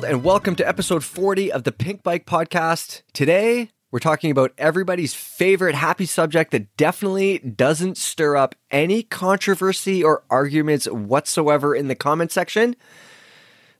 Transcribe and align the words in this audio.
world, 0.00 0.10
and 0.10 0.24
welcome 0.24 0.56
to 0.56 0.66
episode 0.66 1.04
40 1.04 1.52
of 1.52 1.64
the 1.64 1.72
Pinkbike 1.72 2.24
Podcast. 2.24 3.02
Today, 3.12 3.70
we're 3.90 3.98
talking 3.98 4.30
about 4.30 4.52
everybody's 4.56 5.12
favorite 5.12 5.74
happy 5.74 6.06
subject 6.06 6.52
that 6.52 6.74
definitely 6.78 7.38
doesn't 7.38 7.98
stir 7.98 8.36
up 8.36 8.54
any 8.70 9.02
controversy 9.02 10.02
or 10.02 10.24
arguments 10.30 10.86
whatsoever 10.86 11.74
in 11.74 11.88
the 11.88 11.94
comment 11.94 12.32
section. 12.32 12.76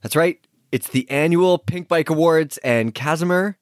That's 0.02 0.14
right, 0.14 0.38
it's 0.70 0.88
the 0.88 1.08
annual 1.10 1.58
Pinkbike 1.58 2.10
Awards, 2.10 2.58
and 2.58 2.94
Kazimer, 2.94 3.54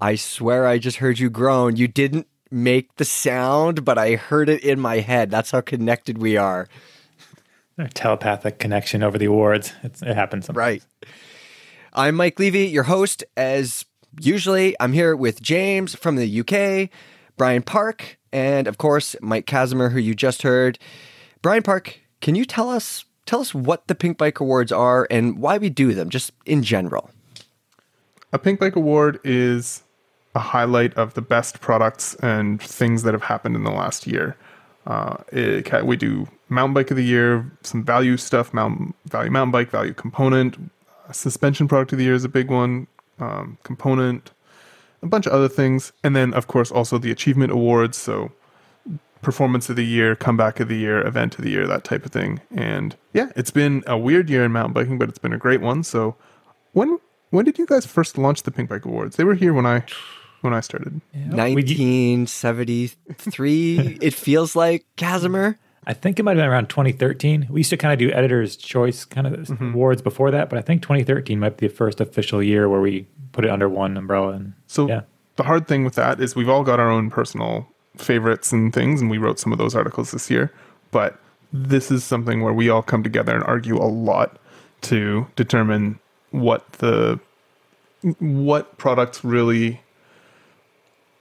I 0.00 0.14
swear 0.14 0.66
I 0.66 0.78
just 0.78 0.98
heard 0.98 1.18
you 1.18 1.28
groan. 1.28 1.76
You 1.76 1.86
didn't 1.86 2.28
make 2.50 2.94
the 2.96 3.04
sound, 3.04 3.84
but 3.84 3.98
I 3.98 4.14
heard 4.14 4.48
it 4.48 4.64
in 4.64 4.80
my 4.80 5.00
head. 5.00 5.30
That's 5.30 5.50
how 5.50 5.60
connected 5.60 6.16
we 6.16 6.38
are. 6.38 6.66
A 7.76 7.88
telepathic 7.88 8.58
connection 8.58 9.02
over 9.02 9.18
the 9.18 9.26
awards. 9.26 9.74
It's, 9.82 10.00
it 10.00 10.14
happens 10.14 10.46
sometimes. 10.46 10.56
Right. 10.56 10.82
I'm 11.92 12.14
Mike 12.14 12.38
Levy, 12.38 12.66
your 12.66 12.84
host. 12.84 13.24
As 13.36 13.84
usually, 14.20 14.76
I'm 14.78 14.92
here 14.92 15.16
with 15.16 15.42
James 15.42 15.92
from 15.96 16.14
the 16.14 16.40
UK, 16.40 16.88
Brian 17.36 17.62
Park, 17.62 18.16
and 18.32 18.68
of 18.68 18.78
course, 18.78 19.16
Mike 19.20 19.46
Kazimer, 19.46 19.90
who 19.90 19.98
you 19.98 20.14
just 20.14 20.42
heard. 20.42 20.78
Brian 21.42 21.64
Park, 21.64 21.98
can 22.20 22.36
you 22.36 22.44
tell 22.44 22.70
us 22.70 23.04
tell 23.26 23.40
us 23.40 23.52
what 23.52 23.88
the 23.88 23.96
Pinkbike 23.96 24.38
Awards 24.38 24.70
are 24.70 25.08
and 25.10 25.38
why 25.38 25.58
we 25.58 25.68
do 25.68 25.92
them, 25.92 26.10
just 26.10 26.30
in 26.46 26.62
general? 26.62 27.10
A 28.32 28.38
Pink 28.38 28.60
Bike 28.60 28.76
Award 28.76 29.18
is 29.24 29.82
a 30.36 30.40
highlight 30.40 30.94
of 30.94 31.14
the 31.14 31.22
best 31.22 31.60
products 31.60 32.14
and 32.16 32.62
things 32.62 33.02
that 33.02 33.14
have 33.14 33.24
happened 33.24 33.56
in 33.56 33.64
the 33.64 33.72
last 33.72 34.06
year. 34.06 34.36
Uh, 34.86 35.16
it, 35.32 35.84
we 35.84 35.96
do 35.96 36.28
mountain 36.48 36.72
bike 36.72 36.92
of 36.92 36.96
the 36.96 37.04
year, 37.04 37.50
some 37.62 37.84
value 37.84 38.16
stuff, 38.16 38.54
mountain 38.54 38.94
value 39.06 39.30
mountain 39.30 39.50
bike, 39.50 39.70
value 39.70 39.92
component, 39.92 40.56
suspension 41.12 41.68
product 41.68 41.92
of 41.92 41.98
the 41.98 42.04
year 42.04 42.14
is 42.14 42.24
a 42.24 42.28
big 42.28 42.50
one, 42.50 42.86
um, 43.18 43.58
component, 43.62 44.32
a 45.02 45.06
bunch 45.06 45.26
of 45.26 45.32
other 45.32 45.48
things, 45.48 45.92
and 46.04 46.14
then 46.14 46.34
of 46.34 46.46
course 46.46 46.70
also 46.70 46.98
the 46.98 47.10
achievement 47.10 47.52
awards. 47.52 47.96
So 47.96 48.32
performance 49.22 49.68
of 49.68 49.76
the 49.76 49.84
year, 49.84 50.16
comeback 50.16 50.60
of 50.60 50.68
the 50.68 50.76
year, 50.76 51.06
event 51.06 51.38
of 51.38 51.44
the 51.44 51.50
year, 51.50 51.66
that 51.66 51.84
type 51.84 52.06
of 52.06 52.12
thing. 52.12 52.40
And 52.54 52.96
yeah, 53.12 53.30
it's 53.36 53.50
been 53.50 53.82
a 53.86 53.98
weird 53.98 54.30
year 54.30 54.44
in 54.44 54.52
mountain 54.52 54.72
biking, 54.72 54.98
but 54.98 55.08
it's 55.08 55.18
been 55.18 55.32
a 55.32 55.38
great 55.38 55.60
one. 55.60 55.82
So 55.82 56.16
when 56.72 56.98
when 57.30 57.44
did 57.44 57.58
you 57.58 57.66
guys 57.66 57.86
first 57.86 58.18
launch 58.18 58.42
the 58.42 58.50
Pink 58.50 58.68
Bike 58.68 58.84
Awards? 58.84 59.16
They 59.16 59.24
were 59.24 59.34
here 59.34 59.52
when 59.52 59.66
I 59.66 59.84
when 60.40 60.54
I 60.54 60.60
started. 60.60 61.00
Yeah. 61.12 61.34
1973. 61.34 63.98
it 64.00 64.14
feels 64.14 64.56
like 64.56 64.86
Kazimer. 64.96 65.56
I 65.86 65.94
think 65.94 66.18
it 66.18 66.24
might 66.24 66.32
have 66.32 66.38
been 66.38 66.50
around 66.50 66.68
2013. 66.68 67.46
We 67.48 67.60
used 67.60 67.70
to 67.70 67.76
kind 67.76 67.92
of 67.92 67.98
do 67.98 68.12
editor's 68.12 68.56
choice 68.56 69.04
kind 69.04 69.26
of 69.26 69.32
mm-hmm. 69.32 69.72
awards 69.72 70.02
before 70.02 70.30
that, 70.30 70.50
but 70.50 70.58
I 70.58 70.62
think 70.62 70.82
2013 70.82 71.40
might 71.40 71.56
be 71.56 71.68
the 71.68 71.74
first 71.74 72.00
official 72.00 72.42
year 72.42 72.68
where 72.68 72.80
we 72.80 73.06
put 73.32 73.44
it 73.44 73.50
under 73.50 73.68
one 73.68 73.96
umbrella. 73.96 74.32
And 74.32 74.52
so 74.66 74.88
yeah. 74.88 75.02
the 75.36 75.44
hard 75.44 75.66
thing 75.66 75.84
with 75.84 75.94
that 75.94 76.20
is 76.20 76.36
we've 76.36 76.48
all 76.48 76.64
got 76.64 76.80
our 76.80 76.90
own 76.90 77.08
personal 77.08 77.66
favorites 77.96 78.52
and 78.52 78.72
things, 78.72 79.00
and 79.00 79.10
we 79.10 79.18
wrote 79.18 79.38
some 79.38 79.52
of 79.52 79.58
those 79.58 79.74
articles 79.74 80.10
this 80.10 80.30
year. 80.30 80.52
But 80.90 81.18
this 81.52 81.90
is 81.90 82.04
something 82.04 82.42
where 82.42 82.52
we 82.52 82.68
all 82.68 82.82
come 82.82 83.02
together 83.02 83.34
and 83.34 83.42
argue 83.44 83.76
a 83.76 83.86
lot 83.86 84.38
to 84.82 85.26
determine 85.36 85.98
what 86.30 86.72
the 86.74 87.20
what 88.18 88.78
products 88.78 89.24
really 89.24 89.82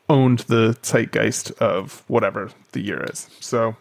owned 0.08 0.40
the 0.40 0.78
zeitgeist 0.82 1.52
of 1.60 2.04
whatever 2.08 2.50
the 2.72 2.82
year 2.82 3.06
is. 3.12 3.30
So 3.40 3.76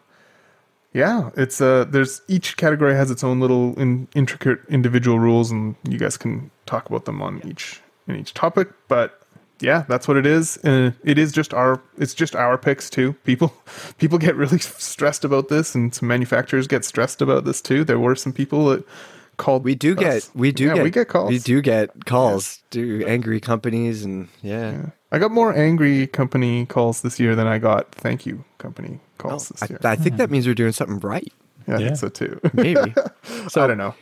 yeah, 0.92 1.30
it's 1.36 1.60
uh 1.60 1.84
there's 1.84 2.22
each 2.28 2.56
category 2.56 2.94
has 2.94 3.10
its 3.10 3.22
own 3.22 3.40
little 3.40 3.78
in, 3.78 4.08
intricate 4.14 4.60
individual 4.68 5.18
rules 5.18 5.50
and 5.50 5.76
you 5.88 5.98
guys 5.98 6.16
can 6.16 6.50
talk 6.66 6.88
about 6.88 7.04
them 7.04 7.20
on 7.22 7.40
each 7.46 7.80
in 8.06 8.16
each 8.16 8.34
topic, 8.34 8.68
but 8.88 9.22
yeah, 9.60 9.84
that's 9.88 10.06
what 10.06 10.16
it 10.16 10.26
is. 10.26 10.56
And 10.58 10.94
it 11.04 11.18
is 11.18 11.32
just 11.32 11.52
our 11.52 11.82
it's 11.98 12.14
just 12.14 12.34
our 12.34 12.56
picks 12.56 12.88
too. 12.88 13.12
People 13.24 13.52
people 13.98 14.18
get 14.18 14.36
really 14.36 14.58
stressed 14.60 15.24
about 15.24 15.48
this 15.48 15.74
and 15.74 15.94
some 15.94 16.08
manufacturers 16.08 16.66
get 16.66 16.84
stressed 16.84 17.20
about 17.20 17.44
this 17.44 17.60
too. 17.60 17.84
There 17.84 17.98
were 17.98 18.14
some 18.14 18.32
people 18.32 18.66
that 18.66 18.84
called 19.36 19.64
we 19.64 19.74
do 19.74 19.92
us. 19.92 19.98
get 19.98 20.30
we 20.34 20.52
do 20.52 20.66
yeah, 20.66 20.74
get 20.74 20.84
we 20.84 20.90
get 20.90 21.08
calls. 21.08 21.30
We 21.30 21.38
do 21.38 21.60
get 21.60 22.06
calls 22.06 22.62
yeah. 22.72 22.80
to 22.80 23.04
angry 23.06 23.40
companies 23.40 24.04
and 24.04 24.28
yeah. 24.42 24.72
yeah. 24.72 24.86
I 25.10 25.18
got 25.18 25.30
more 25.30 25.56
angry 25.56 26.06
company 26.06 26.66
calls 26.66 27.00
this 27.02 27.18
year 27.18 27.34
than 27.34 27.46
I 27.46 27.58
got 27.58 27.92
thank 27.92 28.26
you 28.26 28.44
company 28.58 29.00
calls 29.16 29.50
oh, 29.50 29.54
this 29.54 29.70
year. 29.70 29.78
I, 29.82 29.92
I 29.92 29.96
think 29.96 30.16
that 30.16 30.28
hmm. 30.28 30.32
means 30.32 30.46
we're 30.46 30.54
doing 30.54 30.72
something 30.72 31.00
right. 31.00 31.32
Yeah, 31.66 31.76
I 31.76 31.78
think 31.78 31.96
so 31.96 32.08
too. 32.08 32.40
Maybe. 32.52 32.94
So 33.48 33.62
I 33.62 33.66
don't 33.66 33.78
know. 33.78 33.94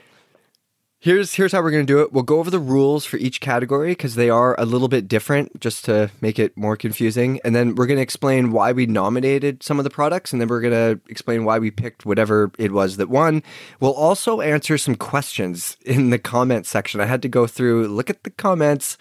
Here's 0.99 1.35
here's 1.35 1.53
how 1.53 1.63
we're 1.63 1.71
going 1.71 1.87
to 1.87 1.93
do 1.93 2.01
it. 2.01 2.13
We'll 2.13 2.23
go 2.23 2.39
over 2.39 2.51
the 2.51 2.59
rules 2.59 3.05
for 3.05 3.17
each 3.17 3.41
category 3.41 3.91
because 3.91 4.15
they 4.15 4.31
are 4.31 4.59
a 4.59 4.65
little 4.65 4.89
bit 4.89 5.07
different, 5.07 5.61
just 5.61 5.85
to 5.85 6.11
make 6.21 6.39
it 6.39 6.57
more 6.57 6.77
confusing. 6.77 7.39
And 7.45 7.55
then 7.55 7.75
we're 7.75 7.87
going 7.87 7.99
to 7.99 8.03
explain 8.03 8.51
why 8.51 8.73
we 8.73 8.87
nominated 8.87 9.63
some 9.63 9.79
of 9.79 9.85
the 9.85 9.91
products, 9.91 10.33
and 10.33 10.41
then 10.41 10.49
we're 10.49 10.61
going 10.61 10.73
to 10.73 11.01
explain 11.11 11.45
why 11.45 11.59
we 11.59 11.71
picked 11.71 12.07
whatever 12.07 12.51
it 12.59 12.73
was 12.73 12.97
that 12.97 13.09
won. 13.09 13.43
We'll 13.79 13.95
also 13.95 14.41
answer 14.41 14.79
some 14.79 14.97
questions 14.97 15.77
in 15.85 16.11
the 16.11 16.19
comment 16.19 16.67
section. 16.67 17.01
I 17.01 17.07
had 17.07 17.23
to 17.23 17.29
go 17.29 17.47
through, 17.47 17.89
look 17.89 18.11
at 18.11 18.25
the 18.25 18.31
comments 18.31 18.97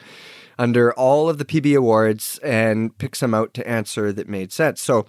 under 0.58 0.94
all 0.94 1.30
of 1.30 1.38
the 1.38 1.46
PB 1.46 1.78
awards, 1.78 2.40
and 2.44 2.98
pick 2.98 3.16
some 3.16 3.34
out 3.34 3.54
to 3.56 3.68
answer 3.68 4.12
that 4.14 4.30
made 4.30 4.52
sense. 4.52 4.82
So 4.82 5.06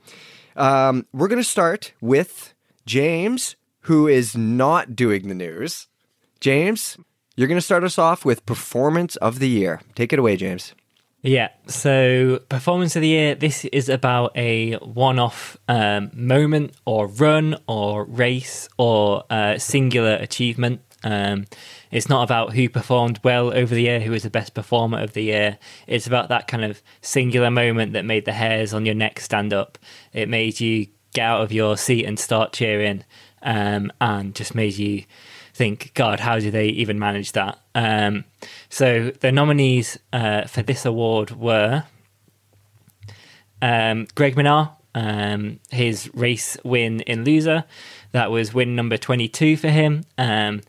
um, 0.56 1.06
we're 1.12 1.28
going 1.28 1.42
to 1.42 1.44
start 1.44 1.92
with 2.00 2.54
James, 2.86 3.56
who 3.82 4.08
is 4.08 4.36
not 4.36 4.96
doing 4.96 5.28
the 5.28 5.34
news. 5.34 5.88
James, 6.40 6.96
you're 7.36 7.48
going 7.48 7.58
to 7.58 7.62
start 7.62 7.84
us 7.84 7.98
off 7.98 8.24
with 8.24 8.46
performance 8.46 9.16
of 9.16 9.38
the 9.38 9.48
year. 9.48 9.80
Take 9.94 10.12
it 10.12 10.18
away, 10.18 10.36
James. 10.36 10.74
Yeah, 11.22 11.48
so 11.66 12.40
performance 12.48 12.94
of 12.94 13.02
the 13.02 13.08
year, 13.08 13.34
this 13.34 13.64
is 13.64 13.88
about 13.88 14.36
a 14.36 14.74
one 14.74 15.18
off 15.18 15.56
um, 15.66 16.10
moment 16.14 16.74
or 16.84 17.08
run 17.08 17.56
or 17.66 18.04
race 18.04 18.68
or 18.78 19.24
uh, 19.28 19.58
singular 19.58 20.14
achievement. 20.14 20.82
Um, 21.02 21.46
it's 21.90 22.08
not 22.08 22.24
about 22.24 22.54
who 22.54 22.68
performed 22.68 23.20
well 23.22 23.52
over 23.52 23.74
the 23.74 23.82
year, 23.82 24.00
who 24.00 24.10
was 24.10 24.22
the 24.22 24.30
best 24.30 24.54
performer 24.54 24.98
of 24.98 25.12
the 25.12 25.22
year. 25.22 25.58
It's 25.86 26.06
about 26.06 26.28
that 26.28 26.48
kind 26.48 26.64
of 26.64 26.82
singular 27.00 27.50
moment 27.50 27.92
that 27.92 28.04
made 28.04 28.24
the 28.24 28.32
hairs 28.32 28.74
on 28.74 28.86
your 28.86 28.94
neck 28.94 29.20
stand 29.20 29.52
up. 29.52 29.78
It 30.12 30.28
made 30.28 30.60
you 30.60 30.88
get 31.14 31.26
out 31.26 31.42
of 31.42 31.52
your 31.52 31.76
seat 31.76 32.04
and 32.04 32.18
start 32.18 32.52
cheering, 32.52 33.04
um, 33.42 33.92
and 34.00 34.34
just 34.34 34.54
made 34.54 34.76
you 34.76 35.04
think, 35.54 35.92
God, 35.94 36.20
how 36.20 36.38
do 36.38 36.50
they 36.50 36.66
even 36.66 36.98
manage 36.98 37.32
that? 37.32 37.58
Um, 37.74 38.24
so 38.68 39.10
the 39.20 39.32
nominees 39.32 39.98
uh, 40.12 40.44
for 40.44 40.62
this 40.62 40.84
award 40.84 41.30
were 41.30 41.84
um, 43.62 44.06
Greg 44.14 44.36
Minnaar, 44.36 44.72
um, 44.94 45.60
his 45.70 46.10
race 46.14 46.58
win 46.62 47.00
in 47.02 47.24
Lousã. 47.24 47.64
That 48.12 48.30
was 48.30 48.52
win 48.52 48.76
number 48.76 48.96
22 48.96 49.56
for 49.56 49.68
him. 49.68 50.04
Um, 50.18 50.60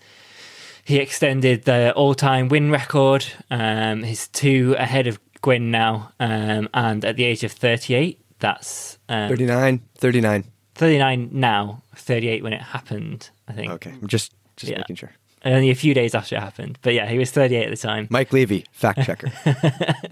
he 0.87 0.99
extended 0.99 1.65
the 1.65 1.91
all 1.95 2.15
time 2.15 2.47
win 2.47 2.71
record. 2.71 3.25
Um, 3.51 4.03
he's 4.03 4.29
two 4.29 4.73
ahead 4.79 5.05
of 5.05 5.19
Gwin 5.41 5.69
now. 5.69 6.13
Um, 6.17 6.69
and 6.73 7.03
at 7.03 7.17
the 7.17 7.25
age 7.25 7.43
of 7.43 7.51
38, 7.51 8.21
that's 8.39 8.97
39. 9.09 9.81
39. 9.95 10.45
39 10.75 11.29
now, 11.33 11.83
38 11.93 12.41
when 12.41 12.53
it 12.53 12.61
happened, 12.61 13.29
I 13.49 13.51
think. 13.51 13.73
Okay. 13.73 13.91
I'm 14.01 14.07
just 14.07 14.33
just 14.55 14.71
yeah. 14.71 14.77
making 14.77 14.95
sure. 14.95 15.11
Only 15.43 15.71
a 15.71 15.75
few 15.75 15.93
days 15.93 16.15
after 16.15 16.37
it 16.37 16.39
happened. 16.39 16.79
But 16.81 16.93
yeah, 16.93 17.05
he 17.07 17.17
was 17.17 17.31
38 17.31 17.65
at 17.65 17.69
the 17.69 17.75
time. 17.75 18.07
Mike 18.09 18.31
Levy, 18.31 18.65
fact 18.71 19.03
checker. 19.03 19.29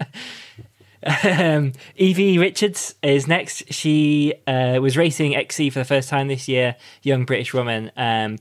um, 1.24 1.72
Evie 1.96 2.36
Richards 2.36 2.96
is 3.02 3.26
next. 3.26 3.72
She 3.72 4.34
uh, 4.46 4.78
was 4.82 4.98
racing 4.98 5.36
XC 5.36 5.70
for 5.70 5.78
the 5.78 5.86
first 5.86 6.10
time 6.10 6.28
this 6.28 6.48
year, 6.48 6.76
young 7.02 7.24
British 7.24 7.54
woman. 7.54 7.90
Um, 7.96 8.36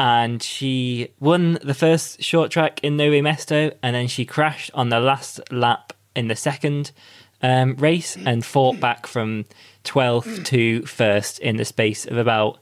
and 0.00 0.42
she 0.42 1.12
won 1.20 1.58
the 1.62 1.74
first 1.74 2.22
short 2.22 2.50
track 2.50 2.80
in 2.82 2.96
Nove 2.96 3.20
Mesto, 3.20 3.74
and 3.82 3.94
then 3.94 4.08
she 4.08 4.24
crashed 4.24 4.70
on 4.72 4.88
the 4.88 4.98
last 4.98 5.40
lap 5.52 5.92
in 6.16 6.28
the 6.28 6.34
second 6.34 6.90
um, 7.42 7.76
race 7.76 8.16
and 8.16 8.42
fought 8.42 8.80
back 8.80 9.06
from 9.06 9.44
12th 9.84 10.46
to 10.46 10.86
first 10.86 11.38
in 11.40 11.58
the 11.58 11.66
space 11.66 12.06
of 12.06 12.16
about 12.16 12.60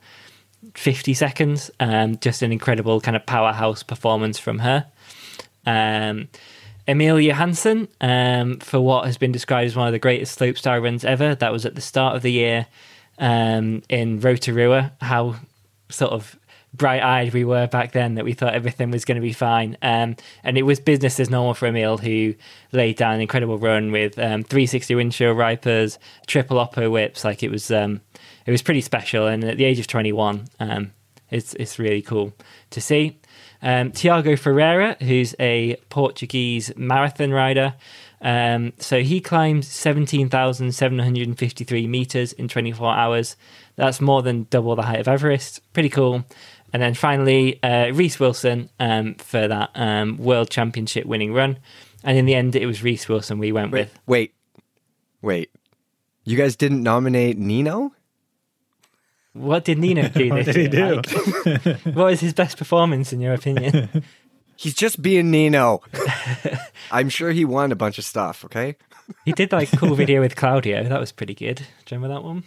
50 0.75 1.15
seconds. 1.15 1.71
Um, 1.79 2.19
just 2.19 2.43
an 2.43 2.51
incredible 2.51 3.01
kind 3.01 3.17
of 3.17 3.25
powerhouse 3.25 3.85
performance 3.85 4.41
from 4.41 4.59
her. 4.59 4.87
Um, 5.65 6.31
Emil 6.89 7.21
Johansson, 7.21 7.87
um, 8.01 8.59
for 8.59 8.81
what 8.81 9.07
has 9.07 9.17
been 9.17 9.31
described 9.31 9.67
as 9.67 9.77
one 9.77 9.87
of 9.87 9.93
the 9.93 10.01
greatest 10.01 10.37
slopestyle 10.37 10.83
runs 10.83 11.05
ever. 11.05 11.37
That 11.37 11.53
was 11.53 11.65
at 11.65 11.77
the 11.77 11.83
start 11.83 12.17
of 12.17 12.23
the 12.23 12.33
year 12.33 12.67
um, 13.21 13.85
in 13.89 14.19
Rotorua. 14.19 14.91
How 15.01 15.37
sort 15.89 16.11
of 16.11 16.37
bright 16.75 17.03
eyed 17.03 17.33
we 17.33 17.45
were 17.45 17.67
back 17.67 17.93
then 17.93 18.15
that 18.15 18.25
we 18.25 18.33
thought 18.33 18.55
everything 18.55 18.91
was 18.91 19.05
going 19.05 19.17
to 19.17 19.23
be 19.23 19.33
fine. 19.33 19.77
Um, 19.83 20.17
and 20.45 20.59
it 20.59 20.63
was 20.63 20.81
business 20.81 21.21
as 21.21 21.31
normal 21.31 21.55
for 21.55 21.67
Emil, 21.67 21.99
who 21.99 22.35
laid 22.73 22.97
down 22.97 23.15
an 23.15 23.21
incredible 23.21 23.59
run 23.59 23.93
with 23.93 24.19
um, 24.19 24.43
360 24.43 24.95
windshield 24.95 25.37
wipers, 25.37 25.99
triple 26.27 26.59
oppo 26.59 26.91
whips. 26.91 27.25
Like 27.25 27.43
it 27.43 27.51
was, 27.51 27.71
um, 27.71 28.01
it 28.47 28.51
was 28.51 28.63
pretty 28.63 28.81
special. 28.81 29.27
And 29.27 29.45
at 29.45 29.57
the 29.57 29.65
age 29.65 29.79
of 29.79 29.87
21, 29.87 30.47
um, 30.61 30.93
it's 31.31 31.55
it's 31.55 31.79
really 31.79 32.03
cool 32.03 32.33
to 32.71 32.81
see. 32.81 33.19
Um, 33.61 33.93
Tiago 33.93 34.37
Ferreira, 34.37 34.97
who's 35.01 35.35
a 35.41 35.77
Portuguese 35.91 36.73
marathon 36.77 37.33
rider. 37.33 37.75
Um, 38.21 38.73
so 38.79 39.03
he 39.03 39.21
climbed 39.21 39.65
17,753 39.65 41.87
meters 41.87 42.33
in 42.33 42.49
24 42.49 42.95
hours. 42.95 43.37
That's 43.77 44.01
more 44.01 44.23
than 44.23 44.49
double 44.51 44.75
the 44.75 44.83
height 44.83 44.99
of 45.01 45.09
Everest. 45.09 45.61
Pretty 45.73 45.89
cool. 45.89 46.25
And 46.73 46.83
then 46.83 46.95
finally, 46.95 47.63
uh, 47.63 47.93
Reece 47.95 48.21
Wilson 48.21 48.69
um, 48.79 49.15
for 49.15 49.49
that 49.49 49.71
um, 49.75 50.19
World 50.19 50.51
Championship 50.51 51.07
winning 51.07 51.33
run. 51.33 51.59
And 52.05 52.17
in 52.19 52.27
the 52.27 52.35
end, 52.35 52.55
it 52.57 52.67
was 52.67 52.83
Reece 52.83 53.09
Wilson 53.09 53.39
we 53.39 53.53
went 53.53 53.73
Wait, 53.73 53.81
with. 53.81 53.99
wait, 54.07 54.35
wait. 55.23 55.51
You 56.25 56.37
guys 56.37 56.57
didn't 56.57 56.83
nominate 56.83 57.39
Nino? 57.39 57.93
What 59.33 59.65
did 59.65 59.79
Nino 59.79 60.09
do 60.09 60.29
What 60.31 60.45
this 60.45 60.55
did 60.55 60.57
he 60.57 60.69
do? 60.69 60.97
Like, 60.97 61.81
what 61.95 62.05
was 62.07 62.21
his 62.21 62.33
best 62.35 62.59
performance, 62.59 63.13
in 63.13 63.21
your 63.21 63.35
opinion? 63.35 64.05
He's 64.57 64.75
just 64.75 65.01
being 65.01 65.31
Nino. 65.31 65.83
I'm 66.91 67.09
sure 67.09 67.31
he 67.31 67.45
won 67.45 67.71
a 67.71 67.77
bunch 67.77 67.97
of 67.99 68.05
stuff. 68.05 68.45
Okay. 68.45 68.77
he 69.25 69.31
did 69.33 69.53
like 69.53 69.73
a 69.73 69.77
cool 69.77 69.95
video 69.95 70.21
with 70.21 70.35
Claudio. 70.35 70.83
That 70.89 70.99
was 70.99 71.13
pretty 71.13 71.35
good. 71.35 71.57
Do 71.59 71.63
you 71.63 72.01
remember 72.01 72.15
that 72.15 72.25
one? 72.25 72.43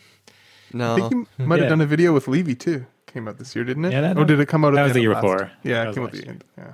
No. 0.73 0.93
I 1.05 1.09
think 1.09 1.27
he 1.37 1.43
might 1.43 1.59
have 1.59 1.65
Yeah. 1.65 1.69
done 1.69 1.81
a 1.81 1.85
video 1.85 2.11
with 2.13 2.27
Levy 2.27 2.53
too. 2.55 2.85
Came 3.13 3.27
out 3.27 3.37
this 3.37 3.55
year, 3.55 3.65
didn't 3.65 3.85
it? 3.85 3.91
Yeah, 3.93 4.01
that- 4.01 4.17
or 4.17 4.25
did 4.25 4.39
it 4.39 4.47
come 4.47 4.63
out? 4.65 4.69
at 4.73 4.75
that 4.75 4.83
was 4.83 4.91
the 4.93 4.99
the 4.99 5.01
year 5.01 5.11
of 5.11 5.21
before. 5.21 5.51
Yeah, 5.63 5.73
That 5.73 5.83
it 5.83 5.87
was 5.87 5.95
came 5.95 6.03
out 6.05 6.11
the 6.13 6.27
end. 6.27 6.43
Yeah. 6.57 6.73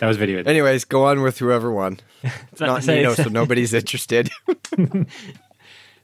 That 0.00 0.06
was 0.08 0.16
video. 0.16 0.42
Anyways, 0.42 0.84
go 0.86 1.04
on 1.04 1.22
with 1.22 1.38
whoever 1.38 1.70
won. 1.72 1.98
So- 2.56 2.66
Not 2.66 2.82
so 2.84 2.94
Nino, 2.94 3.14
so 3.14 3.24
nobody's 3.28 3.72
interested. 3.74 4.30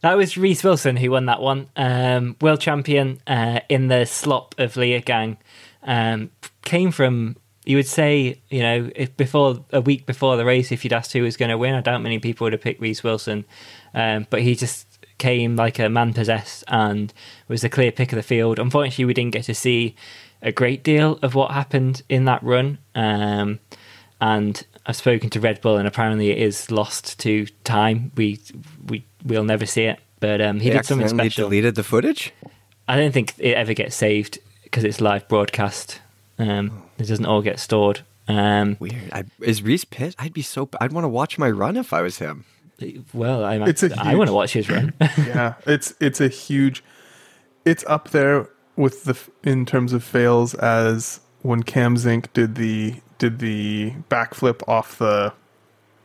That 0.00 0.18
was 0.18 0.36
Reece 0.36 0.62
Wilson 0.62 0.96
who 0.96 1.12
won 1.12 1.24
that 1.26 1.40
one. 1.40 1.68
Um, 1.76 2.36
world 2.42 2.60
champion 2.60 3.20
uh, 3.26 3.60
in 3.70 3.88
the 3.88 4.04
slop 4.04 4.54
of 4.58 4.74
Leogang. 4.74 5.38
Um, 5.82 6.30
came 6.60 6.90
from, 6.90 7.36
you 7.64 7.76
would 7.78 7.86
say, 7.86 8.42
you 8.50 8.60
know, 8.60 8.90
if 8.94 9.16
before 9.16 9.64
a 9.72 9.80
week 9.80 10.04
before 10.04 10.36
the 10.36 10.44
race, 10.44 10.72
if 10.72 10.84
you'd 10.84 10.92
asked 10.92 11.14
who 11.14 11.22
was 11.22 11.38
going 11.38 11.48
to 11.50 11.56
win, 11.56 11.74
I 11.74 11.80
doubt 11.80 12.02
many 12.02 12.18
people 12.18 12.44
would 12.44 12.52
have 12.52 12.60
picked 12.60 12.82
Reece 12.82 13.02
Wilson. 13.02 13.46
Um, 13.94 14.26
but 14.28 14.42
he 14.42 14.54
just 14.54 14.93
came 15.18 15.56
like 15.56 15.78
a 15.78 15.88
man 15.88 16.12
possessed 16.12 16.64
and 16.68 17.12
was 17.48 17.62
the 17.62 17.68
clear 17.68 17.92
pick 17.92 18.12
of 18.12 18.16
the 18.16 18.22
field. 18.22 18.58
Unfortunately, 18.58 19.04
we 19.04 19.14
didn't 19.14 19.32
get 19.32 19.44
to 19.44 19.54
see 19.54 19.94
a 20.42 20.52
great 20.52 20.82
deal 20.82 21.18
of 21.22 21.34
what 21.34 21.52
happened 21.52 22.02
in 22.08 22.24
that 22.26 22.42
run. 22.42 22.78
Um, 22.94 23.60
and 24.20 24.64
I've 24.86 24.96
spoken 24.96 25.30
to 25.30 25.40
Red 25.40 25.60
Bull, 25.60 25.76
and 25.76 25.88
apparently 25.88 26.30
it 26.30 26.38
is 26.38 26.70
lost 26.70 27.18
to 27.20 27.46
time. 27.64 28.12
We 28.16 28.40
we 28.86 29.04
we'll 29.24 29.44
never 29.44 29.66
see 29.66 29.84
it. 29.84 29.98
But 30.20 30.40
um, 30.40 30.60
he 30.60 30.68
They 30.70 30.76
did 30.76 30.86
something 30.86 31.08
special. 31.08 31.48
deleted 31.48 31.74
the 31.74 31.82
footage. 31.82 32.32
I 32.88 32.96
don't 32.96 33.12
think 33.12 33.34
it 33.38 33.54
ever 33.54 33.74
gets 33.74 33.96
saved 33.96 34.38
because 34.62 34.84
it's 34.84 35.00
live 35.00 35.28
broadcast. 35.28 36.00
Um, 36.38 36.82
it 36.98 37.06
doesn't 37.06 37.26
all 37.26 37.42
get 37.42 37.58
stored. 37.58 38.00
Um, 38.28 38.76
Weird. 38.80 39.10
I, 39.12 39.24
is 39.40 39.62
Reece 39.62 39.84
pissed? 39.84 40.16
I'd 40.20 40.32
be 40.32 40.42
so. 40.42 40.68
I'd 40.80 40.92
want 40.92 41.04
to 41.04 41.08
watch 41.08 41.38
my 41.38 41.50
run 41.50 41.76
if 41.76 41.92
I 41.92 42.00
was 42.02 42.18
him. 42.18 42.44
Well, 43.12 43.44
I, 43.44 43.56
It's 43.68 43.82
a 43.82 43.86
I 44.00 44.08
huge- 44.10 44.18
want 44.18 44.28
to 44.28 44.34
watch 44.34 44.52
his 44.52 44.68
run. 44.74 44.92
yeah, 45.00 45.54
it's 45.66 45.94
it's 46.00 46.20
a 46.20 46.28
huge. 46.28 46.82
It's 47.64 47.84
up 47.86 48.10
there 48.10 48.48
with 48.76 49.04
the 49.04 49.18
in 49.48 49.64
terms 49.64 49.92
of 49.92 50.02
fails 50.02 50.54
as 50.54 51.20
when 51.42 51.62
Cam 51.62 51.96
Zink 51.96 52.32
did 52.32 52.56
the 52.56 52.96
did 53.18 53.38
the 53.38 53.92
backflip 54.10 54.60
off 54.68 54.98
the 54.98 55.32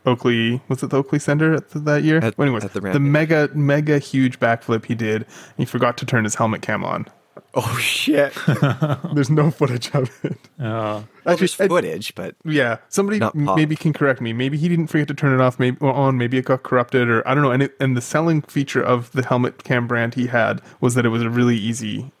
Oakley 0.06 0.62
was 0.68 0.82
it 0.82 0.90
the 0.90 0.96
Oakley 0.98 1.18
Sender 1.18 1.54
at 1.54 1.70
the, 1.70 1.78
that 1.80 2.02
year? 2.04 2.18
At- 2.18 2.38
Well, 2.38 2.46
anyways, 2.46 2.64
at 2.64 2.72
the 2.72 2.80
the, 2.80 2.92
yeah. 2.92 2.98
mega 2.98 3.50
mega 3.54 3.98
huge 3.98 4.38
backflip 4.40 4.86
he 4.86 4.94
did. 4.94 5.26
He 5.56 5.64
forgot 5.64 5.98
to 5.98 6.06
turn 6.06 6.24
his 6.24 6.36
helmet 6.36 6.62
cam 6.62 6.84
on. 6.84 7.06
Oh 7.54 7.76
shit! 7.78 8.32
There's 9.14 9.30
no 9.30 9.50
footage 9.50 9.90
of 9.92 10.08
it. 10.24 10.38
Oh, 10.60 11.04
well, 11.24 11.36
there's 11.36 11.54
footage, 11.54 12.14
but 12.14 12.36
Yeah, 12.44 12.76
somebody 12.88 13.18
Not 13.18 13.34
m- 13.34 13.46
maybe 13.56 13.74
can 13.74 13.92
correct 13.92 14.20
me. 14.20 14.32
Maybe 14.32 14.56
he 14.56 14.68
didn't 14.68 14.86
forget 14.86 15.08
to 15.08 15.14
turn 15.14 15.34
it 15.34 15.42
off. 15.42 15.58
Maybe 15.58 15.76
or 15.80 15.92
on. 15.92 16.16
Maybe 16.16 16.38
it 16.38 16.44
got 16.44 16.62
corrupted, 16.62 17.08
or 17.08 17.26
I 17.26 17.34
don't 17.34 17.42
know. 17.42 17.50
And 17.50 17.64
it, 17.64 17.74
and 17.80 17.96
the 17.96 18.00
selling 18.00 18.42
feature 18.42 18.82
of 18.82 19.10
the 19.12 19.24
helmet 19.26 19.64
cam 19.64 19.88
brand 19.88 20.14
he 20.14 20.28
had 20.28 20.62
was 20.80 20.94
that 20.94 21.04
it 21.04 21.08
was 21.08 21.22
a 21.22 21.30
really 21.30 21.56
easy 21.56 22.12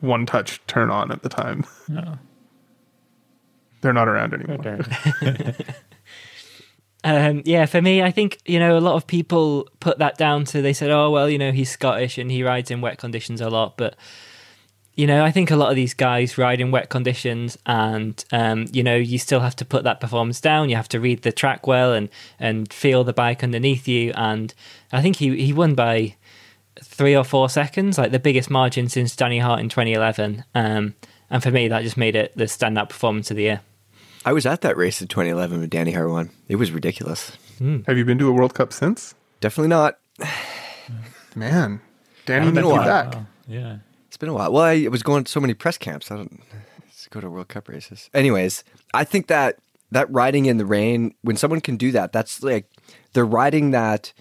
one 0.00 0.24
touch 0.24 0.62
turn 0.66 0.90
on 0.90 1.12
at 1.12 1.22
the 1.22 1.28
time. 1.28 1.64
no. 1.88 2.18
They're 3.82 3.92
not 3.94 4.08
around 4.08 4.34
anymore. 4.34 4.58
Darn. 4.58 4.84
Um, 7.02 7.42
yeah, 7.46 7.64
for 7.64 7.80
me, 7.80 8.02
I 8.02 8.10
think 8.10 8.38
you 8.44 8.58
know 8.58 8.76
a 8.76 8.80
lot 8.80 8.94
of 8.94 9.06
people 9.06 9.68
put 9.80 9.98
that 10.00 10.18
down 10.18 10.44
to 10.46 10.60
they 10.60 10.74
said, 10.74 10.90
"Oh 10.90 11.10
well, 11.10 11.30
you 11.30 11.38
know 11.38 11.50
he's 11.50 11.70
Scottish 11.70 12.18
and 12.18 12.30
he 12.30 12.42
rides 12.42 12.70
in 12.70 12.82
wet 12.82 12.98
conditions 12.98 13.40
a 13.40 13.48
lot," 13.48 13.78
but 13.78 13.96
you 15.00 15.06
know 15.06 15.24
I 15.24 15.30
think 15.30 15.50
a 15.50 15.56
lot 15.56 15.70
of 15.70 15.76
these 15.76 15.94
guys 15.94 16.36
ride 16.36 16.60
in 16.60 16.70
wet 16.70 16.90
conditions, 16.90 17.56
and 17.64 18.22
um, 18.32 18.66
you 18.70 18.82
know 18.82 18.96
you 18.96 19.18
still 19.18 19.40
have 19.40 19.56
to 19.56 19.64
put 19.64 19.84
that 19.84 19.98
performance 19.98 20.42
down. 20.42 20.68
You 20.68 20.76
have 20.76 20.90
to 20.90 21.00
read 21.00 21.22
the 21.22 21.32
track 21.32 21.66
well 21.66 21.94
and 21.94 22.10
and 22.38 22.70
feel 22.70 23.02
the 23.02 23.14
bike 23.14 23.42
underneath 23.42 23.88
you, 23.88 24.12
and 24.14 24.52
I 24.92 25.00
think 25.00 25.16
he 25.16 25.42
he 25.42 25.54
won 25.54 25.74
by 25.74 26.16
three 26.82 27.16
or 27.16 27.24
four 27.24 27.48
seconds, 27.48 27.96
like 27.96 28.12
the 28.12 28.18
biggest 28.18 28.50
margin 28.50 28.90
since 28.90 29.16
Danny 29.16 29.38
Hart 29.38 29.60
in 29.60 29.70
2011. 29.70 30.44
Um, 30.54 30.94
and 31.30 31.42
for 31.42 31.50
me, 31.50 31.68
that 31.68 31.82
just 31.82 31.96
made 31.96 32.14
it 32.14 32.36
the 32.36 32.44
standout 32.44 32.90
performance 32.90 33.30
of 33.30 33.38
the 33.38 33.44
year. 33.44 33.60
I 34.26 34.34
was 34.34 34.44
at 34.44 34.60
that 34.60 34.76
race 34.76 35.00
in 35.00 35.08
2011 35.08 35.60
with 35.60 35.70
Danny 35.70 35.92
Hart 35.92 36.10
won. 36.10 36.30
It 36.46 36.56
was 36.56 36.72
ridiculous. 36.72 37.38
Have 37.86 37.96
you 37.96 38.04
been 38.04 38.18
to 38.18 38.28
a 38.28 38.32
World 38.32 38.54
Cup 38.54 38.72
since? 38.72 39.14
Definitely 39.40 39.68
not. 39.68 39.98
Man, 41.34 41.80
Danny 42.26 42.46
Haven't 42.46 42.62
been 42.62 42.78
be 42.78 42.84
back. 42.84 43.14
Oh, 43.16 43.26
yeah. 43.46 43.78
Been 44.20 44.28
a 44.28 44.34
while. 44.34 44.52
Well, 44.52 44.62
I 44.62 44.86
was 44.88 45.02
going 45.02 45.24
to 45.24 45.32
so 45.32 45.40
many 45.40 45.54
press 45.54 45.78
camps. 45.78 46.10
I 46.10 46.16
don't 46.16 46.40
let's 46.84 47.08
go 47.08 47.20
to 47.20 47.30
World 47.30 47.48
Cup 47.48 47.68
races. 47.68 48.10
Anyways, 48.12 48.62
I 48.92 49.02
think 49.02 49.28
that 49.28 49.58
that 49.90 50.12
riding 50.12 50.44
in 50.44 50.58
the 50.58 50.66
rain, 50.66 51.14
when 51.22 51.36
someone 51.36 51.62
can 51.62 51.78
do 51.78 51.90
that, 51.92 52.12
that's 52.12 52.42
like 52.42 52.66
they're 53.14 53.24
riding 53.24 53.70
that 53.70 54.12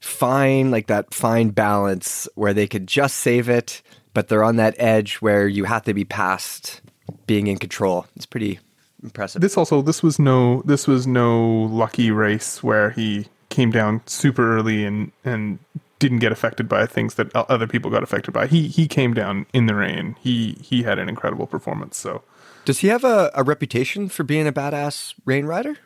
fine, 0.00 0.70
like 0.70 0.86
that 0.86 1.12
fine 1.12 1.50
balance 1.50 2.26
where 2.34 2.54
they 2.54 2.66
could 2.66 2.86
just 2.86 3.18
save 3.18 3.48
it, 3.50 3.82
but 4.14 4.28
they're 4.28 4.42
on 4.42 4.56
that 4.56 4.74
edge 4.78 5.16
where 5.16 5.46
you 5.46 5.64
have 5.64 5.84
to 5.84 5.92
be 5.92 6.06
past 6.06 6.80
being 7.26 7.46
in 7.46 7.58
control. 7.58 8.06
It's 8.16 8.24
pretty 8.24 8.58
impressive. 9.02 9.42
This 9.42 9.58
also 9.58 9.82
this 9.82 10.02
was 10.02 10.18
no 10.18 10.62
this 10.62 10.86
was 10.86 11.06
no 11.06 11.46
lucky 11.46 12.10
race 12.10 12.62
where 12.62 12.90
he 12.90 13.26
came 13.50 13.70
down 13.70 14.00
super 14.06 14.56
early 14.56 14.86
and 14.86 15.12
and 15.26 15.58
didn't 15.98 16.18
get 16.20 16.32
affected 16.32 16.68
by 16.68 16.86
things 16.86 17.14
that 17.14 17.34
other 17.34 17.66
people 17.66 17.90
got 17.90 18.02
affected 18.02 18.32
by. 18.32 18.46
He 18.46 18.68
he 18.68 18.86
came 18.86 19.14
down 19.14 19.46
in 19.52 19.66
the 19.66 19.74
rain. 19.74 20.16
He 20.20 20.58
he 20.62 20.82
had 20.82 20.98
an 20.98 21.08
incredible 21.08 21.46
performance. 21.46 21.96
So 21.96 22.22
Does 22.64 22.78
he 22.78 22.88
have 22.88 23.04
a, 23.04 23.30
a 23.34 23.42
reputation 23.42 24.08
for 24.08 24.24
being 24.24 24.46
a 24.46 24.52
badass 24.52 25.14
rain 25.24 25.44
rider? 25.46 25.76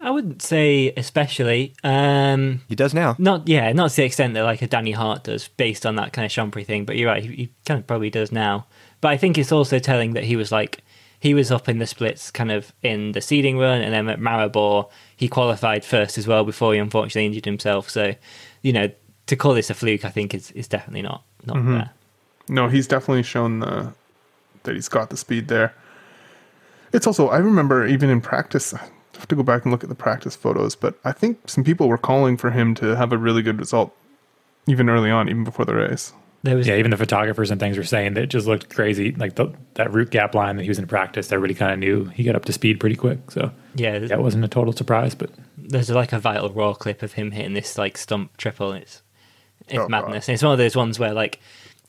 I 0.00 0.10
wouldn't 0.10 0.42
say 0.42 0.92
especially. 0.96 1.74
Um, 1.84 2.62
He 2.68 2.74
does 2.74 2.92
now. 2.92 3.14
not 3.18 3.46
yeah, 3.46 3.72
not 3.72 3.90
to 3.90 3.96
the 3.96 4.04
extent 4.04 4.34
that 4.34 4.42
like 4.42 4.60
a 4.60 4.66
Danny 4.66 4.90
Hart 4.90 5.24
does, 5.24 5.46
based 5.48 5.86
on 5.86 5.94
that 5.96 6.12
kind 6.12 6.26
of 6.26 6.32
Champéry 6.32 6.66
thing. 6.66 6.84
But 6.84 6.96
you're 6.96 7.08
right, 7.08 7.22
he, 7.22 7.28
he 7.36 7.52
kind 7.66 7.78
of 7.78 7.86
probably 7.86 8.10
does 8.10 8.32
now. 8.32 8.66
But 9.00 9.12
I 9.12 9.16
think 9.16 9.38
it's 9.38 9.52
also 9.52 9.78
telling 9.78 10.14
that 10.14 10.24
he 10.24 10.34
was 10.34 10.50
like 10.50 10.80
he 11.20 11.34
was 11.34 11.52
up 11.52 11.68
in 11.68 11.78
the 11.78 11.86
splits, 11.86 12.32
kind 12.32 12.50
of 12.50 12.72
in 12.82 13.12
the 13.12 13.20
seeding 13.20 13.58
run, 13.58 13.80
and 13.80 13.94
then 13.94 14.08
at 14.08 14.18
Maribor 14.18 14.90
he 15.16 15.28
qualified 15.28 15.84
first 15.84 16.18
as 16.18 16.26
well 16.26 16.44
before 16.44 16.72
he 16.72 16.80
unfortunately 16.80 17.26
injured 17.26 17.44
himself. 17.44 17.88
So, 17.88 18.16
you 18.62 18.72
know, 18.72 18.90
to 19.26 19.36
call 19.36 19.54
this 19.54 19.70
a 19.70 19.74
fluke, 19.74 20.04
I 20.04 20.10
think 20.10 20.34
is 20.34 20.50
is 20.52 20.68
definitely 20.68 21.02
not 21.02 21.24
not 21.44 21.56
mm-hmm. 21.56 21.72
there. 21.72 21.90
no, 22.48 22.68
he's 22.68 22.86
definitely 22.86 23.22
shown 23.22 23.60
the 23.60 23.92
that 24.64 24.74
he's 24.74 24.88
got 24.88 25.10
the 25.10 25.16
speed 25.16 25.48
there. 25.48 25.74
It's 26.92 27.06
also 27.06 27.28
I 27.28 27.38
remember 27.38 27.86
even 27.86 28.10
in 28.10 28.20
practice. 28.20 28.74
I 28.74 28.80
have 29.18 29.28
to 29.28 29.36
go 29.36 29.42
back 29.42 29.64
and 29.64 29.70
look 29.70 29.82
at 29.82 29.88
the 29.88 29.94
practice 29.94 30.34
photos, 30.34 30.74
but 30.74 30.98
I 31.04 31.12
think 31.12 31.48
some 31.48 31.62
people 31.62 31.88
were 31.88 31.98
calling 31.98 32.36
for 32.36 32.50
him 32.50 32.74
to 32.76 32.96
have 32.96 33.12
a 33.12 33.18
really 33.18 33.42
good 33.42 33.58
result, 33.58 33.94
even 34.66 34.88
early 34.88 35.10
on, 35.10 35.28
even 35.28 35.44
before 35.44 35.64
the 35.64 35.74
race. 35.74 36.12
There 36.42 36.56
was 36.56 36.66
Yeah, 36.66 36.76
even 36.76 36.90
the 36.90 36.96
photographers 36.96 37.50
and 37.50 37.60
things 37.60 37.78
were 37.78 37.84
saying 37.84 38.14
that 38.14 38.24
it 38.24 38.26
just 38.26 38.46
looked 38.46 38.68
crazy. 38.68 39.12
Like 39.12 39.36
the, 39.36 39.54
that 39.74 39.92
root 39.92 40.10
gap 40.10 40.34
line 40.34 40.56
that 40.56 40.64
he 40.64 40.68
was 40.68 40.78
in 40.78 40.86
practice, 40.88 41.30
everybody 41.30 41.54
kind 41.54 41.72
of 41.72 41.78
knew 41.78 42.06
he 42.06 42.24
got 42.24 42.34
up 42.34 42.44
to 42.46 42.52
speed 42.52 42.80
pretty 42.80 42.96
quick. 42.96 43.30
So 43.30 43.52
yeah, 43.76 44.00
that 44.00 44.20
wasn't 44.20 44.44
a 44.44 44.48
total 44.48 44.72
surprise, 44.72 45.14
but 45.14 45.30
there's 45.72 45.90
like 45.90 46.12
a 46.12 46.18
Vital 46.18 46.50
RAW 46.50 46.74
clip 46.74 47.02
of 47.02 47.14
him 47.14 47.30
hitting 47.32 47.54
this 47.54 47.76
like 47.78 47.96
stump 47.96 48.36
triple. 48.36 48.72
It's 48.72 49.02
it's 49.68 49.78
Oh, 49.78 49.88
madness. 49.88 50.28
And 50.28 50.34
it's 50.34 50.42
one 50.42 50.52
of 50.52 50.58
those 50.58 50.76
ones 50.76 50.98
where 50.98 51.12
like 51.14 51.40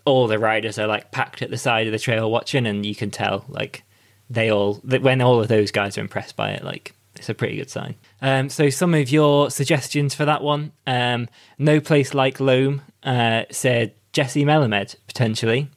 all 0.06 0.28
the 0.28 0.40
riders 0.40 0.80
are 0.80 0.88
like 0.88 1.12
packed 1.12 1.42
at 1.42 1.50
the 1.50 1.58
side 1.58 1.88
of 1.88 1.94
the 1.94 2.00
trail 2.00 2.30
watching, 2.32 2.66
and 2.66 2.86
you 2.86 2.96
can 2.96 3.12
tell 3.12 3.46
like 3.48 3.84
they 4.30 4.50
all 4.50 4.75
when 4.75 5.22
all 5.22 5.40
of 5.42 5.48
those 5.48 5.72
guys 5.72 5.98
are 5.98 6.02
impressed 6.02 6.36
by 6.36 6.52
it. 6.52 6.63
Like 6.63 6.96
it's 7.16 7.30
a 7.30 7.34
pretty 7.34 7.58
good 7.58 7.70
sign. 7.70 7.96
Um, 8.22 8.50
so 8.50 8.70
some 8.70 8.94
of 8.94 9.10
your 9.10 9.52
suggestions 9.52 10.16
for 10.16 10.25
that 10.25 10.42
one: 10.42 10.72
um, 10.88 11.28
no 11.58 11.80
place 11.80 12.13
like 12.13 12.40
Loam 12.40 12.82
uh, 13.04 13.44
said 13.52 13.94
Jesse 14.13 14.46
Melamed 14.46 14.96
potentially. 15.08 15.70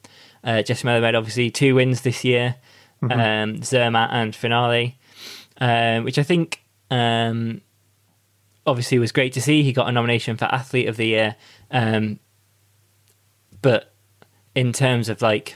Uh, 0.43 0.61
Jesse 0.61 0.87
Melamed 0.87 1.17
obviously 1.17 1.51
two 1.51 1.75
wins 1.75 2.01
this 2.01 2.23
year, 2.23 2.55
um, 3.01 3.61
Zermatt 3.63 4.09
and 4.13 4.33
Finale, 4.35 4.97
um, 5.59 6.03
which 6.05 6.17
I 6.17 6.23
think 6.23 6.63
um, 6.89 7.61
obviously 8.67 8.99
was 8.99 9.11
great 9.11 9.33
to 9.33 9.41
see. 9.41 9.63
He 9.63 9.73
got 9.73 9.89
a 9.89 9.91
nomination 9.91 10.37
for 10.37 10.45
Athlete 10.45 10.87
of 10.87 10.97
the 10.97 11.07
Year. 11.07 11.35
Um, 11.71 12.19
but 13.61 13.91
in 14.53 14.73
terms 14.73 15.09
of 15.09 15.21
like 15.21 15.55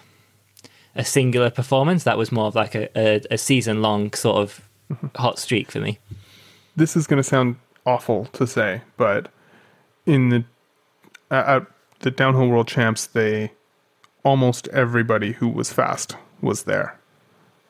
a 0.95 1.05
singular 1.05 1.49
performance. 1.49 2.03
That 2.03 2.17
was 2.17 2.31
more 2.31 2.47
of 2.47 2.55
like 2.55 2.75
a, 2.75 2.89
a, 2.97 3.21
a 3.31 3.37
season 3.37 3.81
long 3.81 4.13
sort 4.13 4.37
of 4.37 4.61
hot 5.15 5.39
streak 5.39 5.71
for 5.71 5.79
me. 5.79 5.99
This 6.75 6.95
is 6.95 7.07
going 7.07 7.17
to 7.17 7.23
sound 7.23 7.57
awful 7.85 8.25
to 8.33 8.47
say, 8.47 8.81
but 8.97 9.29
in 10.05 10.29
the 10.29 10.43
uh, 11.29 11.43
at 11.61 11.67
the 11.99 12.11
downhill 12.11 12.47
world 12.47 12.67
champs, 12.67 13.07
they 13.07 13.51
almost 14.23 14.67
everybody 14.69 15.33
who 15.33 15.47
was 15.47 15.71
fast 15.71 16.15
was 16.41 16.63
there, 16.63 16.99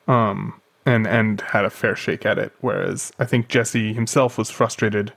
um, 0.08 0.60
and 0.86 1.08
and 1.08 1.42
had 1.42 1.66
a 1.66 1.70
fair 1.70 1.96
shake 1.96 2.26
at 2.26 2.38
it. 2.38 2.54
Whereas 2.62 3.12
I 3.20 3.26
think 3.26 3.48
Jesse 3.50 3.94
himself 3.94 4.38
was 4.38 4.50
frustrated 4.50 5.14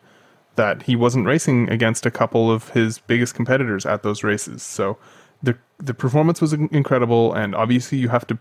that 0.57 0.83
he 0.83 0.97
wasn't 0.97 1.27
racing 1.27 1.69
against 1.69 2.07
a 2.07 2.11
couple 2.11 2.51
of 2.51 2.71
his 2.71 2.99
biggest 2.99 3.35
competitors 3.35 3.85
at 3.87 4.03
those 4.03 4.23
races. 4.23 4.63
So 4.63 4.99
the 5.43 5.57
the 5.79 5.95
performance 5.95 6.41
was 6.41 6.53
incredible, 6.53 7.33
and 7.35 7.55
obviously 7.55 7.99
you 7.99 8.09
have 8.09 8.27
to 8.29 8.39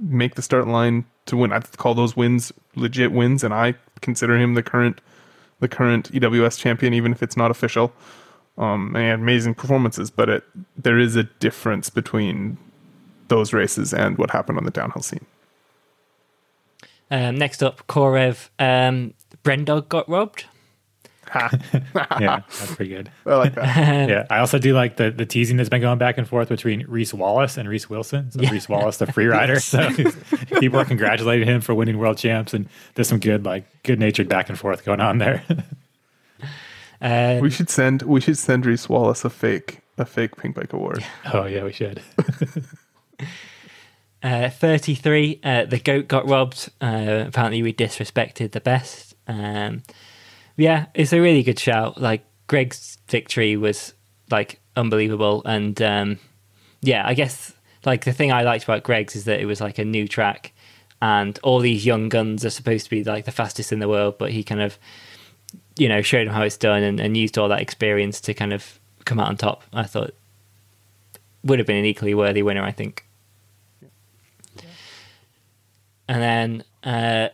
make 0.00 0.34
the 0.34 0.42
start 0.42 0.66
line 0.66 1.04
to 1.26 1.36
win. 1.36 1.52
I 1.52 1.60
call 1.60 1.94
those 1.94 2.16
wins 2.16 2.52
legit 2.74 3.12
wins, 3.12 3.44
and 3.44 3.54
I 3.54 3.74
consider 4.00 4.38
him 4.38 4.54
the 4.54 4.62
current 4.62 5.00
the 5.60 5.68
current 5.68 6.12
EWS 6.12 6.58
champion, 6.58 6.94
even 6.94 7.12
if 7.12 7.22
it's 7.22 7.36
not 7.36 7.50
official. 7.50 7.92
Um, 8.56 8.94
and 8.94 9.20
amazing 9.20 9.54
performances, 9.56 10.10
but 10.10 10.28
it 10.28 10.44
there 10.76 10.98
is 10.98 11.16
a 11.16 11.24
difference 11.24 11.90
between 11.90 12.56
those 13.28 13.52
races 13.52 13.92
and 13.92 14.16
what 14.16 14.30
happened 14.30 14.58
on 14.58 14.64
the 14.64 14.70
downhill 14.70 15.02
scene. 15.02 15.26
Um, 17.10 17.36
next 17.36 17.62
up, 17.62 17.86
Korev. 17.88 18.48
Um, 18.58 19.14
Brendog 19.42 19.88
got 19.88 20.08
robbed. 20.08 20.46
Yeah, 21.34 21.48
that's 22.48 22.74
pretty 22.74 22.90
good. 22.94 23.10
I 23.26 23.34
like 23.36 23.54
that. 23.54 24.08
yeah, 24.08 24.26
I 24.30 24.38
also 24.38 24.58
do 24.58 24.74
like 24.74 24.96
the 24.96 25.10
the 25.10 25.26
teasing 25.26 25.56
that's 25.56 25.68
been 25.68 25.80
going 25.80 25.98
back 25.98 26.18
and 26.18 26.28
forth 26.28 26.48
between 26.48 26.84
Reece 26.86 27.14
Wallace 27.14 27.56
and 27.56 27.68
Reece 27.68 27.88
Wilson. 27.88 28.30
So 28.30 28.40
Yeah. 28.40 28.50
Reece 28.50 28.68
Wallace, 28.68 28.98
the 28.98 29.06
free 29.06 29.26
rider. 29.26 29.60
So 29.60 29.88
people 30.60 30.78
are 30.78 30.84
congratulating 30.84 31.48
him 31.48 31.60
for 31.60 31.74
winning 31.74 31.98
world 31.98 32.18
champs, 32.18 32.54
and 32.54 32.68
there's 32.94 33.08
some 33.08 33.20
good 33.20 33.44
like 33.44 33.64
good 33.82 33.98
natured 33.98 34.28
back 34.28 34.48
and 34.48 34.58
forth 34.58 34.84
going 34.84 35.00
on 35.00 35.18
there. 35.18 35.44
Uh, 37.00 37.38
we 37.42 37.50
should 37.50 37.68
send 37.70 38.02
we 38.02 38.20
should 38.20 38.38
send 38.38 38.64
Reece 38.66 38.88
Wallace 38.88 39.24
a 39.24 39.30
fake 39.30 39.80
a 39.98 40.04
fake 40.04 40.36
Pink 40.36 40.54
Bike 40.56 40.72
Award. 40.72 41.04
oh 41.32 41.44
yeah, 41.46 41.64
we 41.64 41.72
should. 41.72 42.00
Uh, 44.22 44.48
33, 44.48 45.40
uh, 45.44 45.64
the 45.66 45.78
goat 45.78 46.08
got 46.08 46.26
robbed. 46.26 46.70
Uh, 46.80 47.24
apparently, 47.26 47.62
we 47.62 47.74
disrespected 47.74 48.52
the 48.52 48.60
best. 48.60 49.14
Um, 49.28 49.82
yeah, 50.56 50.86
it's 50.94 51.12
a 51.12 51.20
really 51.20 51.42
good 51.42 51.58
shout. 51.58 52.00
Like, 52.00 52.24
Greg's 52.46 52.98
victory 53.08 53.56
was, 53.56 53.94
like, 54.30 54.60
unbelievable. 54.76 55.42
And, 55.44 55.80
um, 55.82 56.18
yeah, 56.80 57.06
I 57.06 57.14
guess, 57.14 57.52
like, 57.84 58.04
the 58.04 58.12
thing 58.12 58.32
I 58.32 58.42
liked 58.42 58.64
about 58.64 58.82
Greg's 58.82 59.16
is 59.16 59.24
that 59.24 59.40
it 59.40 59.46
was, 59.46 59.60
like, 59.60 59.78
a 59.78 59.84
new 59.84 60.06
track. 60.06 60.52
And 61.02 61.38
all 61.42 61.58
these 61.58 61.84
young 61.84 62.08
guns 62.08 62.44
are 62.44 62.50
supposed 62.50 62.84
to 62.84 62.90
be, 62.90 63.04
like, 63.04 63.24
the 63.24 63.32
fastest 63.32 63.72
in 63.72 63.78
the 63.78 63.88
world. 63.88 64.16
But 64.18 64.30
he 64.32 64.42
kind 64.42 64.62
of, 64.62 64.78
you 65.76 65.88
know, 65.88 66.02
showed 66.02 66.26
them 66.26 66.34
how 66.34 66.42
it's 66.42 66.56
done 66.56 66.82
and, 66.82 67.00
and 67.00 67.16
used 67.16 67.36
all 67.36 67.48
that 67.48 67.60
experience 67.60 68.20
to 68.22 68.34
kind 68.34 68.52
of 68.52 68.78
come 69.04 69.20
out 69.20 69.28
on 69.28 69.36
top. 69.36 69.62
I 69.72 69.84
thought 69.84 70.14
would 71.42 71.58
have 71.58 71.66
been 71.66 71.76
an 71.76 71.84
equally 71.84 72.14
worthy 72.14 72.42
winner, 72.42 72.62
I 72.62 72.72
think. 72.72 73.06
And 76.08 76.22
then 76.22 76.64
uh, 76.82 77.28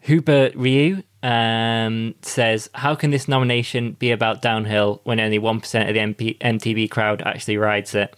Hubert 0.00 0.54
Ryu 0.54 1.02
um, 1.24 2.14
says, 2.22 2.70
"How 2.74 2.94
can 2.94 3.10
this 3.10 3.26
nomination 3.26 3.92
be 3.98 4.10
about 4.12 4.42
downhill 4.42 5.00
when 5.04 5.18
only 5.18 5.38
one 5.38 5.60
percent 5.60 5.88
of 5.88 5.94
the 5.94 6.00
MP- 6.00 6.38
MTB 6.38 6.90
crowd 6.90 7.22
actually 7.24 7.56
rides 7.56 7.94
it?" 7.94 8.14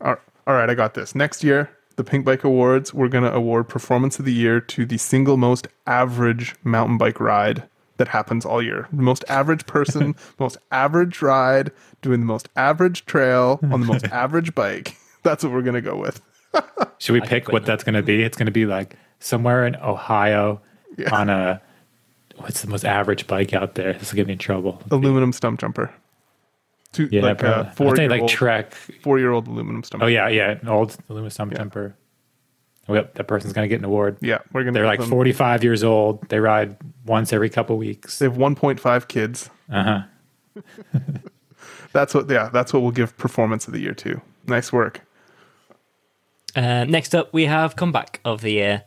All 0.00 0.16
all 0.46 0.54
right, 0.54 0.68
I 0.68 0.74
got 0.74 0.94
this. 0.94 1.14
Next 1.14 1.42
year, 1.44 1.70
the 1.96 2.04
Pinkbike 2.04 2.42
Awards, 2.42 2.92
we're 2.92 3.08
going 3.08 3.24
to 3.24 3.32
award 3.32 3.68
Performance 3.68 4.18
of 4.18 4.24
the 4.24 4.32
Year 4.32 4.60
to 4.60 4.84
the 4.84 4.98
single 4.98 5.36
most 5.36 5.68
average 5.86 6.54
mountain 6.64 6.98
bike 6.98 7.20
ride 7.20 7.62
that 7.98 8.08
happens 8.08 8.44
all 8.44 8.60
year. 8.60 8.88
The 8.92 9.02
most 9.02 9.24
average 9.28 9.66
person, 9.66 10.16
most 10.40 10.56
average 10.72 11.22
ride, 11.22 11.70
doing 12.00 12.20
the 12.20 12.26
most 12.26 12.48
average 12.56 13.06
trail 13.06 13.60
on 13.62 13.80
the 13.80 13.86
most 13.86 14.04
average 14.10 14.54
bike. 14.54 14.96
That's 15.22 15.44
what 15.44 15.52
we're 15.52 15.62
going 15.62 15.74
to 15.74 15.80
go 15.80 15.96
with. 15.96 16.20
Should 16.98 17.12
we 17.12 17.20
pick 17.20 17.48
what 17.52 17.62
now. 17.62 17.66
that's 17.66 17.84
going 17.84 17.94
to 17.94 18.02
be? 18.02 18.22
It's 18.22 18.36
going 18.36 18.46
to 18.46 18.52
be 18.52 18.66
like 18.66 18.96
somewhere 19.20 19.64
in 19.66 19.76
Ohio 19.76 20.60
Yeah. 20.98 21.14
on 21.14 21.30
a 21.30 21.62
what's 22.36 22.62
the 22.62 22.68
most 22.68 22.84
average 22.84 23.26
bike 23.26 23.52
out 23.52 23.74
there? 23.74 23.92
This 23.94 24.12
will 24.12 24.16
get 24.16 24.26
me 24.26 24.34
in 24.34 24.38
trouble. 24.38 24.82
Aluminum 24.90 25.32
stump 25.32 25.60
jumper. 25.60 25.92
Two, 26.92 27.08
Yeah, 27.10 27.22
like 27.22 27.38
probably. 27.38 27.66
a 27.66 27.70
I 27.70 27.74
four 27.74 27.86
think 27.96 27.98
year 28.00 28.08
like 28.10 28.20
old, 28.22 28.30
Trek. 28.30 28.74
four 28.74 29.18
year 29.18 29.32
old 29.32 29.46
aluminum 29.48 29.82
stump. 29.82 30.02
Oh 30.02 30.06
yeah, 30.06 30.28
yeah, 30.28 30.58
an 30.60 30.68
old 30.68 30.96
aluminum 31.08 31.30
stump 31.30 31.52
Yeah. 31.52 31.58
jumper. 31.58 31.96
Oh, 32.88 32.94
yep, 32.94 33.14
that 33.14 33.28
person's 33.28 33.52
going 33.52 33.64
to 33.64 33.68
get 33.68 33.78
an 33.78 33.84
award. 33.84 34.16
Yeah, 34.20 34.38
we're 34.52 34.62
going 34.64 34.74
to 34.74 34.78
They're 34.80 34.86
like 34.86 35.00
45 35.00 35.62
years 35.62 35.84
old. 35.84 36.28
They 36.28 36.40
ride 36.40 36.76
once 37.06 37.32
every 37.32 37.48
couple 37.48 37.78
weeks. 37.78 38.18
They 38.18 38.26
have 38.26 38.36
1.5 38.36 39.06
kids. 39.08 39.48
Uh 39.70 40.04
huh. 40.54 40.62
That's 41.92 42.14
what, 42.14 42.28
yeah, 42.30 42.48
that's 42.50 42.72
what 42.72 42.80
we'll 42.82 42.90
give 42.90 43.16
Performance 43.18 43.66
of 43.66 43.74
the 43.74 43.80
Year 43.80 43.92
to. 43.94 44.20
Nice 44.46 44.72
work. 44.72 45.02
Uh, 46.56 46.84
next 46.84 47.14
up, 47.14 47.32
we 47.32 47.44
have 47.44 47.76
comeback 47.76 48.18
of 48.24 48.40
the 48.40 48.52
year. 48.52 48.82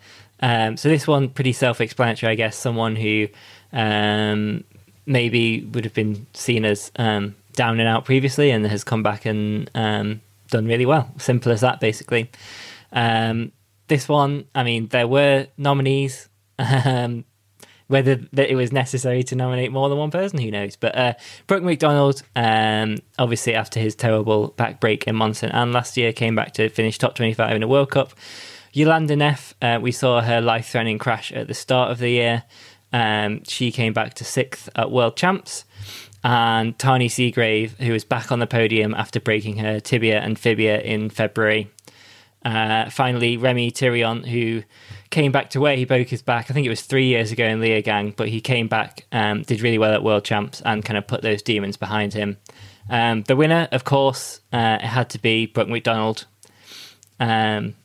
Um, 0.46 0.78
so 0.78 0.90
this 0.90 1.08
one 1.08 1.30
pretty 1.30 1.54
self-explanatory, 1.54 2.32
I 2.32 2.36
guess. 2.36 2.56
Someone 2.56 2.96
who 2.96 3.28
um, 3.74 4.64
maybe 5.08 5.62
would 5.62 5.86
have 5.86 5.94
been 5.96 6.28
seen 6.34 6.66
as 6.66 6.92
um, 6.98 7.36
down 7.54 7.80
and 7.80 7.90
out 7.90 8.06
previously, 8.06 8.52
and 8.52 8.64
has 8.68 8.84
come 8.84 9.02
back 9.02 9.26
and 9.26 9.72
um, 9.74 10.22
done 10.52 10.68
really 10.68 10.86
well. 10.86 11.12
Simple 11.18 11.52
as 11.52 11.62
that, 11.62 11.80
basically. 11.80 12.30
Um, 12.92 13.54
this 13.88 14.08
one, 14.08 14.46
I 14.54 14.64
mean, 14.64 14.88
there 14.88 15.08
were 15.08 15.48
nominees. 15.58 16.30
Um, 16.58 17.26
whether 17.88 18.16
that 18.34 18.50
it 18.50 18.56
was 18.56 18.72
necessary 18.72 19.24
to 19.24 19.36
nominate 19.36 19.72
more 19.72 19.90
than 19.90 19.98
one 19.98 20.10
person, 20.10 20.40
who 20.40 20.50
knows? 20.50 20.76
But 20.76 20.98
uh, 20.98 21.14
Brook 21.46 21.62
Macdonald, 21.62 22.24
um, 22.36 22.98
obviously 23.20 23.54
after 23.54 23.80
his 23.80 23.94
terrible 23.94 24.48
back 24.50 24.80
break 24.80 25.06
in 25.06 25.16
Mont-Sainte-Anne 25.16 25.72
last 25.72 25.96
year, 25.96 26.12
came 26.12 26.34
back 26.34 26.54
to 26.54 26.70
finish 26.70 26.98
top 26.98 27.14
25 27.14 27.58
in 27.58 27.62
a 27.62 27.68
World 27.68 27.92
Cup. 27.92 28.14
Jolanda 28.76 29.18
Neff, 29.18 29.56
uh, 29.62 29.80
we 29.82 29.94
saw 29.94 30.22
her 30.22 30.42
life 30.42 30.68
threatening 30.68 30.98
crash 30.98 31.32
at 31.32 31.48
the 31.48 31.54
start 31.54 31.92
of 31.92 31.98
the 31.98 32.10
year. 32.10 32.44
Um, 32.92 33.42
she 33.46 33.72
came 33.72 33.94
back 33.94 34.16
to 34.16 34.26
sixth 34.26 34.68
at 34.76 34.92
World 34.92 35.16
Champs. 35.16 35.64
And 36.26 36.78
Tahnée 36.78 37.06
Seagrave, 37.06 37.80
who 37.80 37.94
was 37.94 38.04
back 38.04 38.34
on 38.34 38.40
the 38.40 38.48
podium 38.48 38.94
after 38.94 39.22
breaking 39.22 39.58
her 39.58 39.80
tibia 39.80 40.20
and 40.20 40.38
fibia 40.38 40.82
in 40.82 41.10
February. 41.10 41.72
Uh, 42.44 42.90
finally, 42.90 43.38
Rémi 43.38 43.72
Thirion, 43.72 44.26
who 44.26 44.64
came 45.10 45.32
back 45.32 45.52
to 45.52 45.62
where 45.62 45.78
he 45.78 45.86
broke 45.86 46.10
his 46.10 46.22
back. 46.22 46.52
I 46.52 46.54
think 46.54 46.66
it 46.66 46.70
was 46.70 46.82
three 46.82 47.06
years 47.06 47.32
ago 47.32 47.46
in 47.46 47.62
Leogang, 47.62 48.14
but 48.16 48.28
he 48.28 48.42
came 48.42 48.68
back, 48.68 49.06
um, 49.14 49.44
did 49.44 49.62
really 49.62 49.78
well 49.78 49.94
at 49.94 50.04
World 50.04 50.26
Champs, 50.26 50.62
and 50.62 50.84
kind 50.84 50.98
of 50.98 51.08
put 51.08 51.22
those 51.22 51.42
demons 51.42 51.78
behind 51.78 52.14
him. 52.14 52.38
Um, 52.90 53.24
the 53.24 53.38
winner, 53.38 53.70
of 53.72 53.86
course, 53.86 54.42
uh, 54.52 54.80
it 54.82 54.88
had 54.88 55.10
to 55.12 55.20
be 55.20 55.46
Brook 55.46 55.70
Macdonald. 55.70 56.26
Um, 57.22 57.76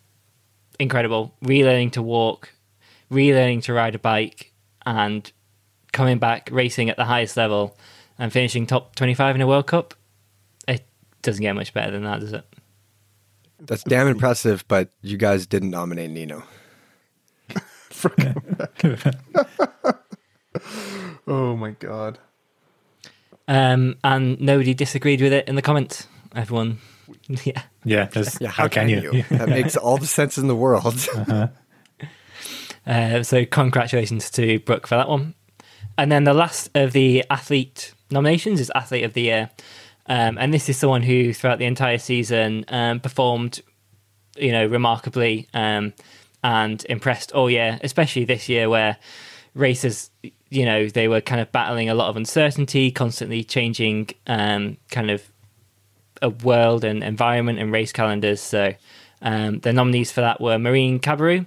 incredible, 0.80 1.32
relearning 1.44 1.92
to 1.92 2.02
walk, 2.02 2.50
relearning 3.10 3.62
to 3.64 3.72
ride 3.72 3.94
a 3.94 3.99
bike, 4.00 4.52
and 4.84 5.30
coming 5.92 6.18
back 6.18 6.49
racing 6.50 6.90
at 6.90 6.96
the 6.96 7.04
highest 7.04 7.37
level 7.37 7.76
and 8.18 8.32
finishing 8.32 8.66
top 8.66 8.96
twenty-five 8.96 9.37
in 9.37 9.40
a 9.40 9.46
World 9.46 9.68
Cup. 9.68 9.94
It 10.66 10.84
doesn't 11.22 11.42
get 11.42 11.54
much 11.54 11.72
better 11.72 11.92
than 11.92 12.02
that, 12.04 12.20
does 12.20 12.32
it? 12.32 12.44
That's 13.60 13.84
damn 13.84 14.08
impressive, 14.08 14.64
but 14.66 14.88
you 15.02 15.16
guys 15.16 15.46
didn't 15.46 15.70
nominate 15.70 16.10
Nino. 16.10 16.42
Oh 21.26 21.54
my 21.54 21.70
God. 21.70 22.18
Um, 23.46 23.99
and 24.02 24.40
nobody 24.40 24.75
disagreed 24.75 25.20
with 25.20 25.32
it 25.32 25.49
in 25.49 25.54
the 25.54 25.62
comments. 25.62 26.08
Everyone, 26.34 26.78
yeah. 27.44 27.62
Yeah, 27.84 28.04
that's, 28.06 28.40
Yeah, 28.40 28.48
how, 28.48 28.68
can, 28.68 28.88
you? 28.88 29.24
that 29.30 29.48
makes 29.56 29.76
all 29.76 29.98
the 29.98 30.06
sense 30.06 30.38
in 30.38 30.48
the 30.48 30.56
world. 30.56 31.06
Uh, 32.86 33.22
so 33.22 33.44
congratulations 33.44 34.30
to 34.30 34.58
Brook 34.60 34.86
for 34.86 34.96
that 34.96 35.08
one. 35.08 35.34
And 35.98 36.10
then 36.10 36.24
the 36.24 36.32
last 36.32 36.70
of 36.74 36.92
the 36.92 37.22
athlete 37.28 37.92
nominations 38.10 38.58
is 38.58 38.72
athlete 38.74 39.04
of 39.04 39.12
the 39.12 39.20
year, 39.20 39.50
um, 40.06 40.38
and 40.38 40.52
this 40.52 40.68
is 40.68 40.76
someone 40.76 41.02
who 41.02 41.32
throughout 41.32 41.58
the 41.58 41.66
entire 41.66 41.98
season 41.98 42.64
um, 42.68 42.98
performed, 42.98 43.60
you 44.36 44.50
know, 44.50 44.66
remarkably 44.66 45.46
um, 45.54 45.92
and 46.42 46.84
impressed 46.88 47.32
all 47.32 47.50
year, 47.50 47.78
especially 47.82 48.24
this 48.24 48.48
year 48.48 48.68
where 48.68 48.96
races, 49.54 50.10
you 50.48 50.64
know, 50.64 50.88
they 50.88 51.06
were 51.06 51.20
kind 51.20 51.40
of 51.40 51.52
battling 51.52 51.90
a 51.90 51.94
lot 51.94 52.08
of 52.08 52.16
uncertainty, 52.16 52.90
constantly 52.90 53.44
changing 53.44 54.08
um, 54.26 54.78
kind 54.90 55.10
of 55.10 55.29
a 56.22 56.30
world 56.30 56.84
and 56.84 57.02
environment 57.02 57.58
and 57.58 57.72
race 57.72 57.92
calendars. 57.92 58.40
So 58.40 58.74
um, 59.22 59.60
the 59.60 59.72
nominees 59.72 60.12
for 60.12 60.20
that 60.20 60.40
were 60.40 60.58
Marine 60.58 61.00
Cabirou, 61.00 61.46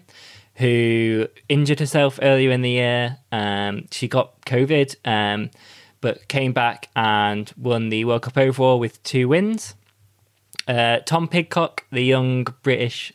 who 0.55 1.27
injured 1.49 1.79
herself 1.79 2.19
earlier 2.21 2.51
in 2.51 2.61
the 2.61 2.69
year. 2.69 3.17
Um, 3.31 3.87
she 3.91 4.07
got 4.07 4.41
COVID, 4.41 4.95
um, 5.05 5.49
but 6.01 6.27
came 6.27 6.53
back 6.53 6.89
and 6.95 7.51
won 7.57 7.89
the 7.89 8.05
World 8.05 8.23
Cup 8.23 8.37
overall 8.37 8.79
with 8.79 9.01
two 9.03 9.27
wins. 9.27 9.75
Uh, 10.67 10.99
Tom 10.99 11.27
Pidcock, 11.27 11.85
the 11.91 12.03
young 12.03 12.45
British 12.61 13.11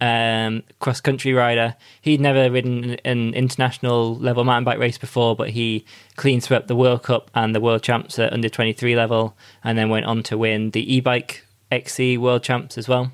um, 0.00 0.62
cross 0.78 1.00
country 1.00 1.32
rider. 1.32 1.76
He'd 2.00 2.20
never 2.20 2.50
ridden 2.50 2.94
an 3.04 3.34
international 3.34 4.16
level 4.16 4.44
mountain 4.44 4.64
bike 4.64 4.78
race 4.78 4.98
before, 4.98 5.36
but 5.36 5.50
he 5.50 5.84
clean 6.16 6.40
swept 6.40 6.68
the 6.68 6.76
World 6.76 7.02
Cup 7.02 7.30
and 7.34 7.54
the 7.54 7.60
World 7.60 7.82
Champs 7.82 8.18
at 8.18 8.32
under 8.32 8.48
23 8.48 8.96
level, 8.96 9.36
and 9.64 9.76
then 9.76 9.88
went 9.90 10.06
on 10.06 10.22
to 10.24 10.38
win 10.38 10.70
the 10.70 10.94
e 10.94 11.00
bike 11.00 11.44
XC 11.70 12.18
World 12.18 12.42
Champs 12.42 12.76
as 12.78 12.88
well. 12.88 13.12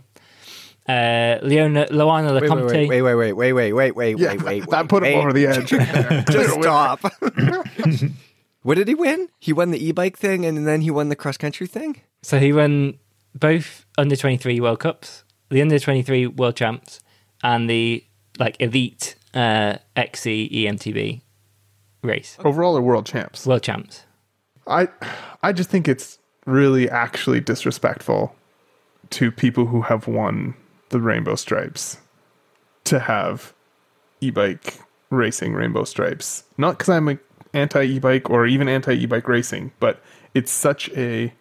Uh, 0.89 1.39
Leona 1.43 1.87
Loana 1.87 2.33
Wait, 2.41 2.49
Lecomte. 2.49 2.89
wait, 2.89 3.03
wait, 3.03 3.15
wait, 3.15 3.33
wait, 3.33 3.53
wait, 3.53 3.73
wait, 3.73 3.93
wait, 3.97 4.19
Yeah, 4.19 4.35
wait, 4.35 4.43
wait. 4.45 4.71
that 4.71 4.89
put 4.89 5.03
him 5.03 5.15
wait. 5.15 5.19
over 5.19 5.33
the 5.33 5.47
edge. 5.49 5.69
Just 6.31 6.61
stop. 6.61 7.01
what 8.63 8.77
did 8.77 8.87
he 8.87 8.95
win? 8.95 9.29
He 9.41 9.53
won 9.53 9.73
the 9.73 9.85
e-bike 9.85 10.17
thing, 10.17 10.47
and 10.47 10.67
then 10.67 10.83
he 10.83 10.91
won 10.93 11.09
the 11.09 11.17
cross 11.17 11.37
country 11.37 11.67
thing. 11.67 12.03
So 12.23 12.39
he 12.39 12.53
won 12.53 13.01
both 13.35 13.85
under 13.99 14.15
23 14.15 14.61
World 14.61 14.79
Cups, 14.79 15.25
the 15.49 15.63
under 15.63 15.79
23 15.79 16.27
World 16.29 16.57
Champs, 16.57 17.01
and 17.43 17.69
the 17.69 18.05
like 18.39 18.57
elite 18.61 19.17
uh, 19.35 19.77
XC 19.97 20.51
EMTB 20.53 21.21
race. 22.03 22.37
Overall, 22.45 22.77
or 22.77 22.83
world 22.83 23.07
champs. 23.07 23.47
World 23.47 23.63
Champs. 23.63 24.05
I 24.67 24.89
I 25.43 25.53
just 25.53 25.71
think 25.71 25.89
it's 25.89 26.19
really 26.45 26.89
actually 26.89 27.41
disrespectful 27.41 28.35
to 29.11 29.31
people 29.31 29.67
who 29.67 29.83
have 29.83 30.07
won 30.07 30.55
the 30.89 31.01
rainbow 31.01 31.35
stripes 31.35 31.99
to 32.85 33.01
have 33.01 33.53
e-bike 34.21 34.81
racing 35.11 35.53
rainbow 35.53 35.85
stripes. 35.85 36.45
Not 36.57 36.79
because 36.79 36.89
I'm 36.89 37.09
a 37.09 37.19
anti 37.53 37.83
e-bike 37.83 38.31
or 38.31 38.47
even 38.47 38.69
anti 38.69 38.93
e-bike 38.93 39.29
racing, 39.29 39.73
but 39.81 40.01
it's 40.35 40.53
such 40.53 40.89
a 40.91 41.33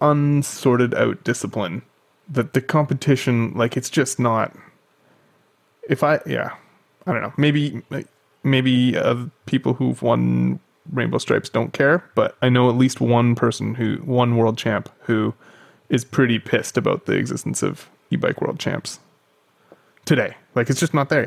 unsorted 0.00 0.94
out 0.94 1.22
discipline 1.22 1.82
that 2.28 2.52
the 2.52 2.60
competition 2.60 3.52
like 3.54 3.76
it's 3.76 3.90
just 3.90 4.18
not 4.18 4.54
if 5.88 6.02
I 6.02 6.20
yeah, 6.26 6.54
I 7.06 7.12
don't 7.12 7.22
know. 7.22 7.32
Maybe 7.36 7.82
maybe 8.44 8.96
uh, 8.96 9.26
people 9.46 9.74
who've 9.74 10.00
won 10.02 10.60
rainbow 10.90 11.18
stripes 11.18 11.48
don't 11.48 11.72
care, 11.72 12.04
but 12.14 12.36
I 12.42 12.48
know 12.48 12.68
at 12.68 12.76
least 12.76 13.00
one 13.00 13.34
person 13.34 13.74
who 13.74 13.96
one 14.04 14.36
world 14.36 14.58
champ 14.58 14.88
who 15.00 15.34
is 15.88 16.04
pretty 16.04 16.38
pissed 16.38 16.76
about 16.76 17.06
the 17.06 17.12
existence 17.12 17.62
of 17.62 17.88
e-bike 18.10 18.40
world 18.40 18.58
champs 18.58 18.98
today. 20.04 20.36
Like 20.54 20.70
it's 20.70 20.80
just 20.80 20.94
not 20.94 21.08
there 21.08 21.22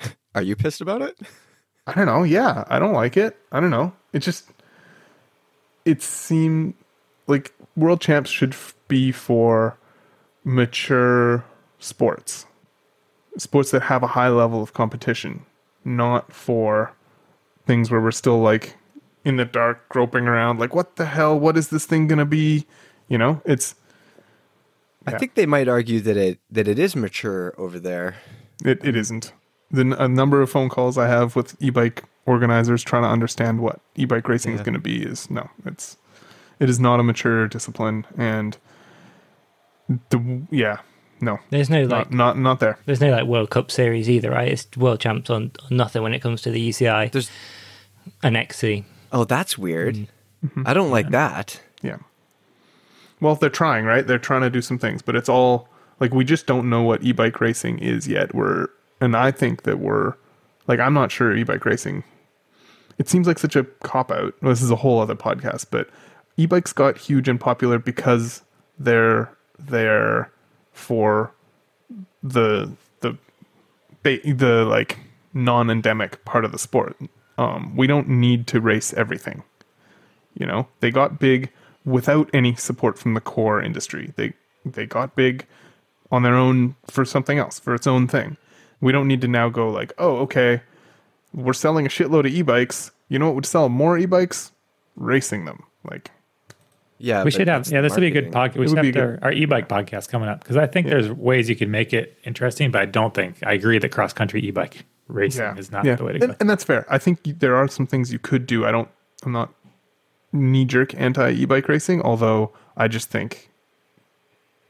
yet. 0.00 0.14
Are 0.34 0.42
you 0.42 0.56
pissed 0.56 0.80
about 0.80 1.02
it? 1.02 1.18
I 1.86 1.92
don't 1.92 2.06
know. 2.06 2.22
Yeah, 2.22 2.64
I 2.68 2.78
don't 2.78 2.92
like 2.92 3.16
it. 3.16 3.36
I 3.52 3.60
don't 3.60 3.70
know. 3.70 3.92
It 4.12 4.20
just 4.20 4.50
it 5.84 6.02
seemed 6.02 6.74
like 7.26 7.54
world 7.76 8.00
champs 8.00 8.30
should 8.30 8.52
f- 8.52 8.74
be 8.88 9.12
for 9.12 9.78
mature 10.46 11.44
sports, 11.80 12.46
sports 13.36 13.72
that 13.72 13.82
have 13.82 14.02
a 14.04 14.06
high 14.06 14.28
level 14.28 14.62
of 14.62 14.72
competition, 14.72 15.44
not 15.84 16.32
for 16.32 16.92
things 17.66 17.90
where 17.90 18.00
we're 18.00 18.12
still 18.12 18.38
like 18.38 18.76
in 19.24 19.36
the 19.36 19.44
dark, 19.44 19.88
groping 19.88 20.28
around. 20.28 20.60
Like, 20.60 20.72
what 20.72 20.94
the 20.96 21.06
hell? 21.06 21.38
What 21.38 21.56
is 21.56 21.68
this 21.68 21.84
thing 21.84 22.06
gonna 22.06 22.24
be? 22.24 22.64
You 23.08 23.18
know, 23.18 23.42
it's 23.44 23.74
I 25.06 25.18
think 25.18 25.34
they 25.34 25.46
might 25.46 25.68
argue 25.68 26.00
that 26.00 26.16
it 26.16 26.38
that 26.50 26.68
it 26.68 26.78
is 26.78 26.94
mature 26.94 27.52
over 27.58 27.80
there. 27.80 28.16
It 28.64 28.84
it 28.84 28.96
isn't. 28.96 29.32
The 29.70 29.80
n- 29.80 29.92
a 29.94 30.06
number 30.06 30.40
of 30.40 30.48
phone 30.48 30.68
calls 30.68 30.96
I 30.96 31.08
have 31.08 31.34
with 31.34 31.56
e-bike 31.60 32.04
organizers 32.24 32.84
trying 32.84 33.02
to 33.02 33.08
understand 33.08 33.60
what 33.60 33.80
e-bike 33.96 34.28
racing 34.28 34.54
is 34.54 34.60
going 34.60 34.74
to 34.74 34.80
be 34.80 35.02
is 35.02 35.28
no, 35.28 35.50
it's 35.64 35.96
it 36.60 36.70
is 36.70 36.78
not 36.78 37.00
a 37.00 37.02
mature 37.02 37.48
discipline, 37.48 38.06
and 38.16 38.56
the 40.10 40.42
yeah, 40.50 40.78
no, 41.20 41.38
There's 41.50 41.70
no 41.70 41.82
like 41.84 42.10
not 42.10 42.12
not 42.12 42.38
not 42.38 42.60
there. 42.60 42.78
there's 42.86 43.00
no 43.00 43.10
like 43.10 43.24
World 43.24 43.50
Cup 43.50 43.70
series 43.70 44.08
either, 44.10 44.30
right? 44.30 44.48
It's 44.52 44.66
World 44.76 45.00
Champs 45.00 45.30
on, 45.30 45.52
on 45.70 45.76
nothing 45.76 46.02
when 46.02 46.14
it 46.14 46.20
comes 46.20 46.42
to 46.42 46.50
the 46.50 46.68
UCI 46.68 47.10
There's 47.12 47.30
and 48.22 48.36
XC. 48.36 48.84
oh, 49.12 49.24
that's 49.24 49.56
weird. 49.58 49.94
Mm-hmm. 50.44 50.62
I 50.66 50.74
don't 50.74 50.90
like 50.90 51.10
that. 51.10 51.60
Yeah. 51.82 51.98
Well, 53.20 53.34
they're 53.34 53.48
trying, 53.48 53.84
right? 53.84 54.06
They're 54.06 54.18
trying 54.18 54.42
to 54.42 54.50
do 54.50 54.60
some 54.60 54.78
things, 54.78 55.00
but 55.02 55.16
it's 55.16 55.28
all 55.28 55.68
like 56.00 56.12
we 56.12 56.24
just 56.24 56.46
don't 56.46 56.68
know 56.68 56.82
what 56.82 57.02
e-bike 57.02 57.40
racing 57.40 57.78
is 57.78 58.06
yet. 58.06 58.34
We're 58.34 58.68
and 59.00 59.16
I 59.16 59.30
think 59.30 59.62
that 59.62 59.78
we're 59.78 60.14
like 60.66 60.80
I'm 60.80 60.94
not 60.94 61.10
sure 61.10 61.34
e-bike 61.34 61.64
racing. 61.64 62.04
It 62.98 63.08
seems 63.08 63.26
like 63.26 63.38
such 63.38 63.56
a 63.56 63.64
cop 63.82 64.10
out. 64.10 64.34
Well, 64.40 64.50
this 64.50 64.62
is 64.62 64.70
a 64.70 64.76
whole 64.76 65.00
other 65.00 65.14
podcast, 65.14 65.66
but 65.70 65.88
e-bikes 66.36 66.72
got 66.72 66.96
huge 66.98 67.28
and 67.28 67.38
popular 67.40 67.78
because 67.78 68.42
they're 68.78 69.30
they're 69.58 70.30
for 70.72 71.32
the 72.22 72.72
the 73.00 73.16
the 74.02 74.64
like 74.68 74.98
non-endemic 75.34 76.24
part 76.24 76.44
of 76.44 76.52
the 76.52 76.58
sport. 76.58 76.96
Um, 77.38 77.76
we 77.76 77.86
don't 77.86 78.08
need 78.08 78.46
to 78.48 78.60
race 78.60 78.94
everything. 78.94 79.42
You 80.34 80.46
know, 80.46 80.68
they 80.80 80.90
got 80.90 81.18
big 81.18 81.50
without 81.84 82.28
any 82.32 82.54
support 82.54 82.98
from 82.98 83.14
the 83.14 83.20
core 83.20 83.62
industry. 83.62 84.12
They 84.16 84.34
they 84.64 84.86
got 84.86 85.14
big 85.14 85.46
on 86.10 86.22
their 86.22 86.34
own 86.34 86.76
for 86.86 87.04
something 87.04 87.38
else, 87.38 87.58
for 87.58 87.74
its 87.74 87.86
own 87.86 88.06
thing. 88.08 88.36
We 88.80 88.92
don't 88.92 89.08
need 89.08 89.20
to 89.22 89.28
now 89.28 89.48
go 89.48 89.70
like, 89.70 89.92
oh, 89.98 90.16
okay, 90.18 90.60
we're 91.32 91.52
selling 91.52 91.86
a 91.86 91.88
shitload 91.88 92.26
of 92.26 92.32
e-bikes. 92.32 92.90
You 93.08 93.18
know 93.18 93.26
what 93.26 93.34
would 93.36 93.46
sell 93.46 93.68
more 93.68 93.98
e-bikes? 93.98 94.52
Racing 94.96 95.44
them. 95.44 95.64
Like, 95.84 96.10
Yeah, 96.98 97.24
we 97.24 97.30
should 97.30 97.48
have 97.48 97.66
yeah. 97.68 97.80
the 97.80 97.88
This 97.88 97.94
would 97.94 98.00
be 98.00 98.06
a 98.06 98.10
good 98.10 98.32
podcast. 98.32 98.56
We 98.56 98.68
should 98.68 98.78
have 98.78 98.92
be 98.94 98.98
our, 98.98 99.18
our 99.22 99.32
e-bike 99.32 99.68
podcast 99.68 100.08
coming 100.08 100.28
up 100.28 100.40
because 100.40 100.56
I 100.56 100.66
think 100.66 100.86
there's 100.86 101.10
ways 101.10 101.48
you 101.48 101.56
could 101.56 101.68
make 101.68 101.92
it 101.92 102.18
interesting, 102.24 102.70
but 102.70 102.80
I 102.80 102.86
don't 102.86 103.12
think 103.12 103.36
I 103.44 103.52
agree 103.52 103.78
that 103.78 103.90
cross 103.90 104.12
country 104.12 104.40
e-bike 104.42 104.84
racing 105.08 105.42
yeah, 105.42 105.56
is 105.56 105.70
not 105.70 105.84
yeah. 105.84 105.96
the 105.96 106.04
way 106.04 106.12
to 106.14 106.22
and, 106.22 106.32
go. 106.32 106.36
and 106.40 106.48
that's 106.48 106.64
fair. 106.64 106.86
I 106.88 106.98
think 106.98 107.20
y- 107.24 107.34
there 107.36 107.54
are 107.56 107.68
some 107.68 107.86
things 107.86 108.12
you 108.12 108.18
could 108.18 108.46
do. 108.46 108.64
I 108.64 108.70
don't. 108.70 108.88
I'm 109.24 109.32
not 109.32 109.52
knee 110.32 110.64
jerk 110.64 110.94
anti 110.94 111.32
e-bike 111.32 111.68
racing, 111.68 112.00
although 112.02 112.52
I 112.76 112.88
just 112.88 113.10
think 113.10 113.50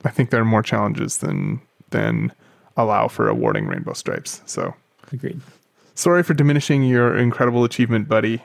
I 0.05 0.11
think 0.11 0.31
there 0.31 0.41
are 0.41 0.45
more 0.45 0.63
challenges 0.63 1.19
than 1.19 1.61
than 1.91 2.33
allow 2.77 3.09
for 3.09 3.29
awarding 3.29 3.67
rainbow 3.67 3.93
stripes. 3.93 4.43
So 4.47 4.75
Agreed. 5.13 5.41
sorry 5.95 6.23
for 6.23 6.35
diminishing 6.35 6.83
your 6.83 7.17
incredible 7.17 7.65
achievement, 7.65 8.09
buddy. 8.09 8.43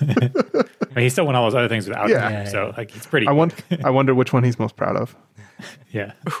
But 0.96 1.02
he 1.02 1.10
still 1.10 1.26
won 1.26 1.34
all 1.36 1.44
those 1.44 1.54
other 1.54 1.68
things 1.68 1.86
without 1.86 2.08
Yeah. 2.08 2.26
him, 2.26 2.32
Yeah, 2.32 2.44
so 2.48 2.72
like 2.74 2.96
it's 2.96 3.04
pretty. 3.04 3.26
I 3.26 3.32
want 3.32 3.52
I 3.84 3.90
wonder 3.90 4.14
which 4.14 4.32
one 4.32 4.44
he's 4.44 4.58
most 4.58 4.76
proud 4.76 4.96
of. 4.96 5.14
yeah. 5.92 6.12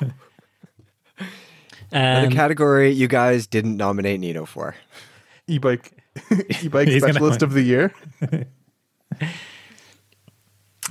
Another 1.92 2.26
Um, 2.28 2.32
category 2.32 2.90
you 2.90 3.06
guys 3.06 3.46
didn't 3.46 3.76
nominate 3.76 4.18
Nino 4.18 4.46
for. 4.46 4.74
E-bike 5.46 5.92
e-bike 6.62 6.88
He's 6.88 7.02
gonna 7.02 7.12
specialist 7.12 7.42
of 7.42 7.52
the 7.52 7.60
year. 7.60 7.92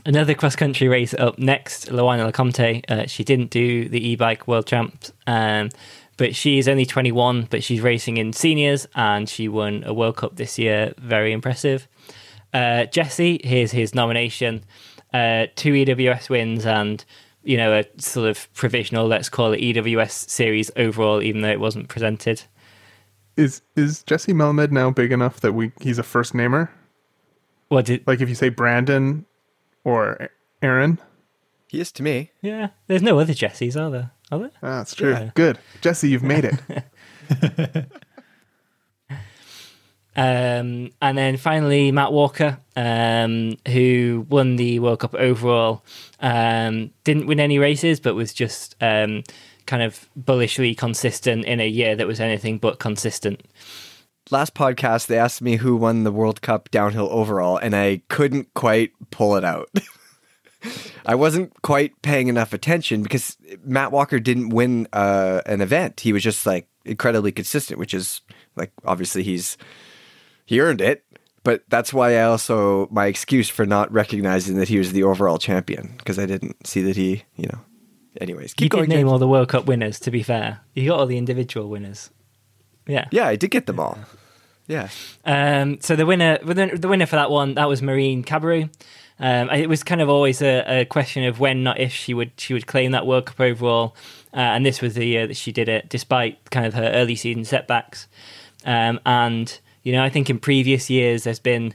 Another 0.05 0.33
cross 0.35 0.55
country 0.55 0.87
race 0.87 1.13
up 1.15 1.39
next, 1.39 1.87
Loana 1.89 2.31
Lecomte. 2.31 2.83
Uh, 2.89 3.07
she 3.07 3.23
didn't 3.23 3.49
do 3.49 3.89
the 3.89 4.09
e 4.09 4.15
bike 4.15 4.47
world 4.47 4.67
champs, 4.67 5.11
um, 5.25 5.69
but 6.17 6.35
she's 6.35 6.67
only 6.67 6.85
21, 6.85 7.47
but 7.49 7.63
she's 7.63 7.81
racing 7.81 8.17
in 8.17 8.31
seniors 8.31 8.87
and 8.93 9.27
she 9.27 9.47
won 9.47 9.83
a 9.87 9.93
World 9.93 10.17
Cup 10.17 10.35
this 10.35 10.59
year. 10.59 10.93
Very 10.99 11.31
impressive. 11.31 11.87
Uh, 12.55 12.85
Jesse, 12.85 13.41
here's 13.43 13.71
his 13.71 13.93
nomination 13.93 14.63
uh, 15.13 15.47
two 15.55 15.73
EWS 15.73 16.29
wins 16.29 16.65
and, 16.65 17.03
you 17.43 17.57
know, 17.57 17.73
a 17.79 17.83
sort 18.01 18.29
of 18.29 18.51
provisional, 18.53 19.07
let's 19.07 19.27
call 19.29 19.51
it 19.53 19.59
EWS 19.61 20.29
series 20.29 20.71
overall, 20.77 21.21
even 21.21 21.41
though 21.41 21.49
it 21.51 21.59
wasn't 21.59 21.87
presented. 21.89 22.43
Is 23.37 23.61
is 23.75 24.03
Jesse 24.03 24.31
Melamed 24.33 24.71
now 24.71 24.89
big 24.91 25.11
enough 25.11 25.41
that 25.41 25.51
we 25.51 25.73
he's 25.81 25.99
a 25.99 26.03
first 26.03 26.33
namer? 26.33 26.71
What 27.67 27.85
did, 27.85 28.07
Like 28.07 28.21
if 28.21 28.29
you 28.29 28.35
say 28.35 28.47
Brandon 28.49 29.25
or 29.83 30.29
Aaron, 30.61 30.99
He 31.67 31.81
is 31.81 31.91
to 31.93 32.03
me. 32.03 32.31
yeah, 32.41 32.69
there's 32.87 33.01
no 33.01 33.19
other 33.19 33.33
Jessies, 33.33 33.75
are 33.75 33.91
there? 33.91 34.11
Are 34.31 34.39
there? 34.39 34.51
ah, 34.63 34.77
that's 34.77 34.95
true. 34.95 35.11
Yeah. 35.11 35.31
Good, 35.35 35.59
Jesse, 35.81 36.07
you've 36.09 36.23
made 36.23 36.45
it. 36.45 37.91
Um, 40.15 40.91
and 41.01 41.17
then 41.17 41.37
finally, 41.37 41.91
Matt 41.91 42.13
Walker, 42.13 42.57
um, 42.75 43.57
who 43.67 44.25
won 44.29 44.55
the 44.55 44.79
World 44.79 44.99
Cup 44.99 45.13
overall, 45.15 45.83
um, 46.21 46.91
didn't 47.03 47.27
win 47.27 47.39
any 47.39 47.59
races, 47.59 47.99
but 47.99 48.15
was 48.15 48.33
just 48.33 48.75
um, 48.81 49.23
kind 49.65 49.83
of 49.83 50.07
bullishly 50.15 50.73
consistent 50.73 51.45
in 51.45 51.59
a 51.59 51.67
year 51.67 51.95
that 51.95 52.07
was 52.07 52.19
anything 52.19 52.57
but 52.57 52.79
consistent. 52.79 53.41
Last 54.31 54.55
podcast, 54.55 55.07
they 55.07 55.19
asked 55.19 55.41
me 55.41 55.57
who 55.57 55.75
won 55.75 56.03
the 56.03 56.11
World 56.11 56.41
Cup 56.41 56.71
downhill 56.71 57.09
overall, 57.11 57.57
and 57.57 57.75
I 57.75 58.01
couldn't 58.09 58.53
quite 58.53 58.91
pull 59.11 59.35
it 59.35 59.43
out. 59.43 59.69
I 61.05 61.13
wasn't 61.13 61.61
quite 61.61 62.01
paying 62.01 62.27
enough 62.27 62.53
attention 62.53 63.03
because 63.03 63.37
Matt 63.63 63.91
Walker 63.91 64.19
didn't 64.19 64.49
win 64.49 64.87
uh, 64.93 65.41
an 65.45 65.61
event. 65.61 65.99
He 65.99 66.11
was 66.11 66.23
just 66.23 66.45
like 66.45 66.67
incredibly 66.85 67.31
consistent, 67.31 67.79
which 67.79 67.93
is 67.93 68.21
like 68.55 68.71
obviously 68.83 69.21
he's 69.21 69.57
he 70.45 70.59
earned 70.61 70.81
it. 70.81 71.03
But 71.43 71.63
that's 71.69 71.93
why 71.93 72.17
I 72.17 72.23
also 72.23 72.87
my 72.91 73.05
excuse 73.05 73.49
for 73.49 73.65
not 73.67 73.91
recognizing 73.91 74.57
that 74.57 74.67
he 74.67 74.79
was 74.79 74.93
the 74.93 75.03
overall 75.03 75.37
champion 75.37 75.93
because 75.97 76.17
I 76.17 76.25
didn't 76.25 76.65
see 76.65 76.81
that 76.81 76.95
he 76.95 77.23
you 77.35 77.47
know 77.51 77.59
Anyways, 78.21 78.51
You 78.51 78.55
keep 78.55 78.71
did 78.71 78.77
going. 78.77 78.89
name 78.89 78.99
James. 78.99 79.11
all 79.11 79.19
the 79.19 79.27
World 79.27 79.49
Cup 79.49 79.65
winners. 79.65 79.99
To 79.99 80.09
be 80.11 80.23
fair, 80.23 80.61
you 80.73 80.87
got 80.89 80.99
all 80.99 81.05
the 81.05 81.17
individual 81.17 81.69
winners. 81.69 82.09
Yeah. 82.87 83.07
Yeah, 83.11 83.27
I 83.27 83.35
did 83.35 83.51
get 83.51 83.65
them 83.65 83.77
all. 83.79 83.97
Yeah. 84.67 84.87
Um, 85.25 85.79
so 85.81 85.95
the 85.97 86.05
winner, 86.05 86.37
the 86.39 86.71
the 86.77 86.87
winner 86.87 87.05
for 87.05 87.17
that 87.17 87.29
one, 87.29 87.55
that 87.55 87.67
was 87.67 87.81
Marine 87.81 88.23
Cabirou. 88.23 88.69
Um, 89.19 89.49
it 89.49 89.67
was 89.69 89.83
kind 89.83 90.01
of 90.01 90.09
always 90.09 90.41
a, 90.41 90.81
a 90.81 90.85
question 90.85 91.23
of 91.25 91.39
when, 91.39 91.61
not 91.63 91.79
if, 91.79 91.91
she 91.91 92.13
would 92.13 92.31
she 92.37 92.53
would 92.53 92.67
claim 92.67 92.91
that 92.93 93.05
World 93.05 93.25
Cup 93.27 93.39
overall, 93.41 93.95
uh, 94.33 94.37
and 94.37 94.65
this 94.65 94.81
was 94.81 94.95
the 94.95 95.05
year 95.05 95.27
that 95.27 95.35
she 95.37 95.51
did 95.51 95.67
it, 95.69 95.89
despite 95.89 96.49
kind 96.51 96.65
of 96.65 96.73
her 96.73 96.89
early 96.95 97.15
season 97.15 97.43
setbacks. 97.45 98.07
Um, 98.65 98.99
and 99.05 99.59
you 99.85 99.93
know, 99.93 100.03
I 100.03 100.09
think 100.09 100.29
in 100.29 100.39
previous 100.39 100.89
years 100.89 101.23
there's 101.23 101.39
been 101.39 101.73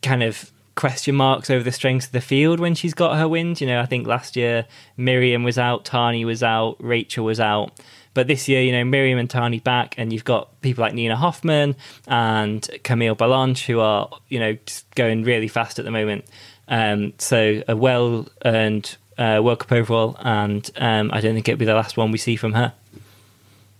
kind 0.00 0.22
of 0.22 0.50
question 0.76 1.16
marks 1.16 1.50
over 1.50 1.64
the 1.64 1.72
strength 1.72 2.06
of 2.06 2.12
the 2.12 2.20
field 2.20 2.60
when 2.60 2.74
she's 2.74 2.94
got 2.94 3.18
her 3.18 3.26
wins. 3.28 3.60
You 3.60 3.66
know, 3.66 3.80
I 3.80 3.86
think 3.86 4.06
last 4.06 4.36
year 4.36 4.64
Miriam 4.96 5.42
was 5.42 5.58
out, 5.58 5.84
Tahnée 5.84 6.24
was 6.24 6.42
out, 6.42 6.76
Rachel 6.78 7.24
was 7.24 7.40
out. 7.40 7.72
But 8.14 8.28
this 8.28 8.48
year, 8.48 8.62
you 8.62 8.72
know, 8.72 8.84
Miriam 8.84 9.18
and 9.18 9.28
Tahnée 9.28 9.62
back, 9.62 9.94
and 9.98 10.10
you've 10.10 10.24
got 10.24 10.58
people 10.62 10.82
like 10.82 10.94
Nina 10.94 11.16
Hoffmann 11.16 11.76
and 12.06 12.66
Camille 12.82 13.14
Balanche 13.14 13.66
who 13.66 13.80
are, 13.80 14.08
you 14.28 14.38
know, 14.38 14.56
going 14.94 15.24
really 15.24 15.48
fast 15.48 15.78
at 15.78 15.84
the 15.84 15.90
moment. 15.90 16.24
Um, 16.68 17.12
so 17.18 17.62
a 17.68 17.76
well 17.76 18.28
earned 18.44 18.96
uh, 19.18 19.40
World 19.42 19.58
Cup 19.58 19.72
overall, 19.72 20.16
and 20.20 20.70
um, 20.76 21.10
I 21.12 21.20
don't 21.20 21.34
think 21.34 21.48
it'll 21.48 21.58
be 21.58 21.64
the 21.64 21.74
last 21.74 21.96
one 21.96 22.12
we 22.12 22.18
see 22.18 22.36
from 22.36 22.52
her. 22.52 22.72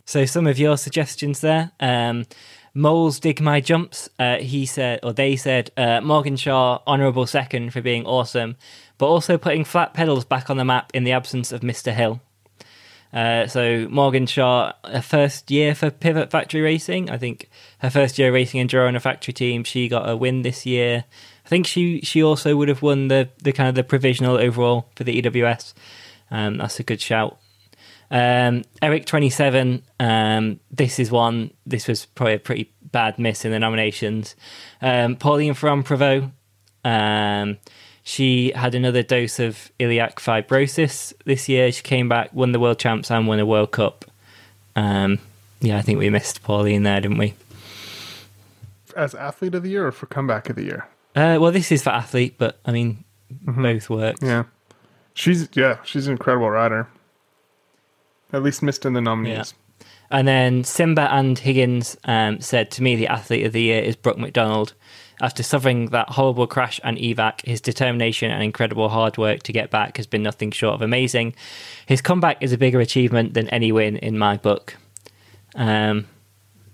So 0.04 0.24
some 0.24 0.46
of 0.46 0.58
your 0.58 0.76
suggestions 0.76 1.40
there. 1.40 1.72
Um, 1.80 2.26
Moles 2.76 3.18
dig 3.18 3.40
my 3.40 3.60
jumps. 3.60 4.10
Uh, 4.18 4.36
he 4.36 4.66
said, 4.66 5.00
or 5.02 5.14
they 5.14 5.34
said, 5.34 5.70
uh, 5.78 6.00
Morgane 6.00 6.36
Charre 6.36 6.82
honourable 6.86 7.26
second 7.26 7.72
for 7.72 7.80
being 7.80 8.04
awesome, 8.04 8.56
but 8.98 9.06
also 9.06 9.38
putting 9.38 9.64
flat 9.64 9.94
pedals 9.94 10.26
back 10.26 10.50
on 10.50 10.58
the 10.58 10.64
map 10.64 10.90
in 10.92 11.04
the 11.04 11.12
absence 11.12 11.52
of 11.52 11.62
Mister 11.62 11.90
Hill. 11.90 12.20
Uh, 13.14 13.46
so 13.46 13.86
Morgane 13.86 14.28
Charre, 14.28 14.74
her 14.84 15.00
first 15.00 15.50
year 15.50 15.74
for 15.74 15.90
Pivot 15.90 16.30
Factory 16.30 16.60
Racing. 16.60 17.08
I 17.08 17.16
think 17.16 17.48
her 17.78 17.88
first 17.88 18.18
year 18.18 18.30
racing 18.30 18.66
enduro 18.66 18.88
on 18.88 18.94
a 18.94 19.00
factory 19.00 19.32
team. 19.32 19.64
She 19.64 19.88
got 19.88 20.06
a 20.06 20.14
win 20.14 20.42
this 20.42 20.66
year. 20.66 21.04
I 21.46 21.48
think 21.48 21.66
she 21.66 22.02
she 22.02 22.22
also 22.22 22.56
would 22.56 22.68
have 22.68 22.82
won 22.82 23.08
the 23.08 23.30
the 23.42 23.52
kind 23.52 23.70
of 23.70 23.74
the 23.74 23.84
provisional 23.84 24.36
overall 24.36 24.90
for 24.94 25.04
the 25.04 25.22
EWS. 25.22 25.72
Um, 26.30 26.58
that's 26.58 26.78
a 26.78 26.82
good 26.82 27.00
shout. 27.00 27.38
Um, 28.10 28.64
Eric 28.82 29.06
twenty 29.06 29.30
seven. 29.30 29.82
Um, 29.98 30.60
this 30.70 30.98
is 30.98 31.10
one. 31.10 31.50
This 31.66 31.88
was 31.88 32.06
probably 32.06 32.34
a 32.34 32.38
pretty 32.38 32.72
bad 32.92 33.18
miss 33.18 33.44
in 33.44 33.50
the 33.50 33.58
nominations. 33.58 34.36
Um, 34.80 35.16
Pauline 35.16 35.54
Ferrand-Prévot. 35.54 36.30
Um, 36.84 37.58
she 38.02 38.52
had 38.54 38.74
another 38.76 39.02
dose 39.02 39.40
of 39.40 39.72
iliac 39.78 40.20
fibrosis 40.20 41.12
this 41.24 41.48
year. 41.48 41.72
She 41.72 41.82
came 41.82 42.08
back, 42.08 42.32
won 42.32 42.52
the 42.52 42.60
world 42.60 42.78
champs, 42.78 43.10
and 43.10 43.26
won 43.26 43.40
a 43.40 43.46
World 43.46 43.72
Cup. 43.72 44.04
Um, 44.76 45.18
yeah, 45.60 45.78
I 45.78 45.82
think 45.82 45.98
we 45.98 46.08
missed 46.10 46.42
Pauline 46.42 46.84
there, 46.84 47.00
didn't 47.00 47.18
we? 47.18 47.34
As 48.96 49.14
athlete 49.14 49.54
of 49.56 49.64
the 49.64 49.70
year 49.70 49.88
or 49.88 49.92
for 49.92 50.06
comeback 50.06 50.48
of 50.48 50.56
the 50.56 50.64
year? 50.64 50.86
Uh, 51.16 51.38
well, 51.40 51.50
this 51.50 51.72
is 51.72 51.82
for 51.82 51.90
athlete, 51.90 52.36
but 52.38 52.60
I 52.64 52.72
mean, 52.72 53.04
both 53.30 53.90
work. 53.90 54.16
Yeah. 54.22 54.44
She's 55.14 55.48
yeah, 55.54 55.78
she's 55.82 56.06
an 56.06 56.12
incredible 56.12 56.50
rider. 56.50 56.86
At 58.32 58.42
least 58.42 58.62
missed 58.62 58.84
in 58.84 58.92
the 58.92 59.00
nominees. 59.00 59.54
And 60.10 60.26
then 60.28 60.64
Simba 60.64 61.12
and 61.12 61.38
Higgins 61.38 61.96
um, 62.04 62.40
said 62.40 62.70
to 62.72 62.82
me, 62.82 62.96
the 62.96 63.08
athlete 63.08 63.46
of 63.46 63.52
the 63.52 63.62
year 63.62 63.82
is 63.82 63.96
Brook 63.96 64.18
Macdonald. 64.18 64.74
After 65.20 65.42
suffering 65.42 65.86
that 65.90 66.10
horrible 66.10 66.46
crash 66.46 66.78
and 66.84 66.98
evac, 66.98 67.44
his 67.44 67.60
determination 67.60 68.30
and 68.30 68.42
incredible 68.42 68.88
hard 68.90 69.16
work 69.16 69.42
to 69.44 69.52
get 69.52 69.70
back 69.70 69.96
has 69.96 70.06
been 70.06 70.22
nothing 70.22 70.50
short 70.50 70.74
of 70.74 70.82
amazing. 70.82 71.34
His 71.86 72.02
comeback 72.02 72.42
is 72.42 72.52
a 72.52 72.58
bigger 72.58 72.80
achievement 72.80 73.34
than 73.34 73.48
any 73.48 73.72
win 73.72 73.96
in 73.96 74.18
my 74.18 74.36
book. 74.36 74.76
Um, 75.54 76.06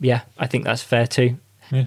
yeah, 0.00 0.22
I 0.38 0.48
think 0.48 0.64
that's 0.64 0.82
fair 0.82 1.06
too. 1.06 1.38
Yeah. 1.70 1.84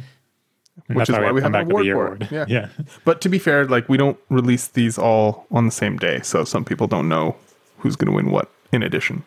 Which 0.88 0.98
that's 0.98 1.10
is 1.10 1.16
why 1.16 1.32
we 1.32 1.42
have 1.42 1.54
an 1.54 1.54
comeback 1.54 1.68
the 1.68 1.72
award 1.72 1.86
year 1.86 1.96
for 1.96 2.06
it. 2.06 2.24
award. 2.24 2.28
Yeah. 2.32 2.46
yeah. 2.48 2.70
But 3.04 3.20
to 3.22 3.30
be 3.30 3.38
fair, 3.38 3.66
like 3.66 3.90
we 3.90 3.98
don't 3.98 4.18
release 4.30 4.68
these 4.68 4.98
all 4.98 5.46
on 5.52 5.66
the 5.66 5.72
same 5.72 5.98
day, 5.98 6.22
so 6.22 6.46
some 6.46 6.64
people 6.64 6.88
don't 6.88 7.10
know 7.10 7.36
who's 7.80 7.98
going 7.98 8.08
to 8.08 8.16
win 8.16 8.32
what 8.32 8.50
in 8.72 8.82
addition. 8.82 9.24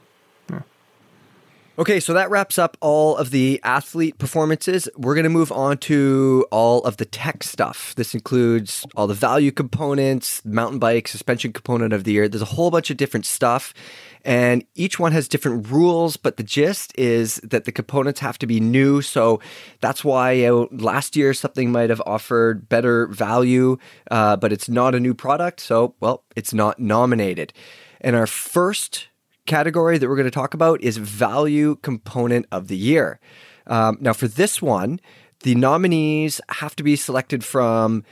Okay, 1.78 2.00
so 2.00 2.12
that 2.14 2.28
wraps 2.28 2.58
up 2.58 2.76
all 2.80 3.16
of 3.16 3.30
the 3.30 3.60
athlete 3.62 4.18
performances. 4.18 4.88
We're 4.96 5.14
going 5.14 5.22
to 5.22 5.30
move 5.30 5.52
on 5.52 5.78
to 5.78 6.44
all 6.50 6.82
of 6.82 6.96
the 6.96 7.04
tech 7.04 7.44
stuff. 7.44 7.94
This 7.94 8.14
includes 8.14 8.84
all 8.96 9.06
the 9.06 9.14
value 9.14 9.52
components, 9.52 10.44
mountain 10.44 10.80
bike, 10.80 11.06
suspension 11.06 11.52
component 11.52 11.92
of 11.92 12.02
the 12.02 12.10
year. 12.10 12.28
There's 12.28 12.42
a 12.42 12.46
whole 12.46 12.72
bunch 12.72 12.90
of 12.90 12.96
different 12.96 13.26
stuff, 13.26 13.74
and 14.24 14.64
each 14.74 14.98
one 14.98 15.12
has 15.12 15.28
different 15.28 15.70
rules. 15.70 16.16
But 16.16 16.36
the 16.36 16.42
gist 16.42 16.98
is 16.98 17.36
that 17.44 17.64
the 17.64 17.70
components 17.70 18.18
have 18.18 18.40
to 18.40 18.46
be 18.48 18.58
new. 18.58 19.00
So 19.00 19.38
that's 19.80 20.02
why 20.02 20.50
last 20.72 21.14
year 21.14 21.32
something 21.32 21.70
might 21.70 21.90
have 21.90 22.02
offered 22.04 22.68
better 22.68 23.06
value, 23.06 23.78
uh, 24.10 24.34
but 24.34 24.52
it's 24.52 24.68
not 24.68 24.96
a 24.96 25.00
new 25.00 25.14
product. 25.14 25.60
So, 25.60 25.94
well, 26.00 26.24
it's 26.34 26.52
not 26.52 26.80
nominated. 26.80 27.52
And 28.00 28.16
our 28.16 28.26
first 28.26 29.06
category 29.48 29.98
that 29.98 30.08
we're 30.08 30.14
going 30.14 30.24
to 30.24 30.30
talk 30.30 30.54
about 30.54 30.80
is 30.80 30.96
value 30.96 31.76
component 31.76 32.46
of 32.52 32.68
the 32.68 32.76
year. 32.76 33.18
Um, 33.66 33.98
now, 34.00 34.12
for 34.12 34.28
this 34.28 34.62
one, 34.62 35.00
the 35.40 35.56
nominees 35.56 36.40
have 36.48 36.76
to 36.76 36.84
be 36.84 36.94
selected 36.94 37.44
from 37.44 38.04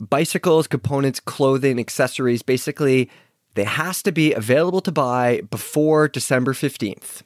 bicycles, 0.00 0.66
components, 0.66 1.20
clothing, 1.20 1.78
accessories. 1.78 2.42
Basically, 2.42 3.10
they 3.54 3.64
has 3.64 4.02
to 4.02 4.12
be 4.12 4.32
available 4.32 4.80
to 4.80 4.92
buy 4.92 5.42
before 5.50 6.08
December 6.08 6.52
15th. 6.52 7.22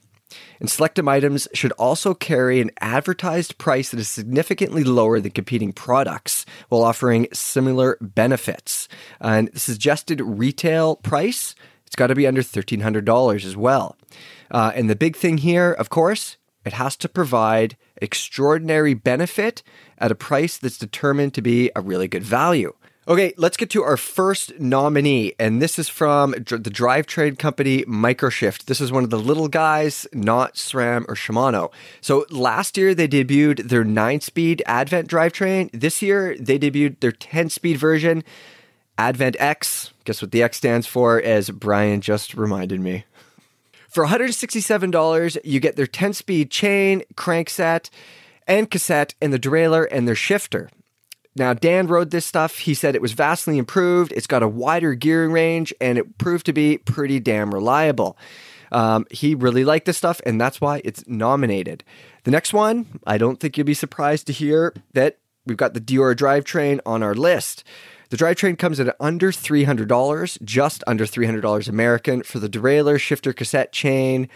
And 0.61 0.69
selected 0.71 1.09
items 1.09 1.49
should 1.55 1.73
also 1.73 2.13
carry 2.13 2.61
an 2.61 2.71
advertised 2.81 3.57
price 3.59 3.91
that 3.91 4.01
is 4.01 4.09
significantly 4.09 4.85
lower 4.85 5.21
than 5.21 5.31
competing 5.31 5.73
products 5.73 6.45
while 6.69 6.83
offering 6.83 7.29
similar 7.33 7.97
benefits. 8.01 8.89
And 9.21 9.49
the 9.49 9.61
suggested 9.61 10.21
retail 10.21 10.97
price 10.97 11.55
it's 11.89 11.97
got 11.97 12.09
to 12.09 12.15
be 12.15 12.27
under 12.27 12.43
$1,300 12.43 13.45
as 13.45 13.57
well. 13.57 13.97
Uh, 14.51 14.73
and 14.75 14.91
the 14.91 14.95
big 14.95 15.17
thing 15.17 15.39
here, 15.39 15.73
of 15.73 15.89
course, 15.89 16.37
it 16.67 16.75
has 16.75 16.97
to 16.97 17.09
provide 17.09 17.79
extraordinary 17.97 18.93
benefit 18.93 19.63
at 19.97 20.13
a 20.13 20.15
price 20.15 20.59
that's 20.59 20.77
determined 20.77 21.33
to 21.33 21.41
be 21.41 21.71
a 21.75 21.81
really 21.81 22.07
good 22.07 22.23
value. 22.23 22.75
Okay, 23.09 23.33
let's 23.39 23.57
get 23.57 23.71
to 23.71 23.83
our 23.83 23.97
first 23.97 24.61
nominee, 24.61 25.33
and 25.39 25.63
this 25.63 25.79
is 25.79 25.89
from 25.89 26.33
the 26.33 26.71
drivetrain 26.71 27.39
company 27.39 27.83
Microshift. 27.85 28.67
This 28.67 28.83
is 28.83 28.93
one 28.93 29.03
of 29.03 29.09
the 29.09 29.19
little 29.19 29.49
guys, 29.49 30.07
not 30.13 30.57
SRAM 30.57 31.07
or 31.09 31.15
Shimano. 31.15 31.73
So 32.03 32.27
last 32.29 32.77
year 32.77 32.95
they 32.95 33.09
debuted 33.09 33.71
their 33.71 33.83
nine 33.83 34.21
speed 34.21 34.63
Advent 34.67 35.09
drivetrain. 35.09 35.71
This 35.73 36.03
year 36.03 36.37
they 36.39 36.59
debuted 36.59 37.01
their 37.01 37.13
10 37.13 37.49
speed 37.49 37.79
version. 37.79 38.25
Advent 38.99 39.37
X. 39.39 39.93
Guess 40.05 40.21
what 40.21 40.33
the 40.33 40.43
X 40.43 40.57
stands 40.57 40.87
for, 40.87 41.23
as 41.23 41.51
Brian 41.51 42.01
just 42.01 42.35
reminded 42.35 42.81
me. 42.81 43.05
For 43.89 44.05
$167, 44.05 45.39
you 45.45 45.61
get 45.61 45.77
their 45.77 45.87
10 45.87 46.13
speed 46.13 46.51
chain, 46.51 47.03
crankset, 47.15 47.89
and 48.47 48.71
cassette, 48.71 49.15
and 49.23 49.33
the 49.33 49.39
derailleur 49.39 49.87
and 49.91 50.07
their 50.07 50.15
shifter. 50.15 50.69
Now, 51.37 51.55
Dan 51.55 51.87
rode 51.87 52.11
this 52.11 52.27
stuff. 52.27 52.59
He 52.59 52.75
said 52.75 52.95
it 52.95 53.03
was 53.03 53.13
vastly 53.13 53.59
improved. 53.59 54.13
It's 54.13 54.27
got 54.27 54.43
a 54.43 54.49
wider 54.49 54.95
gearing 54.95 55.33
range, 55.33 55.73
and 55.81 55.97
it 55.97 56.19
proved 56.19 56.47
to 56.47 56.53
be 56.53 56.79
pretty 56.79 57.21
damn 57.21 57.55
reliable. 57.55 58.19
Um, 58.73 59.07
he 59.11 59.35
really 59.35 59.65
liked 59.65 59.87
this 59.87 59.97
stuff, 59.97 60.21
and 60.27 60.41
that's 60.41 60.61
why 60.61 60.83
it's 60.85 61.07
nominated. 61.07 61.85
The 62.25 62.31
next 62.31 62.53
one, 62.53 62.87
I 63.07 63.17
don't 63.17 63.39
think 63.41 63.57
you'll 63.57 63.65
be 63.65 63.75
surprised 63.75 64.27
to 64.27 64.33
hear 64.33 64.75
that 64.93 65.19
we've 65.47 65.57
got 65.57 65.75
the 65.75 65.81
Deore 65.81 66.15
drivetrain 66.15 66.81
on 66.85 67.03
our 67.03 67.15
list. 67.15 67.65
The 68.11 68.17
drivetrain 68.17 68.59
comes 68.59 68.81
at 68.81 68.97
under 68.99 69.31
$300, 69.31 70.43
just 70.43 70.83
under 70.87 71.05
$300 71.05 71.69
American 71.69 72.23
for 72.23 72.39
the 72.39 72.49
derailleur, 72.49 72.99
shifter, 72.99 73.33
cassette, 73.33 73.73
chain, 73.73 74.29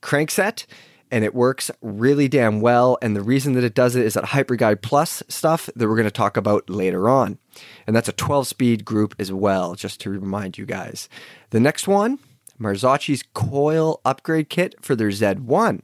crankset, 0.00 0.66
and 1.10 1.24
it 1.24 1.34
works 1.34 1.70
really 1.82 2.28
damn 2.28 2.60
well. 2.60 2.96
And 3.02 3.16
the 3.16 3.22
reason 3.22 3.54
that 3.54 3.64
it 3.64 3.74
does 3.74 3.96
it 3.96 4.04
is 4.06 4.14
that 4.14 4.24
Hyperglide 4.24 4.82
Plus 4.82 5.22
stuff 5.28 5.68
that 5.74 5.88
we're 5.88 5.96
going 5.96 6.04
to 6.04 6.10
talk 6.10 6.36
about 6.36 6.70
later 6.70 7.08
on. 7.08 7.38
And 7.86 7.96
that's 7.96 8.08
a 8.08 8.12
12 8.12 8.46
speed 8.46 8.84
group 8.84 9.16
as 9.18 9.32
well, 9.32 9.74
just 9.74 10.00
to 10.02 10.10
remind 10.10 10.58
you 10.58 10.66
guys. 10.66 11.08
The 11.50 11.60
next 11.60 11.88
one, 11.88 12.18
Marzocchi's 12.60 13.24
coil 13.34 14.00
upgrade 14.04 14.48
kit 14.48 14.74
for 14.80 14.94
their 14.94 15.08
Z1. 15.08 15.80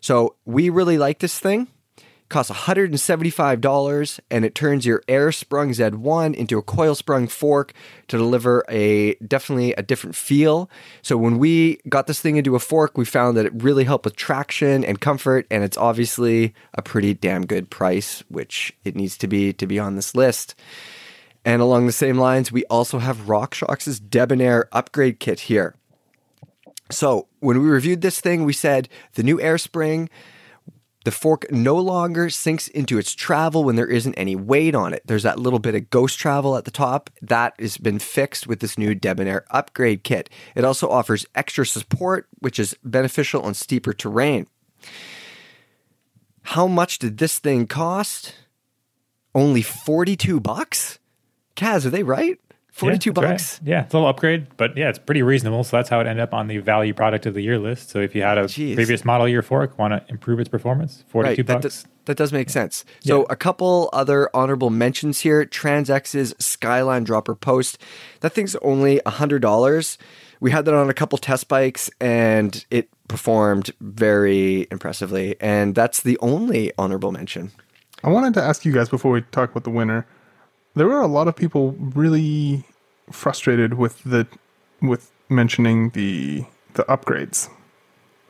So 0.00 0.36
we 0.44 0.70
really 0.70 0.96
like 0.96 1.18
this 1.18 1.38
thing 1.38 1.68
costs 2.28 2.52
$175 2.52 4.20
and 4.30 4.44
it 4.44 4.54
turns 4.54 4.84
your 4.84 5.02
air 5.08 5.30
sprung 5.32 5.70
Z1 5.70 6.34
into 6.34 6.58
a 6.58 6.62
coil 6.62 6.94
sprung 6.94 7.28
fork 7.28 7.72
to 8.08 8.18
deliver 8.18 8.64
a 8.68 9.14
definitely 9.16 9.72
a 9.74 9.82
different 9.82 10.16
feel. 10.16 10.68
So 11.02 11.16
when 11.16 11.38
we 11.38 11.80
got 11.88 12.06
this 12.06 12.20
thing 12.20 12.36
into 12.36 12.56
a 12.56 12.60
fork, 12.60 12.98
we 12.98 13.04
found 13.04 13.36
that 13.36 13.46
it 13.46 13.62
really 13.62 13.84
helped 13.84 14.04
with 14.04 14.16
traction 14.16 14.84
and 14.84 15.00
comfort 15.00 15.46
and 15.50 15.62
it's 15.62 15.76
obviously 15.76 16.54
a 16.74 16.82
pretty 16.82 17.14
damn 17.14 17.46
good 17.46 17.70
price, 17.70 18.24
which 18.28 18.74
it 18.84 18.96
needs 18.96 19.16
to 19.18 19.28
be 19.28 19.52
to 19.52 19.66
be 19.66 19.78
on 19.78 19.96
this 19.96 20.14
list. 20.14 20.54
And 21.44 21.62
along 21.62 21.86
the 21.86 21.92
same 21.92 22.18
lines, 22.18 22.50
we 22.50 22.64
also 22.64 22.98
have 22.98 23.26
RockShox' 23.26 24.00
Debonair 24.10 24.68
upgrade 24.72 25.20
kit 25.20 25.40
here. 25.40 25.76
So 26.90 27.28
when 27.40 27.60
we 27.60 27.68
reviewed 27.68 28.00
this 28.00 28.20
thing, 28.20 28.44
we 28.44 28.52
said 28.52 28.88
the 29.14 29.22
new 29.22 29.40
air 29.40 29.58
spring, 29.58 30.08
the 31.06 31.12
fork 31.12 31.46
no 31.52 31.76
longer 31.76 32.28
sinks 32.28 32.66
into 32.66 32.98
its 32.98 33.14
travel 33.14 33.62
when 33.62 33.76
there 33.76 33.86
isn't 33.86 34.14
any 34.14 34.34
weight 34.34 34.74
on 34.74 34.92
it. 34.92 35.02
There's 35.06 35.22
that 35.22 35.38
little 35.38 35.60
bit 35.60 35.76
of 35.76 35.88
ghost 35.88 36.18
travel 36.18 36.56
at 36.56 36.64
the 36.64 36.72
top. 36.72 37.10
That 37.22 37.54
has 37.60 37.78
been 37.78 38.00
fixed 38.00 38.48
with 38.48 38.58
this 38.58 38.76
new 38.76 38.92
Debonair 38.92 39.44
upgrade 39.52 40.02
kit. 40.02 40.28
It 40.56 40.64
also 40.64 40.90
offers 40.90 41.24
extra 41.36 41.64
support, 41.64 42.26
which 42.40 42.58
is 42.58 42.76
beneficial 42.82 43.42
on 43.42 43.54
steeper 43.54 43.92
terrain. 43.92 44.48
How 46.42 46.66
much 46.66 46.98
did 46.98 47.18
this 47.18 47.38
thing 47.38 47.68
cost? 47.68 48.34
Only 49.32 49.62
42 49.62 50.40
bucks? 50.40 50.98
Kaz, 51.54 51.86
are 51.86 51.90
they 51.90 52.02
right? 52.02 52.40
42 52.76 53.08
yeah, 53.10 53.12
bucks? 53.14 53.60
right. 53.62 53.68
Yeah, 53.68 53.82
it's 53.84 53.94
a 53.94 53.96
little 53.96 54.08
upgrade, 54.08 54.46
but 54.58 54.76
yeah, 54.76 54.90
it's 54.90 54.98
pretty 54.98 55.22
reasonable. 55.22 55.64
So 55.64 55.76
that's 55.78 55.88
how 55.88 55.98
it 56.00 56.06
ended 56.06 56.22
up 56.22 56.34
on 56.34 56.46
the 56.46 56.58
value 56.58 56.92
product 56.92 57.24
of 57.24 57.32
the 57.34 57.40
year 57.40 57.58
list. 57.58 57.88
So 57.88 58.00
if 58.00 58.14
you 58.14 58.22
had 58.22 58.36
a 58.36 58.44
Jeez. 58.44 58.74
previous 58.74 59.04
model 59.04 59.26
year 59.26 59.40
fork, 59.42 59.78
want 59.78 59.92
to 59.92 60.04
improve 60.12 60.40
its 60.40 60.48
performance, 60.50 61.02
42 61.08 61.42
That, 61.42 61.52
bucks. 61.54 61.62
does- 61.62 61.86
that 62.04 62.16
does 62.18 62.32
make 62.32 62.50
sense. 62.50 62.84
So 63.00 63.20
Yeah. 63.20 63.24
a 63.30 63.36
couple 63.36 63.88
other 63.92 64.28
honorable 64.34 64.68
mentions 64.70 65.20
here. 65.20 65.44
TranzX's 65.44 66.34
Skyline 66.38 67.04
Dropper 67.04 67.34
Post. 67.34 67.78
That 68.20 68.32
thing's 68.32 68.54
only 68.56 69.00
$100. 69.06 69.96
We 70.40 70.50
had 70.50 70.66
that 70.66 70.74
on 70.74 70.90
a 70.90 70.94
couple 70.94 71.16
test 71.18 71.48
bikes 71.48 71.90
and 72.00 72.64
it 72.70 72.90
performed 73.08 73.70
very 73.80 74.66
impressively. 74.70 75.34
And 75.40 75.74
that's 75.74 76.02
the 76.02 76.18
only 76.20 76.72
honorable 76.78 77.10
mention. 77.10 77.52
I 78.04 78.10
wanted 78.10 78.34
to 78.34 78.42
ask 78.42 78.64
you 78.66 78.72
guys 78.72 78.88
before 78.90 79.10
we 79.12 79.22
talk 79.32 79.50
about 79.50 79.64
the 79.64 79.70
winner. 79.70 80.06
There 80.76 80.86
were 80.86 81.00
a 81.00 81.06
lot 81.06 81.26
of 81.26 81.34
people 81.34 81.72
really 81.72 82.64
frustrated 83.10 83.74
with 83.74 84.04
the 84.04 84.26
with 84.82 85.10
mentioning 85.28 85.90
the 85.90 86.44
the 86.74 86.84
upgrades 86.84 87.48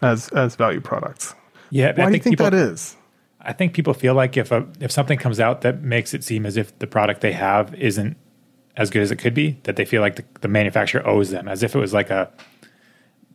as 0.01 0.29
as 0.29 0.55
value 0.57 0.81
products. 0.81 1.35
yeah, 1.71 1.93
Why 1.97 2.05
I 2.05 2.07
do 2.07 2.17
you 2.17 2.23
think 2.23 2.33
people, 2.35 2.51
that 2.51 2.55
is? 2.55 2.97
I 3.41 3.53
think 3.53 3.75
people 3.75 3.95
feel 3.95 4.15
like 4.15 4.37
if 4.37 4.53
a 4.53 4.67
if 4.81 4.93
something 4.93 5.19
comes 5.19 5.41
out 5.41 5.63
that 5.63 5.83
makes 5.83 6.15
it 6.15 6.23
seem 6.25 6.47
as 6.47 6.57
if 6.57 6.77
the 6.79 6.87
product 6.87 7.21
they 7.21 7.33
have 7.33 7.75
isn't 7.75 8.17
as 8.77 8.91
good 8.91 9.03
as 9.03 9.11
it 9.11 9.17
could 9.17 9.35
be, 9.35 9.59
that 9.65 9.77
they 9.77 9.85
feel 9.85 10.03
like 10.03 10.17
the, 10.17 10.25
the 10.43 10.49
manufacturer 10.49 11.07
owes 11.07 11.31
them, 11.31 11.49
as 11.49 11.63
if 11.63 11.75
it 11.75 11.79
was 11.79 11.93
like 11.93 12.11
a. 12.11 12.31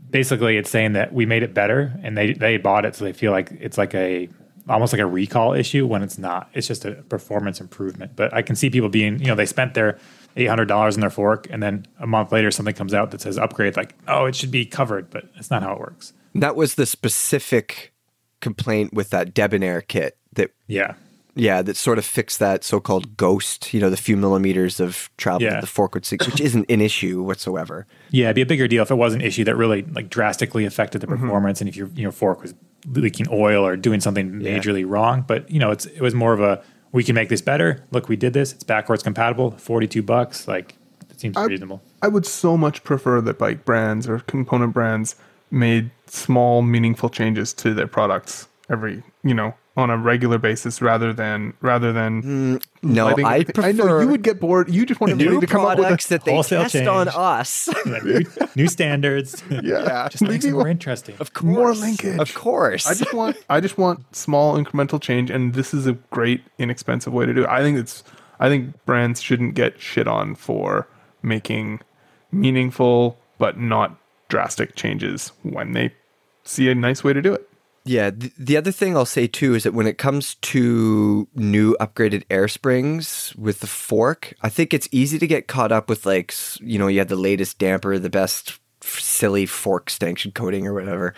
Basically, 0.09 0.57
it's 0.57 0.69
saying 0.69 0.93
that 0.93 1.13
we 1.13 1.25
made 1.25 1.41
it 1.41 1.53
better, 1.53 1.97
and 2.03 2.17
they 2.17 2.33
they 2.33 2.57
bought 2.57 2.85
it, 2.85 2.95
so 2.95 3.05
they 3.05 3.13
feel 3.13 3.31
like 3.31 3.51
it's 3.59 3.77
like 3.77 3.93
a 3.95 4.29
almost 4.71 4.93
like 4.93 5.01
a 5.01 5.05
recall 5.05 5.53
issue 5.53 5.85
when 5.85 6.01
it's 6.01 6.17
not. 6.17 6.49
It's 6.53 6.67
just 6.67 6.85
a 6.85 6.93
performance 6.93 7.59
improvement. 7.59 8.15
But 8.15 8.33
I 8.33 8.41
can 8.41 8.55
see 8.55 8.69
people 8.69 8.89
being, 8.89 9.19
you 9.19 9.27
know, 9.27 9.35
they 9.35 9.45
spent 9.45 9.73
their 9.73 9.99
eight 10.35 10.47
hundred 10.47 10.67
dollars 10.67 10.95
in 10.95 11.01
their 11.01 11.09
fork, 11.09 11.47
and 11.49 11.61
then 11.61 11.85
a 11.99 12.07
month 12.07 12.31
later 12.31 12.51
something 12.51 12.73
comes 12.73 12.93
out 12.93 13.11
that 13.11 13.21
says 13.21 13.37
upgrade. 13.37 13.77
Like, 13.77 13.95
oh, 14.07 14.25
it 14.25 14.35
should 14.35 14.51
be 14.51 14.65
covered, 14.65 15.09
but 15.09 15.25
that's 15.35 15.51
not 15.51 15.63
how 15.63 15.73
it 15.73 15.79
works. 15.79 16.13
That 16.33 16.55
was 16.55 16.75
the 16.75 16.85
specific 16.85 17.93
complaint 18.39 18.93
with 18.93 19.09
that 19.11 19.33
Debonair 19.33 19.81
kit 19.81 20.17
that 20.33 20.51
Yeah, 20.67 20.95
yeah, 21.35 21.61
that 21.61 21.77
sort 21.77 21.97
of 21.97 22.05
fixed 22.05 22.39
that 22.39 22.63
so-called 22.63 23.15
ghost, 23.15 23.73
you 23.73 23.79
know, 23.79 23.89
the 23.89 23.97
few 23.97 24.17
millimeters 24.17 24.79
of 24.79 25.09
travel 25.17 25.43
Yeah. 25.43 25.51
that 25.51 25.61
the 25.61 25.67
fork 25.67 25.93
would 25.93 26.05
sink, 26.05 26.25
which 26.25 26.41
isn't 26.41 26.69
an 26.69 26.81
issue 26.81 27.21
whatsoever. 27.21 27.87
Yeah, 28.09 28.25
it'd 28.25 28.35
be 28.35 28.41
a 28.41 28.45
bigger 28.45 28.67
deal 28.67 28.83
if 28.83 28.91
it 28.91 28.95
was 28.95 29.13
an 29.13 29.21
issue 29.21 29.43
that 29.45 29.55
really 29.55 29.83
like 29.83 30.09
drastically 30.09 30.65
affected 30.65 31.01
the 31.01 31.07
mm-hmm. 31.07 31.21
performance, 31.21 31.61
and 31.61 31.69
if 31.69 31.75
your 31.75 31.87
you 31.95 32.03
know 32.03 32.11
fork 32.11 32.41
was 32.41 32.53
leaking 32.87 33.27
oil 33.31 33.65
or 33.65 33.75
doing 33.75 33.99
something 33.99 34.31
majorly 34.31 34.87
wrong. 34.87 35.23
But 35.27 35.49
you 35.49 35.59
know, 35.59 35.71
it's 35.71 35.85
it 35.85 36.01
was 36.01 36.13
more 36.13 36.33
of 36.33 36.39
a 36.41 36.63
we 36.91 37.03
can 37.03 37.15
make 37.15 37.29
this 37.29 37.41
better. 37.41 37.83
Look, 37.91 38.09
we 38.09 38.15
did 38.15 38.33
this. 38.33 38.53
It's 38.53 38.63
backwards 38.63 39.03
compatible. 39.03 39.51
Forty 39.51 39.87
two 39.87 40.03
bucks. 40.03 40.47
Like 40.47 40.75
it 41.09 41.19
seems 41.19 41.37
I- 41.37 41.45
reasonable. 41.45 41.81
I 42.01 42.07
would 42.07 42.25
so 42.25 42.57
much 42.57 42.83
prefer 42.83 43.21
that 43.21 43.37
bike 43.37 43.65
brands 43.65 44.07
or 44.07 44.19
component 44.19 44.73
brands 44.73 45.15
made 45.51 45.91
small, 46.07 46.61
meaningful 46.61 47.09
changes 47.09 47.53
to 47.53 47.73
their 47.73 47.87
products 47.87 48.47
every, 48.69 49.03
you 49.23 49.33
know, 49.33 49.53
on 49.77 49.89
a 49.89 49.97
regular 49.97 50.37
basis 50.37 50.81
rather 50.81 51.13
than 51.13 51.53
rather 51.61 51.93
than. 51.93 52.21
Mm, 52.21 52.63
no, 52.81 53.05
letting- 53.07 53.25
I 53.25 53.43
prefer 53.43 53.69
I 53.69 53.71
know 53.71 53.99
you 54.01 54.07
would 54.09 54.21
get 54.21 54.39
bored. 54.39 54.69
You 54.69 54.85
just 54.85 54.99
want 54.99 55.15
new 55.15 55.39
to 55.39 55.47
come 55.47 55.61
up 55.61 55.77
with 55.77 55.85
products 55.85 56.05
a, 56.07 56.09
that 56.09 56.25
they 56.25 56.33
wholesale 56.33 56.67
test 56.67 56.87
on 56.87 57.07
us. 57.07 57.69
Yeah, 57.85 57.99
new, 58.03 58.25
new 58.55 58.67
standards. 58.67 59.41
yeah, 59.49 60.07
just 60.11 60.23
makes 60.23 60.45
it 60.45 60.51
more 60.51 60.61
alone. 60.61 60.71
interesting. 60.71 61.15
Of 61.19 61.33
course, 61.33 61.45
More 61.55 61.73
linkage. 61.73 62.19
Of 62.19 62.33
course. 62.33 62.85
I 62.87 62.93
just 62.93 63.13
want 63.13 63.37
I 63.49 63.59
just 63.59 63.77
want 63.77 64.15
small 64.15 64.57
incremental 64.61 65.01
change, 65.01 65.29
and 65.29 65.53
this 65.53 65.73
is 65.73 65.87
a 65.87 65.93
great 66.11 66.41
inexpensive 66.57 67.13
way 67.13 67.25
to 67.25 67.33
do 67.33 67.43
it. 67.43 67.49
I 67.49 67.61
think 67.61 67.77
it's 67.77 68.03
I 68.39 68.49
think 68.49 68.73
brands 68.85 69.21
shouldn't 69.21 69.55
get 69.55 69.79
shit 69.79 70.07
on 70.07 70.35
for 70.35 70.87
making 71.23 71.79
meaningful 72.31 73.17
but 73.37 73.57
not 73.59 73.97
drastic 74.29 74.75
changes 74.75 75.31
when 75.43 75.73
they 75.73 75.93
see 76.43 76.69
a 76.69 76.75
nice 76.75 77.03
way 77.03 77.13
to 77.13 77.21
do 77.21 77.33
it. 77.33 77.47
Yeah, 77.83 78.11
th- 78.11 78.33
the 78.37 78.57
other 78.57 78.71
thing 78.71 78.95
I'll 78.95 79.05
say 79.05 79.27
too 79.27 79.55
is 79.55 79.63
that 79.63 79.73
when 79.73 79.87
it 79.87 79.97
comes 79.97 80.35
to 80.35 81.27
new 81.33 81.75
upgraded 81.79 82.23
air 82.29 82.47
springs 82.47 83.33
with 83.37 83.59
the 83.59 83.67
fork, 83.67 84.33
I 84.41 84.49
think 84.49 84.73
it's 84.73 84.87
easy 84.91 85.17
to 85.17 85.27
get 85.27 85.47
caught 85.47 85.71
up 85.71 85.89
with 85.89 86.05
like, 86.05 86.33
you 86.59 86.77
know, 86.77 86.87
you 86.87 86.99
had 86.99 87.09
the 87.09 87.15
latest 87.15 87.57
damper, 87.57 87.97
the 87.97 88.09
best 88.09 88.59
silly 88.81 89.45
fork 89.45 89.89
stanchion 89.89 90.31
coating 90.31 90.67
or 90.67 90.73
whatever. 90.73 91.15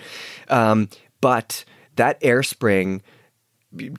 Um, 0.47 0.89
but 1.21 1.65
that 1.95 2.17
air 2.21 2.43
spring 2.43 3.01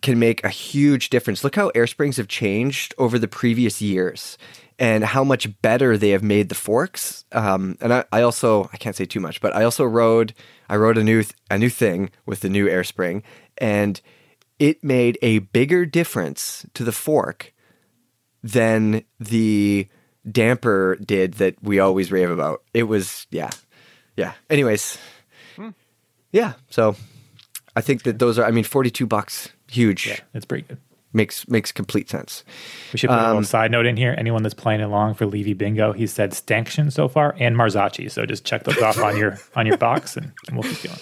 can 0.03 0.19
make 0.19 0.43
a 0.45 0.49
huge 0.49 1.11
difference. 1.11 1.45
Look 1.45 1.57
how 1.57 1.71
air 1.75 1.87
springs 1.87 2.17
have 2.17 2.29
changed 2.29 2.95
over 2.97 3.19
the 3.19 3.29
previous 3.29 3.83
years 3.83 4.39
and 4.79 5.05
how 5.05 5.25
much 5.25 5.49
better 5.63 5.97
they 5.97 6.11
have 6.11 6.23
made 6.23 6.49
the 6.49 6.55
forks. 6.55 7.25
Um, 7.33 7.77
and 7.81 7.93
I, 7.93 8.05
I 8.13 8.23
also 8.23 8.69
I 8.73 8.77
can't 8.77 8.97
say 8.97 9.05
too 9.05 9.21
much, 9.21 9.41
but 9.41 9.55
I 9.55 9.65
also 9.65 9.85
rode 9.85 10.35
I 10.69 10.77
rode 10.77 10.99
a 10.99 11.05
new 11.05 11.23
th- 11.23 11.35
a 11.51 11.59
new 11.59 11.71
thing 11.71 12.11
with 12.27 12.41
the 12.41 12.49
new 12.49 12.69
air 12.69 12.85
spring, 12.85 13.23
and 13.59 14.01
it 14.59 14.83
made 14.83 15.19
a 15.23 15.41
bigger 15.41 15.87
difference 15.87 16.67
to 16.75 16.85
the 16.85 16.93
fork 16.93 17.53
than 18.43 19.05
the 19.19 19.89
damper 20.31 20.97
did 20.97 21.35
that 21.35 21.63
we 21.63 21.79
always 21.79 22.11
rave 22.11 22.31
about. 22.31 22.63
It 22.73 22.85
was 22.85 23.27
yeah, 23.31 23.51
yeah. 24.17 24.35
Anyways, 24.51 24.99
yeah. 26.33 26.55
So 26.71 26.97
I 27.77 27.81
think 27.81 28.03
that 28.05 28.19
those 28.19 28.39
are 28.39 28.45
I 28.45 28.51
mean 28.51 28.65
forty 28.65 28.91
two 28.91 29.07
bucks 29.07 29.51
huge 29.69 30.07
Yeah, 30.07 30.21
it's 30.35 30.45
pretty 30.45 30.67
good. 30.69 30.79
Makes 31.15 31.49
makes 31.49 31.73
complete 31.73 32.11
sense. 32.11 32.45
We 32.93 32.99
should 32.99 33.09
put 33.11 33.17
a 33.19 33.23
Um, 33.23 33.27
little 33.29 33.43
side 33.45 33.71
note 33.71 33.87
in 33.87 33.97
here. 33.97 34.15
Anyone 34.19 34.43
that's 34.43 34.55
playing 34.55 34.81
along 34.83 35.15
for 35.15 35.25
Levy 35.27 35.55
Bingo, 35.55 35.93
he 35.93 36.07
said 36.07 36.33
Stanction 36.35 36.91
so 36.93 37.09
far 37.09 37.35
and 37.39 37.57
Marzocchi. 37.57 38.11
So 38.11 38.27
just 38.27 38.45
check 38.45 38.65
those 38.65 38.79
off 38.83 38.99
on 38.99 39.17
your 39.17 39.39
on 39.57 39.67
your 39.67 39.79
box, 39.79 40.17
and, 40.17 40.33
and 40.49 40.57
we'll 40.59 40.69
keep 40.71 40.83
going. 40.83 40.99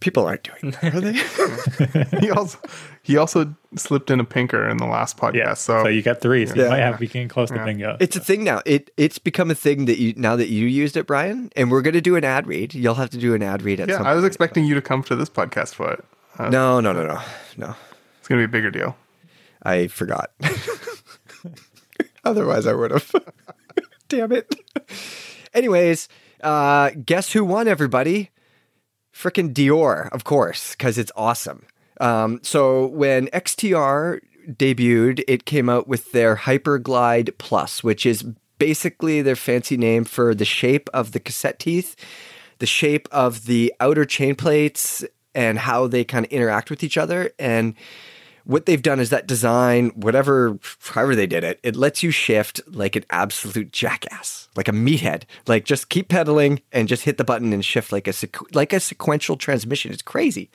People 0.00 0.26
aren't 0.26 0.42
doing 0.42 0.72
that, 0.82 0.94
are 0.94 1.00
they? 1.00 2.18
he 2.20 2.30
also 2.30 2.58
he 3.02 3.16
also 3.16 3.54
slipped 3.74 4.10
in 4.10 4.20
a 4.20 4.24
pinker 4.24 4.68
in 4.68 4.76
the 4.76 4.84
last 4.84 5.16
podcast. 5.16 5.34
Yeah. 5.34 5.54
so, 5.54 5.84
So, 5.84 5.88
you 5.88 6.02
got 6.02 6.20
three. 6.20 6.44
So 6.44 6.54
Yeah. 6.56 6.64
you 6.64 6.68
might 6.70 6.78
have 6.80 6.98
be 6.98 7.06
getting 7.06 7.28
close 7.28 7.48
to 7.50 7.64
bingo. 7.64 7.96
It's 8.00 8.14
a 8.14 8.20
thing 8.20 8.44
now. 8.44 8.60
It 8.66 8.90
it's 8.98 9.18
become 9.18 9.50
a 9.50 9.54
thing 9.54 9.86
that 9.86 9.98
you 9.98 10.12
now 10.16 10.36
that 10.36 10.48
you 10.48 10.66
used 10.66 10.98
it, 10.98 11.06
Brian, 11.06 11.50
and 11.56 11.70
we're 11.70 11.80
gonna 11.80 12.02
do 12.02 12.16
an 12.16 12.24
ad 12.24 12.46
read. 12.46 12.74
You'll 12.74 12.96
have 12.96 13.08
to 13.10 13.18
do 13.18 13.32
an 13.32 13.42
ad 13.42 13.62
read 13.62 13.80
at 13.80 13.88
yeah, 13.88 13.96
some 13.96 14.06
I 14.06 14.12
was 14.12 14.22
point. 14.22 14.26
expecting 14.32 14.64
you 14.66 14.74
to 14.74 14.82
come 14.82 15.02
to 15.04 15.16
this 15.16 15.30
podcast 15.30 15.72
for 15.74 15.92
it. 15.92 16.04
Uh, 16.38 16.50
No, 16.50 16.80
no, 16.80 16.92
no, 16.92 17.06
no, 17.06 17.20
no. 17.56 17.74
It's 18.18 18.28
gonna 18.28 18.40
be 18.40 18.44
a 18.44 18.48
bigger 18.48 18.70
deal. 18.70 18.96
I 19.64 19.86
forgot. 19.86 20.30
Otherwise, 22.24 22.66
I 22.66 22.74
would 22.74 22.90
have. 22.90 23.12
Damn 24.08 24.32
it. 24.32 24.54
Anyways, 25.52 26.08
uh, 26.42 26.90
guess 27.04 27.32
who 27.32 27.44
won, 27.44 27.68
everybody? 27.68 28.30
Freaking 29.14 29.52
Deore, 29.52 30.08
of 30.12 30.24
course, 30.24 30.72
because 30.72 30.98
it's 30.98 31.12
awesome. 31.16 31.66
Um, 32.00 32.40
so 32.42 32.86
when 32.88 33.28
XTR 33.28 34.20
debuted, 34.48 35.22
it 35.28 35.44
came 35.44 35.68
out 35.68 35.86
with 35.86 36.12
their 36.12 36.36
Hyperglide 36.36 37.38
Plus, 37.38 37.84
which 37.84 38.04
is 38.04 38.24
basically 38.58 39.22
their 39.22 39.36
fancy 39.36 39.76
name 39.76 40.04
for 40.04 40.34
the 40.34 40.44
shape 40.44 40.88
of 40.92 41.12
the 41.12 41.20
cassette 41.20 41.58
teeth, 41.58 41.96
the 42.58 42.66
shape 42.66 43.08
of 43.12 43.46
the 43.46 43.72
outer 43.80 44.04
chain 44.04 44.34
plates, 44.34 45.04
and 45.34 45.58
how 45.58 45.86
they 45.86 46.04
kind 46.04 46.26
of 46.26 46.32
interact 46.32 46.70
with 46.70 46.82
each 46.82 46.96
other. 46.96 47.30
And 47.38 47.74
what 48.44 48.66
they've 48.66 48.82
done 48.82 49.00
is 49.00 49.10
that 49.10 49.26
design, 49.26 49.88
whatever, 49.94 50.58
however 50.80 51.16
they 51.16 51.26
did 51.26 51.44
it, 51.44 51.58
it 51.62 51.76
lets 51.76 52.02
you 52.02 52.10
shift 52.10 52.60
like 52.68 52.94
an 52.94 53.04
absolute 53.10 53.72
jackass, 53.72 54.48
like 54.54 54.68
a 54.68 54.72
meathead. 54.72 55.22
Like 55.46 55.64
just 55.64 55.88
keep 55.88 56.08
pedaling 56.08 56.60
and 56.70 56.86
just 56.86 57.04
hit 57.04 57.16
the 57.16 57.24
button 57.24 57.52
and 57.52 57.64
shift 57.64 57.90
like 57.90 58.06
a 58.06 58.12
sequ- 58.12 58.54
like 58.54 58.72
a 58.72 58.80
sequential 58.80 59.36
transmission. 59.36 59.92
It's 59.92 60.02
crazy. 60.02 60.50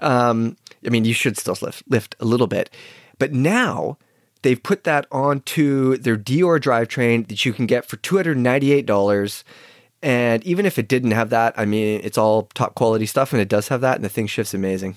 Um, 0.00 0.56
I 0.84 0.90
mean, 0.90 1.04
you 1.04 1.14
should 1.14 1.38
still 1.38 1.56
lift 1.62 1.82
lift 1.88 2.14
a 2.20 2.24
little 2.24 2.46
bit, 2.46 2.70
but 3.18 3.32
now 3.32 3.96
they've 4.42 4.62
put 4.62 4.84
that 4.84 5.06
onto 5.10 5.96
their 5.96 6.16
Deore 6.16 6.60
drivetrain 6.60 7.28
that 7.28 7.44
you 7.44 7.52
can 7.52 7.66
get 7.66 7.86
for 7.86 7.96
two 7.96 8.16
hundred 8.16 8.38
ninety 8.38 8.72
eight 8.72 8.86
dollars. 8.86 9.44
And 10.02 10.42
even 10.44 10.64
if 10.64 10.78
it 10.78 10.88
didn't 10.88 11.10
have 11.10 11.28
that, 11.28 11.52
I 11.58 11.66
mean, 11.66 12.00
it's 12.02 12.16
all 12.16 12.48
top 12.54 12.74
quality 12.74 13.04
stuff, 13.04 13.34
and 13.34 13.42
it 13.42 13.50
does 13.50 13.68
have 13.68 13.82
that, 13.82 13.96
and 13.96 14.04
the 14.04 14.08
thing 14.08 14.26
shifts 14.26 14.54
amazing. 14.54 14.96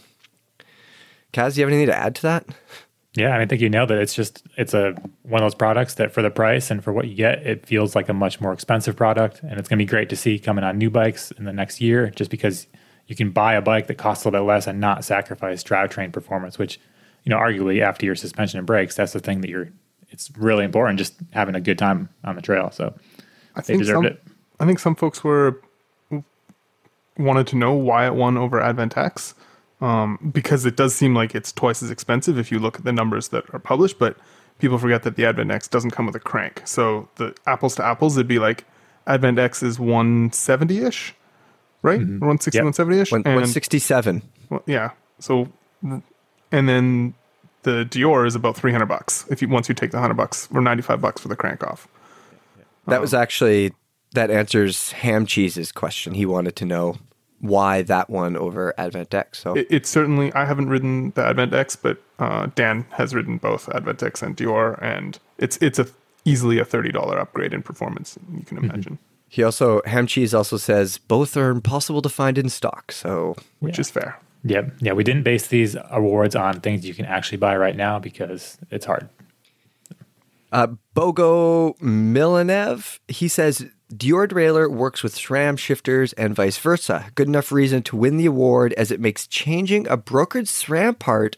Kaz, 1.34 1.56
do 1.56 1.62
you 1.62 1.65
have 1.65 1.74
anything 1.74 1.88
to 1.88 1.96
add 1.96 2.15
to 2.15 2.22
that? 2.24 2.46
Yeah, 3.15 3.38
I 3.38 3.46
think 3.46 3.62
you 3.62 3.69
nailed 3.69 3.91
it. 3.91 4.00
It's 4.00 4.13
just 4.13 4.43
it's 4.58 4.74
a 4.74 4.96
one 5.24 5.43
of 5.43 5.46
those 5.46 5.56
products 5.56 5.96
that 5.96 6.12
for 6.12 6.22
the 6.22 6.32
price 6.32 6.72
and 6.72 6.84
for 6.84 6.91
what 6.91 7.08
you 7.08 7.15
get, 7.15 7.46
it 7.46 7.65
feels 7.65 7.96
like 7.96 8.10
a 8.10 8.13
much 8.13 8.41
more 8.41 8.54
expensive 8.54 8.96
product, 8.96 9.41
and 9.43 9.60
it's 9.60 9.69
going 9.69 9.78
to 9.78 9.86
be 9.86 9.89
great 9.89 10.10
to 10.10 10.15
see 10.15 10.39
coming 10.39 10.63
on 10.63 10.78
new 10.78 10.89
bikes 10.89 11.32
in 11.32 11.46
the 11.46 11.54
next 11.54 11.80
year. 11.82 12.10
Just 12.10 12.32
because 12.32 12.65
you 13.08 13.15
can 13.15 13.30
buy 13.32 13.54
a 13.54 13.62
bike 13.62 13.88
that 13.88 13.96
costs 13.96 14.24
a 14.24 14.28
little 14.30 14.41
bit 14.41 14.48
less 14.48 14.65
and 14.65 14.80
not 14.80 15.06
sacrifice 15.06 15.63
drivetrain 15.63 16.12
performance, 16.12 16.58
which 16.58 16.80
you 17.24 17.30
know, 17.30 17.38
arguably 17.38 17.82
after 17.82 18.06
your 18.06 18.15
suspension 18.15 18.58
and 18.58 18.67
brakes, 18.67 18.96
that's 18.96 19.13
the 19.13 19.19
thing 19.19 19.41
that 19.41 19.50
you're. 19.50 19.69
It's 20.10 20.30
really 20.38 20.63
important 20.63 21.00
just 21.00 21.15
having 21.32 21.56
a 21.56 21.62
good 21.62 21.80
time 21.80 22.10
on 22.24 22.36
the 22.36 22.41
trail. 22.41 22.69
So 22.72 22.93
I 23.56 23.62
they 23.62 23.67
think 23.67 23.80
deserved 23.80 24.06
some, 24.06 24.06
it. 24.06 24.24
I 24.60 24.65
think 24.65 24.78
some 24.78 24.96
folks 24.96 25.24
were 25.24 25.60
wanted 27.17 27.48
to 27.48 27.56
know 27.56 27.74
why 27.74 28.06
it 28.06 28.13
won 28.13 28.38
over 28.38 28.62
Advent 28.62 28.98
X, 28.98 29.34
um, 29.84 30.32
because 30.34 30.65
it 30.65 30.76
does 30.76 30.96
seem 30.96 31.13
like 31.13 31.36
it's 31.36 31.52
twice 31.52 31.84
as 31.84 31.91
expensive 31.91 32.38
if 32.38 32.52
you 32.52 32.60
look 32.60 32.78
at 32.78 32.86
the 32.86 32.93
numbers 32.93 33.28
that 33.30 33.43
are 33.54 33.60
published. 33.60 34.00
But 34.00 34.17
people 34.60 34.78
forget 34.78 35.04
that 35.04 35.15
the 35.15 35.26
Advent 35.26 35.52
X 35.52 35.67
doesn't 35.67 35.91
come 35.91 36.06
with 36.06 36.15
a 36.15 36.19
crank, 36.19 36.62
so 36.65 37.10
the 37.15 37.36
apples 37.46 37.76
to 37.76 37.86
apples, 37.86 38.17
it'd 38.17 38.28
be 38.28 38.39
like 38.39 38.65
Advent 39.08 39.38
X 39.39 39.62
is 39.62 39.80
one 39.80 40.32
seventy 40.32 40.80
ish, 40.80 41.13
right? 41.82 42.00
One 42.19 42.39
sixty, 42.39 42.58
Yep. 42.58 42.63
one 42.63 42.74
seventy 42.74 43.00
ish, 43.00 43.12
One, 43.12 43.22
167. 43.24 44.22
Well, 44.50 44.63
yeah. 44.65 44.91
So, 45.19 45.48
and 45.82 46.69
then 46.69 47.13
the 47.63 47.86
Deore 47.86 48.26
is 48.26 48.36
about 48.36 48.56
three 48.56 48.72
hundred 48.72 48.88
bucks 48.88 49.26
if 49.30 49.41
you 49.41 49.48
once 49.50 49.67
you 49.69 49.76
take 49.76 49.91
the 49.91 50.00
hundred 50.00 50.15
bucks 50.15 50.48
or 50.54 50.62
ninety 50.62 50.82
five 50.84 51.02
bucks 51.02 51.22
for 51.22 51.28
the 51.28 51.36
crank 51.36 51.63
off. 51.63 51.88
That 52.88 53.00
was 53.02 53.13
actually 53.13 53.74
that 54.13 54.30
answers 54.30 54.91
Ham 54.91 55.26
Cheese's 55.26 55.72
question. 55.72 56.13
He 56.13 56.26
wanted 56.26 56.56
to 56.58 56.65
know 56.65 56.98
why 57.43 57.82
that 57.84 58.10
one 58.10 58.38
over 58.38 58.73
Advent 58.77 59.13
X. 59.13 59.39
So 59.39 59.53
It, 59.56 59.67
it's 59.69 59.89
certainly 59.89 60.32
I 60.34 60.45
haven't 60.45 60.69
ridden 60.69 61.12
the 61.12 61.25
Advent 61.25 61.53
X, 61.53 61.75
but 61.75 61.97
uh, 62.19 62.47
Dan 62.56 62.86
has 62.91 63.13
ridden 63.13 63.38
both 63.38 63.67
Advent 63.69 64.01
X 64.01 64.21
and 64.23 64.36
Deore, 64.38 64.79
and 64.82 65.19
it's 65.38 65.58
it's 65.58 65.77
a 65.77 65.88
easily 66.25 66.58
a 66.58 66.65
thirty 66.65 66.91
dollar 66.91 67.19
upgrade 67.19 67.53
in 67.53 67.62
performance. 67.62 68.17
You 68.34 68.45
can 68.45 68.58
imagine, 68.58 68.97
he 69.27 69.43
also 69.43 69.82
Ham 69.86 70.08
Cheese 70.08 70.34
also 70.34 70.58
says 70.58 70.97
both 70.97 71.36
are 71.36 71.49
impossible 71.49 72.01
to 72.01 72.10
find 72.10 72.38
in 72.38 72.49
stock. 72.49 72.91
So 72.91 73.36
which 73.60 73.77
Yeah. 73.77 73.82
is 73.82 73.89
fair. 73.91 74.19
Yeah, 74.45 74.62
yeah. 74.79 74.93
We 74.93 75.03
didn't 75.03 75.23
base 75.23 75.47
these 75.47 75.75
awards 75.89 76.36
on 76.36 76.60
things 76.62 76.86
you 76.86 76.93
can 76.93 77.06
actually 77.06 77.38
buy 77.39 77.56
right 77.58 77.75
now 77.75 77.99
because 77.99 78.58
it's 78.71 78.86
hard. 78.86 79.10
Uh, 80.51 80.67
Bogo 80.95 81.77
Milanev, 81.79 82.99
he 83.08 83.27
says 83.27 83.65
Deore 83.95 84.27
derailleur 84.27 84.71
works 84.71 85.03
with 85.03 85.15
SRAM 85.15 85.58
shifters 85.58 86.13
and 86.13 86.34
vice 86.34 86.58
versa. 86.58 87.12
Good 87.15 87.27
enough 87.27 87.51
reason 87.51 87.84
to 87.84 87.95
win 87.95 88.17
the 88.17 88.25
award 88.25 88.73
as 88.73 88.91
it 88.91 88.99
makes 88.99 89.27
changing 89.27 89.88
a 89.88 89.97
brokered 89.97 90.47
SRAM 90.47 90.97
part 90.97 91.38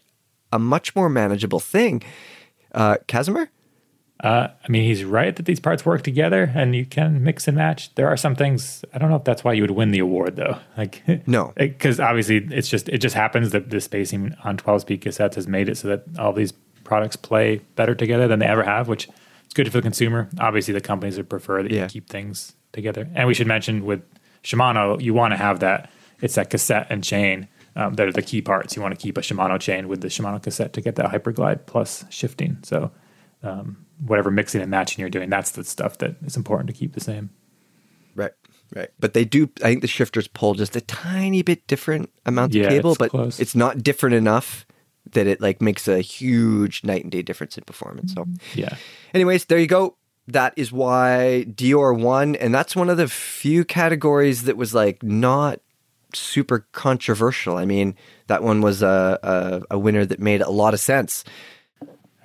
a 0.52 0.58
much 0.58 0.94
more 0.94 1.08
manageable 1.08 1.60
thing. 1.60 2.02
Uh, 2.72 2.96
Kazimer? 3.08 3.48
Uh, 4.20 4.48
I 4.62 4.68
mean, 4.68 4.84
he's 4.84 5.04
right 5.04 5.36
that 5.36 5.44
these 5.44 5.60
parts 5.60 5.84
work 5.84 6.02
together 6.02 6.50
and 6.54 6.74
you 6.74 6.86
can 6.86 7.22
mix 7.22 7.46
and 7.46 7.56
match. 7.56 7.94
There 7.96 8.08
are 8.08 8.16
some 8.16 8.34
things. 8.34 8.84
I 8.94 8.98
don't 8.98 9.10
know 9.10 9.16
if 9.16 9.24
that's 9.24 9.44
why 9.44 9.52
you 9.52 9.62
would 9.62 9.72
win 9.72 9.90
the 9.90 9.98
award 9.98 10.36
though. 10.36 10.58
Like 10.78 11.02
No. 11.26 11.52
because 11.56 12.00
obviously 12.00 12.46
it's 12.50 12.68
just 12.68 12.88
it 12.88 12.98
just 12.98 13.14
happens 13.14 13.50
that 13.50 13.70
the 13.70 13.80
spacing 13.80 14.34
on 14.44 14.56
12 14.56 14.82
speed 14.82 15.02
cassettes 15.02 15.34
has 15.34 15.46
made 15.46 15.68
it 15.68 15.76
so 15.76 15.88
that 15.88 16.04
all 16.18 16.32
these 16.32 16.52
products 16.84 17.16
play 17.16 17.60
better 17.74 17.94
together 17.94 18.28
than 18.28 18.38
they 18.38 18.46
ever 18.46 18.62
have, 18.62 18.88
which 18.88 19.08
is 19.46 19.52
good 19.54 19.66
for 19.70 19.78
the 19.78 19.82
consumer. 19.82 20.28
Obviously, 20.38 20.74
the 20.74 20.80
companies 20.80 21.16
would 21.16 21.28
prefer 21.30 21.62
that 21.62 21.70
Yeah. 21.72 21.84
you 21.84 21.88
keep 21.88 22.08
things 22.08 22.54
together. 22.72 23.08
And 23.14 23.26
we 23.28 23.34
should 23.34 23.46
mention 23.46 23.84
with 23.84 24.02
Shimano, 24.42 25.00
you 25.00 25.14
want 25.14 25.32
to 25.32 25.36
have 25.36 25.60
that. 25.60 25.90
It's 26.20 26.34
that 26.36 26.50
cassette 26.50 26.86
and 26.90 27.02
chain. 27.04 27.48
Um, 27.78 27.92
that 27.96 28.08
are 28.08 28.12
the 28.12 28.22
key 28.22 28.40
parts. 28.40 28.74
You 28.74 28.80
want 28.80 28.98
to 28.98 29.02
keep 29.02 29.18
a 29.18 29.20
Shimano 29.20 29.60
chain 29.60 29.86
with 29.86 30.00
the 30.00 30.08
Shimano 30.08 30.42
cassette 30.42 30.72
to 30.72 30.80
get 30.80 30.94
that 30.96 31.10
hyperglide 31.12 31.66
plus 31.66 32.06
shifting. 32.08 32.56
So 32.62 32.90
um, 33.42 33.84
whatever 34.00 34.30
mixing 34.30 34.62
and 34.62 34.70
matching 34.70 35.02
you're 35.02 35.10
doing, 35.10 35.28
that's 35.28 35.50
the 35.50 35.62
stuff 35.62 35.98
that 35.98 36.16
is 36.24 36.38
important 36.38 36.68
to 36.68 36.72
keep 36.72 36.94
the 36.94 37.00
same. 37.02 37.28
Right, 38.14 38.32
right. 38.74 38.88
But 38.98 39.12
they 39.12 39.26
do, 39.26 39.50
I 39.62 39.64
think 39.68 39.82
the 39.82 39.88
shifters 39.88 40.26
pull 40.26 40.54
just 40.54 40.74
a 40.74 40.80
tiny 40.80 41.42
bit 41.42 41.66
different 41.66 42.08
amounts 42.24 42.56
Yeah, 42.56 42.64
of 42.64 42.70
cable, 42.70 42.90
it's 42.92 42.98
but 42.98 43.10
close. 43.10 43.38
it's 43.40 43.54
not 43.54 43.82
different 43.82 44.14
enough 44.14 44.64
that 45.12 45.26
it 45.26 45.40
like 45.40 45.60
makes 45.60 45.86
a 45.88 46.00
huge 46.00 46.82
night 46.84 47.02
and 47.02 47.12
day 47.12 47.22
difference 47.22 47.56
in 47.56 47.64
performance. 47.64 48.12
So, 48.14 48.26
Yeah. 48.54 48.76
anyways, 49.14 49.44
there 49.46 49.58
you 49.58 49.66
go. 49.66 49.96
That 50.28 50.52
is 50.56 50.72
why 50.72 51.46
Deore 51.48 51.96
won, 51.96 52.34
and 52.36 52.52
that's 52.52 52.74
one 52.74 52.90
of 52.90 52.96
the 52.96 53.06
few 53.08 53.64
categories 53.64 54.42
that 54.44 54.56
was 54.56 54.74
like 54.74 55.02
not 55.02 55.60
super 56.12 56.66
controversial. 56.72 57.56
I 57.56 57.64
mean, 57.64 57.94
that 58.26 58.42
one 58.42 58.60
was 58.60 58.82
a, 58.82 59.18
a, 59.22 59.76
a 59.76 59.78
winner 59.78 60.04
that 60.04 60.18
made 60.18 60.40
a 60.40 60.50
lot 60.50 60.74
of 60.74 60.80
sense. 60.80 61.24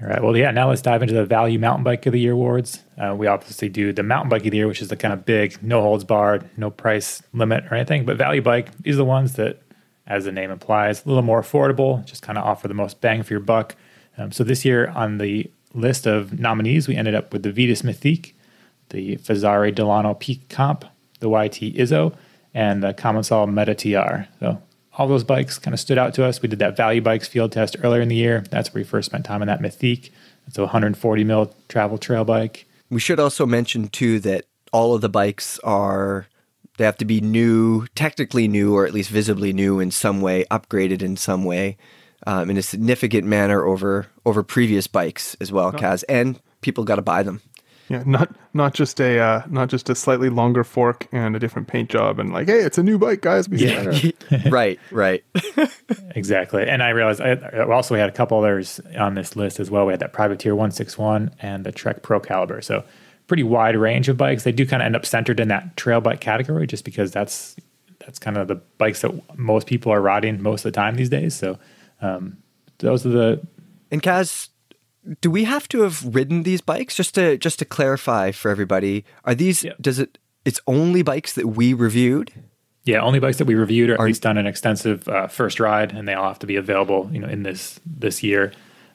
All 0.02 0.08
right. 0.08 0.24
Well, 0.24 0.36
yeah. 0.36 0.50
Now 0.50 0.70
let's 0.70 0.82
dive 0.82 1.04
into 1.04 1.14
the 1.14 1.26
Value 1.26 1.60
Mountain 1.60 1.84
Bike 1.84 2.06
of 2.08 2.14
the 2.14 2.20
Year 2.20 2.32
awards. 2.32 2.84
Uh, 2.98 3.14
we 3.16 3.28
obviously 3.28 3.70
do 3.70 3.94
the 3.94 4.02
Mountain 4.02 4.30
Bike 4.30 4.46
of 4.46 4.52
the 4.52 4.58
Year, 4.58 4.68
which 4.68 4.82
is 4.82 4.88
the 4.88 4.96
kind 4.98 5.14
of 5.14 5.26
big, 5.26 5.62
no 5.62 5.82
holds 5.82 6.04
barred, 6.04 6.50
no 6.58 6.72
price 6.72 7.22
limit 7.34 7.66
or 7.70 7.76
anything. 7.76 8.04
But 8.06 8.18
Value 8.18 8.42
Bike, 8.42 8.70
these 8.80 8.96
are 8.96 8.98
the 8.98 9.06
ones 9.06 9.34
that, 9.34 9.62
as 10.08 10.26
the 10.26 10.32
name 10.32 10.52
implies, 10.52 11.06
a 11.06 11.08
little 11.08 11.24
more 11.24 11.42
affordable, 11.42 12.04
just 12.06 12.22
kind 12.22 12.38
of 12.38 12.44
offer 12.44 12.68
the 12.68 12.74
most 12.74 13.02
bang 13.02 13.24
for 13.24 13.34
your 13.34 13.40
buck. 13.40 13.76
Um, 14.18 14.32
so 14.32 14.44
this 14.44 14.66
year 14.66 14.90
on 14.90 15.18
the 15.18 15.50
list 15.74 16.06
of 16.06 16.40
nominees, 16.40 16.88
we 16.88 16.96
ended 16.96 17.16
up 17.16 17.32
with 17.32 17.44
the 17.44 17.52
Vitus 17.52 17.82
Mythique, 17.82 18.34
the 18.90 19.18
Fezzari 19.18 19.74
Delano 19.74 20.14
Peak 20.14 20.50
Comp, 20.50 20.86
the 21.20 21.30
YT 21.30 21.76
Izzo, 21.76 22.16
and 22.54 22.84
the 22.84 22.94
Commensal 22.94 23.48
Meta 23.48 23.74
TR. 23.74 24.28
So 24.40 24.62
all 24.98 25.08
those 25.08 25.24
bikes 25.24 25.58
kind 25.58 25.74
of 25.74 25.80
stood 25.80 25.98
out 25.98 26.14
to 26.16 26.26
us. 26.26 26.42
We 26.42 26.50
did 26.50 26.60
that 26.60 26.76
Value 26.76 27.02
Bikes 27.02 27.28
field 27.28 27.52
test 27.52 27.78
earlier 27.82 28.02
in 28.02 28.10
the 28.10 28.16
year. 28.16 28.44
That's 28.52 28.74
where 28.74 28.82
we 28.82 28.86
first 28.86 29.06
spent 29.06 29.26
time 29.26 29.42
on 29.42 29.48
that 29.48 29.62
Mythique. 29.62 30.10
It's 30.48 30.58
a 30.58 30.62
140 30.62 31.24
mil 31.24 31.54
travel 31.70 31.98
trail 31.98 32.26
bike. 32.26 32.66
We 32.90 33.00
should 33.00 33.20
also 33.20 33.46
mention 33.46 33.88
too 33.88 34.20
that 34.22 34.46
all 34.74 34.94
of 34.94 35.02
the 35.02 35.10
bikes 35.10 35.60
are 35.60 36.28
they 36.82 36.86
have 36.86 36.98
to 36.98 37.06
be 37.06 37.22
new, 37.22 37.86
technically 37.94 38.48
new, 38.48 38.74
or 38.74 38.88
at 38.88 38.94
least 38.94 39.12
visibly 39.12 39.54
new 39.54 39.80
in 39.80 39.92
some 39.92 40.20
way, 40.20 40.46
upgraded 40.50 41.04
in 41.04 41.16
some 41.16 41.44
way, 41.44 41.78
um, 42.26 42.50
in 42.50 42.58
a 42.58 42.64
significant 42.64 43.28
manner 43.28 43.64
over 43.64 44.08
over 44.26 44.42
previous 44.42 44.88
bikes 44.88 45.38
as 45.40 45.52
well, 45.52 45.72
Kaz. 45.72 46.04
And 46.10 46.42
people 46.62 46.84
got 46.84 46.96
to 46.96 47.04
buy 47.04 47.22
them. 47.22 47.40
Yeah, 47.88 48.02
not 48.08 48.34
not 48.56 48.74
just 48.74 49.00
a 49.00 49.20
uh, 49.20 49.44
not 49.48 49.70
just 49.70 49.92
a 49.92 49.96
slightly 49.96 50.30
longer 50.30 50.64
fork 50.64 51.08
and 51.12 51.36
a 51.36 51.40
different 51.40 51.68
paint 51.68 51.92
job, 51.92 52.18
and 52.18 52.34
like, 52.34 52.48
hey, 52.48 52.62
it's 52.62 52.80
a 52.80 52.84
new 52.84 52.98
bike, 52.98 53.22
guys. 53.22 53.48
Be 53.48 53.58
Yeah. 53.58 53.94
right, 54.50 54.80
right. 54.90 55.24
Exactly. 56.14 56.68
And 56.68 56.84
I 56.84 56.90
realized 56.90 57.22
I, 57.22 57.34
I 57.34 57.72
also 57.72 57.94
we 57.94 58.00
had 58.00 58.10
a 58.10 58.14
couple 58.14 58.38
others 58.38 58.82
on 58.98 59.14
this 59.14 59.38
list 59.38 59.62
as 59.62 59.72
well. 59.72 59.86
We 59.86 59.94
had 59.94 60.02
that 60.02 60.12
Privateer 60.12 60.56
161 60.56 61.32
and 61.40 61.66
the 61.66 61.72
Trek 61.72 62.02
Pro 62.02 62.20
Caliber. 62.20 62.62
So 62.62 62.84
pretty 63.32 63.44
wide 63.44 63.78
range 63.78 64.10
of 64.10 64.18
bikes. 64.18 64.44
They 64.44 64.52
do 64.52 64.66
kind 64.66 64.82
of 64.82 64.86
end 64.86 64.96
up 64.98 65.06
centered 65.06 65.40
in 65.40 65.48
that 65.48 65.78
trail 65.78 66.02
bike 66.02 66.20
category 66.20 66.68
just 66.68 66.84
because 66.84 67.12
that's 67.12 67.56
that's 68.06 68.20
kind 68.20 68.36
of 68.36 68.48
the 68.50 68.56
bikes 68.78 69.00
that 69.02 69.12
most 69.38 69.68
people 69.68 69.90
are 69.94 70.02
riding 70.02 70.42
most 70.42 70.66
of 70.66 70.74
the 70.74 70.76
time 70.76 70.96
these 70.96 71.08
days. 71.10 71.34
So 71.34 71.58
um, 72.02 72.38
those 72.80 73.06
are 73.06 73.10
the 73.10 73.48
And 73.92 74.02
Kaz, 74.04 74.50
do 75.22 75.32
we 75.32 75.46
have 75.46 75.70
to 75.70 75.82
have 75.84 76.04
ridden 76.14 76.44
these 76.44 76.60
bikes 76.62 76.96
just 76.96 77.16
to 77.16 77.38
just 77.38 77.60
to 77.60 77.66
clarify 77.66 78.32
for 78.32 78.52
everybody? 78.52 79.06
Are 79.24 79.34
these 79.36 79.64
Yeah. 79.64 79.74
does 79.80 79.98
it? 80.00 80.18
It's 80.44 80.60
only 80.68 81.04
bikes 81.04 81.34
that 81.34 81.48
we 81.48 81.74
reviewed. 81.74 82.34
Yeah, 82.84 83.00
only 83.02 83.20
bikes 83.20 83.38
that 83.38 83.46
we 83.46 83.56
reviewed 83.56 83.92
or 83.92 83.94
at 83.94 84.00
Are- 84.02 84.08
least 84.08 84.24
done 84.24 84.38
an 84.38 84.48
extensive 84.48 85.08
uh, 85.08 85.28
first 85.28 85.60
ride, 85.60 85.94
and 85.94 86.08
they 86.08 86.16
all 86.16 86.28
have 86.28 86.40
to 86.40 86.48
be 86.48 86.56
available, 86.58 87.10
you 87.14 87.20
know, 87.20 87.28
in 87.30 87.44
this 87.44 87.80
this 87.86 88.24
year 88.24 88.52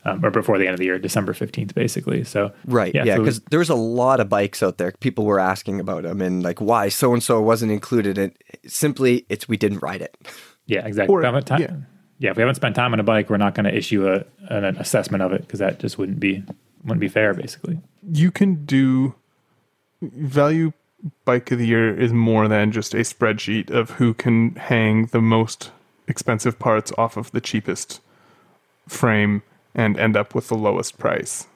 um, 0.07 0.25
or 0.25 0.31
before 0.31 0.57
the 0.59 0.67
end 0.67 0.75
of 0.75 0.79
the 0.79 0.85
year, 0.87 0.99
December 0.99 1.33
fifteenth, 1.35 1.75
basically. 1.75 2.25
So 2.25 2.53
Right. 2.67 2.95
Yeah. 2.95 3.05
so- 3.05 3.19
Because 3.19 3.41
there 3.51 3.59
was 3.59 3.69
a 3.71 3.75
lot 3.75 4.21
of 4.21 4.29
bikes 4.29 4.63
out 4.63 4.79
there. 4.79 4.93
People 5.01 5.25
were 5.25 5.41
asking 5.41 5.81
about 5.81 6.05
them 6.05 6.21
and 6.23 6.43
like 6.43 6.61
why 6.61 6.89
so 6.89 7.13
and 7.13 7.23
so 7.23 7.41
wasn't 7.41 7.73
included. 7.73 8.17
And 8.19 8.33
simply, 8.67 9.27
it's 9.29 9.49
we 9.49 9.57
didn't 9.57 9.83
ride 9.83 10.03
it. 10.03 10.17
yeah, 10.67 10.87
exactly. 10.87 11.13
Or- 11.15 11.21
If 11.21 11.25
we 11.25 11.27
haven't 11.27 11.47
ti- 11.47 11.63
yeah. 11.63 11.77
yeah. 12.19 12.31
if 12.31 12.37
we 12.37 12.43
haven't 12.43 12.55
spent 12.57 12.75
time 12.77 12.93
on 12.93 13.01
a 13.01 13.05
bike, 13.05 13.29
we're 13.31 13.37
not 13.37 13.55
going 13.55 13.65
to 13.65 13.75
issue 13.77 14.07
a 14.09 14.25
an, 14.55 14.65
an 14.65 14.77
assessment 14.79 15.23
of 15.23 15.33
it 15.33 15.41
because 15.43 15.59
that 15.61 15.79
just 15.81 15.99
wouldn't 15.99 16.21
be 16.21 16.43
wouldn't 16.85 17.01
be 17.01 17.09
fair, 17.09 17.35
basically. 17.35 17.81
you 18.13 18.31
can 18.31 18.65
do 18.65 19.15
value 20.03 20.73
bike 21.25 21.51
of 21.51 21.59
the 21.59 21.67
year 21.67 21.99
is 21.99 22.13
more 22.13 22.47
than 22.49 22.71
just 22.73 22.95
a 22.95 22.99
spreadsheet 22.99 23.71
of 23.71 23.91
who 23.99 24.15
can 24.15 24.55
hang 24.55 25.07
the 25.07 25.21
most 25.21 25.71
expensive 26.09 26.59
parts 26.59 26.93
off 26.97 27.17
of 27.17 27.31
the 27.33 27.41
cheapest 27.41 28.01
frame 28.89 29.43
and 29.77 29.97
end 29.99 30.17
up 30.17 30.35
with 30.35 30.49
the 30.49 30.57
lowest 30.57 30.99
price. 30.99 31.47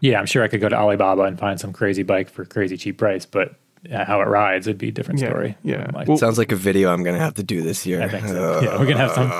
Yeah, 0.00 0.18
I'm 0.18 0.26
sure 0.26 0.42
I 0.42 0.48
could 0.48 0.60
go 0.60 0.68
to 0.68 0.76
Alibaba 0.76 1.22
and 1.22 1.38
find 1.38 1.60
some 1.60 1.72
crazy 1.72 2.02
bike 2.02 2.28
for 2.28 2.44
crazy 2.44 2.76
cheap 2.76 2.98
price, 2.98 3.24
but 3.26 3.54
uh, 3.92 4.04
how 4.04 4.20
it 4.20 4.24
rides 4.26 4.66
would 4.66 4.78
be 4.78 4.88
a 4.88 4.92
different 4.92 5.20
Yeah, 5.20 5.28
story. 5.28 5.56
yeah. 5.62 5.88
Like, 5.94 6.08
Well- 6.08 6.16
Sounds 6.18 6.38
like 6.38 6.50
a 6.50 6.56
video 6.56 6.92
I'm 6.92 7.04
going 7.04 7.14
to 7.16 7.22
have 7.22 7.34
to 7.34 7.42
do 7.44 7.62
this 7.62 7.86
year. 7.86 8.02
I 8.02 8.08
think 8.08 8.26
so. 8.26 8.60
yeah, 8.60 8.78
we're 8.78 8.86
gonna 8.86 8.96
have 8.98 9.12
some, 9.12 9.24
we've 9.24 9.30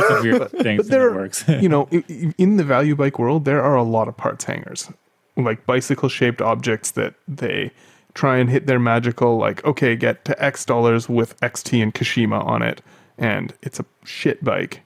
got 0.00 0.08
some 0.08 0.22
weird 0.22 0.50
things 0.62 0.84
in 0.86 0.90
there 0.90 1.10
the 1.10 1.16
works. 1.16 1.44
you 1.48 1.68
know, 1.68 1.88
i- 1.92 2.04
i- 2.08 2.34
in 2.38 2.58
the 2.58 2.64
value 2.64 2.94
bike 2.94 3.18
world, 3.18 3.44
there 3.44 3.62
are 3.62 3.74
a 3.74 3.82
lot 3.82 4.06
of 4.06 4.16
parts 4.16 4.44
hangers, 4.44 4.90
like 5.36 5.66
bicycle 5.66 6.08
shaped 6.08 6.40
objects 6.40 6.90
that 6.92 7.14
they 7.26 7.70
try 8.14 8.38
and 8.38 8.50
hit 8.50 8.66
their 8.66 8.78
magical, 8.78 9.36
like, 9.36 9.64
okay, 9.64 9.94
get 9.96 10.24
to 10.26 10.42
X 10.42 10.64
dollars 10.64 11.08
with 11.08 11.38
XT 11.40 11.82
and 11.82 11.94
Kashima 11.94 12.44
on 12.44 12.62
it. 12.62 12.80
And 13.18 13.52
it's 13.62 13.78
a 13.80 13.84
shit 14.04 14.42
bike 14.44 14.82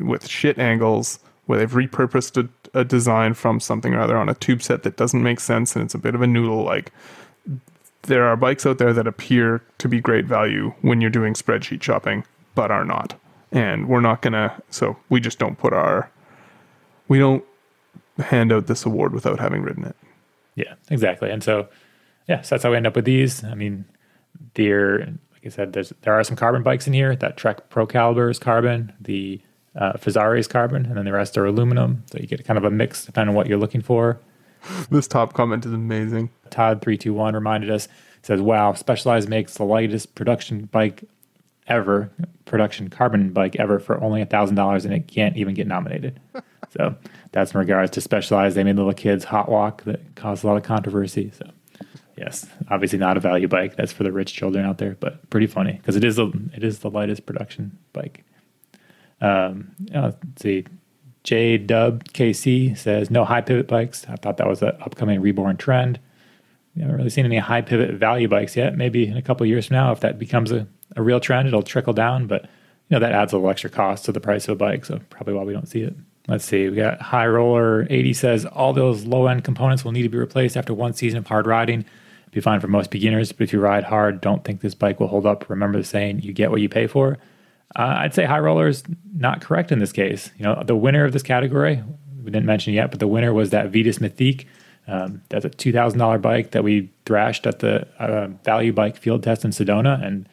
with 0.00 0.26
shit 0.28 0.58
angles 0.58 1.18
where 1.46 1.58
they've 1.58 1.70
repurposed 1.70 2.42
a, 2.42 2.78
a 2.78 2.84
design 2.84 3.34
from 3.34 3.60
something 3.60 3.94
or 3.94 4.00
other 4.00 4.16
on 4.16 4.28
a 4.28 4.34
tube 4.34 4.62
set 4.62 4.82
that 4.82 4.96
doesn't 4.96 5.22
make 5.22 5.40
sense 5.40 5.76
and 5.76 5.84
it's 5.84 5.94
a 5.94 5.98
bit 5.98 6.14
of 6.14 6.22
a 6.22 6.26
noodle, 6.26 6.62
like 6.62 6.92
there 8.02 8.24
are 8.24 8.36
bikes 8.36 8.66
out 8.66 8.78
there 8.78 8.92
that 8.92 9.06
appear 9.06 9.62
to 9.78 9.88
be 9.88 10.00
great 10.00 10.26
value 10.26 10.72
when 10.82 11.00
you're 11.00 11.10
doing 11.10 11.34
spreadsheet 11.34 11.82
shopping, 11.82 12.24
but 12.54 12.70
are 12.70 12.84
not. 12.84 13.18
And 13.52 13.88
we're 13.88 14.00
not 14.00 14.22
gonna. 14.22 14.60
So 14.70 14.96
we 15.08 15.20
just 15.20 15.38
don't 15.38 15.58
put 15.58 15.72
our. 15.72 16.10
We 17.08 17.18
don't 17.18 17.44
hand 18.18 18.52
out 18.52 18.66
this 18.66 18.84
award 18.84 19.12
without 19.12 19.38
having 19.38 19.62
ridden 19.62 19.84
it. 19.84 19.96
Yeah, 20.54 20.74
exactly. 20.90 21.30
And 21.30 21.42
so, 21.42 21.68
yeah, 22.28 22.40
so 22.42 22.54
that's 22.54 22.64
how 22.64 22.70
we 22.70 22.76
end 22.76 22.86
up 22.86 22.96
with 22.96 23.04
these. 23.04 23.44
I 23.44 23.54
mean, 23.54 23.84
they're 24.54 24.98
like 25.00 25.46
I 25.46 25.48
said, 25.50 25.72
there's 25.72 25.92
there 26.02 26.14
are 26.14 26.24
some 26.24 26.36
carbon 26.36 26.62
bikes 26.62 26.86
in 26.86 26.92
here. 26.92 27.14
That 27.14 27.36
Trek 27.36 27.68
Pro 27.70 27.86
Caliber 27.86 28.28
is 28.30 28.38
carbon. 28.38 28.92
The 29.00 29.40
uh, 29.76 29.94
Fezzari 29.94 30.38
is 30.38 30.48
carbon, 30.48 30.86
and 30.86 30.96
then 30.96 31.04
the 31.04 31.12
rest 31.12 31.36
are 31.36 31.46
aluminum. 31.46 32.04
So 32.10 32.18
you 32.18 32.26
get 32.26 32.44
kind 32.44 32.58
of 32.58 32.64
a 32.64 32.70
mix 32.70 33.04
depending 33.04 33.30
on 33.30 33.34
what 33.34 33.46
you're 33.46 33.58
looking 33.58 33.82
for. 33.82 34.20
This 34.90 35.06
top 35.06 35.34
comment 35.34 35.66
is 35.66 35.72
amazing. 35.72 36.30
Todd 36.50 36.80
three 36.80 36.96
two 36.96 37.12
one 37.12 37.34
reminded 37.34 37.70
us 37.70 37.88
says, 38.22 38.40
"Wow, 38.40 38.72
Specialized 38.72 39.28
makes 39.28 39.54
the 39.54 39.64
lightest 39.64 40.14
production 40.14 40.66
bike 40.66 41.04
ever, 41.66 42.10
production 42.44 42.88
carbon 42.88 43.32
bike 43.32 43.56
ever 43.56 43.78
for 43.78 44.02
only 44.02 44.22
a 44.22 44.26
thousand 44.26 44.56
dollars, 44.56 44.84
and 44.84 44.94
it 44.94 45.08
can't 45.08 45.36
even 45.36 45.54
get 45.54 45.66
nominated." 45.66 46.20
so 46.70 46.94
that's 47.32 47.52
in 47.52 47.60
regards 47.60 47.90
to 47.92 48.00
Specialized. 48.00 48.56
They 48.56 48.64
made 48.64 48.76
little 48.76 48.92
kids 48.94 49.24
hot 49.24 49.50
walk 49.50 49.84
that 49.84 50.14
caused 50.14 50.44
a 50.44 50.46
lot 50.46 50.56
of 50.56 50.62
controversy. 50.62 51.30
So 51.36 51.50
yes, 52.16 52.46
obviously 52.70 52.98
not 52.98 53.16
a 53.16 53.20
value 53.20 53.48
bike. 53.48 53.76
That's 53.76 53.92
for 53.92 54.04
the 54.04 54.12
rich 54.12 54.32
children 54.32 54.64
out 54.64 54.78
there, 54.78 54.96
but 55.00 55.28
pretty 55.30 55.46
funny 55.46 55.72
because 55.72 55.96
it 55.96 56.04
is 56.04 56.16
the 56.16 56.32
it 56.54 56.64
is 56.64 56.78
the 56.78 56.90
lightest 56.90 57.26
production 57.26 57.76
bike. 57.92 58.24
Um, 59.24 59.74
uh, 59.94 60.02
let's 60.02 60.42
see. 60.42 60.66
J 61.22 61.56
Dub 61.56 62.04
KC 62.04 62.76
says 62.76 63.10
no 63.10 63.24
high 63.24 63.40
pivot 63.40 63.66
bikes. 63.66 64.04
I 64.08 64.16
thought 64.16 64.36
that 64.36 64.46
was 64.46 64.60
an 64.60 64.72
upcoming 64.82 65.20
reborn 65.20 65.56
trend. 65.56 65.98
We 66.76 66.82
haven't 66.82 66.96
really 66.96 67.10
seen 67.10 67.24
any 67.24 67.38
high 67.38 67.62
pivot 67.62 67.94
value 67.94 68.28
bikes 68.28 68.56
yet. 68.56 68.76
Maybe 68.76 69.06
in 69.06 69.16
a 69.16 69.22
couple 69.22 69.46
years 69.46 69.68
from 69.68 69.76
now, 69.76 69.92
if 69.92 70.00
that 70.00 70.18
becomes 70.18 70.52
a, 70.52 70.66
a 70.96 71.02
real 71.02 71.20
trend, 71.20 71.48
it'll 71.48 71.62
trickle 71.62 71.94
down. 71.94 72.26
But 72.26 72.42
you 72.42 72.50
know 72.90 72.98
that 72.98 73.12
adds 73.12 73.32
a 73.32 73.36
little 73.36 73.50
extra 73.50 73.70
cost 73.70 74.04
to 74.04 74.12
the 74.12 74.20
price 74.20 74.46
of 74.46 74.52
a 74.52 74.56
bike, 74.56 74.84
so 74.84 75.00
probably 75.08 75.32
why 75.32 75.44
we 75.44 75.54
don't 75.54 75.68
see 75.68 75.80
it. 75.80 75.94
Let's 76.28 76.44
see. 76.44 76.68
We 76.68 76.76
got 76.76 77.00
High 77.00 77.26
Roller 77.26 77.86
80 77.88 78.12
says 78.12 78.44
all 78.46 78.72
those 78.72 79.04
low 79.04 79.26
end 79.26 79.44
components 79.44 79.84
will 79.84 79.92
need 79.92 80.02
to 80.02 80.08
be 80.08 80.18
replaced 80.18 80.56
after 80.56 80.74
one 80.74 80.92
season 80.92 81.18
of 81.18 81.26
hard 81.26 81.46
riding. 81.46 81.86
Be 82.30 82.40
fine 82.40 82.60
for 82.60 82.66
most 82.66 82.90
beginners, 82.90 83.32
but 83.32 83.44
if 83.44 83.52
you 83.52 83.60
ride 83.60 83.84
hard, 83.84 84.20
don't 84.20 84.44
think 84.44 84.60
this 84.60 84.74
bike 84.74 85.00
will 85.00 85.06
hold 85.06 85.24
up. 85.24 85.48
Remember 85.48 85.78
the 85.78 85.84
saying, 85.84 86.20
you 86.20 86.32
get 86.32 86.50
what 86.50 86.60
you 86.60 86.68
pay 86.68 86.86
for. 86.86 87.18
Uh, 87.76 87.96
I'd 87.98 88.14
say 88.14 88.24
High 88.24 88.38
Roller 88.40 88.68
is 88.68 88.84
not 89.14 89.40
correct 89.40 89.72
in 89.72 89.78
this 89.78 89.92
case. 89.92 90.30
You 90.38 90.44
know, 90.44 90.62
the 90.64 90.76
winner 90.76 91.04
of 91.04 91.12
this 91.12 91.22
category, 91.22 91.82
we 92.22 92.30
didn't 92.30 92.46
mention 92.46 92.72
yet, 92.72 92.90
but 92.90 93.00
the 93.00 93.08
winner 93.08 93.32
was 93.32 93.50
that 93.50 93.70
Vitus 93.72 93.98
Mythique. 93.98 94.46
Um, 94.86 95.22
that's 95.30 95.44
a 95.44 95.48
two 95.50 95.72
thousand 95.72 95.98
dollar 95.98 96.18
bike 96.18 96.50
that 96.52 96.62
we 96.62 96.90
thrashed 97.06 97.46
at 97.46 97.60
the 97.60 97.86
uh, 97.98 98.28
Value 98.44 98.72
Bike 98.72 98.96
Field 98.96 99.22
Test 99.22 99.44
in 99.44 99.50
Sedona, 99.50 100.04
and 100.04 100.28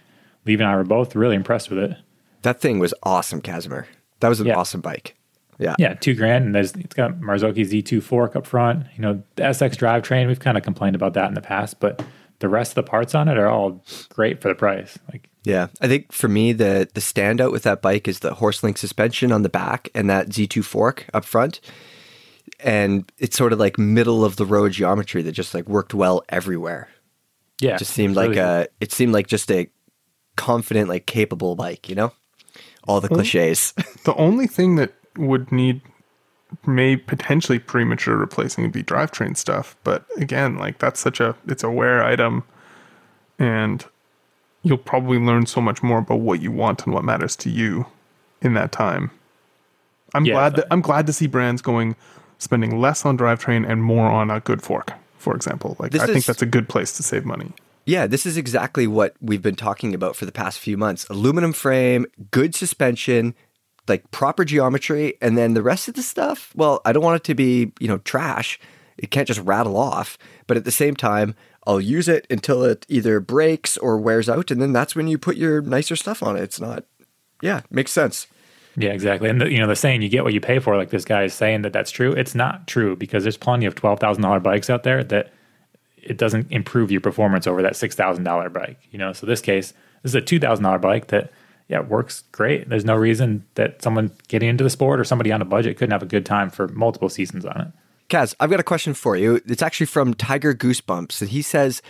Lee 0.45 0.53
and 0.55 0.63
I 0.63 0.75
were 0.75 0.83
both 0.83 1.15
really 1.15 1.35
impressed 1.35 1.69
with 1.69 1.79
it. 1.79 1.97
That 2.41 2.59
thing 2.59 2.77
was 2.79 2.93
awesome, 3.03 3.41
Kazimer. 3.41 3.85
That 4.19 4.27
was 4.29 4.39
an 4.39 4.47
Yeah. 4.47 4.55
awesome 4.57 4.81
bike. 4.81 5.15
Yeah. 5.57 5.75
Yeah, 5.79 5.93
two 5.93 6.15
grand, 6.15 6.45
and 6.45 6.53
there's 6.55 6.73
it's 6.73 6.95
got 6.95 7.19
Marzocchi 7.21 7.61
Z2 7.65 8.01
fork 8.03 8.35
up 8.35 8.45
front. 8.47 8.85
You 8.95 9.01
know, 9.03 9.23
the 9.35 9.43
SX 9.43 9.75
drivetrain. 9.77 10.27
We've 10.27 10.39
kind 10.39 10.57
of 10.57 10.63
complained 10.63 10.95
about 10.95 11.13
that 11.13 11.27
in 11.29 11.33
the 11.35 11.41
past, 11.41 11.79
but 11.79 12.03
the 12.41 12.49
rest 12.49 12.71
of 12.71 12.75
the 12.75 12.83
parts 12.83 13.15
on 13.15 13.27
it 13.27 13.37
are 13.37 13.47
all 13.47 13.83
great 14.09 14.41
for 14.41 14.49
the 14.49 14.55
price. 14.55 14.99
Like, 15.11 15.29
Yeah, 15.43 15.67
I 15.79 15.87
think 15.87 16.11
for 16.11 16.27
me 16.27 16.51
the 16.51 16.89
the 16.93 17.01
standout 17.01 17.51
with 17.51 17.63
that 17.63 17.81
bike 17.81 18.07
is 18.07 18.19
the 18.19 18.33
Horst 18.33 18.63
link 18.63 18.77
suspension 18.77 19.31
on 19.31 19.43
the 19.43 19.49
back 19.49 19.89
and 19.95 20.09
that 20.09 20.29
Z2 20.29 20.63
fork 20.63 21.05
up 21.13 21.23
front. 21.23 21.61
And 22.59 23.11
it's 23.17 23.37
sort 23.37 23.53
of 23.53 23.59
like 23.59 23.79
middle 23.79 24.25
of 24.25 24.35
the 24.35 24.45
road 24.45 24.73
geometry 24.73 25.21
that 25.21 25.31
just 25.31 25.53
like 25.53 25.67
worked 25.69 25.93
well 25.93 26.23
everywhere. 26.29 26.89
yeah, 27.59 27.77
just 27.77 27.93
seemed 27.93 28.15
like 28.15 28.31
really 28.31 28.41
a 28.41 28.67
it 28.79 28.91
seemed 28.91 29.13
like 29.13 29.27
just 29.27 29.49
a 29.51 29.69
confident 30.35 30.89
like 30.89 31.05
capable 31.05 31.55
bike, 31.55 31.87
you 31.89 31.95
know? 31.95 32.11
All 32.87 32.99
the 32.99 33.09
clichés. 33.09 33.73
The 34.03 34.15
only 34.15 34.47
thing 34.47 34.75
that 34.77 34.93
would 35.17 35.51
need 35.51 35.81
may 36.65 36.95
potentially 36.95 37.59
premature 37.59 38.17
replacing 38.17 38.69
be 38.71 38.83
drivetrain 38.83 39.37
stuff. 39.37 39.75
But 39.83 40.05
again, 40.17 40.57
like 40.57 40.79
that's 40.79 40.99
such 40.99 41.19
a 41.19 41.35
it's 41.47 41.63
a 41.63 41.71
wear 41.71 42.03
item 42.03 42.43
and 43.39 43.85
you'll 44.63 44.77
probably 44.77 45.17
learn 45.17 45.45
so 45.45 45.61
much 45.61 45.81
more 45.81 45.99
about 45.99 46.19
what 46.19 46.41
you 46.41 46.51
want 46.51 46.85
and 46.85 46.93
what 46.93 47.03
matters 47.03 47.35
to 47.37 47.49
you 47.49 47.87
in 48.41 48.53
that 48.53 48.71
time. 48.71 49.11
I'm 50.13 50.25
Yeah, 50.25 50.33
glad 50.33 50.55
that 50.57 50.67
I'm 50.71 50.81
glad 50.81 51.07
to 51.07 51.13
see 51.13 51.27
brands 51.27 51.61
going 51.61 51.95
spending 52.37 52.79
less 52.79 53.05
on 53.05 53.17
drivetrain 53.17 53.69
and 53.69 53.83
more 53.83 54.07
on 54.07 54.29
a 54.29 54.39
good 54.39 54.61
fork, 54.61 54.93
for 55.17 55.35
example. 55.35 55.75
Like 55.79 55.95
I 55.95 56.05
think 56.05 56.25
that's 56.25 56.41
a 56.41 56.47
good 56.47 56.67
place 56.67 56.95
to 56.97 57.03
save 57.03 57.25
money. 57.25 57.53
Yeah, 57.85 58.07
this 58.07 58.25
is 58.25 58.37
exactly 58.37 58.85
what 58.85 59.15
we've 59.21 59.41
been 59.41 59.55
talking 59.55 59.95
about 59.95 60.15
for 60.15 60.25
the 60.25 60.31
past 60.31 60.59
few 60.59 60.77
months. 60.77 61.05
Aluminum 61.09 61.53
frame, 61.53 62.05
good 62.29 62.53
suspension, 62.53 63.33
like 63.91 64.09
proper 64.11 64.43
geometry, 64.45 65.17
and 65.21 65.37
then 65.37 65.53
the 65.53 65.61
rest 65.61 65.87
of 65.87 65.93
the 65.93 66.01
stuff, 66.01 66.51
well, 66.55 66.81
I 66.85 66.93
don't 66.93 67.03
want 67.03 67.17
it 67.17 67.25
to 67.25 67.35
be, 67.35 67.71
you 67.79 67.87
know, 67.87 67.99
trash. 67.99 68.59
It 68.97 69.11
can't 69.11 69.27
just 69.27 69.41
rattle 69.41 69.77
off, 69.77 70.17
but 70.47 70.57
at 70.57 70.65
the 70.65 70.71
same 70.71 70.95
time, 70.95 71.35
I'll 71.67 71.81
use 71.81 72.07
it 72.07 72.25
until 72.29 72.63
it 72.63 72.85
either 72.89 73.19
breaks 73.19 73.77
or 73.77 73.97
wears 73.97 74.27
out, 74.29 74.49
and 74.49 74.61
then 74.61 74.73
that's 74.73 74.95
when 74.95 75.07
you 75.07 75.17
put 75.17 75.37
your 75.37 75.61
nicer 75.61 75.95
stuff 75.95 76.23
on 76.23 76.37
it. 76.37 76.43
It's 76.43 76.59
not 76.59 76.85
Yeah, 77.41 77.61
makes 77.69 77.91
sense. 77.91 78.27
Yeah, 78.77 78.91
exactly. 78.91 79.29
And 79.29 79.41
the, 79.41 79.51
you 79.51 79.59
know, 79.59 79.67
the 79.67 79.75
saying 79.75 80.01
"you 80.01 80.09
get 80.09 80.23
what 80.23 80.33
you 80.33 80.39
pay 80.39 80.59
for," 80.59 80.77
like 80.77 80.89
this 80.89 81.05
guy 81.05 81.23
is 81.23 81.33
saying 81.33 81.63
that 81.63 81.73
that's 81.73 81.91
true. 81.91 82.13
It's 82.13 82.33
not 82.33 82.67
true 82.67 82.95
because 82.95 83.23
there's 83.23 83.37
plenty 83.37 83.65
of 83.65 83.75
twelve 83.75 83.99
thousand 83.99 84.23
dollar 84.23 84.39
bikes 84.39 84.69
out 84.69 84.83
there 84.83 85.03
that 85.03 85.33
it 86.01 86.17
doesn't 86.17 86.51
improve 86.51 86.89
your 86.89 87.01
performance 87.01 87.47
over 87.47 87.61
that 87.61 87.75
six 87.75 87.95
thousand 87.95 88.23
dollar 88.23 88.49
bike. 88.49 88.79
You 88.91 88.97
know, 88.97 89.11
so 89.13 89.25
this 89.25 89.41
case, 89.41 89.73
this 90.03 90.11
is 90.11 90.15
a 90.15 90.21
two 90.21 90.39
thousand 90.39 90.63
dollar 90.63 90.79
bike 90.79 91.07
that 91.07 91.31
yeah 91.71 91.79
it 91.79 91.87
works 91.87 92.23
great. 92.31 92.69
There's 92.69 92.85
no 92.85 92.95
reason 92.95 93.45
that 93.55 93.81
someone 93.81 94.11
getting 94.27 94.49
into 94.49 94.63
the 94.63 94.69
sport 94.69 94.99
or 94.99 95.03
somebody 95.03 95.31
on 95.31 95.41
a 95.41 95.45
budget 95.45 95.77
couldn't 95.77 95.91
have 95.91 96.03
a 96.03 96.07
good 96.07 96.25
time 96.25 96.49
for 96.51 96.67
multiple 96.67 97.09
seasons 97.09 97.45
on 97.45 97.61
it. 97.61 97.67
Kaz, 98.09 98.35
I've 98.39 98.49
got 98.51 98.59
a 98.59 98.63
question 98.63 98.93
for 98.93 99.15
you. 99.15 99.41
It's 99.47 99.61
actually 99.61 99.85
from 99.87 100.13
Tiger 100.13 100.53
Goosebumps, 100.53 101.21
and 101.21 101.29
he 101.31 101.41
says, 101.41 101.81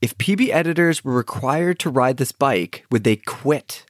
"If 0.00 0.16
PB 0.18 0.50
editors 0.52 1.04
were 1.04 1.12
required 1.14 1.78
to 1.80 1.90
ride 1.90 2.16
this 2.16 2.30
bike, 2.32 2.86
would 2.90 3.02
they 3.04 3.16
quit? 3.16 3.84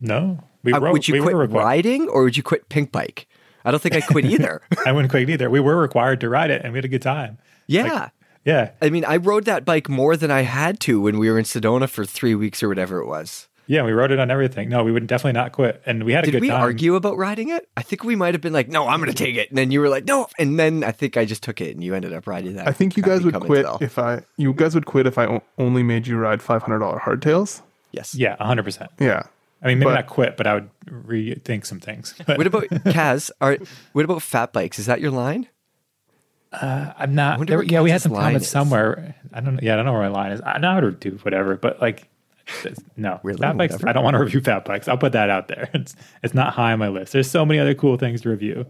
No, 0.00 0.42
we 0.64 0.72
Uh, 0.72 0.80
would 0.80 1.06
you 1.06 1.14
we 1.14 1.20
quit 1.20 1.36
required. 1.36 1.64
riding, 1.64 2.08
or 2.08 2.24
would 2.24 2.36
you 2.36 2.42
quit 2.42 2.68
Pinkbike? 2.68 3.26
I 3.64 3.70
don't 3.70 3.80
think 3.80 3.94
I 3.94 4.00
quit 4.00 4.24
either. 4.24 4.62
I 4.86 4.92
wouldn't 4.92 5.10
quit 5.10 5.28
either. 5.30 5.48
We 5.50 5.60
were 5.60 5.76
required 5.76 6.20
to 6.22 6.28
ride 6.28 6.50
it, 6.50 6.62
and 6.64 6.72
we 6.72 6.78
had 6.78 6.84
a 6.84 6.88
good 6.88 7.02
time. 7.02 7.38
yeah." 7.66 8.08
Yeah, 8.44 8.70
I 8.80 8.90
mean, 8.90 9.04
I 9.04 9.18
rode 9.18 9.44
that 9.44 9.64
bike 9.64 9.88
more 9.88 10.16
than 10.16 10.32
I 10.32 10.40
had 10.42 10.80
to 10.80 11.00
when 11.00 11.18
we 11.20 11.30
were 11.30 11.38
in 11.38 11.44
Sedona 11.44 11.88
for 11.88 12.04
three 12.04 12.34
weeks 12.34 12.60
or 12.60 12.66
whatever 12.68 12.98
it 12.98 13.06
was. 13.06 13.46
Yeah, 13.66 13.82
we 13.84 13.92
wrote 13.92 14.10
it 14.10 14.18
on 14.18 14.30
everything. 14.30 14.68
No, 14.68 14.82
we 14.84 14.92
would 14.92 15.06
definitely 15.06 15.32
not 15.40 15.52
quit, 15.52 15.82
and 15.86 16.04
we 16.04 16.12
had 16.12 16.24
a 16.24 16.26
Did 16.26 16.32
good 16.32 16.38
Did 16.38 16.42
we 16.42 16.48
time. 16.48 16.60
argue 16.62 16.94
about 16.96 17.16
riding 17.16 17.48
it? 17.50 17.68
I 17.76 17.82
think 17.82 18.04
we 18.04 18.16
might 18.16 18.34
have 18.34 18.40
been 18.40 18.52
like, 18.52 18.68
"No, 18.68 18.88
I'm 18.88 19.00
going 19.00 19.10
to 19.12 19.16
take 19.16 19.36
it," 19.36 19.48
and 19.50 19.56
then 19.58 19.70
you 19.70 19.80
were 19.80 19.88
like, 19.88 20.04
"No," 20.04 20.28
and 20.38 20.58
then 20.58 20.82
I 20.84 20.92
think 20.92 21.16
I 21.16 21.24
just 21.24 21.42
took 21.42 21.60
it, 21.60 21.74
and 21.74 21.82
you 21.84 21.94
ended 21.94 22.12
up 22.12 22.26
riding 22.26 22.56
that. 22.56 22.66
I 22.68 22.72
think 22.72 22.96
you 22.96 23.02
guys 23.02 23.22
would 23.24 23.34
quit 23.40 23.66
if 23.80 23.98
I 23.98 24.22
you 24.36 24.52
guys 24.52 24.74
would 24.74 24.86
quit 24.86 25.06
if 25.06 25.16
I 25.18 25.40
only 25.58 25.82
made 25.82 26.06
you 26.06 26.16
ride 26.18 26.42
five 26.42 26.62
hundred 26.62 26.80
dollar 26.80 26.98
hardtails. 26.98 27.62
yes. 27.92 28.14
Yeah, 28.14 28.36
hundred 28.42 28.64
percent. 28.64 28.90
Yeah. 28.98 29.22
I 29.64 29.68
mean, 29.68 29.78
maybe 29.78 29.90
But- 29.90 29.94
not 29.94 30.06
quit, 30.08 30.36
but 30.36 30.48
I 30.48 30.54
would 30.54 30.70
rethink 30.88 31.64
some 31.66 31.78
things. 31.78 32.14
But 32.26 32.36
What 32.38 32.48
about 32.48 32.64
Kaz? 32.64 33.30
Are 33.40 33.58
what 33.92 34.04
about 34.04 34.20
fat 34.22 34.52
bikes? 34.52 34.80
Is 34.80 34.86
that 34.86 35.00
your 35.00 35.12
line? 35.12 35.46
Uh, 36.52 36.92
I'm 36.98 37.14
not. 37.14 37.38
wonder 37.38 37.52
there- 37.52 37.58
what 37.58 37.70
yeah, 37.70 37.80
we 37.80 37.90
had 37.90 38.02
some 38.02 38.12
comments 38.12 38.46
is. 38.46 38.50
somewhere. 38.50 39.14
I 39.32 39.40
don't 39.40 39.54
know. 39.54 39.60
Yeah, 39.62 39.74
I 39.74 39.76
don't 39.76 39.86
know 39.86 39.92
where 39.92 40.02
my 40.02 40.08
line 40.08 40.32
is. 40.32 40.40
I 40.44 40.58
know 40.58 40.72
how 40.72 40.80
to 40.80 40.90
do 40.90 41.12
whatever, 41.22 41.56
but 41.56 41.80
like, 41.80 41.98
it's- 42.00 42.08
no, 42.96 43.20
Really? 43.22 43.38
fat 43.38 43.56
bikes. 43.56 43.72
Whatever? 43.74 43.88
I 43.88 43.92
don't 43.92 44.04
want 44.04 44.14
to 44.14 44.20
review 44.20 44.40
fat 44.40 44.64
bikes. 44.64 44.88
I'll 44.88 44.98
put 44.98 45.12
that 45.12 45.30
out 45.30 45.48
there. 45.48 45.68
It's 45.74 45.94
it's 46.22 46.34
not 46.34 46.52
high 46.52 46.72
on 46.72 46.78
my 46.78 46.88
list. 46.88 47.12
There's 47.12 47.30
so 47.30 47.44
many 47.44 47.58
other 47.60 47.74
cool 47.74 47.96
things 47.96 48.20
to 48.22 48.30
review. 48.30 48.66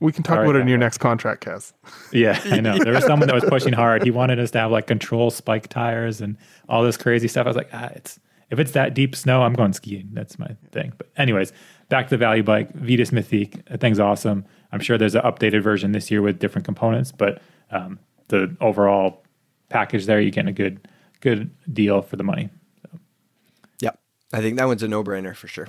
We 0.00 0.12
can 0.12 0.22
talk 0.22 0.36
All 0.36 0.38
right, 0.42 0.48
about 0.48 0.56
it 0.56 0.62
in 0.62 0.68
your 0.68 0.78
next 0.78 0.98
contract, 0.98 1.44
Kaz. 1.44 1.72
Yeah, 2.12 2.40
I 2.44 2.60
know. 2.60 2.78
There 2.78 2.94
was 2.94 3.04
someone 3.04 3.26
that 3.28 3.34
was 3.34 3.44
pushing 3.44 3.74
hard. 3.74 4.02
He 4.02 4.10
wanted 4.10 4.40
us 4.40 4.50
to 4.52 4.58
have 4.58 4.70
like 4.70 4.86
control 4.86 5.30
spike 5.30 5.68
tires 5.68 6.20
and 6.22 6.36
all 6.68 6.82
this 6.82 6.96
crazy 6.96 7.28
stuff. 7.28 7.46
I 7.46 7.50
was 7.50 7.56
like, 7.56 7.68
ah, 7.72 7.90
it's 7.94 8.18
if 8.50 8.58
it's 8.58 8.72
that 8.72 8.94
deep 8.94 9.14
snow, 9.14 9.42
I'm 9.42 9.52
going 9.52 9.72
skiing. 9.72 10.08
That's 10.12 10.38
my 10.38 10.56
thing. 10.72 10.92
But 10.96 11.08
anyways, 11.16 11.52
back 11.88 12.06
to 12.06 12.10
the 12.10 12.16
value 12.18 12.42
bike, 12.42 12.72
Vitus 12.74 13.10
Mythique. 13.10 13.64
That 13.66 13.80
thing's 13.80 14.00
awesome. 14.00 14.44
I'm 14.72 14.80
sure 14.80 14.96
there's 14.98 15.14
an 15.14 15.22
updated 15.22 15.62
version 15.62 15.92
this 15.92 16.10
year 16.10 16.22
with 16.22 16.38
different 16.38 16.64
components, 16.64 17.12
but 17.12 17.40
um, 17.70 17.98
the 18.28 18.56
overall 18.60 19.22
package 19.68 20.06
there, 20.06 20.20
you're 20.20 20.30
getting 20.30 20.48
a 20.48 20.52
good 20.52 20.88
good 21.20 21.50
deal 21.72 22.00
for 22.02 22.16
the 22.16 22.24
money. 22.24 22.48
Yep. 24.32 24.38
I 24.38 24.42
think 24.42 24.58
that 24.58 24.66
one's 24.66 24.82
a 24.82 24.88
no-brainer 24.88 25.34
for 25.34 25.48
sure. 25.48 25.68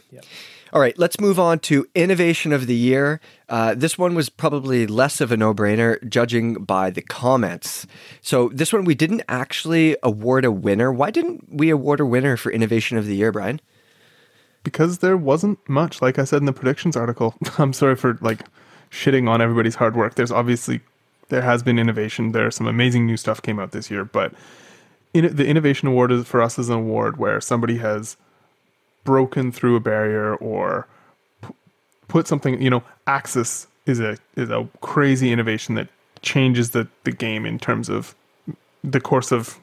All 0.74 0.80
right, 0.80 0.98
let's 0.98 1.20
move 1.20 1.40
on 1.40 1.60
to 1.60 1.86
innovation 1.96 2.54
of 2.54 2.68
the 2.68 2.76
year. 2.76 3.20
Uh, 3.50 3.74
this 3.76 3.98
one 3.98 4.14
was 4.14 4.30
probably 4.30 4.88
less 4.88 5.20
of 5.20 5.32
a 5.32 5.38
no-brainer, 5.38 6.08
judging 6.08 6.54
by 6.64 6.92
the 6.92 7.02
comments. 7.02 7.88
So 8.22 8.50
this 8.50 8.72
one 8.72 8.86
we 8.86 8.96
didn't 8.96 9.24
actually 9.28 9.98
award 10.04 10.46
a 10.46 10.52
winner. 10.52 10.92
Why 10.92 11.12
didn't 11.12 11.46
we 11.50 11.70
award 11.70 12.00
a 12.00 12.06
winner 12.06 12.38
for 12.38 12.52
innovation 12.52 12.98
of 12.98 13.06
the 13.06 13.16
year, 13.16 13.32
Brian? 13.32 13.60
Because 14.64 15.00
there 15.00 15.18
wasn't 15.18 15.58
much, 15.68 16.02
like 16.02 16.20
I 16.20 16.24
said 16.24 16.40
in 16.40 16.46
the 16.46 16.54
predictions 16.54 16.96
article. 16.96 17.36
I'm 17.58 17.74
sorry 17.74 17.96
for 17.96 18.18
like 18.22 18.46
shitting 18.92 19.28
on 19.28 19.42
everybody's 19.42 19.76
hard 19.76 19.96
work. 19.96 20.16
There's 20.16 20.32
obviously 20.32 20.82
there 21.30 21.42
has 21.42 21.64
been 21.64 21.80
innovation. 21.80 22.32
There's 22.32 22.56
some 22.56 22.68
amazing 22.68 23.08
new 23.08 23.18
stuff 23.18 23.42
came 23.42 23.60
out 23.60 23.72
this 23.72 23.90
year, 23.90 24.06
but 24.06 24.34
in, 25.14 25.36
the 25.36 25.48
innovation 25.48 25.88
award 25.88 26.12
is 26.12 26.28
for 26.28 26.42
us 26.42 26.60
is 26.60 26.70
an 26.70 26.76
award 26.76 27.18
where 27.18 27.42
somebody 27.42 27.78
has 27.78 28.18
broken 29.04 29.52
through 29.52 29.76
a 29.76 29.80
barrier 29.80 30.36
or 30.36 30.88
p- 31.42 31.54
put 32.08 32.28
something. 32.28 32.62
You 32.62 32.70
know, 32.70 32.84
AXS 33.08 33.68
is 33.86 34.00
a 34.00 34.18
is 34.36 34.50
a 34.50 34.68
crazy 34.82 35.32
innovation 35.32 35.76
that 35.76 35.88
changes 36.22 36.72
the 36.72 36.88
the 37.04 37.12
game 37.12 37.46
in 37.46 37.60
terms 37.60 37.90
of 37.90 38.16
the 38.84 39.02
course 39.02 39.32
of 39.32 39.60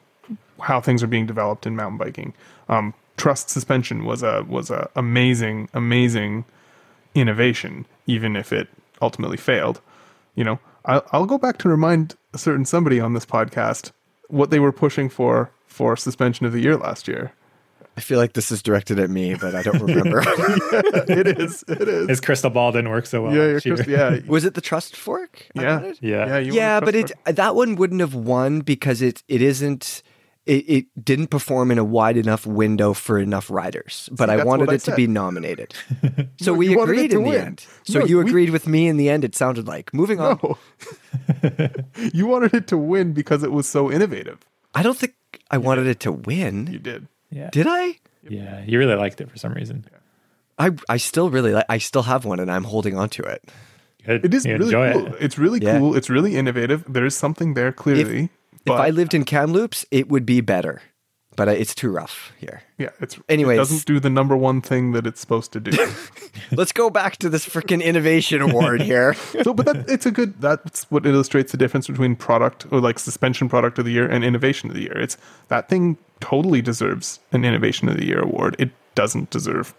how 0.61 0.81
things 0.81 1.03
are 1.03 1.09
being 1.09 1.27
developed 1.27 1.67
in 1.67 1.77
mountain 1.77 1.99
biking. 1.99 2.35
Um, 2.69 2.95
Trust 3.17 3.51
suspension 3.51 4.05
was 4.05 4.23
a 4.23 4.45
was 4.49 4.71
a 4.71 4.89
amazing 4.95 5.69
amazing 5.75 6.45
innovation, 7.17 7.85
even 8.07 8.37
if 8.37 8.53
it 8.53 8.69
ultimately 9.03 9.37
failed. 9.37 9.81
You 10.37 10.45
know, 10.45 10.61
I'll, 10.85 11.05
I'll 11.11 11.27
go 11.27 11.37
back 11.37 11.59
to 11.59 11.69
remind 11.69 12.15
a 12.33 12.39
certain 12.39 12.65
somebody 12.65 13.01
on 13.01 13.15
this 13.15 13.27
podcast 13.27 13.91
what 14.29 14.51
they 14.51 14.61
were 14.61 14.71
pushing 14.71 15.09
for 15.09 15.51
for 15.67 15.97
suspension 15.97 16.47
of 16.47 16.53
the 16.53 16.61
year 16.61 16.77
last 16.77 17.09
year. 17.09 17.33
I 17.99 18.01
feel 18.01 18.19
like 18.19 18.35
this 18.35 18.53
is 18.53 18.63
directed 18.63 19.01
at 19.01 19.11
me, 19.11 19.35
but 19.35 19.57
I 19.57 19.63
don't 19.65 19.83
remember. 19.83 20.23
it 21.09 21.27
is. 21.39 21.65
It 21.67 21.89
is. 21.89 22.09
His 22.09 22.21
crystal 22.21 22.49
ball 22.49 22.71
didn't 22.71 22.91
work 22.91 23.07
so 23.07 23.23
well. 23.25 23.35
yeah, 23.35 23.55
last 23.55 23.67
you're 23.67 23.75
year. 23.77 23.85
Chris- 23.85 24.25
yeah, 24.25 24.31
Was 24.31 24.45
it 24.45 24.55
the 24.55 24.61
Trust 24.61 24.95
Fork? 24.95 25.49
Yeah. 25.57 25.93
Yeah. 26.01 26.27
yeah. 26.27 26.39
You 26.39 26.53
yeah, 26.55 26.79
but 26.79 26.93
Trust 26.93 27.11
it 27.11 27.19
Fork. 27.25 27.37
that 27.37 27.55
one 27.57 27.75
wouldn't 27.75 28.01
have 28.01 28.15
won 28.15 28.61
because 28.61 29.03
it 29.03 29.25
it 29.27 29.43
isn't 29.43 30.05
it, 30.47 30.65
it 30.71 30.87
didn't 31.05 31.27
perform 31.27 31.71
in 31.73 31.79
a 31.79 31.85
wide 31.85 32.17
enough 32.17 32.47
window 32.47 32.95
for 32.95 33.19
enough 33.19 33.51
riders. 33.51 34.09
But 34.13 34.29
See, 34.29 34.35
I 34.37 34.45
wanted 34.45 34.71
I 34.71 34.75
it 34.75 34.81
to 34.83 34.95
be 34.95 35.07
nominated. 35.09 35.75
so 36.41 36.53
No, 36.53 36.59
we 36.59 36.69
you 36.69 36.79
wanted 36.79 36.93
it 36.93 36.95
agreed 36.95 37.11
to 37.11 37.17
in 37.19 37.23
the 37.25 37.29
win. 37.31 37.41
end. 37.47 37.67
So 37.83 37.99
No, 37.99 38.05
you 38.07 38.19
we- 38.23 38.31
agreed 38.31 38.51
with 38.51 38.67
me 38.69 38.87
in 38.87 38.97
the 38.97 39.09
end. 39.11 39.25
It 39.25 39.35
sounded 39.35 39.67
like 39.67 39.93
moving 39.93 40.21
on. 40.21 40.39
No. 40.43 40.57
you 42.15 42.27
wanted 42.29 42.55
it 42.55 42.67
to 42.69 42.79
win 42.79 43.13
because 43.13 43.43
it 43.43 43.51
was 43.53 43.69
so 43.69 43.91
innovative. 43.91 44.39
I 44.75 44.83
don't 44.83 44.97
think 44.97 45.15
I 45.51 45.59
wanted 45.59 45.87
it 45.89 46.01
to 46.01 46.13
win. 46.13 46.69
You 46.69 46.79
did. 46.79 47.09
Yeah. 47.31 47.51
Did 47.51 47.67
I? 47.69 47.97
Yeah. 48.29 48.63
You 48.67 48.79
really 48.79 48.95
liked 48.95 49.21
it 49.21 49.31
for 49.31 49.39
some 49.39 49.53
reason. 49.53 49.85
I 50.59 50.71
I 50.89 50.97
still 50.97 51.31
really 51.31 51.53
like. 51.53 51.67
I 51.69 51.79
still 51.79 52.03
have 52.03 52.25
one, 52.25 52.41
and 52.41 52.51
I'm 52.51 52.65
holding 52.65 52.97
on 52.97 53.09
to 53.11 53.23
it. 53.23 53.45
Good. 54.05 54.25
It 54.25 54.35
is 54.35 54.45
You 54.45 54.53
really 54.55 54.65
enjoy 54.67 54.93
cool. 54.93 55.07
it. 55.15 55.17
It's 55.21 55.39
really 55.39 55.61
Yeah. 55.61 55.79
cool. 55.79 55.95
It's 55.97 56.11
really 56.11 56.37
innovative. 56.37 56.85
There 56.89 57.05
is 57.07 57.17
something 57.17 57.55
there 57.55 57.73
clearly. 57.73 58.31
If 58.53 58.65
but 58.65 58.81
I 58.81 58.91
lived 58.91 59.15
in 59.15 59.25
Kamloops, 59.25 59.87
it 59.91 60.09
would 60.09 60.27
be 60.27 60.41
better, 60.41 60.83
but 61.37 61.49
it's 61.49 61.75
too 61.75 61.91
rough 61.91 62.33
here. 62.39 62.63
yeah, 62.77 62.91
it's 63.01 63.17
Anyways. 63.29 63.57
it 63.57 63.61
doesn't 63.61 63.87
do 63.87 64.01
the 64.01 64.11
number 64.11 64.37
one 64.37 64.61
thing 64.61 64.93
that 64.93 65.07
it's 65.07 65.21
supposed 65.21 65.53
to 65.53 65.61
do. 65.61 65.71
Let's 66.53 66.73
go 66.73 66.91
back 66.91 67.17
to 67.19 67.29
this 67.31 67.47
freaking 67.49 67.83
innovation 67.83 68.43
award 68.43 68.83
here. 68.83 69.15
so, 69.43 69.55
but 69.55 69.67
that 69.67 69.89
it's 69.89 70.07
a 70.07 70.11
good. 70.11 70.41
That's 70.41 70.85
what 70.91 71.07
illustrates 71.07 71.53
the 71.53 71.59
difference 71.59 71.87
between 71.87 72.17
product 72.17 72.67
or 72.73 72.81
like 72.81 72.99
suspension 72.99 73.49
product 73.49 73.79
of 73.79 73.85
the 73.85 73.93
year 73.93 74.09
and 74.09 74.25
innovation 74.25 74.69
of 74.71 74.75
the 74.77 74.83
year. 74.83 74.99
It's 74.99 75.17
that 75.49 75.69
thing 75.69 75.99
totally 76.21 76.63
deserves 76.63 77.21
an 77.33 77.45
innovation 77.45 77.89
of 77.89 77.97
the 77.97 78.07
year 78.07 78.21
award. 78.21 78.57
It 78.59 78.71
doesn't 78.95 79.31
deserve 79.31 79.75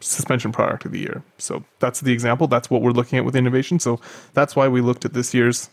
suspension 0.00 0.52
product 0.52 0.84
of 0.84 0.92
the 0.92 0.98
year. 1.00 1.22
So 1.38 1.64
that's 1.78 2.00
the 2.00 2.12
example. 2.12 2.46
That's 2.46 2.70
what 2.70 2.82
we're 2.82 2.90
looking 2.90 3.18
at 3.18 3.24
with 3.24 3.36
innovation. 3.36 3.78
So 3.78 4.00
that's 4.34 4.54
why 4.54 4.68
we 4.68 4.80
looked 4.80 5.04
at 5.04 5.14
this 5.14 5.32
year's 5.32 5.70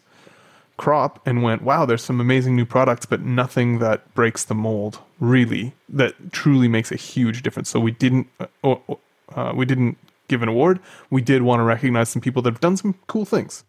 crop 0.77 1.21
and 1.27 1.43
went, 1.43 1.61
wow, 1.61 1.86
there's 1.86 2.03
some 2.03 2.19
amazing 2.21 2.55
new 2.55 2.65
products, 2.65 3.05
but 3.05 3.21
nothing 3.21 3.79
that 3.79 4.13
breaks 4.13 4.43
the 4.43 4.55
mold 4.55 4.99
really 5.19 5.73
that 5.89 6.32
truly 6.32 6.67
makes 6.67 6.91
a 6.91 6.95
huge 6.95 7.43
difference. 7.43 7.69
So 7.69 7.79
we 7.79 7.91
didn't 7.91 8.27
uh, 8.63 8.75
uh, 9.36 9.53
we 9.55 9.65
didn't 9.65 9.97
give 10.27 10.41
an 10.41 10.49
award. 10.49 10.79
We 11.09 11.21
did 11.21 11.41
want 11.41 11.59
to 11.59 11.63
recognize 11.63 12.09
some 12.09 12.21
people 12.21 12.41
that 12.43 12.53
have 12.53 12.61
done 12.61 12.77
some 12.77 12.95
cool 13.07 13.25
things. 13.25 13.63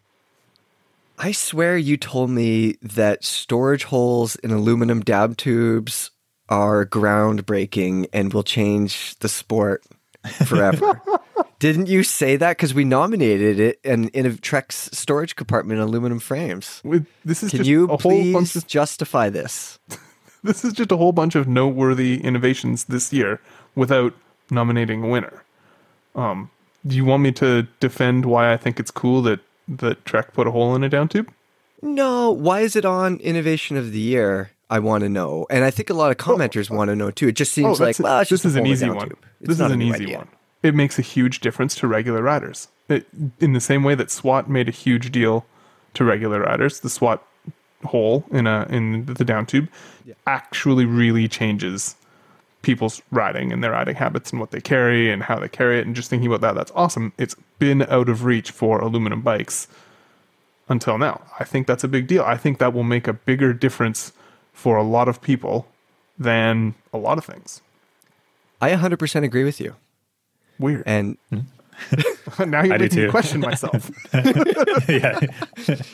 I 1.17 1.31
swear 1.31 1.77
you 1.77 1.97
told 1.97 2.29
me 2.29 2.73
that 2.81 3.23
storage 3.23 3.85
holes 3.85 4.35
in 4.37 4.51
aluminum 4.51 5.01
dab 5.01 5.37
tubes 5.37 6.11
are 6.49 6.85
groundbreaking 6.85 8.07
and 8.11 8.33
will 8.33 8.43
change 8.43 9.17
the 9.19 9.29
sport 9.29 9.83
forever. 10.45 11.01
Didn't 11.59 11.87
you 11.87 12.03
say 12.03 12.35
that? 12.35 12.57
Because 12.57 12.73
we 12.73 12.83
nominated 12.83 13.59
it 13.59 13.79
in, 13.83 14.09
in 14.09 14.25
a 14.25 14.35
Trek's 14.35 14.89
storage 14.91 15.35
compartment 15.35 15.79
in 15.79 15.87
aluminum 15.87 16.19
frames. 16.19 16.81
With 16.83 17.07
this 17.23 17.41
is 17.41 17.51
Can 17.51 17.59
just 17.59 17.69
you 17.69 17.85
a 17.85 17.97
whole 17.97 18.33
bunch 18.33 18.51
please 18.51 18.55
of 18.57 18.67
justify 18.67 19.29
this? 19.29 19.79
this 20.43 20.65
is 20.65 20.73
just 20.73 20.91
a 20.91 20.97
whole 20.97 21.13
bunch 21.13 21.35
of 21.35 21.47
noteworthy 21.47 22.21
innovations 22.21 22.85
this 22.85 23.13
year 23.13 23.39
without 23.75 24.13
nominating 24.51 25.03
a 25.03 25.07
winner. 25.07 25.43
Um, 26.15 26.51
do 26.85 26.95
you 26.95 27.05
want 27.05 27.23
me 27.23 27.31
to 27.33 27.63
defend 27.79 28.25
why 28.25 28.51
I 28.51 28.57
think 28.57 28.79
it's 28.79 28.91
cool 28.91 29.21
that 29.21 29.39
that 29.67 30.05
Trek 30.05 30.33
put 30.33 30.47
a 30.47 30.51
hole 30.51 30.75
in 30.75 30.83
a 30.83 30.89
down 30.89 31.07
tube? 31.07 31.31
No, 31.81 32.31
why 32.31 32.61
is 32.61 32.75
it 32.75 32.85
on 32.85 33.17
Innovation 33.17 33.77
of 33.77 33.91
the 33.91 33.99
Year? 33.99 34.51
I 34.69 34.79
want 34.79 35.03
to 35.03 35.09
know, 35.09 35.45
and 35.51 35.63
I 35.63 35.69
think 35.69 35.89
a 35.89 35.93
lot 35.93 36.09
of 36.09 36.17
oh. 36.27 36.35
commenters 36.35 36.69
want 36.69 36.89
to 36.89 36.95
know 36.95 37.11
too. 37.11 37.27
It 37.27 37.35
just 37.35 37.51
seems 37.51 37.79
oh, 37.79 37.83
like 37.83 37.97
that's- 37.97 37.99
well, 37.99 38.19
this 38.19 38.45
is 38.45 38.55
an 38.55 38.65
hole 38.65 38.65
in 38.65 38.71
a 38.71 38.73
easy 38.73 38.89
one. 38.89 39.09
tube. 39.09 39.25
This 39.41 39.59
is 39.59 39.71
an 39.71 39.81
easy 39.81 40.03
idea. 40.03 40.17
one. 40.19 40.27
It 40.63 40.73
makes 40.73 40.97
a 40.97 41.01
huge 41.01 41.41
difference 41.41 41.75
to 41.75 41.87
regular 41.87 42.23
riders. 42.23 42.69
It, 42.89 43.05
in 43.39 43.53
the 43.53 43.59
same 43.59 43.83
way 43.83 43.95
that 43.95 44.09
SWAT 44.09 44.49
made 44.49 44.67
a 44.67 44.71
huge 44.71 45.11
deal 45.11 45.45
to 45.93 46.03
regular 46.03 46.41
riders, 46.41 46.79
the 46.79 46.89
SWAT 46.89 47.21
hole 47.83 48.25
in 48.31 48.47
a 48.47 48.65
in 48.69 49.05
the 49.05 49.25
down 49.25 49.45
tube 49.45 49.69
actually 50.25 50.85
really 50.85 51.27
changes 51.27 51.95
people's 52.63 53.01
riding 53.11 53.51
and 53.53 53.63
their 53.63 53.71
riding 53.71 53.95
habits 53.95 54.31
and 54.31 54.39
what 54.39 54.49
they 54.51 54.59
carry 54.61 55.11
and 55.11 55.21
how 55.23 55.37
they 55.37 55.47
carry 55.47 55.77
it 55.79 55.85
and 55.85 55.95
just 55.95 56.09
thinking 56.09 56.27
about 56.27 56.41
that 56.41 56.55
that's 56.55 56.71
awesome 56.75 57.13
it's 57.19 57.35
been 57.59 57.83
out 57.83 58.09
of 58.09 58.23
reach 58.25 58.49
for 58.51 58.79
aluminum 58.79 59.21
bikes 59.21 59.67
until 60.69 60.97
now 60.97 61.21
i 61.39 61.43
think 61.43 61.67
that's 61.67 61.83
a 61.83 61.87
big 61.87 62.07
deal 62.07 62.23
i 62.23 62.35
think 62.37 62.57
that 62.57 62.73
will 62.73 62.83
make 62.83 63.07
a 63.07 63.13
bigger 63.13 63.53
difference 63.53 64.11
for 64.53 64.75
a 64.77 64.83
lot 64.83 65.07
of 65.07 65.21
people 65.21 65.67
than 66.17 66.73
a 66.91 66.97
lot 66.97 67.17
of 67.17 67.25
things 67.25 67.61
I 68.61 68.71
100% 68.71 69.23
agree 69.25 69.43
with 69.43 69.59
you. 69.59 69.75
weird 70.57 70.83
And 70.85 71.17
now 72.39 72.63
you're 72.63 72.73
I 72.73 72.77
do 72.77 72.83
making 72.85 72.99
me 72.99 73.05
too. 73.07 73.09
question 73.11 73.41
myself 73.41 73.91
yeah. 74.87 75.19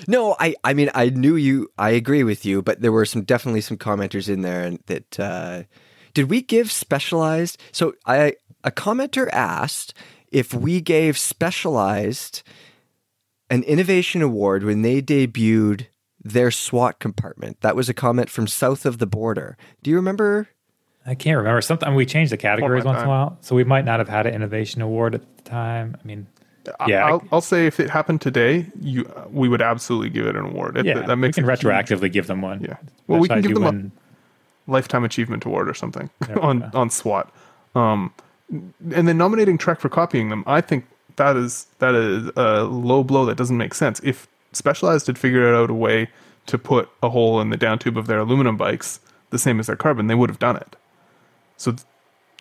no, 0.07 0.35
I, 0.39 0.53
I 0.63 0.73
mean, 0.75 0.91
I 0.93 1.09
knew 1.09 1.35
you. 1.35 1.71
I 1.79 1.89
agree 1.91 2.23
with 2.23 2.45
you, 2.45 2.61
but 2.61 2.81
there 2.81 2.91
were 2.91 3.05
some 3.05 3.23
definitely 3.23 3.61
some 3.61 3.77
commenters 3.77 4.29
in 4.29 4.41
there, 4.41 4.61
and 4.63 4.79
that 4.85 5.19
uh, 5.19 5.63
did 6.13 6.29
we 6.29 6.41
give 6.41 6.71
specialized? 6.71 7.59
So 7.71 7.93
I 8.05 8.33
a 8.63 8.71
commenter 8.71 9.29
asked 9.31 9.93
if 10.31 10.53
we 10.53 10.81
gave 10.81 11.17
specialized 11.17 12.43
an 13.49 13.63
innovation 13.63 14.21
award 14.21 14.63
when 14.63 14.81
they 14.81 15.01
debuted 15.01 15.87
their 16.23 16.51
SWAT 16.51 16.99
compartment. 16.99 17.61
That 17.61 17.75
was 17.75 17.89
a 17.89 17.93
comment 17.93 18.29
from 18.29 18.45
south 18.47 18.85
of 18.85 18.97
the 18.99 19.07
border. 19.07 19.57
Do 19.81 19.89
you 19.89 19.95
remember? 19.95 20.49
I 21.05 21.15
can't 21.15 21.37
remember. 21.37 21.61
Sometimes 21.61 21.95
we 21.95 22.05
changed 22.05 22.31
the 22.31 22.37
categories 22.37 22.83
my 22.83 22.91
once 22.91 23.01
in 23.01 23.07
a 23.07 23.09
while, 23.09 23.37
so 23.41 23.55
we 23.55 23.63
might 23.63 23.85
not 23.85 23.99
have 23.99 24.09
had 24.09 24.27
an 24.27 24.33
innovation 24.35 24.81
award 24.81 25.15
at 25.15 25.37
the 25.37 25.43
time. 25.43 25.95
I 25.99 26.05
mean, 26.05 26.27
yeah, 26.87 27.05
I'll, 27.05 27.23
I'll 27.31 27.41
say 27.41 27.65
if 27.65 27.79
it 27.79 27.89
happened 27.89 28.21
today 28.21 28.67
you 28.79 29.09
we 29.31 29.47
would 29.49 29.61
absolutely 29.61 30.09
give 30.09 30.27
it 30.27 30.35
an 30.35 30.45
award 30.45 30.77
It- 30.77 30.85
yeah, 30.85 30.95
that, 30.95 31.07
that 31.07 31.15
makes 31.15 31.37
we 31.37 31.41
can 31.43 31.49
a 31.49 31.53
huge 31.55 31.63
retroactively 31.65 32.11
give 32.11 32.27
them 32.27 32.41
one. 32.41 32.61
Yeah. 32.61 32.75
Well, 33.07 33.19
we 33.19 33.27
can 33.27 33.41
give 33.41 33.53
them 33.55 33.63
a- 33.63 33.65
when- 33.67 33.91
lifetime 34.69 35.03
achievement 35.03 35.45
award 35.45 35.67
or 35.69 35.73
something 35.73 36.09
on 36.41 36.59
go. 36.59 36.69
on 36.73 36.89
SWAT. 36.89 37.33
Um, 37.75 38.13
and 38.51 39.07
then 39.07 39.17
nominating 39.17 39.57
Trek 39.57 39.79
for 39.79 39.89
copying 39.89 40.29
them, 40.29 40.43
I 40.47 40.61
think 40.61 40.85
that 41.17 41.35
is 41.35 41.67
that 41.79 41.93
is 41.95 42.31
a 42.35 42.63
low 42.63 43.03
blow 43.03 43.25
that 43.25 43.35
doesn't 43.37 43.57
make 43.57 43.73
sense. 43.73 43.99
If 44.03 44.27
Specialized 44.53 45.05
had 45.07 45.17
figured 45.19 45.53
out 45.53 45.69
a 45.69 45.73
way 45.75 46.09
to 46.47 46.57
put 46.57 46.89
a 47.03 47.09
hole 47.09 47.39
in 47.39 47.51
the 47.51 47.57
down 47.57 47.77
tube 47.77 47.97
of 47.97 48.07
their 48.07 48.19
aluminum 48.19 48.57
bikes 48.57 48.99
the 49.29 49.37
same 49.37 49.59
as 49.59 49.67
their 49.67 49.75
carbon, 49.75 50.07
they 50.07 50.15
would 50.15 50.29
have 50.29 50.39
done 50.39 50.55
it. 50.55 50.75
So 51.57 51.71
th- 51.73 51.83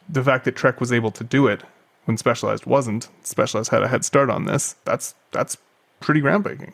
the 0.09 0.25
fact 0.25 0.47
that 0.47 0.57
Trek 0.57 0.81
was 0.81 0.91
able 0.93 1.11
to 1.11 1.23
do 1.25 1.47
it 1.47 1.63
when 2.07 2.17
Specialized 2.17 2.65
wasn't, 2.65 3.09
Specialized 3.23 3.71
had 3.71 3.83
a 3.83 3.89
head 3.89 4.05
start 4.07 4.31
on 4.31 4.47
this. 4.47 4.77
That's 4.87 5.15
that's 5.33 5.59
pretty 6.01 6.23
groundbreaking. 6.23 6.73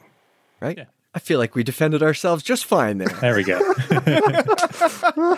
Right. 0.60 0.78
Yeah. 0.78 0.84
I 1.14 1.20
feel 1.20 1.38
like 1.38 1.54
we 1.54 1.62
defended 1.62 2.02
ourselves 2.02 2.42
just 2.42 2.64
fine 2.64 2.98
there. 2.98 3.08
there 3.08 3.36
we 3.36 3.44
go. 3.44 3.60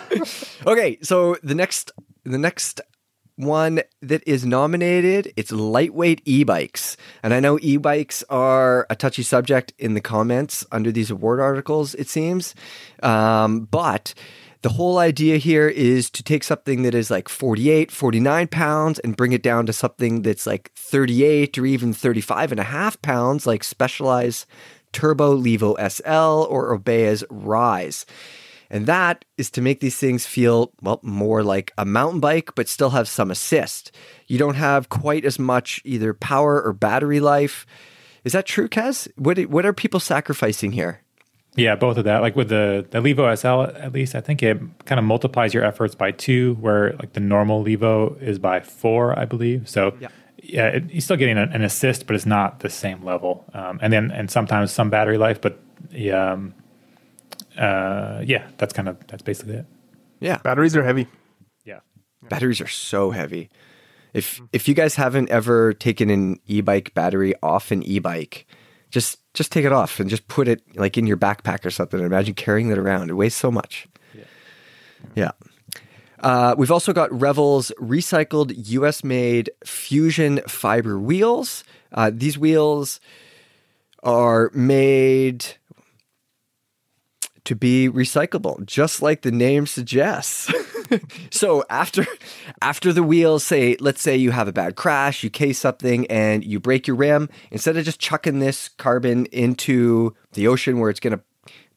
Okay, 0.65 0.97
so 1.01 1.37
the 1.43 1.55
next 1.55 1.91
the 2.23 2.37
next 2.37 2.81
one 3.37 3.81
that 4.01 4.27
is 4.27 4.45
nominated, 4.45 5.31
it's 5.37 5.51
lightweight 5.51 6.21
e-bikes. 6.25 6.97
And 7.23 7.33
I 7.33 7.39
know 7.39 7.59
e-bikes 7.61 8.23
are 8.29 8.87
a 8.89 8.95
touchy 8.95 9.23
subject 9.23 9.73
in 9.77 9.93
the 9.93 10.01
comments 10.01 10.65
under 10.71 10.91
these 10.91 11.11
award 11.11 11.39
articles, 11.39 11.93
it 11.95 12.09
seems. 12.09 12.55
Um, 13.03 13.61
but 13.61 14.13
the 14.63 14.69
whole 14.69 14.97
idea 14.97 15.37
here 15.37 15.67
is 15.69 16.09
to 16.09 16.23
take 16.23 16.43
something 16.43 16.81
that 16.81 16.95
is 16.95 17.11
like 17.11 17.29
48, 17.29 17.91
49 17.91 18.47
pounds 18.47 18.99
and 18.99 19.15
bring 19.15 19.31
it 19.31 19.43
down 19.43 19.67
to 19.67 19.73
something 19.73 20.23
that's 20.23 20.47
like 20.47 20.71
38 20.75 21.57
or 21.59 21.65
even 21.67 21.93
35 21.93 22.51
and 22.51 22.59
a 22.59 22.63
half 22.63 22.99
pounds, 23.03 23.45
like 23.45 23.63
Specialized 23.63 24.47
Turbo 24.97 25.37
Levo 25.37 25.75
SL 25.77 26.51
or 26.51 26.75
Orbea's 26.75 27.23
Rise. 27.29 28.03
And 28.71 28.87
that 28.87 29.25
is 29.37 29.51
to 29.51 29.61
make 29.61 29.79
these 29.79 29.95
things 29.95 30.25
feel, 30.25 30.71
well, 30.81 30.99
more 31.03 31.43
like 31.43 31.71
a 31.77 31.85
mountain 31.85 32.19
bike, 32.19 32.55
but 32.55 32.67
still 32.67 32.89
have 32.89 33.07
some 33.07 33.29
assist. 33.29 33.95
You 34.25 34.39
don't 34.39 34.55
have 34.55 34.89
quite 34.89 35.23
as 35.23 35.37
much 35.37 35.83
either 35.85 36.15
power 36.15 36.59
or 36.63 36.73
battery 36.73 37.19
life. 37.19 37.67
Is 38.23 38.33
that 38.33 38.47
true, 38.47 38.67
Kaz? 38.67 39.07
What 39.17 39.37
what 39.45 39.67
are 39.67 39.71
people 39.71 39.99
sacrificing 39.99 40.71
here? 40.71 41.03
Yeah, 41.55 41.75
both 41.75 41.97
of 41.97 42.05
that. 42.05 42.23
Like 42.23 42.35
with 42.35 42.49
the 42.49 42.87
the 42.89 42.99
Levo 42.99 43.37
SL, 43.37 43.77
at 43.77 43.93
least 43.93 44.15
I 44.15 44.21
think 44.21 44.41
it 44.41 44.57
kind 44.85 44.97
of 44.97 45.05
multiplies 45.05 45.53
your 45.53 45.63
efforts 45.63 45.93
by 45.93 46.09
two, 46.09 46.55
where 46.55 46.93
like 46.93 47.13
the 47.13 47.19
normal 47.19 47.63
Levo 47.63 48.19
is 48.19 48.39
by 48.39 48.61
four, 48.61 49.17
I 49.17 49.25
believe. 49.25 49.69
So 49.69 49.95
Yeah. 49.99 50.09
Yeah, 50.47 50.67
it, 50.67 50.89
you're 50.91 51.01
still 51.01 51.17
getting 51.17 51.37
an, 51.37 51.51
an 51.51 51.61
assist, 51.63 52.07
but 52.07 52.15
it's 52.15 52.25
not 52.25 52.59
the 52.61 52.69
same 52.69 53.03
level. 53.03 53.45
Um, 53.53 53.79
and 53.81 53.91
then 53.91 54.11
and 54.11 54.31
sometimes 54.31 54.71
some 54.71 54.89
battery 54.89 55.17
life, 55.17 55.41
but 55.41 55.59
yeah, 55.91 56.31
um, 56.31 56.53
uh, 57.57 58.21
yeah, 58.25 58.47
that's 58.57 58.73
kind 58.73 58.87
of 58.87 58.97
that's 59.07 59.23
basically 59.23 59.55
it. 59.55 59.65
Yeah, 60.19 60.37
Batteries 60.37 60.75
are 60.75 60.83
heavy. 60.83 61.07
Yeah. 61.65 61.79
batteries 62.29 62.61
are 62.61 62.67
so 62.67 63.11
heavy. 63.11 63.49
If 64.13 64.41
if 64.53 64.67
you 64.67 64.73
guys 64.73 64.95
haven't 64.95 65.29
ever 65.29 65.73
taken 65.73 66.09
an 66.09 66.39
e-bike 66.47 66.93
battery 66.93 67.33
off 67.43 67.71
an 67.71 67.83
e-bike, 67.83 68.47
just 68.89 69.19
just 69.33 69.51
take 69.51 69.65
it 69.65 69.71
off 69.71 69.99
and 69.99 70.09
just 70.09 70.27
put 70.27 70.47
it 70.47 70.63
like 70.75 70.97
in 70.97 71.05
your 71.05 71.17
backpack 71.17 71.65
or 71.65 71.69
something. 71.69 71.99
Imagine 71.99 72.33
carrying 72.33 72.71
it 72.71 72.77
around. 72.77 73.09
It 73.09 73.13
weighs 73.13 73.35
so 73.35 73.51
much. 73.51 73.87
Yeah. 74.15 74.23
yeah. 75.15 75.31
Uh, 76.19 76.55
we've 76.57 76.71
also 76.71 76.93
got 76.93 77.11
Revel's 77.11 77.71
recycled 77.79 78.53
US 78.69 79.03
made 79.03 79.49
fusion 79.63 80.41
fiber 80.47 80.99
wheels. 80.99 81.63
Uh, 81.91 82.11
these 82.13 82.37
wheels 82.37 82.99
are 84.03 84.51
made 84.53 85.45
to 87.47 87.55
be 87.55 87.87
recyclable, 87.87 88.65
just 88.65 89.01
like 89.01 89.21
the 89.21 89.31
name 89.31 89.65
suggests. 89.65 90.51
so 91.31 91.63
after 91.69 92.05
after 92.61 92.91
the 92.91 93.03
wheels 93.03 93.43
say 93.43 93.77
let's 93.79 94.01
say 94.01 94.17
you 94.17 94.31
have 94.31 94.49
a 94.49 94.53
bad 94.53 94.75
crash, 94.75 95.23
you 95.23 95.29
case 95.29 95.57
something 95.57 96.05
and 96.07 96.43
you 96.43 96.59
break 96.59 96.87
your 96.87 96.97
rim, 96.97 97.29
instead 97.51 97.77
of 97.77 97.85
just 97.85 97.99
chucking 98.01 98.39
this 98.39 98.69
carbon 98.69 99.27
into 99.27 100.13
the 100.33 100.47
ocean 100.47 100.79
where 100.79 100.89
it's 100.89 100.99
going 100.99 101.17
to 101.17 101.23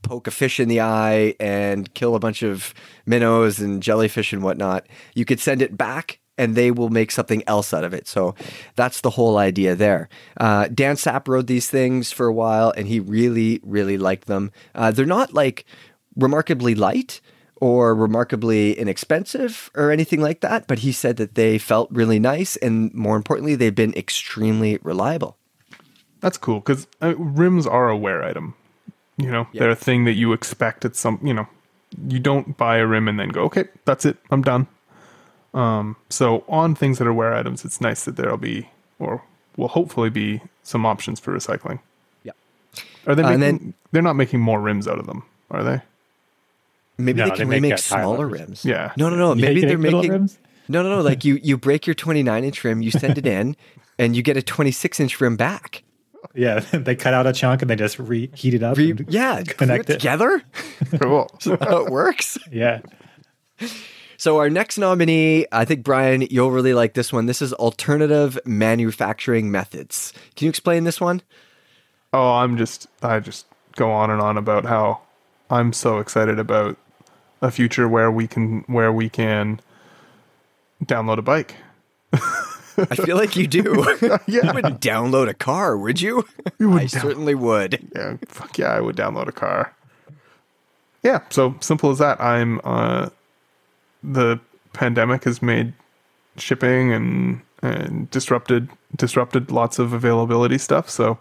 poke 0.03 0.27
a 0.27 0.31
fish 0.31 0.61
in 0.61 0.69
the 0.69 0.81
eye 0.81 1.35
and 1.39 1.93
kill 1.95 2.15
a 2.15 2.21
bunch 2.21 2.43
of 2.43 2.75
minnows 3.07 3.61
and 3.61 3.83
jellyfish 3.83 4.33
and 4.33 4.43
whatnot, 4.43 4.87
you 5.15 5.25
could 5.25 5.41
send 5.41 5.63
it 5.63 5.77
back 5.77 6.21
and 6.41 6.55
they 6.55 6.71
will 6.71 6.89
make 6.89 7.11
something 7.11 7.43
else 7.47 7.75
out 7.75 7.85
of 7.85 7.93
it. 7.93 8.09
So 8.09 8.35
that's 8.75 9.03
the 9.03 9.11
whole 9.11 9.37
idea 9.37 9.75
there. 9.75 10.09
Uh, 10.39 10.69
Dan 10.69 10.97
Sapp 10.97 11.29
rode 11.29 11.47
these 11.47 11.69
things 11.69 12.13
for 12.13 12.27
a 12.27 12.33
while 12.33 12.73
and 12.77 12.89
he 12.89 12.99
really, 12.99 13.61
really 13.63 13.99
liked 13.99 14.27
them. 14.27 14.51
Uh, 14.75 14.91
they're 14.91 15.05
not 15.05 15.35
like 15.35 15.67
remarkably 16.17 16.75
light 16.75 17.21
or 17.57 17.95
remarkably 17.95 18.73
inexpensive 18.79 19.71
or 19.75 19.91
anything 19.91 20.23
like 20.23 20.41
that, 20.41 20.67
but 20.67 20.79
he 20.79 20.93
said 20.93 21.19
that 21.19 21.35
they 21.35 21.59
felt 21.59 21.91
really 21.91 22.19
nice 22.19 22.57
and 22.57 22.93
more 22.95 23.17
importantly, 23.17 23.55
they've 23.55 23.75
been 23.75 23.93
extremely 23.95 24.79
reliable. 24.83 25.37
That's 26.21 26.39
cool 26.39 26.61
because 26.61 26.87
uh, 27.03 27.15
rims 27.17 27.67
are 27.67 27.91
a 27.91 27.97
wear 27.97 28.23
item. 28.23 28.55
You 29.21 29.31
know, 29.31 29.47
they're 29.55 29.71
a 29.71 29.75
thing 29.77 30.05
that 30.05 30.15
you 30.15 30.33
expect 30.33 30.85
at 30.85 30.97
some. 30.97 31.19
You 31.23 31.35
know, 31.35 31.47
you 32.09 32.19
don't 32.19 32.57
buy 32.57 32.77
a 32.79 32.87
rim 32.87 33.09
and 33.09 33.19
then 33.19 33.29
go, 33.31 33.43
okay, 33.45 33.65
that's 33.85 34.05
it, 34.05 34.17
I'm 34.31 34.43
done. 34.43 34.67
Um, 35.55 35.97
so 36.09 36.45
on 36.49 36.75
things 36.75 36.99
that 36.99 37.07
are 37.09 37.13
wear 37.13 37.35
items, 37.35 37.65
it's 37.65 37.81
nice 37.81 38.05
that 38.05 38.17
there'll 38.17 38.37
be, 38.37 38.69
or 39.01 39.23
will 39.57 39.69
hopefully 39.69 40.11
be, 40.11 40.41
some 40.63 40.87
options 40.87 41.19
for 41.19 41.35
recycling. 41.35 41.81
Yeah. 42.23 42.33
Are 43.07 43.15
they 43.17 43.23
Uh, 43.23 43.31
making? 43.31 43.35
and 43.35 43.43
then- 43.43 43.75
they're 43.93 44.03
not 44.03 44.15
making 44.15 44.41
more 44.41 44.61
rims 44.61 44.87
out 44.87 44.99
of 45.01 45.07
them, 45.07 45.25
are 45.51 45.65
they? 45.65 45.81
Maybe 46.99 47.19
No, 47.19 47.25
they 47.25 47.31
they 47.31 47.37
can 47.39 47.49
make, 47.49 47.57
remake 47.57 47.73
uh, 47.75 47.77
smaller 47.79 48.27
levers. 48.27 48.41
rims. 48.41 48.65
Yeah. 48.65 48.93
No, 48.97 49.09
no, 49.09 49.17
no. 49.17 49.35
Yeah, 49.35 49.47
Maybe 49.49 49.63
you 49.63 49.67
they're 49.69 49.79
making. 49.79 50.11
rims? 50.13 50.39
No, 50.69 50.83
no, 50.85 50.91
no. 50.97 51.01
Like 51.03 51.25
you, 51.25 51.41
you 51.43 51.57
break 51.57 51.87
your 51.87 51.95
29 51.95 52.45
inch 52.45 52.63
rim, 52.63 52.83
you 52.83 52.91
send 52.93 53.19
it 53.19 53.27
in, 53.27 53.57
and 53.99 54.15
you 54.15 54.23
get 54.23 54.37
a 54.37 54.43
26 54.43 55.01
inch 55.01 55.21
rim 55.21 55.35
back. 55.37 55.83
Yeah, 56.35 56.61
they 56.73 56.95
cut 56.97 57.15
out 57.15 57.27
a 57.27 57.33
chunk 57.33 57.63
and 57.63 57.71
they 57.71 57.77
just 57.77 57.99
reheat 57.99 58.55
it 58.55 58.63
up. 58.63 58.77
Re- 58.77 58.91
and 58.91 59.05
yeah, 59.09 59.43
connect 59.43 59.87
put 59.87 59.91
it 59.91 59.97
it. 59.97 59.99
together. 60.01 60.43
Cool. 61.01 61.31
How 61.61 61.85
it 61.85 61.91
works. 61.93 62.37
Yeah. 62.51 62.81
So 64.17 64.39
our 64.39 64.51
next 64.51 64.77
nominee, 64.79 65.47
I 65.53 65.65
think 65.65 65.85
Brian, 65.85 66.23
you'll 66.23 66.51
really 66.51 66.75
like 66.75 66.95
this 66.95 67.13
one. 67.13 67.27
This 67.27 67.41
is 67.41 67.53
alternative 67.55 68.39
manufacturing 68.45 69.51
methods. 69.51 70.13
Can 70.37 70.47
you 70.47 70.49
explain 70.51 70.85
this 70.85 71.01
one? 71.01 71.23
Oh, 72.13 72.33
I'm 72.35 72.57
just 72.57 72.87
I 73.03 73.21
just 73.21 73.47
go 73.77 73.91
on 73.91 74.11
and 74.11 74.21
on 74.21 74.37
about 74.37 74.65
how 74.65 75.01
I'm 75.49 75.73
so 75.73 75.99
excited 75.99 76.39
about 76.39 76.77
a 77.41 77.51
future 77.51 77.89
where 77.89 78.11
we 78.11 78.27
can 78.27 78.61
where 78.67 78.93
we 78.93 79.09
can 79.09 79.61
download 80.85 81.19
a 81.19 81.23
bike. 81.23 81.57
I 82.79 82.95
feel 82.97 83.17
like 83.17 83.37
you 83.37 83.47
do. 83.47 83.85
Yeah. 84.03 84.19
You 84.27 84.53
wouldn't 84.55 84.81
download 84.81 85.29
a 85.29 85.35
car, 85.35 85.77
would 85.77 86.01
you? 86.01 86.25
You 86.59 86.71
would 86.71 86.83
I 86.83 86.87
down- 86.87 87.03
certainly 87.03 87.35
would. 87.35 87.89
Yeah, 87.95 88.17
fuck 88.29 88.59
yeah, 88.59 88.69
I 88.73 88.81
would 88.81 88.97
download 88.97 89.29
a 89.29 89.33
car. 89.33 89.75
Yeah, 91.03 91.21
so 91.31 91.55
simple 91.61 91.91
as 91.91 91.99
that. 91.99 92.21
I'm 92.21 92.61
uh 92.65 93.09
the 94.03 94.41
pandemic 94.73 95.25
has 95.25 95.43
made 95.43 95.73
shipping 96.37 96.93
and 96.93 97.41
and 97.63 98.11
disrupted 98.11 98.69
disrupted 98.97 99.51
lots 99.51 99.79
of 99.79 99.93
availability 99.93 100.59
stuff. 100.59 100.89
So 100.89 101.19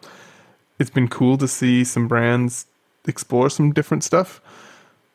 it's 0.79 0.89
been 0.89 1.07
cool 1.07 1.37
to 1.37 1.47
see 1.47 1.83
some 1.83 2.07
brands 2.07 2.65
explore 3.07 3.49
some 3.49 3.71
different 3.73 4.03
stuff. 4.03 4.39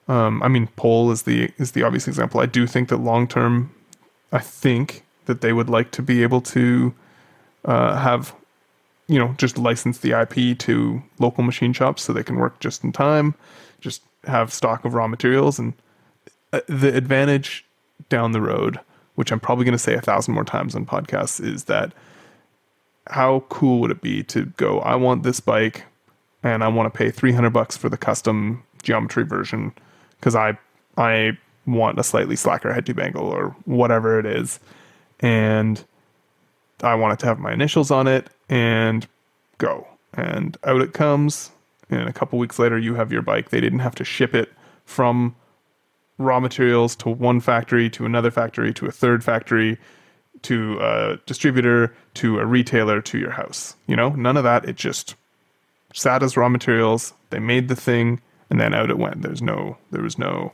Um, 0.08 0.42
I 0.42 0.48
mean, 0.48 0.66
Pole 0.76 1.10
is 1.10 1.22
the 1.22 1.50
is 1.58 1.72
the 1.72 1.82
obvious 1.82 2.06
example. 2.08 2.40
I 2.40 2.46
do 2.46 2.66
think 2.66 2.88
that 2.90 2.98
long 2.98 3.26
term, 3.26 3.74
I 4.32 4.40
think 4.40 5.03
that 5.26 5.40
they 5.40 5.52
would 5.52 5.70
like 5.70 5.90
to 5.92 6.02
be 6.02 6.22
able 6.22 6.40
to 6.40 6.94
uh, 7.64 7.96
have, 7.96 8.34
you 9.08 9.18
know, 9.18 9.34
just 9.38 9.58
license 9.58 9.98
the 9.98 10.12
IP 10.12 10.58
to 10.58 11.02
local 11.18 11.44
machine 11.44 11.72
shops 11.72 12.02
so 12.02 12.12
they 12.12 12.22
can 12.22 12.36
work 12.36 12.60
just 12.60 12.84
in 12.84 12.92
time, 12.92 13.34
just 13.80 14.02
have 14.26 14.52
stock 14.52 14.84
of 14.84 14.94
raw 14.94 15.06
materials, 15.06 15.58
and 15.58 15.74
uh, 16.52 16.60
the 16.66 16.94
advantage 16.94 17.64
down 18.08 18.32
the 18.32 18.40
road, 18.40 18.78
which 19.14 19.32
I'm 19.32 19.40
probably 19.40 19.64
going 19.64 19.72
to 19.72 19.78
say 19.78 19.94
a 19.94 20.00
thousand 20.00 20.34
more 20.34 20.44
times 20.44 20.74
on 20.74 20.86
podcasts, 20.86 21.44
is 21.44 21.64
that 21.64 21.92
how 23.08 23.44
cool 23.48 23.80
would 23.80 23.90
it 23.90 24.00
be 24.00 24.22
to 24.24 24.46
go? 24.56 24.80
I 24.80 24.96
want 24.96 25.22
this 25.22 25.40
bike, 25.40 25.84
and 26.42 26.64
I 26.64 26.68
want 26.68 26.92
to 26.92 26.96
pay 26.96 27.10
300 27.10 27.50
bucks 27.50 27.76
for 27.76 27.88
the 27.88 27.96
custom 27.96 28.62
geometry 28.82 29.24
version 29.24 29.72
because 30.18 30.34
I 30.34 30.58
I 30.96 31.36
want 31.66 31.98
a 31.98 32.04
slightly 32.04 32.36
slacker 32.36 32.72
head 32.72 32.86
tube 32.86 33.00
angle 33.00 33.26
or 33.26 33.56
whatever 33.64 34.18
it 34.18 34.26
is, 34.26 34.60
and 35.24 35.82
I 36.82 36.94
want 36.96 37.14
it 37.14 37.20
to 37.20 37.26
have 37.26 37.38
my 37.38 37.50
initials 37.50 37.90
on 37.90 38.06
it 38.06 38.28
and 38.50 39.08
go. 39.56 39.88
And 40.12 40.58
out 40.64 40.82
it 40.82 40.92
comes. 40.92 41.50
And 41.88 42.06
a 42.06 42.12
couple 42.12 42.38
weeks 42.38 42.58
later, 42.58 42.78
you 42.78 42.94
have 42.96 43.10
your 43.10 43.22
bike. 43.22 43.48
They 43.48 43.60
didn't 43.60 43.78
have 43.78 43.94
to 43.94 44.04
ship 44.04 44.34
it 44.34 44.52
from 44.84 45.34
raw 46.18 46.40
materials 46.40 46.94
to 46.96 47.08
one 47.08 47.40
factory, 47.40 47.88
to 47.88 48.04
another 48.04 48.30
factory, 48.30 48.74
to 48.74 48.84
a 48.84 48.90
third 48.90 49.24
factory, 49.24 49.78
to 50.42 50.78
a 50.78 51.16
distributor, 51.24 51.96
to 52.14 52.38
a 52.38 52.44
retailer, 52.44 53.00
to 53.00 53.16
your 53.16 53.30
house. 53.30 53.76
You 53.86 53.96
know, 53.96 54.10
none 54.10 54.36
of 54.36 54.44
that. 54.44 54.68
It 54.68 54.76
just 54.76 55.14
sat 55.94 56.22
as 56.22 56.36
raw 56.36 56.50
materials. 56.50 57.14
They 57.30 57.38
made 57.38 57.68
the 57.68 57.76
thing, 57.76 58.20
and 58.50 58.60
then 58.60 58.74
out 58.74 58.90
it 58.90 58.98
went. 58.98 59.22
There's 59.22 59.40
no, 59.40 59.78
there 59.90 60.02
was 60.02 60.18
no 60.18 60.52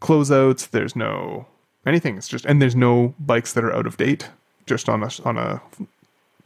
closeouts. 0.00 0.70
There's 0.70 0.96
no 0.96 1.46
anything. 1.86 2.16
It's 2.16 2.28
just, 2.28 2.44
and 2.44 2.60
there's 2.60 2.76
no 2.76 3.14
bikes 3.18 3.52
that 3.52 3.64
are 3.64 3.72
out 3.72 3.86
of 3.86 3.96
date, 3.96 4.30
just 4.66 4.88
on 4.88 5.02
a 5.02 5.10
on 5.24 5.38
a 5.38 5.62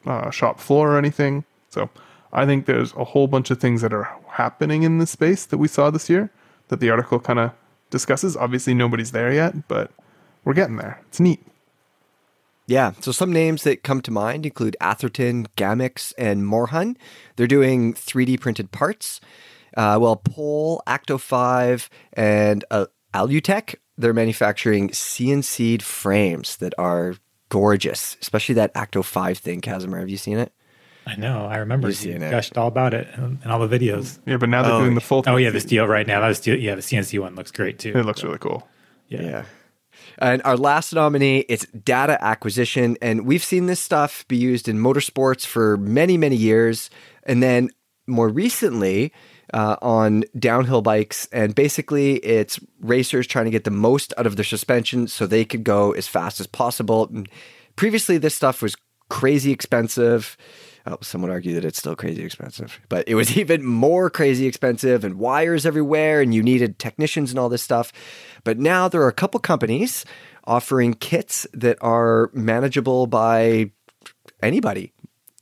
uh, 0.07 0.31
shop 0.31 0.61
floor 0.61 0.93
or 0.93 0.99
anything. 0.99 1.45
So 1.71 1.91
I 2.33 2.47
think 2.47 2.67
there's 2.67 2.93
a 2.95 3.05
whole 3.05 3.27
bunch 3.27 3.51
of 3.51 3.61
things 3.61 3.83
that 3.83 3.93
are 3.93 4.09
happening 4.29 4.83
in 4.83 4.99
this 4.99 5.11
space 5.11 5.45
that 5.47 5.59
we 5.59 5.69
saw 5.69 5.91
this 5.91 6.09
year 6.09 6.31
that 6.69 6.81
the 6.81 6.91
article 6.91 7.19
kind 7.19 7.39
of 7.39 7.53
discusses. 7.91 8.37
Obviously, 8.37 8.75
nobody's 8.75 9.13
there 9.13 9.33
yet, 9.33 9.69
but 9.69 9.91
we're 10.45 10.55
getting 10.55 10.77
there. 10.77 11.01
It's 11.09 11.21
neat. 11.21 11.45
Yeah. 12.67 12.93
So 13.01 13.11
some 13.11 13.33
names 13.33 13.65
that 13.65 13.83
come 13.83 14.01
to 14.03 14.13
mind 14.13 14.47
include 14.47 14.77
Atherton, 14.81 15.49
Gamix, 15.57 16.13
and 16.17 16.45
Morhun. 16.45 16.97
They're 17.35 17.49
doing 17.49 17.95
3D 17.95 18.39
printed 18.39 18.71
parts. 18.71 19.21
Uh, 19.77 19.99
well, 20.01 20.17
Pole, 20.17 20.81
Actofive, 20.87 21.89
and 22.13 22.65
uh, 22.71 22.87
Alutech, 23.13 23.75
they're 24.01 24.15
manufacturing 24.15 24.91
CNC'd 24.91 25.83
frames 25.83 26.57
that 26.59 26.75
are 26.79 27.15
gorgeous, 27.49 28.17
especially 28.21 28.55
that 28.57 28.73
Actofive 28.75 29.39
thing, 29.39 29.61
Kazimer. 29.61 29.99
Have 30.01 30.09
you 30.09 30.17
seen 30.17 30.39
it? 30.39 30.53
I 31.07 31.17
know. 31.17 31.47
I 31.47 31.57
remember 31.57 31.89
You've 31.89 32.05
you 32.05 32.13
it. 32.15 32.31
gushed 32.31 32.57
all 32.59 32.69
about 32.69 32.95
it 32.95 33.09
and, 33.15 33.39
and 33.43 33.51
all 33.51 33.67
the 33.67 33.79
videos. 33.79 34.19
Yeah, 34.27 34.37
but 34.37 34.49
now 34.49 34.63
they're 34.63 34.73
Oh, 34.73 34.81
doing 34.81 34.95
the 34.95 35.01
oh, 35.01 35.05
full. 35.05 35.25
Oh 35.27 35.37
yeah, 35.37 35.51
the 35.51 35.59
3D. 35.59 35.63
steel 35.63 35.87
right 35.87 36.07
now. 36.07 36.21
That 36.21 36.37
steel, 36.37 36.57
yeah, 36.59 36.75
the 36.75 36.83
CNC 36.83 37.19
one 37.21 37.35
looks 37.35 37.51
great 37.51 37.79
too. 37.79 37.93
It 37.97 38.05
looks 38.05 38.23
really 38.23 38.39
cool. 38.39 38.69
Yeah. 39.09 39.45
And 40.19 40.41
our 40.45 40.57
last 40.57 40.93
nominee, 40.93 41.41
it's 41.49 41.67
data 41.67 42.23
acquisition. 42.23 42.97
And 43.03 43.27
we've 43.27 43.43
seen 43.43 43.67
this 43.67 43.81
stuff 43.81 44.27
be 44.29 44.37
used 44.37 44.69
in 44.69 44.77
motorsports 44.79 45.45
for 45.47 45.77
many, 45.79 46.17
many 46.17 46.37
years. 46.37 46.91
And 47.25 47.43
then 47.43 47.71
more 48.07 48.29
recently, 48.29 49.13
uh, 49.53 49.77
on 49.83 50.25
downhill 50.39 50.83
bikes. 50.83 51.27
And 51.33 51.55
basically, 51.55 52.17
it's 52.17 52.61
racers 52.81 53.27
trying 53.27 53.47
to 53.47 53.51
get 53.51 53.65
the 53.65 53.71
most 53.71 54.15
out 54.17 54.27
of 54.27 54.37
their 54.37 54.45
suspension 54.45 55.09
so 55.09 55.27
they 55.27 55.45
could 55.45 55.65
go 55.65 55.93
as 55.93 56.07
fast 56.07 56.41
as 56.41 56.47
possible. 56.47 57.09
And 57.13 57.29
previously, 57.77 58.19
this 58.19 58.35
stuff 58.35 58.63
was 58.63 58.77
crazy 59.09 59.53
expensive. 59.53 60.37
Oh, 60.87 60.97
some 61.03 61.21
would 61.23 61.31
argue 61.31 61.55
that 61.55 61.65
it's 61.65 61.79
still 61.79 61.95
crazy 61.95 62.25
expensive, 62.25 62.81
but 62.89 63.07
it 63.07 63.15
was 63.15 63.37
even 63.37 63.65
more 63.65 64.09
crazy 64.09 64.47
expensive 64.47 65.05
and 65.05 65.19
wires 65.19 65.67
everywhere, 65.67 66.21
and 66.21 66.35
you 66.35 66.43
needed 66.43 66.79
technicians 66.79 67.31
and 67.31 67.39
all 67.39 67.49
this 67.49 67.63
stuff. 67.63 67.93
But 68.45 68.59
now 68.59 68.89
there 68.89 69.03
are 69.03 69.09
a 69.09 69.13
couple 69.13 69.41
companies 69.41 70.05
offering 70.45 70.95
kits 70.95 71.47
that 71.53 71.77
are 71.83 72.31
manageable 72.33 73.07
by 73.07 73.71
anybody 74.43 74.93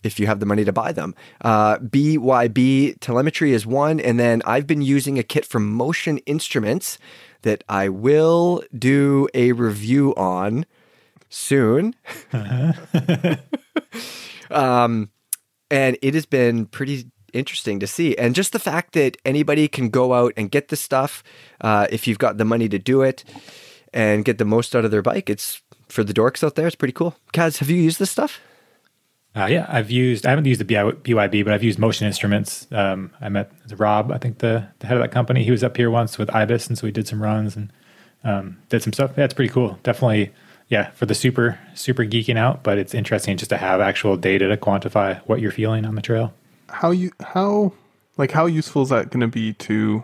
if 0.03 0.21
you 0.21 0.27
have 0.27 0.41
the 0.41 0.47
money 0.47 0.65
to 0.65 0.73
buy 0.73 0.93
them. 0.93 1.15
Uh, 1.41 1.79
BYB 1.79 2.99
telemetry 3.01 3.53
is 3.53 3.67
one, 3.67 4.01
and 4.01 4.19
then 4.19 4.43
I've 4.45 4.67
been 4.67 4.83
using 4.83 5.19
a 5.19 5.23
kit 5.23 5.45
from 5.45 5.73
Motion 5.73 6.19
Instruments 6.19 6.99
that 7.43 7.65
I 7.69 7.89
will 7.89 8.63
do 8.77 9.29
a 9.35 9.53
review 9.53 10.15
on 10.17 10.67
soon. 11.29 11.95
um, 14.51 15.11
and 15.71 15.99
it 16.03 16.15
has 16.15 16.27
been 16.27 16.67
pretty 16.67 17.11
interesting 17.33 17.81
to 17.81 17.87
see. 17.87 18.17
And 18.17 18.35
just 18.35 18.53
the 18.53 18.59
fact 18.59 18.95
that 18.95 19.17
anybody 19.25 19.69
can 19.69 19.91
go 19.91 20.15
out 20.15 20.33
and 20.37 20.51
get 20.51 20.69
the 20.69 20.77
stuff 20.77 21.23
uh, 21.61 21.87
if 21.91 22.07
you've 22.07 22.19
got 22.19 22.39
the 22.39 22.45
money 22.45 22.69
to 22.69 22.79
do 22.79 23.03
it 23.03 23.25
and 23.93 24.25
get 24.25 24.39
the 24.39 24.45
most 24.45 24.75
out 24.75 24.85
of 24.85 24.91
their 24.91 25.03
bike, 25.03 25.29
it's 25.29 25.63
for 25.89 26.05
the 26.05 26.15
dorks 26.15 26.43
out 26.45 26.55
there. 26.55 26.67
It's 26.67 26.77
pretty 26.77 26.93
cool. 26.93 27.17
Kaz, 27.33 27.59
have 27.59 27.71
you 27.71 27.77
used 27.77 27.99
this 27.99 28.11
stuff? 28.11 28.41
Uh, 29.37 29.47
yeah, 29.47 29.67
I've 29.69 29.91
used. 29.91 30.27
I 30.27 30.31
haven't 30.31 30.47
used 30.47 30.61
the 30.61 30.65
BYB, 30.65 31.45
but 31.45 31.53
I've 31.53 31.63
used 31.63 31.79
Motion 31.79 32.07
Instruments. 32.07 32.67
Um, 32.73 33.13
I 33.21 33.29
met 33.29 33.53
Rob, 33.77 34.11
I 34.11 34.19
think 34.19 34.39
the, 34.39 34.67
the 34.81 34.87
head 34.87 34.97
of 34.97 35.03
that 35.03 35.13
company. 35.13 35.45
He 35.45 35.51
was 35.51 35.63
up 35.63 35.77
here 35.77 35.91
once 35.91 36.19
with 36.19 36.35
Ibis, 36.35 36.67
and 36.67 36.77
so 36.77 36.87
we 36.87 36.91
did 36.91 37.07
some 37.07 37.23
runs 37.23 37.55
and 37.55 37.73
um, 38.25 38.59
did 38.69 38.83
some 38.83 38.93
stuff. 38.93 39.13
Yeah, 39.17 39.25
it's 39.25 39.35
pretty 39.35 39.53
cool. 39.53 39.79
Definitely, 39.83 40.33
yeah, 40.69 40.91
for 40.91 41.07
the 41.07 41.15
super 41.15 41.59
super 41.75 42.05
geeking 42.05 42.37
out, 42.37 42.63
but 42.63 42.79
it's 42.79 42.95
interesting 42.95 43.37
just 43.37 43.51
to 43.51 43.59
have 43.59 43.81
actual 43.81 44.17
data 44.17 44.49
to 44.49 44.57
quantify 44.57 45.21
what 45.27 45.41
you're 45.41 45.53
feeling 45.53 45.85
on 45.85 45.95
the 45.95 46.03
trail. 46.03 46.33
How 46.69 46.91
you 46.91 47.13
how 47.21 47.73
like 48.17 48.33
how 48.33 48.47
useful 48.47 48.83
is 48.83 48.89
that 48.89 49.11
going 49.11 49.21
to 49.21 49.29
be 49.29 49.53
to 49.55 50.03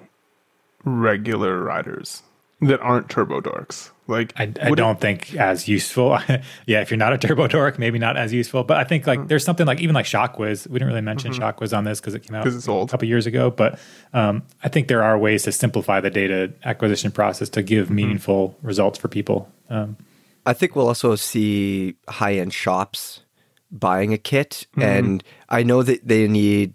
regular 0.84 1.60
riders 1.62 2.22
that 2.68 2.80
aren't 2.80 3.08
turbo 3.08 3.40
dorks? 3.40 3.90
Like, 4.06 4.32
I, 4.36 4.42
I 4.60 4.70
don't 4.70 4.96
it, 4.96 5.00
think 5.00 5.34
as 5.34 5.66
useful. 5.66 6.18
yeah, 6.66 6.82
if 6.82 6.90
you're 6.90 6.98
not 6.98 7.14
a 7.14 7.18
turbo 7.18 7.48
dork, 7.48 7.78
maybe 7.78 7.98
not 7.98 8.16
as 8.16 8.32
useful. 8.34 8.62
But 8.62 8.76
I 8.76 8.84
think 8.84 9.06
like 9.06 9.18
mm. 9.18 9.28
there's 9.28 9.44
something 9.44 9.66
like 9.66 9.80
even 9.80 9.94
like 9.94 10.04
ShockWiz. 10.04 10.66
We 10.66 10.74
didn't 10.74 10.88
really 10.88 11.00
mention 11.00 11.32
mm-hmm. 11.32 11.42
ShockWiz 11.42 11.76
on 11.76 11.84
this 11.84 12.00
because 12.00 12.14
it 12.14 12.20
came 12.20 12.34
out 12.34 12.46
it's 12.46 12.68
old. 12.68 12.88
a 12.88 12.90
couple 12.90 13.08
years 13.08 13.26
ago. 13.26 13.50
But 13.50 13.78
um, 14.12 14.42
I 14.62 14.68
think 14.68 14.88
there 14.88 15.02
are 15.02 15.16
ways 15.18 15.44
to 15.44 15.52
simplify 15.52 16.00
the 16.00 16.10
data 16.10 16.52
acquisition 16.64 17.12
process 17.12 17.48
to 17.50 17.62
give 17.62 17.86
mm-hmm. 17.86 17.94
meaningful 17.94 18.58
results 18.62 18.98
for 18.98 19.08
people. 19.08 19.50
Um, 19.70 19.96
I 20.44 20.52
think 20.52 20.76
we'll 20.76 20.88
also 20.88 21.16
see 21.16 21.94
high 22.08 22.34
end 22.34 22.52
shops 22.52 23.22
buying 23.70 24.12
a 24.12 24.18
kit, 24.18 24.66
mm-hmm. 24.72 24.82
and 24.82 25.24
I 25.48 25.62
know 25.62 25.82
that 25.82 26.06
they 26.06 26.28
need 26.28 26.74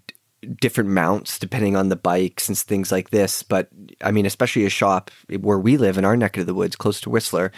different 0.58 0.90
mounts 0.90 1.38
depending 1.38 1.76
on 1.76 1.88
the 1.88 1.96
bikes 1.96 2.48
and 2.48 2.56
things 2.56 2.90
like 2.90 3.10
this. 3.10 3.42
But 3.42 3.68
I 4.02 4.10
mean, 4.10 4.26
especially 4.26 4.64
a 4.64 4.70
shop 4.70 5.10
where 5.40 5.58
we 5.58 5.76
live 5.76 5.98
in 5.98 6.04
our 6.04 6.16
neck 6.16 6.36
of 6.36 6.46
the 6.46 6.54
woods, 6.54 6.76
close 6.76 7.00
to 7.02 7.10
Whistler 7.10 7.52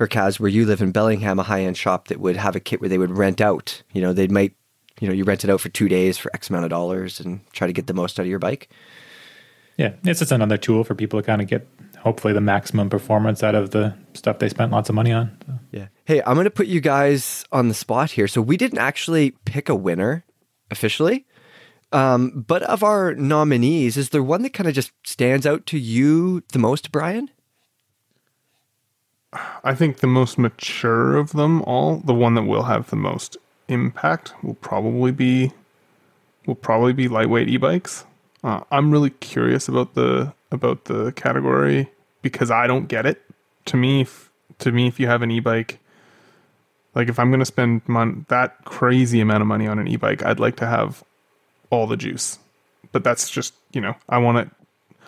or 0.00 0.08
Kaz, 0.08 0.40
where 0.40 0.50
you 0.50 0.66
live 0.66 0.82
in 0.82 0.92
Bellingham, 0.92 1.38
a 1.38 1.44
high 1.44 1.62
end 1.62 1.76
shop 1.76 2.08
that 2.08 2.20
would 2.20 2.36
have 2.36 2.56
a 2.56 2.60
kit 2.60 2.80
where 2.80 2.88
they 2.88 2.98
would 2.98 3.16
rent 3.16 3.40
out. 3.40 3.82
You 3.92 4.02
know, 4.02 4.12
they 4.12 4.28
might, 4.28 4.54
you 5.00 5.08
know, 5.08 5.14
you 5.14 5.24
rent 5.24 5.44
it 5.44 5.50
out 5.50 5.60
for 5.60 5.68
two 5.68 5.88
days 5.88 6.18
for 6.18 6.30
X 6.34 6.50
amount 6.50 6.64
of 6.64 6.70
dollars 6.70 7.20
and 7.20 7.40
try 7.52 7.66
to 7.66 7.72
get 7.72 7.86
the 7.86 7.94
most 7.94 8.18
out 8.18 8.24
of 8.24 8.28
your 8.28 8.38
bike. 8.38 8.68
Yeah, 9.76 9.94
it's 10.04 10.20
just 10.20 10.30
another 10.30 10.56
tool 10.56 10.84
for 10.84 10.94
people 10.94 11.20
to 11.20 11.26
kind 11.26 11.42
of 11.42 11.48
get 11.48 11.66
hopefully 11.98 12.32
the 12.32 12.40
maximum 12.40 12.90
performance 12.90 13.42
out 13.42 13.54
of 13.54 13.70
the 13.70 13.94
stuff 14.12 14.38
they 14.38 14.48
spent 14.48 14.70
lots 14.70 14.88
of 14.88 14.94
money 14.94 15.10
on. 15.10 15.36
So. 15.46 15.52
Yeah. 15.72 15.86
Hey, 16.04 16.22
I'm 16.24 16.34
going 16.34 16.44
to 16.44 16.50
put 16.50 16.66
you 16.66 16.80
guys 16.80 17.44
on 17.50 17.68
the 17.68 17.74
spot 17.74 18.12
here. 18.12 18.28
So 18.28 18.40
we 18.40 18.56
didn't 18.56 18.78
actually 18.78 19.32
pick 19.44 19.68
a 19.68 19.74
winner 19.74 20.24
officially. 20.70 21.26
Um, 21.94 22.44
but 22.48 22.64
of 22.64 22.82
our 22.82 23.14
nominees, 23.14 23.96
is 23.96 24.10
there 24.10 24.22
one 24.22 24.42
that 24.42 24.52
kind 24.52 24.68
of 24.68 24.74
just 24.74 24.90
stands 25.04 25.46
out 25.46 25.64
to 25.66 25.78
you 25.78 26.42
the 26.52 26.58
most, 26.58 26.90
Brian? 26.90 27.30
I 29.62 29.76
think 29.76 29.98
the 29.98 30.08
most 30.08 30.36
mature 30.36 31.16
of 31.16 31.32
them 31.32 31.62
all, 31.62 31.98
the 31.98 32.12
one 32.12 32.34
that 32.34 32.42
will 32.42 32.64
have 32.64 32.90
the 32.90 32.96
most 32.96 33.36
impact, 33.68 34.34
will 34.42 34.54
probably 34.54 35.12
be 35.12 35.52
will 36.46 36.56
probably 36.56 36.92
be 36.92 37.06
lightweight 37.06 37.48
e-bikes. 37.48 38.04
Uh, 38.42 38.60
I'm 38.72 38.90
really 38.90 39.10
curious 39.10 39.68
about 39.68 39.94
the 39.94 40.34
about 40.50 40.86
the 40.86 41.12
category 41.12 41.88
because 42.22 42.50
I 42.50 42.66
don't 42.66 42.88
get 42.88 43.06
it. 43.06 43.22
To 43.66 43.76
me, 43.76 44.00
if, 44.00 44.30
to 44.58 44.72
me, 44.72 44.88
if 44.88 44.98
you 44.98 45.06
have 45.06 45.22
an 45.22 45.30
e-bike, 45.30 45.78
like 46.96 47.08
if 47.08 47.20
I'm 47.20 47.30
going 47.30 47.40
to 47.40 47.46
spend 47.46 47.82
mon- 47.86 48.26
that 48.28 48.64
crazy 48.64 49.20
amount 49.20 49.42
of 49.42 49.46
money 49.46 49.68
on 49.68 49.78
an 49.78 49.86
e-bike, 49.86 50.24
I'd 50.24 50.40
like 50.40 50.56
to 50.56 50.66
have 50.66 51.04
all 51.74 51.86
the 51.86 51.96
juice. 51.96 52.38
But 52.92 53.04
that's 53.04 53.28
just, 53.28 53.54
you 53.72 53.80
know, 53.80 53.94
I 54.08 54.18
want 54.18 54.38
it. 54.38 54.48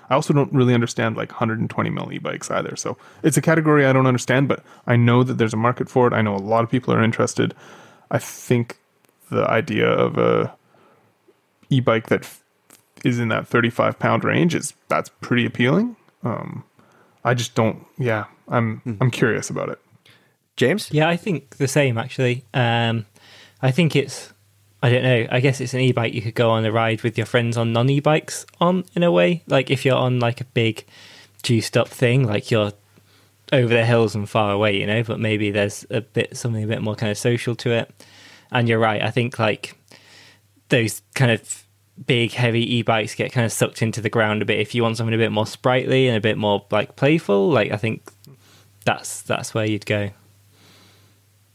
I 0.09 0.15
also 0.15 0.33
don't 0.33 0.53
really 0.53 0.75
understand 0.75 1.17
like 1.17 1.31
120 1.31 1.91
mil 1.91 2.13
e-bikes 2.13 2.51
either. 2.51 2.77
So 2.77 2.97
it's 3.23 3.37
a 3.37 3.43
category 3.43 3.87
I 3.87 3.93
don't 3.93 4.07
understand, 4.07 4.49
but 4.49 4.65
I 4.87 4.97
know 4.97 5.23
that 5.23 5.35
there's 5.35 5.55
a 5.55 5.57
market 5.57 5.89
for 5.89 6.07
it. 6.07 6.13
I 6.13 6.23
know 6.23 6.35
a 6.35 6.39
lot 6.39 6.63
of 6.63 6.71
people 6.71 6.95
are 6.95 7.03
interested. 7.03 7.55
I 8.11 8.19
think 8.19 8.79
the 9.31 9.49
idea 9.51 9.89
of 9.89 10.17
a 10.17 10.55
e-bike 11.71 12.07
that 12.07 12.23
f- 12.23 12.43
is 13.05 13.19
in 13.19 13.29
that 13.29 13.49
35 13.49 13.99
pound 13.99 14.25
range 14.25 14.55
is 14.55 14.75
that's 14.89 15.11
pretty 15.21 15.45
appealing. 15.45 15.97
Um, 16.23 16.65
I 17.25 17.35
just 17.35 17.55
don't. 17.55 17.85
Yeah, 17.99 18.27
I'm 18.49 18.81
mm. 18.87 18.97
I'm 19.01 19.11
curious 19.11 19.51
about 19.51 19.69
it. 19.69 19.81
James? 20.57 20.91
Yeah, 20.93 21.09
I 21.09 21.17
think 21.17 21.57
the 21.57 21.69
same 21.69 21.99
actually. 21.99 22.45
Um, 22.55 23.07
I 23.61 23.71
think 23.71 23.97
it's 23.97 24.33
I 24.87 24.89
don't 24.89 25.03
know. 25.03 25.27
I 25.33 25.41
guess 25.41 25.61
it's 25.61 25.75
an 25.75 25.81
e-bike 25.81 26.15
you 26.15 26.23
could 26.23 26.37
go 26.37 26.51
on 26.51 26.65
a 26.65 26.71
ride 26.71 27.03
with 27.03 27.19
your 27.19 27.27
friends 27.27 27.57
on 27.57 27.73
non-e-bikes 27.73 28.47
on 28.61 28.85
in 28.95 29.03
a 29.03 29.11
way. 29.11 29.43
Like 29.49 29.69
if 29.69 29.85
you're 29.85 29.97
on 29.97 30.21
like 30.21 30.41
a 30.41 30.45
big 30.45 30.87
juiced 31.43 31.77
up 31.77 31.89
thing, 31.89 32.25
like 32.25 32.53
you're 32.53 32.71
over 33.53 33.75
the 33.75 33.85
hills 33.85 34.15
and 34.15 34.31
far 34.31 34.53
away, 34.53 34.79
you 34.79 34.87
know. 34.87 35.03
But 35.03 35.19
maybe 35.19 35.51
there's 35.51 35.85
a 35.91 36.03
bit 36.03 36.37
something 36.37 36.63
a 36.63 36.69
bit 36.69 36.83
more 36.83 36.95
kind 36.95 37.11
of 37.11 37.19
social 37.19 37.57
to 37.57 37.73
it. 37.73 37.93
And 38.53 38.69
you're 38.69 38.79
right. 38.79 39.03
I 39.03 39.11
think 39.11 39.41
like 39.41 39.77
those 40.69 41.03
kind 41.17 41.33
of 41.33 41.65
big 42.07 42.31
heavy 42.31 42.77
e-bikes 42.77 43.17
get 43.17 43.33
kind 43.33 43.45
of 43.45 43.51
sucked 43.51 43.83
into 43.83 44.01
the 44.01 44.09
ground 44.09 44.41
a 44.41 44.45
bit. 44.45 44.61
If 44.61 44.73
you 44.73 44.85
want 44.85 44.99
something 44.99 45.15
a 45.15 45.19
bit 45.19 45.33
more 45.33 45.49
sprightly 45.49 46.07
and 46.07 46.17
a 46.17 46.21
bit 46.21 46.39
more 46.39 46.65
like 46.71 46.95
playful, 46.95 47.51
like 47.51 47.73
I 47.73 47.77
think 47.77 48.09
that's 48.85 49.21
that's 49.23 49.53
where 49.53 49.67
you'd 49.67 49.85
go. 49.85 50.11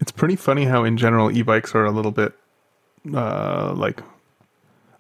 It's 0.02 0.12
pretty 0.12 0.36
funny 0.36 0.66
how 0.66 0.84
in 0.84 0.98
general 0.98 1.32
e-bikes 1.32 1.74
are 1.76 1.86
a 1.86 1.92
little 1.92 2.12
bit 2.12 2.34
uh, 3.14 3.74
like 3.76 4.02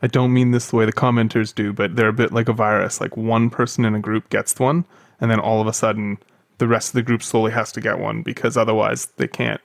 I 0.02 0.08
don't 0.08 0.34
mean 0.34 0.52
this 0.52 0.70
the 0.70 0.76
way 0.76 0.86
the 0.86 0.93
commenters 0.93 1.54
do, 1.54 1.74
but 1.74 1.95
they're 1.95 2.08
a 2.08 2.14
bit 2.14 2.32
like 2.32 2.49
a 2.49 2.54
virus. 2.54 2.99
Like 2.99 3.16
one 3.16 3.49
person 3.49 3.86
in 3.86 3.93
a 3.93 3.99
group 3.99 4.30
gets 4.30 4.58
one, 4.60 4.86
and 5.20 5.30
then 5.30 5.39
all 5.39 5.62
of 5.62 5.68
a 5.68 5.74
sudden 5.74 6.18
the 6.58 6.68
rest 6.68 6.89
of 6.89 6.93
the 6.93 7.02
group 7.04 7.24
slowly 7.24 7.52
has 7.52 7.72
to 7.74 7.82
get 7.82 7.99
one 7.99 8.22
because 8.22 8.58
otherwise 8.58 9.08
they 9.18 9.28
can't. 9.28 9.62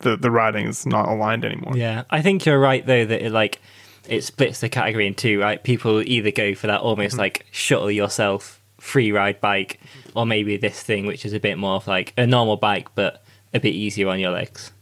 The 0.00 0.16
the 0.16 0.30
riding 0.30 0.66
is 0.66 0.86
not 0.86 1.08
aligned 1.08 1.44
anymore. 1.44 1.76
Yeah, 1.76 2.04
I 2.10 2.22
think 2.22 2.46
you're 2.46 2.60
right 2.60 2.84
though 2.84 3.04
that 3.04 3.24
it 3.24 3.32
like 3.32 3.60
it 4.08 4.22
splits 4.22 4.60
the 4.60 4.68
category 4.68 5.06
in 5.06 5.14
two. 5.14 5.40
Right, 5.40 5.62
people 5.62 6.02
either 6.02 6.30
go 6.30 6.54
for 6.54 6.68
that 6.68 6.80
almost 6.80 7.12
mm-hmm. 7.12 7.20
like 7.20 7.46
shuttle 7.50 7.90
yourself 7.90 8.60
free 8.78 9.12
ride 9.12 9.40
bike, 9.40 9.80
or 10.14 10.26
maybe 10.26 10.56
this 10.56 10.82
thing 10.82 11.06
which 11.06 11.24
is 11.24 11.32
a 11.32 11.40
bit 11.40 11.56
more 11.56 11.76
of 11.76 11.86
like 11.86 12.12
a 12.16 12.26
normal 12.26 12.56
bike 12.56 12.94
but 12.94 13.24
a 13.54 13.60
bit 13.60 13.74
easier 13.74 14.08
on 14.08 14.20
your 14.20 14.32
legs. 14.32 14.72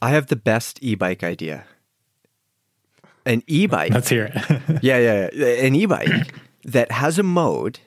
I 0.00 0.10
have 0.10 0.28
the 0.28 0.36
best 0.36 0.78
e-bike 0.82 1.22
idea. 1.24 1.64
An 3.26 3.42
e-bike. 3.46 3.92
Let's 3.92 4.08
hear 4.08 4.30
it. 4.32 4.34
yeah, 4.82 4.98
yeah, 4.98 5.28
yeah. 5.32 5.46
An 5.64 5.74
e-bike 5.74 6.32
that 6.64 6.92
has 6.92 7.18
a 7.18 7.22
mode 7.22 7.80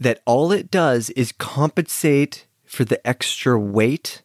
that 0.00 0.20
all 0.26 0.50
it 0.52 0.70
does 0.70 1.10
is 1.10 1.32
compensate 1.32 2.46
for 2.64 2.84
the 2.84 3.06
extra 3.06 3.58
weight 3.58 4.22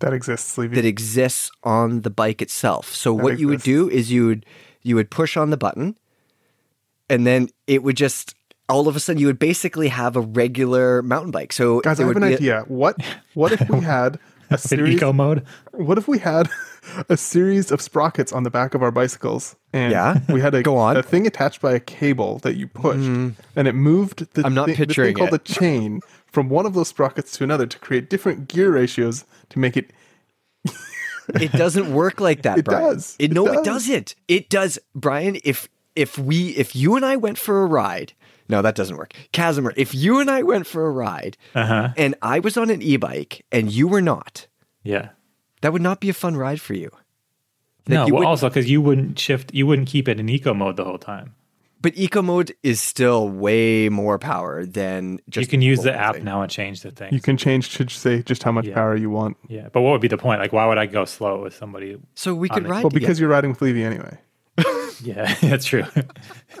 that 0.00 0.12
exists 0.12 0.58
Levy. 0.58 0.74
that 0.74 0.84
exists 0.84 1.50
on 1.62 2.00
the 2.00 2.10
bike 2.10 2.42
itself. 2.42 2.92
So 2.92 3.14
that 3.14 3.22
what 3.22 3.32
exists. 3.34 3.40
you 3.40 3.48
would 3.48 3.62
do 3.62 3.88
is 3.88 4.10
you 4.10 4.26
would 4.26 4.46
you 4.82 4.96
would 4.96 5.10
push 5.10 5.36
on 5.36 5.50
the 5.50 5.56
button 5.56 5.96
and 7.08 7.26
then 7.26 7.48
it 7.66 7.82
would 7.82 7.96
just 7.96 8.34
all 8.68 8.88
of 8.88 8.96
a 8.96 9.00
sudden 9.00 9.20
you 9.20 9.26
would 9.26 9.38
basically 9.38 9.88
have 9.88 10.16
a 10.16 10.20
regular 10.20 11.02
mountain 11.02 11.30
bike. 11.30 11.52
So 11.52 11.80
guys, 11.80 12.00
I 12.00 12.06
have 12.06 12.16
an 12.16 12.24
idea. 12.24 12.64
what 12.66 12.96
what 13.34 13.52
if 13.52 13.68
we 13.68 13.80
had 13.94 14.18
a 14.52 14.58
series, 14.68 14.96
eco 14.96 15.12
mode. 15.12 15.44
What 15.72 15.98
if 15.98 16.08
we 16.08 16.18
had 16.18 16.48
a 17.08 17.16
series 17.16 17.70
of 17.70 17.80
sprockets 17.80 18.32
on 18.32 18.42
the 18.42 18.50
back 18.50 18.74
of 18.74 18.82
our 18.82 18.90
bicycles, 18.90 19.56
and 19.72 19.92
yeah, 19.92 20.20
we 20.28 20.40
had 20.40 20.54
a, 20.54 20.62
Go 20.62 20.76
on. 20.76 20.96
a 20.96 21.02
thing 21.02 21.26
attached 21.26 21.60
by 21.60 21.72
a 21.72 21.80
cable 21.80 22.38
that 22.40 22.56
you 22.56 22.66
pushed, 22.66 23.00
mm. 23.00 23.34
and 23.56 23.68
it 23.68 23.74
moved 23.74 24.32
the, 24.34 24.44
I'm 24.44 24.54
not 24.54 24.66
thing, 24.66 24.76
picturing 24.76 25.14
the 25.14 25.20
thing 25.20 25.28
called 25.28 25.40
it. 25.40 25.44
the 25.44 25.52
chain 25.52 26.00
from 26.26 26.48
one 26.48 26.66
of 26.66 26.74
those 26.74 26.88
sprockets 26.88 27.36
to 27.38 27.44
another 27.44 27.66
to 27.66 27.78
create 27.78 28.08
different 28.10 28.48
gear 28.48 28.72
ratios 28.72 29.24
to 29.50 29.58
make 29.58 29.76
it. 29.76 29.90
it 31.34 31.52
doesn't 31.52 31.92
work 31.92 32.20
like 32.20 32.42
that, 32.42 32.58
it 32.60 32.64
Brian. 32.64 32.94
Does. 32.94 33.16
It, 33.18 33.32
no, 33.32 33.46
does. 33.46 33.56
it 33.56 33.64
doesn't. 33.64 34.14
It 34.28 34.48
does, 34.48 34.78
Brian. 34.94 35.38
If 35.44 35.68
if 35.94 36.18
we 36.18 36.50
if 36.50 36.74
you 36.74 36.96
and 36.96 37.04
I 37.04 37.16
went 37.16 37.38
for 37.38 37.62
a 37.62 37.66
ride 37.66 38.12
no, 38.48 38.62
that 38.62 38.74
doesn't 38.74 38.96
work. 38.96 39.14
Kazimer, 39.32 39.72
if 39.76 39.94
you 39.94 40.20
and 40.20 40.30
I 40.30 40.42
went 40.42 40.66
for 40.66 40.86
a 40.86 40.90
ride 40.90 41.36
uh-huh. 41.54 41.90
and 41.96 42.14
I 42.22 42.40
was 42.40 42.56
on 42.56 42.70
an 42.70 42.82
e 42.82 42.96
bike 42.96 43.44
and 43.52 43.72
you 43.72 43.88
were 43.88 44.02
not, 44.02 44.46
yeah. 44.82 45.10
That 45.60 45.72
would 45.72 45.82
not 45.82 46.00
be 46.00 46.08
a 46.08 46.12
fun 46.12 46.36
ride 46.36 46.60
for 46.60 46.74
you. 46.74 46.90
That 47.84 47.94
no, 47.94 48.06
you 48.06 48.14
well, 48.14 48.26
also 48.26 48.48
because 48.48 48.68
you 48.68 48.80
wouldn't 48.80 49.18
shift, 49.18 49.54
you 49.54 49.66
wouldn't 49.66 49.88
keep 49.88 50.08
it 50.08 50.18
in 50.18 50.28
eco 50.28 50.54
mode 50.54 50.76
the 50.76 50.84
whole 50.84 50.98
time. 50.98 51.34
But 51.80 51.96
eco 51.96 52.22
mode 52.22 52.52
is 52.62 52.80
still 52.80 53.28
way 53.28 53.88
more 53.88 54.16
power 54.18 54.64
than 54.64 55.18
just 55.28 55.46
you 55.46 55.50
can 55.50 55.62
use 55.62 55.82
the 55.82 55.90
full 55.92 56.00
app 56.00 56.14
thing. 56.14 56.24
now 56.24 56.42
and 56.42 56.50
change 56.50 56.82
the 56.82 56.92
thing. 56.92 57.12
You 57.12 57.20
can 57.20 57.36
change 57.36 57.74
to 57.76 57.88
say 57.88 58.22
just 58.22 58.44
how 58.44 58.52
much 58.52 58.66
Yeah. 58.66 58.74
power 58.74 58.94
you 58.96 59.10
want. 59.10 59.36
yeah, 59.48 59.68
but 59.72 59.82
what 59.82 59.90
would 59.90 60.00
be 60.00 60.06
the 60.08 60.16
point? 60.18 60.40
Like, 60.40 60.52
why 60.52 60.66
would 60.66 60.78
I 60.78 60.86
go 60.86 61.04
slow 61.04 61.42
with 61.42 61.54
somebody? 61.54 61.96
So 62.14 62.34
we 62.34 62.48
could 62.48 62.68
ride 62.68 62.84
Well, 62.84 62.90
because 62.90 63.00
together. 63.16 63.20
you're 63.20 63.30
riding 63.30 63.50
with 63.50 63.60
Levy 63.62 63.82
anyway. 63.82 64.18
Yeah, 65.02 65.34
that's 65.42 65.64
true. 65.64 65.84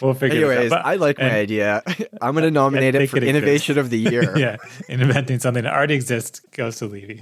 we'll 0.00 0.14
figure. 0.14 0.38
Anyways, 0.50 0.58
this 0.58 0.72
out. 0.72 0.82
But- 0.82 0.86
I 0.86 0.94
like 0.96 1.18
my 1.18 1.24
and- 1.24 1.32
idea. 1.34 1.82
I'm 2.22 2.32
going 2.34 2.44
to 2.44 2.50
nominate 2.50 2.94
it 2.94 3.08
for 3.08 3.16
it 3.18 3.24
innovation 3.24 3.78
of 3.78 3.90
the 3.90 3.98
year. 3.98 4.36
yeah, 4.36 4.56
and 4.88 5.00
inventing 5.02 5.38
something 5.38 5.64
that 5.64 5.72
already 5.72 5.94
exists 5.94 6.40
goes 6.52 6.76
to 6.78 6.86
Levy. 6.86 7.20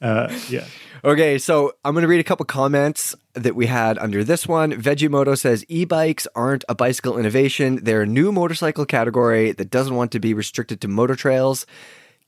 uh, 0.00 0.32
yeah. 0.48 0.66
Okay, 1.04 1.36
so 1.38 1.72
I'm 1.84 1.92
going 1.92 2.02
to 2.02 2.08
read 2.08 2.20
a 2.20 2.24
couple 2.24 2.46
comments 2.46 3.14
that 3.34 3.54
we 3.54 3.66
had 3.66 3.98
under 3.98 4.24
this 4.24 4.48
one. 4.48 4.72
Vegimoto 4.72 5.36
says 5.36 5.64
e-bikes 5.68 6.26
aren't 6.34 6.64
a 6.68 6.74
bicycle 6.74 7.18
innovation. 7.18 7.80
They're 7.82 8.02
a 8.02 8.06
new 8.06 8.32
motorcycle 8.32 8.86
category 8.86 9.52
that 9.52 9.68
doesn't 9.70 9.94
want 9.94 10.12
to 10.12 10.20
be 10.20 10.32
restricted 10.32 10.80
to 10.80 10.88
motor 10.88 11.14
trails, 11.14 11.66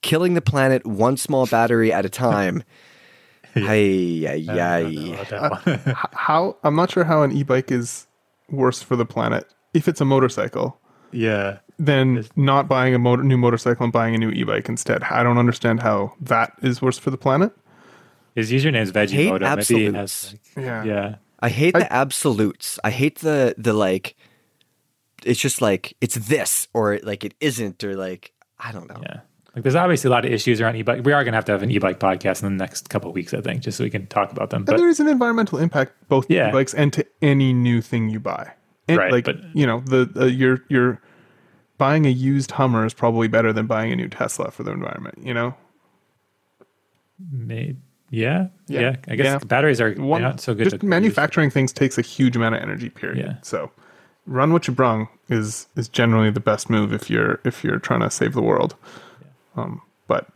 killing 0.02 0.34
the 0.34 0.42
planet 0.42 0.84
one 0.86 1.16
small 1.16 1.46
battery 1.46 1.90
at 1.90 2.04
a 2.04 2.10
time. 2.10 2.64
Hey, 3.66 4.26
ay, 4.26 4.46
I 4.48 4.82
don't 4.82 4.94
know 4.94 5.10
ay. 5.10 5.14
about 5.14 5.28
that 5.28 5.42
uh, 5.42 5.48
one. 5.64 5.80
H- 5.86 5.96
how 6.12 6.56
I'm 6.62 6.76
not 6.76 6.90
sure 6.90 7.04
how 7.04 7.22
an 7.22 7.32
e-bike 7.32 7.72
is 7.72 8.06
worse 8.50 8.82
for 8.82 8.96
the 8.96 9.06
planet 9.06 9.46
if 9.72 9.88
it's 9.88 10.00
a 10.00 10.04
motorcycle 10.04 10.78
yeah. 11.10 11.58
than 11.78 12.24
not 12.36 12.68
buying 12.68 12.94
a 12.94 12.98
motor, 12.98 13.22
new 13.22 13.38
motorcycle 13.38 13.84
and 13.84 13.92
buying 13.92 14.14
a 14.14 14.18
new 14.18 14.30
e-bike 14.30 14.68
instead. 14.68 15.02
I 15.04 15.22
don't 15.22 15.38
understand 15.38 15.82
how 15.82 16.14
that 16.20 16.52
is 16.62 16.82
worse 16.82 16.98
for 16.98 17.10
the 17.10 17.16
planet. 17.16 17.52
His 18.34 18.52
username 18.52 18.82
is 18.82 18.90
hate 18.90 19.10
Vegimoto. 19.10 19.40
Maybe 19.40 19.44
he 19.44 19.86
absolutes. 19.86 20.30
has. 20.30 20.36
Yeah. 20.56 20.84
Yeah. 20.84 21.14
I 21.40 21.48
hate 21.48 21.74
the 21.74 21.90
absolutes. 21.92 22.78
I 22.84 22.90
hate 22.90 23.20
the 23.20 23.54
the 23.56 23.72
like. 23.72 24.16
It's 25.24 25.40
just 25.40 25.62
like 25.62 25.96
it's 26.00 26.14
this 26.14 26.68
or 26.74 26.98
like 27.02 27.24
it 27.24 27.34
isn't 27.40 27.82
or 27.82 27.96
like 27.96 28.32
I 28.58 28.72
don't 28.72 28.88
know. 28.88 29.00
Yeah. 29.02 29.20
Like 29.56 29.62
there's 29.62 29.74
obviously 29.74 30.08
a 30.08 30.10
lot 30.10 30.24
of 30.26 30.30
issues 30.32 30.60
around 30.60 30.76
e-bike. 30.76 31.02
We 31.04 31.12
are 31.14 31.24
going 31.24 31.32
to 31.32 31.36
have 31.36 31.46
to 31.46 31.52
have 31.52 31.62
an 31.62 31.70
e-bike 31.70 31.98
podcast 31.98 32.42
in 32.44 32.56
the 32.58 32.62
next 32.62 32.90
couple 32.90 33.08
of 33.08 33.14
weeks, 33.14 33.32
I 33.32 33.40
think, 33.40 33.62
just 33.62 33.78
so 33.78 33.84
we 33.84 33.90
can 33.90 34.06
talk 34.06 34.30
about 34.30 34.50
them. 34.50 34.58
And 34.58 34.66
But 34.66 34.76
there 34.76 34.88
is 34.88 35.00
an 35.00 35.08
environmental 35.08 35.58
impact 35.58 35.92
both 36.08 36.28
to 36.28 36.48
e-bikes 36.48 36.74
and 36.74 36.92
to 36.92 37.06
any 37.22 37.54
new 37.54 37.80
thing 37.80 38.10
you 38.10 38.20
buy. 38.20 38.52
And 38.86 38.98
Right, 38.98 39.10
like 39.10 39.24
but- 39.24 39.38
you 39.54 39.66
know, 39.66 39.80
the, 39.86 40.04
the 40.04 40.30
you're 40.30 40.60
you're 40.68 41.00
buying 41.78 42.04
a 42.06 42.10
used 42.10 42.50
Hummer 42.52 42.84
is 42.84 42.92
probably 42.94 43.28
better 43.28 43.52
than 43.52 43.66
buying 43.66 43.92
a 43.92 43.96
new 43.96 44.08
Tesla 44.08 44.50
for 44.50 44.62
the 44.62 44.70
environment, 44.72 45.18
you 45.22 45.32
know? 45.34 45.54
maybe, 47.32 47.76
yeah, 48.10 48.48
Yeah. 48.68 48.80
yeah, 48.80 48.96
I 49.08 49.16
guess 49.16 49.24
Yeah. 49.24 49.38
batteries 49.38 49.80
are 49.80 49.92
One, 49.94 50.20
not 50.22 50.40
so 50.40 50.54
good. 50.54 50.64
just 50.70 50.82
manufacturing 50.82 51.50
things 51.50 51.72
takes 51.72 51.96
a 51.98 52.02
huge 52.02 52.36
amount 52.36 52.54
of 52.56 52.62
energy 52.62 52.90
period. 52.90 53.24
Yeah. 53.24 53.34
So 53.42 53.70
run 54.26 54.52
what 54.52 54.68
you 54.68 54.74
brung 54.74 55.08
is 55.28 55.66
is 55.76 55.88
generally 55.88 56.30
the 56.30 56.40
best 56.40 56.68
move 56.68 56.92
if 56.92 57.08
you're 57.10 57.40
if 57.44 57.64
you're 57.64 57.78
trying 57.78 58.00
to 58.00 58.10
save 58.10 58.34
the 58.34 58.42
world. 58.42 58.74
Um, 59.56 59.80
but 60.06 60.28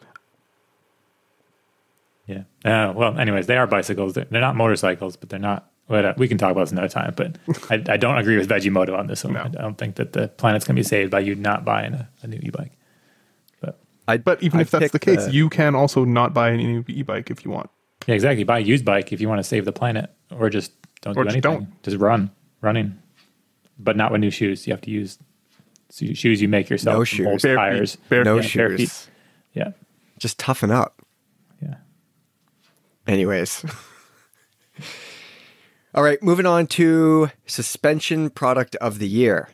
Yeah. 2.26 2.42
Uh, 2.64 2.92
well, 2.94 3.18
anyways, 3.18 3.46
they 3.46 3.56
are 3.56 3.66
bicycles. 3.66 4.14
They're, 4.14 4.26
they're 4.30 4.40
not 4.40 4.56
motorcycles, 4.56 5.16
but 5.16 5.28
they're 5.28 5.38
not. 5.38 5.70
But 5.88 6.04
uh, 6.04 6.14
we 6.16 6.28
can 6.28 6.38
talk 6.38 6.52
about 6.52 6.60
this 6.62 6.72
another 6.72 6.88
time. 6.88 7.12
But 7.16 7.36
I, 7.70 7.82
I 7.92 7.96
don't 7.96 8.16
agree 8.18 8.36
with 8.38 8.48
Vegimoto 8.48 8.96
on 8.96 9.08
this 9.08 9.24
one. 9.24 9.32
No. 9.34 9.40
I 9.40 9.48
don't 9.48 9.76
think 9.76 9.96
that 9.96 10.12
the 10.12 10.28
planet's 10.28 10.64
going 10.64 10.76
to 10.76 10.80
be 10.80 10.84
saved 10.84 11.10
by 11.10 11.18
you 11.20 11.34
not 11.34 11.64
buying 11.64 11.94
a, 11.94 12.08
a 12.22 12.28
new 12.28 12.38
e-bike. 12.40 12.72
But 13.60 13.80
I, 14.06 14.18
but 14.18 14.40
even 14.42 14.60
I 14.60 14.62
if 14.62 14.70
that's 14.70 14.92
the 14.92 15.00
case, 15.00 15.24
the- 15.26 15.32
you 15.32 15.48
can 15.50 15.74
also 15.74 16.04
not 16.04 16.32
buy 16.32 16.52
any 16.52 16.64
new 16.66 16.84
e-bike 16.86 17.30
if 17.30 17.44
you 17.44 17.50
want. 17.50 17.70
yeah, 18.06 18.14
exactly. 18.14 18.44
Buy 18.44 18.58
a 18.58 18.62
used 18.62 18.84
bike 18.84 19.12
if 19.12 19.20
you 19.20 19.28
want 19.28 19.40
to 19.40 19.44
save 19.44 19.64
the 19.64 19.72
planet, 19.72 20.10
or 20.30 20.48
just 20.48 20.70
don't 21.00 21.16
Or 21.16 21.24
do 21.24 21.30
just 21.30 21.34
anything. 21.44 21.64
don't. 21.64 21.82
Just 21.82 21.96
run, 21.96 22.30
running, 22.60 22.96
but 23.76 23.96
not 23.96 24.12
with 24.12 24.20
new 24.20 24.30
shoes. 24.30 24.68
You 24.68 24.72
have 24.74 24.82
to 24.82 24.90
use 24.92 25.18
so- 25.90 26.06
shoes 26.14 26.40
you 26.40 26.48
make 26.48 26.70
yourself. 26.70 26.96
No 26.98 27.04
shoes. 27.04 27.42
Bare 27.42 27.86
feet. 27.86 27.96
Bare 28.08 28.24
no 28.24 28.36
yeah, 28.36 28.48
bare 28.54 28.70
feet. 28.70 28.80
shoes. 28.80 29.08
Yeah, 29.52 29.70
Just 30.18 30.38
toughen 30.38 30.70
up. 30.70 31.02
yeah. 31.60 31.74
Anyways. 33.06 33.64
All 35.94 36.04
right, 36.04 36.22
moving 36.22 36.46
on 36.46 36.68
to 36.68 37.30
suspension 37.46 38.30
product 38.30 38.76
of 38.76 39.00
the 39.00 39.08
year. 39.08 39.48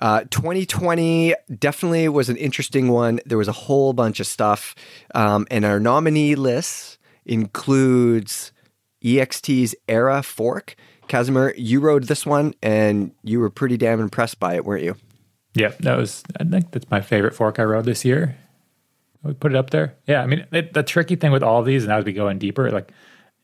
Uh, 0.00 0.20
2020 0.30 1.34
definitely 1.58 2.08
was 2.08 2.28
an 2.30 2.36
interesting 2.36 2.88
one. 2.88 3.20
There 3.26 3.36
was 3.36 3.48
a 3.48 3.52
whole 3.52 3.92
bunch 3.92 4.18
of 4.20 4.26
stuff. 4.26 4.74
Um, 5.14 5.46
and 5.50 5.64
our 5.64 5.78
nominee 5.80 6.36
list 6.36 6.98
includes 7.26 8.52
EXT's 9.04 9.74
Era 9.88 10.22
Fork. 10.22 10.74
Kazimer, 11.10 11.52
you 11.56 11.80
rode 11.80 12.04
this 12.04 12.24
one 12.24 12.54
and 12.62 13.12
you 13.22 13.40
were 13.40 13.50
pretty 13.50 13.76
damn 13.76 14.00
impressed 14.00 14.38
by 14.38 14.54
it, 14.54 14.64
weren't 14.64 14.84
you? 14.84 14.96
Yeah, 15.54 15.72
that 15.80 15.96
was. 15.96 16.22
I 16.38 16.44
think 16.44 16.70
that's 16.70 16.88
my 16.90 17.00
favorite 17.00 17.34
fork 17.34 17.58
I 17.58 17.64
rode 17.64 17.84
this 17.84 18.04
year. 18.04 18.36
We 19.22 19.34
put 19.34 19.52
it 19.52 19.56
up 19.56 19.70
there. 19.70 19.96
Yeah, 20.06 20.22
I 20.22 20.26
mean, 20.26 20.46
it, 20.52 20.72
the 20.72 20.82
tricky 20.82 21.16
thing 21.16 21.32
with 21.32 21.42
all 21.42 21.60
of 21.60 21.66
these, 21.66 21.82
and 21.82 21.92
as 21.92 22.04
we 22.04 22.12
go 22.12 22.28
in 22.28 22.38
deeper, 22.38 22.70
like 22.70 22.92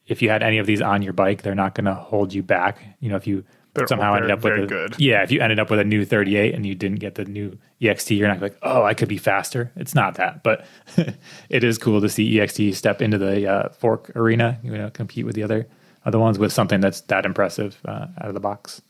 if 0.07 0.23
you 0.23 0.31
had 0.31 0.43
any 0.43 0.59
of 0.59 0.67
these 0.67 0.81
on 0.81 1.03
your 1.03 1.13
bike, 1.13 1.43
they're 1.43 1.55
not 1.55 1.75
going 1.75 1.87
to 1.87 1.95
hold 1.95 2.33
you 2.33 2.43
back. 2.43 2.79
You 3.01 3.11
know, 3.11 3.17
if 3.17 3.27
you 3.27 3.45
They're 3.75 3.89
somehow 3.89 4.11
all 4.11 4.17
ended 4.17 4.31
up 4.31 4.39
with 4.39 4.53
very 4.53 4.65
a, 4.65 4.67
good. 4.67 4.95
yeah, 4.99 5.23
if 5.23 5.33
you 5.33 5.41
ended 5.41 5.59
up 5.59 5.69
with 5.69 5.81
a 5.81 5.85
new 5.85 6.05
38 6.05 6.55
and 6.55 6.65
you 6.65 6.75
didn't 6.77 7.01
get 7.01 7.17
the 7.17 7.25
new 7.25 7.59
EXT, 7.83 8.17
you're 8.17 8.29
not 8.29 8.41
like, 8.41 8.57
oh, 8.63 8.85
I 8.85 8.95
could 8.95 9.09
be 9.09 9.19
faster. 9.19 9.73
It's 9.77 9.95
not 9.95 10.15
that, 10.15 10.45
but 10.45 10.65
it 11.51 11.65
is 11.65 11.77
cool 11.77 12.01
to 12.01 12.09
see 12.09 12.33
EXT 12.35 12.77
step 12.77 13.03
into 13.03 13.19
the 13.19 13.51
uh, 13.51 13.69
fork 13.71 14.13
arena. 14.15 14.61
You 14.63 14.79
know, 14.79 14.91
compete 14.91 15.27
with 15.27 15.35
the 15.35 15.43
other 15.43 15.67
other 16.07 16.19
ones 16.19 16.39
with 16.39 16.53
something 16.53 16.81
that's 16.81 17.03
that 17.03 17.27
impressive 17.27 17.79
uh, 17.85 18.07
out 18.19 18.29
of 18.29 18.35
the 18.35 18.41
box. 18.41 18.81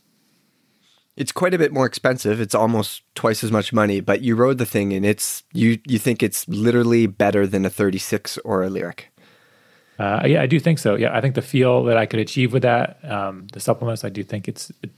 It's 1.16 1.32
quite 1.32 1.54
a 1.54 1.58
bit 1.58 1.72
more 1.72 1.86
expensive. 1.86 2.40
It's 2.42 2.54
almost 2.54 3.02
twice 3.14 3.42
as 3.42 3.50
much 3.50 3.72
money, 3.72 4.00
but 4.00 4.20
you 4.20 4.36
rode 4.36 4.58
the 4.58 4.66
thing 4.66 4.92
and 4.92 5.04
it's 5.04 5.42
you 5.52 5.78
you 5.86 5.98
think 5.98 6.22
it's 6.22 6.46
literally 6.46 7.06
better 7.06 7.46
than 7.46 7.64
a 7.64 7.70
36 7.70 8.38
or 8.44 8.62
a 8.62 8.68
Lyrik. 8.68 9.04
Uh, 9.98 10.24
yeah, 10.26 10.42
I 10.42 10.46
do 10.46 10.60
think 10.60 10.78
so. 10.78 10.94
Yeah, 10.94 11.16
I 11.16 11.22
think 11.22 11.34
the 11.34 11.42
feel 11.42 11.84
that 11.84 11.96
I 11.96 12.04
could 12.04 12.20
achieve 12.20 12.52
with 12.52 12.62
that, 12.62 13.02
um, 13.02 13.46
the 13.54 13.60
supplements, 13.60 14.04
I 14.04 14.10
do 14.10 14.22
think 14.22 14.46
it's 14.46 14.70
it, 14.82 14.90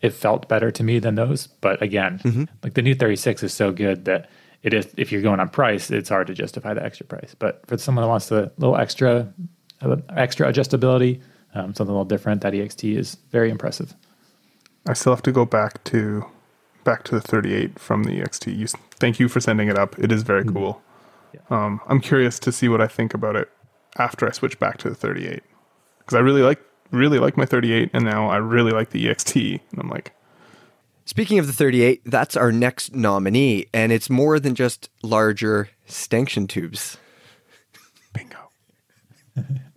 it 0.00 0.10
felt 0.10 0.48
better 0.48 0.70
to 0.70 0.84
me 0.84 1.00
than 1.00 1.16
those. 1.16 1.48
But 1.48 1.82
again, 1.82 2.20
like 2.62 2.74
the 2.74 2.82
new 2.82 2.94
36 2.94 3.42
is 3.42 3.52
so 3.52 3.72
good 3.72 4.04
that 4.04 4.30
it 4.62 4.72
is. 4.72 4.86
If 4.96 5.10
you're 5.10 5.20
going 5.20 5.40
on 5.40 5.48
price, 5.48 5.90
it's 5.90 6.08
hard 6.08 6.28
to 6.28 6.34
justify 6.34 6.74
the 6.74 6.84
extra 6.84 7.06
price. 7.06 7.34
But 7.36 7.66
for 7.66 7.76
someone 7.76 8.04
that 8.04 8.08
wants 8.08 8.28
the 8.28 8.52
little 8.56 8.76
extra, 8.76 9.32
uh, 9.82 9.96
extra 10.16 10.50
adjustability, 10.50 11.20
um, 11.54 11.74
something 11.74 11.88
a 11.88 11.92
little 11.92 12.04
different, 12.04 12.40
that 12.42 12.52
EXT 12.52 12.96
is 12.96 13.16
very 13.30 13.50
impressive. 13.50 13.94
I 14.86 14.94
still 14.94 15.12
have 15.12 15.22
to 15.22 15.32
go 15.32 15.44
back 15.44 15.84
to 15.84 16.24
back 16.84 17.04
to 17.04 17.14
the 17.14 17.20
38 17.20 17.78
from 17.78 18.04
the 18.04 18.20
EXT. 18.20 18.56
You, 18.56 18.66
thank 18.66 19.20
you 19.20 19.28
for 19.28 19.40
sending 19.40 19.68
it 19.68 19.78
up. 19.78 19.98
It 19.98 20.10
is 20.10 20.22
very 20.22 20.44
cool. 20.44 20.80
Um, 21.50 21.80
I'm 21.86 22.00
curious 22.00 22.38
to 22.40 22.50
see 22.50 22.68
what 22.68 22.80
I 22.80 22.86
think 22.86 23.12
about 23.12 23.36
it 23.36 23.50
after 23.98 24.26
I 24.26 24.30
switch 24.30 24.58
back 24.58 24.78
to 24.78 24.88
the 24.88 24.94
38 24.94 25.42
because 25.98 26.16
I 26.16 26.20
really 26.20 26.42
like 26.42 26.60
really 26.90 27.18
like 27.18 27.36
my 27.36 27.44
38, 27.44 27.90
and 27.92 28.04
now 28.04 28.28
I 28.28 28.36
really 28.36 28.72
like 28.72 28.90
the 28.90 29.06
EXT. 29.06 29.60
And 29.70 29.80
I'm 29.80 29.88
like, 29.88 30.12
Speaking 31.04 31.38
of 31.40 31.48
the 31.48 31.52
38, 31.52 32.02
that's 32.04 32.36
our 32.36 32.52
next 32.52 32.94
nominee, 32.94 33.66
and 33.74 33.90
it's 33.90 34.08
more 34.08 34.38
than 34.38 34.54
just 34.54 34.90
larger 35.02 35.70
stanchion 35.86 36.46
tubes. 36.46 36.98
bingo. 38.12 38.50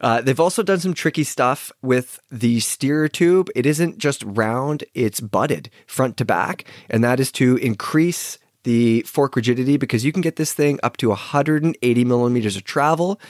Uh, 0.00 0.20
they've 0.20 0.40
also 0.40 0.62
done 0.62 0.78
some 0.78 0.94
tricky 0.94 1.24
stuff 1.24 1.72
with 1.80 2.20
the 2.30 2.60
steerer 2.60 3.08
tube. 3.08 3.48
It 3.54 3.64
isn't 3.64 3.98
just 3.98 4.22
round, 4.24 4.84
it's 4.92 5.20
butted 5.20 5.70
front 5.86 6.16
to 6.18 6.24
back, 6.24 6.64
and 6.90 7.02
that 7.02 7.18
is 7.18 7.32
to 7.32 7.56
increase 7.56 8.38
the 8.64 9.02
fork 9.02 9.36
rigidity 9.36 9.76
because 9.76 10.04
you 10.04 10.12
can 10.12 10.20
get 10.20 10.36
this 10.36 10.52
thing 10.52 10.78
up 10.82 10.96
to 10.98 11.08
180 11.08 12.04
millimeters 12.04 12.56
of 12.56 12.64
travel 12.64 13.20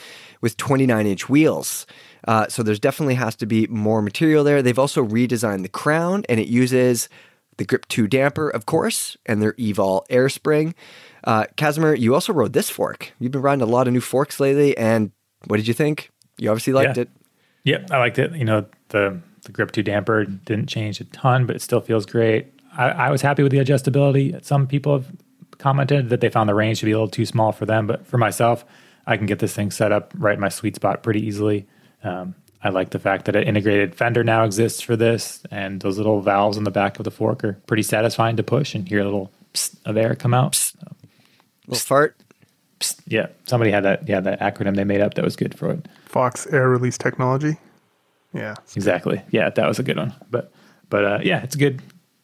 with 0.40 0.57
29 0.57 1.07
inch 1.07 1.28
wheels. 1.28 1.86
Uh, 2.26 2.48
so 2.48 2.62
there's 2.62 2.80
definitely 2.80 3.14
has 3.14 3.36
to 3.36 3.46
be 3.46 3.66
more 3.66 4.00
material 4.00 4.42
there. 4.42 4.62
They've 4.62 4.78
also 4.78 5.04
redesigned 5.04 5.62
the 5.62 5.68
crown 5.68 6.24
and 6.28 6.40
it 6.40 6.48
uses 6.48 7.09
the 7.59 7.64
Grip 7.64 7.86
2 7.88 8.07
damper, 8.07 8.48
of 8.48 8.66
course, 8.66 9.16
and 9.26 9.40
their 9.40 9.54
Evol 9.54 10.04
air 10.11 10.28
spring. 10.28 10.74
Uh, 11.24 11.44
Kazimer, 11.57 11.98
you 11.98 12.14
also 12.14 12.32
rode 12.32 12.52
this 12.52 12.70
fork. 12.70 13.12
You've 13.18 13.32
been 13.32 13.42
riding 13.42 13.62
a 13.62 13.66
lot 13.66 13.86
of 13.86 13.94
new 13.94 14.00
forks 14.00 14.40
lately, 14.40 14.76
and 14.76 15.11
what 15.47 15.57
did 15.57 15.68
you 15.68 15.74
think? 15.74 16.11
You 16.38 16.51
obviously 16.51 16.72
liked 16.72 16.97
Yeah. 16.97 17.03
it. 17.03 17.09
Yep, 17.64 17.90
I 17.90 17.99
liked 17.99 18.18
it. 18.18 18.34
You 18.36 18.44
know, 18.44 18.66
the 18.90 19.18
the 19.44 19.53
grip 19.53 19.70
two 19.72 19.82
damper 19.82 20.24
didn't 20.24 20.66
change 20.68 21.01
a 21.01 21.05
ton, 21.05 21.47
but 21.47 21.57
it 21.57 21.62
still 21.62 21.80
feels 21.80 22.05
great. 22.07 22.47
I, 22.76 22.88
I 22.90 23.11
was 23.11 23.22
happy 23.22 23.42
with 23.42 23.53
the 23.53 23.59
adjustability. 23.59 24.44
Some 24.44 24.66
people 24.66 24.92
have 24.94 25.07
commented 25.59 26.09
that 26.11 26.20
they 26.20 26.28
found 26.28 26.49
the 26.49 26.55
range 26.55 26.80
to 26.80 26.84
be 26.84 26.90
a 26.92 26.94
little 26.97 27.09
too 27.09 27.24
small 27.26 27.53
for 27.53 27.64
them, 27.64 27.86
but 27.86 28.07
for 28.07 28.18
myself, 28.18 28.64
I 29.07 29.16
can 29.16 29.26
get 29.26 29.38
this 29.38 29.55
thing 29.55 29.70
set 29.70 29.92
up 29.92 30.12
right 30.18 30.34
in 30.34 30.40
my 30.40 30.49
sweet 30.49 30.74
spot 30.76 31.03
pretty 31.03 31.24
easily. 31.24 31.66
Um, 32.05 32.34
I 32.62 32.70
like 32.70 32.90
the 32.90 32.99
fact 32.99 33.24
that 33.26 33.36
an 33.36 33.44
integrated 33.44 33.94
fender 33.94 34.24
now 34.24 34.44
exists 34.44 34.80
for 34.80 34.97
this, 34.97 35.42
and 35.51 35.80
those 35.80 35.97
little 35.97 36.20
valves 36.20 36.57
on 36.59 36.64
the 36.64 36.70
back 36.72 36.99
of 36.99 37.05
the 37.05 37.11
fork 37.12 37.44
are 37.44 37.55
pretty 37.66 37.84
satisfying 37.84 38.36
to 38.36 38.42
push 38.42 38.74
and 38.74 38.88
hear 38.88 39.01
a 39.01 39.05
little 39.05 39.30
psst 39.55 39.76
of 39.86 39.97
air 39.97 40.14
come 40.16 40.34
out. 40.34 40.72
Little 41.66 41.80
fart. 41.80 42.16
Yeah, 43.07 43.29
somebody 43.47 43.70
had 43.70 43.85
that. 43.85 44.09
Yeah, 44.09 44.20
that 44.20 44.41
acronym 44.41 44.77
they 44.77 44.85
made 44.85 45.01
up 45.01 45.14
that 45.14 45.24
was 45.24 45.37
good 45.37 45.59
for 45.59 45.70
it. 45.70 45.89
Fox 46.05 46.47
Air 46.49 46.68
Release 46.68 46.99
Technology. 46.99 47.57
Yeah. 48.33 48.55
Exactly. 48.74 49.22
Yeah, 49.31 49.49
that 49.49 49.66
was 49.66 49.79
a 49.79 49.83
good 49.83 49.97
one. 49.97 50.14
But 50.31 50.53
but 50.91 51.05
uh, 51.05 51.18
yeah, 51.22 51.43
it's 51.43 51.55
a 51.55 51.59
good 51.59 51.83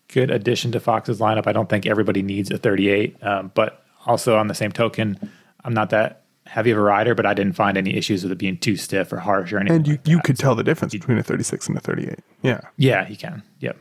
good 0.09 0.31
addition 0.31 0.73
to 0.73 0.81
Fox's 0.81 1.21
lineup. 1.21 1.47
I 1.47 1.53
don't 1.53 1.69
think 1.69 1.87
everybody 1.87 2.23
needs 2.23 2.51
a 2.51 2.59
38, 2.59 3.23
um, 3.23 3.51
but 3.55 3.85
also 4.07 4.37
on 4.37 4.49
the 4.49 4.55
same 4.55 4.73
token, 4.73 5.19
I'm 5.65 5.75
not 5.75 5.91
that 5.91 6.25
heavy 6.47 6.71
of 6.71 6.79
a 6.79 6.81
rider, 6.83 7.15
but 7.15 7.25
I 7.25 7.35
didn't 7.35 7.55
find 7.55 7.79
any 7.79 7.97
issues 7.97 8.23
with 8.23 8.33
it 8.33 8.39
being 8.39 8.59
too 8.59 8.77
stiff 8.77 9.13
or 9.13 9.19
harsh 9.19 9.53
or 9.53 9.59
anything. 9.59 9.77
And 9.77 9.87
you, 9.87 9.95
like 9.95 10.09
you 10.09 10.17
that. 10.17 10.25
could 10.25 10.39
tell 10.39 10.55
the 10.55 10.65
difference 10.65 10.93
between 10.93 11.19
a 11.19 11.23
36 11.23 11.69
and 11.69 11.79
a 11.79 11.81
38. 11.81 12.19
Yeah. 12.43 12.61
Yeah, 12.77 13.09
you 13.09 13.17
can. 13.17 13.43
Yep. 13.61 13.79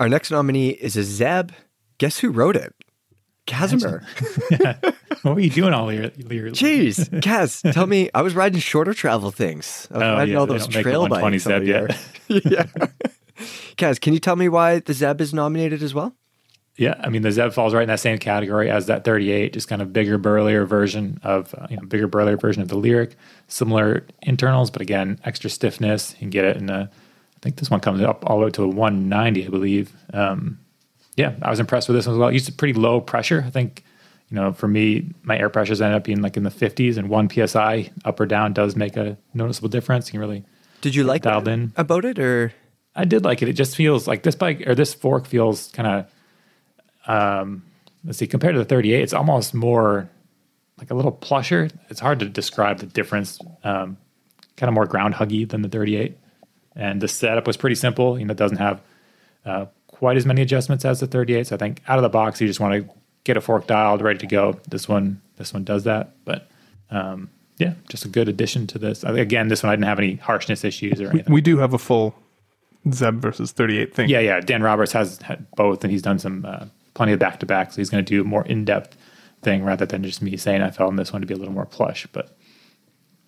Our 0.00 0.08
next 0.08 0.30
nominee 0.30 0.70
is 0.70 0.96
a 0.96 1.02
Zeb. 1.02 1.50
Guess 1.98 2.18
who 2.18 2.30
wrote 2.30 2.56
it? 2.56 2.74
Kazimer. 3.46 4.02
What 5.22 5.36
were 5.36 5.40
you 5.40 5.48
doing 5.48 5.72
all 5.72 5.90
year? 5.90 6.10
Jeez, 6.10 7.08
Kaz, 7.22 7.72
tell 7.72 7.86
me, 7.86 8.10
I 8.14 8.20
was 8.20 8.34
riding 8.34 8.60
shorter 8.60 8.92
travel 8.92 9.30
things. 9.30 9.88
I 9.90 9.94
was 9.94 10.02
Oh, 10.02 10.12
riding 10.16 10.34
yeah, 10.34 10.38
all 10.40 10.46
those 10.46 10.66
trail 10.66 11.00
120 11.08 11.36
bikes. 11.36 11.44
Zeb 11.44 11.62
yet. 11.64 12.44
yeah. 12.44 12.66
Kaz, 13.78 13.98
can 14.00 14.12
you 14.12 14.18
tell 14.20 14.36
me 14.36 14.50
why 14.50 14.80
the 14.80 14.92
Zeb 14.92 15.20
is 15.22 15.32
nominated 15.32 15.82
as 15.82 15.94
well? 15.94 16.14
Yeah, 16.76 17.00
I 17.02 17.08
mean 17.08 17.22
the 17.22 17.32
Zeb 17.32 17.52
falls 17.52 17.72
right 17.72 17.82
in 17.84 17.88
that 17.88 18.00
same 18.00 18.18
category 18.18 18.68
as 18.68 18.86
that 18.86 19.04
38, 19.04 19.52
just 19.54 19.66
kind 19.68 19.80
of 19.80 19.92
bigger, 19.94 20.18
burlier 20.18 20.66
version 20.66 21.20
of 21.22 21.54
uh, 21.54 21.66
you 21.70 21.76
know 21.76 21.84
bigger, 21.86 22.06
burlier 22.06 22.36
version 22.36 22.60
of 22.62 22.68
the 22.68 22.76
Lyrik. 22.76 23.12
Similar 23.48 24.04
internals, 24.22 24.70
but 24.70 24.82
again, 24.82 25.18
extra 25.24 25.48
stiffness. 25.48 26.12
You 26.14 26.18
can 26.18 26.30
get 26.30 26.44
it 26.44 26.56
in 26.58 26.68
a. 26.68 26.90
I 26.90 27.38
think 27.40 27.56
this 27.56 27.70
one 27.70 27.80
comes 27.80 28.02
up 28.02 28.24
all 28.28 28.38
the 28.40 28.44
way 28.46 28.50
to 28.52 28.64
a 28.64 28.68
190, 28.68 29.46
I 29.46 29.48
believe. 29.50 29.92
Um, 30.12 30.58
yeah, 31.16 31.34
I 31.42 31.50
was 31.50 31.60
impressed 31.60 31.88
with 31.88 31.96
this 31.96 32.06
one 32.06 32.14
as 32.16 32.18
well. 32.18 32.28
It 32.28 32.34
used 32.34 32.56
pretty 32.58 32.74
low 32.78 33.00
pressure. 33.00 33.42
I 33.46 33.50
think 33.50 33.84
you 34.30 34.34
know 34.36 34.52
for 34.52 34.68
me, 34.68 35.10
my 35.22 35.38
air 35.38 35.48
pressures 35.48 35.80
ended 35.80 35.96
up 35.96 36.04
being 36.04 36.22
like 36.22 36.36
in 36.36 36.42
the 36.42 36.50
50s, 36.50 36.96
and 36.96 37.08
one 37.08 37.28
psi 37.30 37.90
up 38.04 38.18
or 38.20 38.26
down 38.26 38.52
does 38.52 38.76
make 38.76 38.96
a 38.96 39.16
noticeable 39.32 39.68
difference. 39.68 40.08
You 40.08 40.12
can 40.12 40.20
really 40.20 40.44
Did 40.80 40.94
you 40.94 41.04
like 41.04 41.22
Dialed 41.22 41.48
in. 41.48 41.72
about 41.76 42.04
it 42.04 42.18
or 42.18 42.52
I 42.96 43.04
did 43.04 43.24
like 43.24 43.42
it. 43.42 43.48
It 43.48 43.54
just 43.54 43.74
feels 43.76 44.06
like 44.06 44.22
this 44.22 44.34
bike 44.36 44.66
or 44.66 44.74
this 44.74 44.94
fork 44.94 45.26
feels 45.26 45.68
kind 45.72 46.06
of, 47.06 47.10
um, 47.12 47.64
let's 48.04 48.18
see, 48.18 48.26
compared 48.26 48.54
to 48.54 48.58
the 48.58 48.64
38, 48.64 49.02
it's 49.02 49.12
almost 49.12 49.52
more 49.54 50.08
like 50.78 50.90
a 50.90 50.94
little 50.94 51.12
plusher. 51.12 51.68
It's 51.88 52.00
hard 52.00 52.20
to 52.20 52.28
describe 52.28 52.78
the 52.78 52.86
difference. 52.86 53.40
Um, 53.64 53.96
kind 54.56 54.68
of 54.68 54.74
more 54.74 54.86
ground 54.86 55.14
huggy 55.14 55.48
than 55.48 55.62
the 55.62 55.68
38. 55.68 56.16
And 56.76 57.00
the 57.00 57.08
setup 57.08 57.46
was 57.46 57.56
pretty 57.56 57.74
simple. 57.76 58.16
You 58.18 58.26
know, 58.26 58.32
it 58.32 58.36
doesn't 58.36 58.58
have 58.58 58.80
uh, 59.44 59.66
quite 59.94 60.16
as 60.16 60.26
many 60.26 60.42
adjustments 60.42 60.84
as 60.84 60.98
the 60.98 61.06
38. 61.06 61.46
So 61.46 61.54
I 61.54 61.58
think 61.58 61.80
out 61.86 61.98
of 61.98 62.02
the 62.02 62.08
box, 62.08 62.40
you 62.40 62.48
just 62.48 62.58
want 62.58 62.74
to 62.74 62.92
get 63.22 63.36
a 63.36 63.40
fork 63.40 63.68
dialed, 63.68 64.02
ready 64.02 64.18
to 64.18 64.26
go. 64.26 64.58
This 64.68 64.88
one, 64.88 65.22
this 65.36 65.54
one 65.54 65.62
does 65.62 65.84
that. 65.84 66.10
But 66.24 66.48
um, 66.90 67.30
yeah, 67.58 67.74
just 67.88 68.04
a 68.04 68.08
good 68.08 68.28
addition 68.28 68.66
to 68.68 68.78
this. 68.78 69.04
Again, 69.04 69.46
this 69.46 69.62
one 69.62 69.70
I 69.70 69.76
didn't 69.76 69.86
have 69.86 70.00
any 70.00 70.16
harshness 70.16 70.64
issues 70.64 71.00
or 71.00 71.10
anything. 71.10 71.32
We 71.32 71.40
do 71.40 71.58
have 71.58 71.74
a 71.74 71.78
full 71.78 72.12
Zeb 72.90 73.20
versus 73.20 73.52
38 73.52 73.94
thing. 73.94 74.08
Yeah, 74.08 74.18
yeah. 74.18 74.40
Dan 74.40 74.64
Roberts 74.64 74.90
has 74.92 75.22
had 75.22 75.46
both, 75.52 75.84
and 75.84 75.92
he's 75.92 76.02
done 76.02 76.18
some 76.18 76.44
uh, 76.44 76.66
plenty 76.94 77.12
of 77.12 77.20
back 77.20 77.38
to 77.40 77.46
back. 77.46 77.72
So 77.72 77.76
he's 77.76 77.90
going 77.90 78.04
to 78.04 78.08
do 78.08 78.20
a 78.20 78.24
more 78.24 78.44
in 78.46 78.64
depth 78.64 78.96
thing 79.42 79.64
rather 79.64 79.86
than 79.86 80.02
just 80.02 80.22
me 80.22 80.36
saying 80.36 80.60
I 80.60 80.70
found 80.70 80.98
this 80.98 81.12
one 81.12 81.22
to 81.22 81.26
be 81.26 81.34
a 81.34 81.36
little 81.36 81.54
more 81.54 81.66
plush. 81.66 82.08
But 82.10 82.36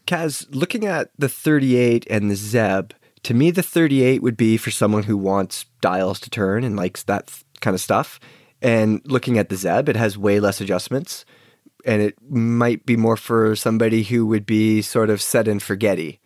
Kaz, 0.09 0.47
looking 0.51 0.85
at 0.85 1.11
the 1.17 1.29
38 1.29 2.09
and 2.11 2.29
the 2.29 2.35
Zeb, 2.35 2.91
to 3.27 3.35
me, 3.35 3.51
the 3.51 3.61
38 3.61 4.23
would 4.23 4.37
be 4.37 4.57
for 4.57 4.71
someone 4.71 5.03
who 5.03 5.17
wants 5.17 5.67
dials 5.81 6.21
to 6.21 6.31
turn 6.31 6.63
and 6.63 6.77
likes 6.77 7.03
that 7.03 7.27
th- 7.27 7.45
kind 7.61 7.75
of 7.75 7.81
stuff. 7.81 8.21
And 8.63 9.01
looking 9.05 9.37
at 9.37 9.49
the 9.49 9.57
Zeb, 9.57 9.89
it 9.89 9.97
has 9.97 10.17
way 10.17 10.39
less 10.39 10.61
adjustments. 10.61 11.25
And 11.85 12.01
it 12.01 12.15
might 12.31 12.87
be 12.87 12.97
more 12.97 13.17
for 13.17 13.57
somebody 13.57 14.05
who 14.05 14.27
would 14.27 14.47
be 14.47 14.81
sort 14.81 15.11
of 15.11 15.21
set 15.21 15.49
and 15.49 15.61
forgetty. 15.61 16.21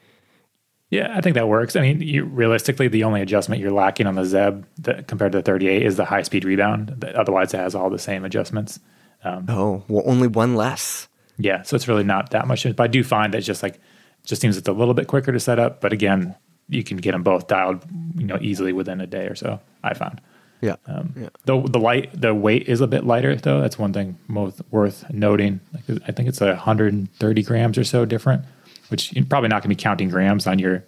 yeah, 0.90 1.11
I 1.16 1.22
think 1.22 1.36
that 1.36 1.48
works. 1.48 1.74
I 1.74 1.80
mean, 1.80 2.03
you, 2.03 2.24
realistically, 2.24 2.88
the 2.88 3.05
only 3.05 3.22
adjustment 3.22 3.62
you're 3.62 3.72
lacking 3.72 4.07
on 4.07 4.16
the 4.16 4.26
Zeb 4.26 4.64
that, 4.80 5.09
compared 5.09 5.32
to 5.32 5.38
the 5.38 5.42
38 5.42 5.82
is 5.82 5.96
the 5.96 6.05
high 6.05 6.22
speed 6.22 6.44
rebound. 6.44 7.03
Otherwise, 7.16 7.55
it 7.55 7.59
has 7.59 7.74
all 7.74 7.88
the 7.88 7.98
same 7.98 8.26
adjustments. 8.26 8.78
Um, 9.24 9.46
oh, 9.48 9.84
well, 9.88 10.03
only 10.05 10.28
one 10.28 10.55
less. 10.55 11.09
Yeah, 11.38 11.62
so 11.62 11.76
it's 11.76 11.88
really 11.88 12.05
not 12.05 12.32
that 12.32 12.46
much. 12.46 12.64
But 12.64 12.80
I 12.80 12.88
do 12.88 13.03
find 13.03 13.32
that 13.32 13.38
it's 13.38 13.46
just 13.46 13.62
like, 13.62 13.80
just 14.26 14.42
seems 14.42 14.59
it's 14.59 14.68
a 14.68 14.72
little 14.72 14.92
bit 14.92 15.09
quicker 15.09 15.32
to 15.32 15.40
set 15.40 15.59
up. 15.59 15.80
But 15.80 15.94
again, 15.94 16.36
you 16.71 16.83
can 16.83 16.97
get 16.97 17.12
them 17.12 17.23
both 17.23 17.49
dialed, 17.49 17.85
you 18.16 18.27
know, 18.27 18.39
easily 18.41 18.73
within 18.73 19.01
a 19.01 19.07
day 19.07 19.27
or 19.27 19.35
so. 19.35 19.61
I 19.83 19.95
found. 19.95 20.21
Yeah. 20.61 20.77
Um, 20.87 21.14
yeah. 21.16 21.29
The 21.45 21.61
the 21.61 21.79
light 21.79 22.11
the 22.18 22.35
weight 22.35 22.68
is 22.68 22.81
a 22.81 22.87
bit 22.87 23.05
lighter 23.05 23.35
though. 23.35 23.61
That's 23.61 23.79
one 23.79 23.93
thing 23.93 24.18
most 24.29 24.61
worth 24.71 25.11
noting. 25.11 25.61
Like, 25.73 26.03
I 26.07 26.12
think 26.12 26.29
it's 26.29 26.41
a 26.41 26.49
130 26.49 27.43
grams 27.43 27.79
or 27.79 27.85
so 27.85 28.05
different, 28.05 28.45
which 28.89 29.12
you're 29.14 29.25
probably 29.25 29.49
not 29.49 29.62
going 29.62 29.71
to 29.71 29.77
be 29.77 29.83
counting 29.83 30.09
grams 30.11 30.47
on 30.47 30.59
your 30.59 30.85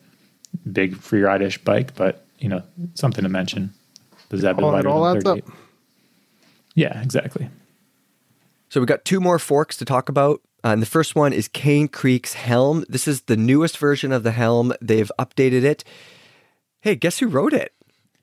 big 0.71 0.97
free 0.97 1.23
ride-ish 1.23 1.59
bike, 1.59 1.95
but 1.95 2.25
you 2.39 2.49
know 2.49 2.63
something 2.95 3.23
to 3.23 3.29
mention. 3.31 3.73
The 4.29 4.39
Zeb 4.39 4.59
is 4.59 4.63
All- 4.65 4.71
it 4.71 4.73
lighter 4.75 4.89
all 4.89 5.05
than 5.05 5.17
adds 5.17 5.27
up. 5.27 5.39
Yeah, 6.75 7.03
exactly. 7.03 7.49
So 8.69 8.81
we 8.81 8.87
got 8.87 9.05
two 9.05 9.21
more 9.21 9.39
forks 9.39 9.77
to 9.79 9.85
talk 9.85 10.09
about. 10.09 10.41
Uh, 10.65 10.69
and 10.69 10.83
the 10.83 10.87
first 10.87 11.15
one 11.15 11.33
is 11.33 11.49
Cane 11.49 11.89
Creek's 11.89 12.35
helm. 12.35 12.85
This 12.89 13.09
is 13.09 13.23
the 13.23 13.37
newest 13.37 13.79
version 13.79 14.13
of 14.13 14.23
the 14.23 14.31
helm. 14.31 14.73
They've 14.81 15.11
updated 15.19 15.65
it. 15.65 15.85
Hey, 16.81 16.95
guess 16.95 17.19
who 17.19 17.29
wrote 17.29 17.53
it? 17.53 17.73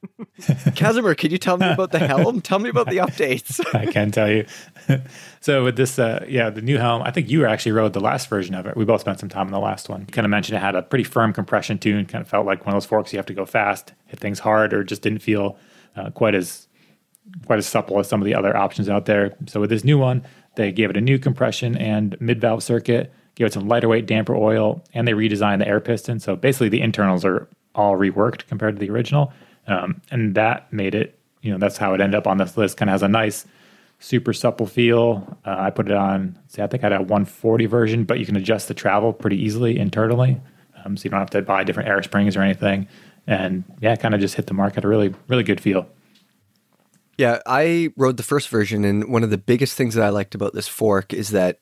Kazimer, 0.39 1.17
can 1.17 1.31
you 1.31 1.37
tell 1.37 1.57
me 1.57 1.69
about 1.69 1.91
the 1.91 1.99
helm? 1.99 2.39
Tell 2.41 2.59
me 2.59 2.69
about 2.69 2.89
the 2.89 2.97
updates. 2.97 3.59
I 3.75 3.85
can 3.85 4.11
tell 4.11 4.29
you. 4.29 4.45
so 5.41 5.63
with 5.63 5.75
this, 5.75 5.99
uh, 5.99 6.25
yeah, 6.27 6.49
the 6.49 6.61
new 6.61 6.77
helm, 6.77 7.01
I 7.03 7.11
think 7.11 7.29
you 7.29 7.45
actually 7.45 7.73
rode 7.73 7.93
the 7.93 7.99
last 7.99 8.29
version 8.29 8.55
of 8.55 8.65
it. 8.65 8.77
We 8.77 8.85
both 8.85 9.01
spent 9.01 9.19
some 9.19 9.29
time 9.29 9.47
on 9.47 9.51
the 9.51 9.59
last 9.59 9.89
one. 9.89 10.05
Kind 10.05 10.25
of 10.25 10.31
mentioned 10.31 10.57
it 10.57 10.61
had 10.61 10.75
a 10.75 10.81
pretty 10.81 11.03
firm 11.03 11.33
compression 11.33 11.77
tune. 11.77 12.05
Kind 12.05 12.21
of 12.21 12.29
felt 12.29 12.45
like 12.45 12.65
one 12.65 12.73
of 12.73 12.81
those 12.81 12.87
forks 12.87 13.11
you 13.11 13.19
have 13.19 13.25
to 13.25 13.33
go 13.33 13.45
fast, 13.45 13.93
hit 14.05 14.19
things 14.19 14.39
hard, 14.39 14.73
or 14.73 14.83
just 14.83 15.01
didn't 15.01 15.19
feel 15.19 15.57
uh, 15.95 16.09
quite 16.11 16.35
as 16.35 16.67
quite 17.45 17.59
as 17.59 17.67
supple 17.67 17.99
as 17.99 18.07
some 18.07 18.21
of 18.21 18.25
the 18.25 18.35
other 18.35 18.55
options 18.55 18.89
out 18.89 19.05
there. 19.05 19.35
So 19.47 19.59
with 19.59 19.69
this 19.69 19.83
new 19.83 19.97
one, 19.97 20.25
they 20.59 20.71
gave 20.73 20.89
it 20.89 20.97
a 20.97 21.01
new 21.01 21.17
compression 21.17 21.77
and 21.77 22.19
mid 22.19 22.41
valve 22.41 22.61
circuit, 22.61 23.11
gave 23.35 23.47
it 23.47 23.53
some 23.53 23.67
lighter 23.67 23.87
weight 23.87 24.05
damper 24.05 24.35
oil, 24.35 24.83
and 24.93 25.07
they 25.07 25.13
redesigned 25.13 25.59
the 25.59 25.67
air 25.67 25.79
piston. 25.79 26.19
So 26.19 26.35
basically, 26.35 26.67
the 26.67 26.81
internals 26.81 27.23
are 27.23 27.47
all 27.73 27.95
reworked 27.95 28.45
compared 28.47 28.75
to 28.75 28.79
the 28.79 28.91
original, 28.91 29.31
um, 29.67 30.01
and 30.11 30.35
that 30.35 30.71
made 30.71 30.93
it. 30.93 31.17
You 31.41 31.53
know, 31.53 31.57
that's 31.57 31.77
how 31.77 31.93
it 31.93 32.01
ended 32.01 32.15
up 32.15 32.27
on 32.27 32.37
this 32.37 32.57
list. 32.57 32.75
Kind 32.75 32.89
of 32.89 32.93
has 32.93 33.03
a 33.03 33.07
nice, 33.07 33.45
super 33.99 34.33
supple 34.33 34.67
feel. 34.67 35.37
Uh, 35.45 35.55
I 35.57 35.69
put 35.69 35.87
it 35.87 35.95
on. 35.95 36.37
See, 36.47 36.61
I 36.61 36.67
think 36.67 36.83
I 36.83 36.87
had 36.87 36.93
a 36.93 37.01
140 37.01 37.65
version, 37.65 38.03
but 38.03 38.19
you 38.19 38.25
can 38.25 38.35
adjust 38.35 38.67
the 38.67 38.73
travel 38.73 39.13
pretty 39.13 39.41
easily 39.41 39.79
internally, 39.79 40.41
um, 40.83 40.97
so 40.97 41.05
you 41.05 41.09
don't 41.09 41.21
have 41.21 41.29
to 41.29 41.41
buy 41.41 41.63
different 41.63 41.87
air 41.87 42.03
springs 42.03 42.35
or 42.35 42.41
anything. 42.41 42.85
And 43.25 43.63
yeah, 43.79 43.95
kind 43.95 44.13
of 44.13 44.19
just 44.19 44.35
hit 44.35 44.47
the 44.47 44.53
mark 44.53 44.77
at 44.77 44.83
a 44.83 44.87
really, 44.89 45.15
really 45.29 45.43
good 45.43 45.61
feel. 45.61 45.87
Yeah, 47.19 47.39
I 47.45 47.91
rode 47.97 48.15
the 48.15 48.23
first 48.23 48.47
version, 48.47 48.85
and 48.85 49.11
one 49.11 49.25
of 49.25 49.29
the 49.29 49.37
biggest 49.37 49.75
things 49.75 49.93
that 49.95 50.05
I 50.05 50.07
liked 50.07 50.35
about 50.35 50.53
this 50.53 50.69
fork 50.69 51.13
is 51.13 51.31
that 51.31 51.59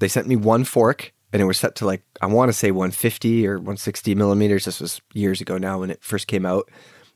they 0.00 0.08
sent 0.08 0.26
me 0.26 0.34
one 0.34 0.64
fork, 0.64 1.12
and 1.32 1.40
it 1.40 1.44
was 1.44 1.58
set 1.58 1.76
to 1.76 1.86
like 1.86 2.02
I 2.20 2.26
want 2.26 2.48
to 2.48 2.52
say 2.52 2.72
150 2.72 3.46
or 3.46 3.58
160 3.58 4.16
millimeters. 4.16 4.64
This 4.64 4.80
was 4.80 5.00
years 5.14 5.40
ago 5.40 5.58
now 5.58 5.78
when 5.78 5.92
it 5.92 6.02
first 6.02 6.26
came 6.26 6.44
out, 6.44 6.68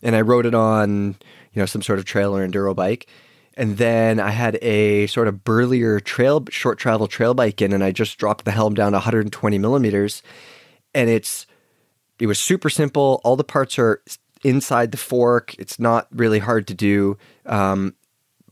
and 0.05 0.15
I 0.15 0.21
rode 0.21 0.47
it 0.47 0.55
on 0.55 1.17
you 1.53 1.61
know 1.61 1.67
some 1.67 1.83
sort 1.83 1.99
of 1.99 2.05
trail 2.05 2.37
or 2.37 2.47
enduro 2.47 2.77
bike, 2.77 3.09
and 3.55 3.77
then 3.77 4.21
I 4.21 4.31
had 4.31 4.57
a 4.63 5.09
sort 5.09 5.27
of 5.27 5.43
burlier 5.43 5.99
trail 5.99 6.45
short 6.49 6.79
travel 6.79 7.09
trail 7.09 7.35
bike 7.35 7.61
in, 7.61 7.73
and 7.73 7.83
I 7.83 7.91
just 7.91 8.19
dropped 8.19 8.45
the 8.45 8.53
helm 8.53 8.75
down 8.75 8.93
to 8.93 8.99
120 8.99 9.59
millimeters, 9.59 10.23
and 10.95 11.11
it's 11.11 11.45
it 12.21 12.29
was 12.29 12.39
super 12.39 12.71
simple. 12.71 13.21
All 13.25 13.35
the 13.35 13.43
parts 13.43 13.81
are 13.81 14.01
inside 14.43 14.93
the 14.93 14.99
fork. 14.99 15.55
It's 15.59 15.79
not 15.79 16.09
really 16.11 16.39
hard 16.39 16.67
to 16.69 16.75
do. 16.75 17.19
Um, 17.47 17.95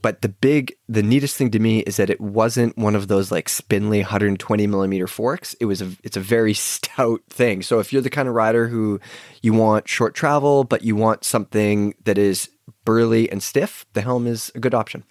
but 0.00 0.22
the 0.22 0.28
big, 0.28 0.74
the 0.88 1.02
neatest 1.02 1.36
thing 1.36 1.50
to 1.50 1.58
me 1.58 1.80
is 1.80 1.96
that 1.96 2.10
it 2.10 2.20
wasn't 2.20 2.78
one 2.78 2.94
of 2.94 3.08
those 3.08 3.32
like 3.32 3.48
spindly 3.48 4.00
120 4.00 4.66
millimeter 4.66 5.06
forks. 5.06 5.54
It 5.54 5.64
was 5.64 5.82
a, 5.82 5.90
it's 6.04 6.16
a 6.16 6.20
very 6.20 6.54
stout 6.54 7.22
thing. 7.28 7.62
So 7.62 7.80
if 7.80 7.92
you're 7.92 8.02
the 8.02 8.10
kind 8.10 8.28
of 8.28 8.34
rider 8.34 8.68
who 8.68 9.00
you 9.42 9.52
want 9.52 9.88
short 9.88 10.14
travel, 10.14 10.64
but 10.64 10.82
you 10.82 10.94
want 10.94 11.24
something 11.24 11.94
that 12.04 12.18
is 12.18 12.50
burly 12.84 13.30
and 13.30 13.42
stiff, 13.42 13.86
the 13.94 14.02
helm 14.02 14.26
is 14.26 14.52
a 14.54 14.60
good 14.60 14.74
option. 14.74 15.04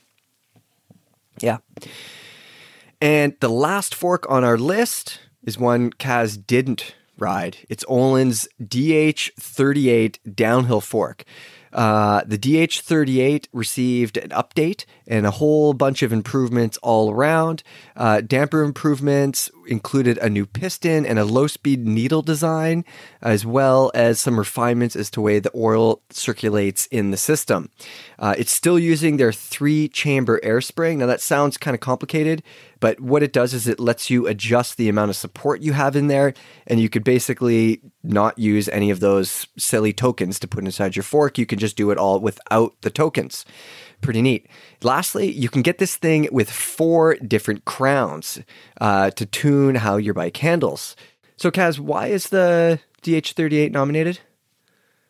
Yeah. 1.42 1.58
And 3.02 3.36
the 3.42 3.50
last 3.50 3.94
fork 3.94 4.26
on 4.30 4.44
our 4.44 4.58
list 4.58 5.20
is 5.44 5.58
one 5.58 5.92
Kaz 5.92 6.44
didn't 6.46 6.96
ride. 7.18 7.58
It's 7.70 7.84
Öhlins 7.86 8.48
DH38 8.62 10.36
downhill 10.36 10.82
fork. 10.82 11.24
Uh, 11.74 12.24
the 12.26 12.38
DH38 12.38 13.48
received 13.54 14.18
an 14.18 14.30
update 14.30 14.86
and 15.06 15.26
a 15.26 15.32
whole 15.32 15.74
bunch 15.74 16.02
of 16.02 16.14
improvements 16.14 16.78
all 16.78 17.12
around. 17.12 17.64
Uh, 17.96 18.22
damper 18.22 18.64
improvements. 18.64 19.52
Included 19.68 20.18
a 20.20 20.30
new 20.30 20.46
piston 20.46 21.06
and 21.06 21.20
a 21.20 21.26
low 21.26 21.48
speed 21.48 21.86
needle 21.86 22.22
design, 22.22 22.86
as 23.22 23.46
well 23.46 23.92
as 23.94 24.20
some 24.20 24.38
refinements 24.38 24.96
as 24.96 25.10
to 25.12 25.22
way 25.22 25.40
the 25.40 25.52
oil 25.56 26.02
circulates 26.10 26.86
in 26.88 27.12
the 27.12 27.18
system. 27.18 27.70
Uh, 28.20 28.36
it's 28.38 28.52
still 28.52 28.80
using 28.80 29.18
their 29.18 29.32
three 29.32 29.88
chamber 29.88 30.40
air 30.44 30.62
spring. 30.62 31.00
Now, 31.00 31.06
that 31.06 31.22
sounds 31.22 31.58
kind 31.58 31.76
of 31.76 31.82
complicated, 31.82 32.44
but 32.80 33.00
what 33.00 33.24
it 33.24 33.34
does 33.34 33.54
is 33.54 33.68
it 33.68 33.80
lets 33.80 34.10
you 34.10 34.28
adjust 34.28 34.78
the 34.78 34.90
amount 34.90 35.10
of 35.10 35.16
support 35.16 35.62
you 35.62 35.74
have 35.74 35.96
in 35.96 36.08
there, 36.08 36.34
and 36.66 36.80
you 36.80 36.90
could 36.90 37.04
basically 37.04 37.82
not 38.04 38.38
use 38.38 38.70
any 38.70 38.90
of 38.90 39.00
those 39.00 39.48
silly 39.58 39.94
tokens 39.94 40.40
to 40.40 40.48
put 40.48 40.64
inside 40.64 40.96
your 40.96 41.04
fork. 41.04 41.38
You 41.38 41.46
can 41.46 41.60
just 41.60 41.76
do 41.76 41.92
it 41.92 41.98
all 41.98 42.20
without 42.20 42.74
the 42.82 42.90
tokens. 42.90 43.46
Pretty 44.02 44.22
neat. 44.22 44.48
Lastly, 44.84 45.32
you 45.32 45.50
can 45.50 45.62
get 45.62 45.80
this 45.80 45.96
thing 45.96 46.28
with 46.32 46.52
four 46.52 47.16
different 47.16 47.66
crowns 47.66 48.40
uh, 48.80 49.10
to 49.12 49.26
tune 49.26 49.76
how 49.76 49.98
your 49.98 50.14
bike 50.14 50.38
handles. 50.38 50.96
So, 51.36 51.52
Kaz, 51.52 51.80
why 51.80 52.08
is 52.08 52.30
the 52.30 52.80
DH38 53.04 53.72
nominated? 53.72 54.20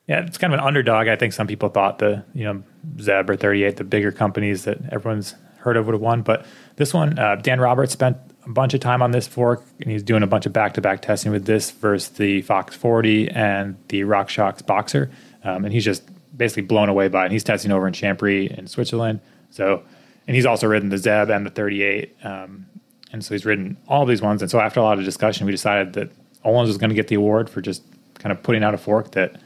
Yeah, 0.08 0.26
it's 0.26 0.38
kind 0.38 0.54
of 0.54 0.60
an 0.60 0.66
underdog. 0.66 1.08
I 1.08 1.18
think 1.18 1.34
some 1.34 1.48
people 1.48 1.70
thought 1.70 2.00
the 2.00 2.24
you 2.34 2.46
know 2.46 2.64
Zeb 3.00 3.30
or 3.30 3.36
38, 3.36 3.76
the 3.76 3.84
bigger 3.84 4.12
companies 4.12 4.64
that 4.64 4.78
everyone's 4.92 5.36
heard 5.58 5.76
of 5.76 5.86
would 5.86 5.94
have 5.94 6.02
won, 6.02 6.22
but 6.22 6.46
this 6.78 6.94
one, 6.94 7.20
uh, 7.20 7.36
Dan 7.36 7.60
Roberts 7.60 7.92
spent 7.92 8.16
a 8.46 8.50
bunch 8.50 8.74
of 8.74 8.80
time 8.80 9.02
on 9.02 9.12
this 9.12 9.28
fork, 9.28 9.64
and 9.82 9.92
he's 9.92 10.04
doing 10.04 10.24
a 10.24 10.28
bunch 10.28 10.46
of 10.46 10.54
back-to-back 10.54 11.02
testing 11.02 11.32
with 11.32 11.46
this 11.46 11.72
versus 11.72 12.10
the 12.10 12.42
Fox 12.44 12.74
40 12.76 13.30
and 13.32 13.76
the 13.90 14.02
RockShox 14.02 14.64
BoXXer, 14.64 15.12
um, 15.44 15.66
and 15.66 15.74
he's 15.74 15.84
just 15.84 16.04
basically 16.38 16.64
blown 16.64 16.90
away 16.90 17.08
by. 17.08 17.26
And 17.26 17.34
he's 17.34 17.44
testing 17.44 17.72
over 17.72 17.88
in 17.88 17.94
Champéry 17.94 18.56
in 18.56 18.68
Switzerland. 18.68 19.20
So, 19.50 19.84
and 20.28 20.36
he's 20.36 20.46
also 20.46 20.68
ridden 20.68 20.90
the 20.90 20.98
Zeb 20.98 21.30
and 21.30 21.46
the 21.46 21.50
38. 21.50 22.16
Um, 22.24 22.68
and 23.12 23.24
so 23.24 23.34
he's 23.34 23.46
ridden 23.46 23.78
all 23.88 24.06
these 24.06 24.22
ones. 24.22 24.42
And 24.42 24.52
so 24.52 24.60
after 24.60 24.80
a 24.80 24.84
lot 24.84 25.00
of 25.00 25.06
discussion, 25.06 25.46
we 25.46 25.52
decided 25.52 25.94
that 25.94 26.12
Öhlins 26.46 26.68
was 26.68 26.78
going 26.78 26.90
to 26.90 26.96
get 26.96 27.08
the 27.08 27.16
award 27.16 27.50
for 27.50 27.62
just 27.62 27.84
kind 28.20 28.32
of 28.32 28.42
putting 28.44 28.64
out 28.64 28.74
a 28.74 28.78
fork 28.78 29.12
that 29.12 29.40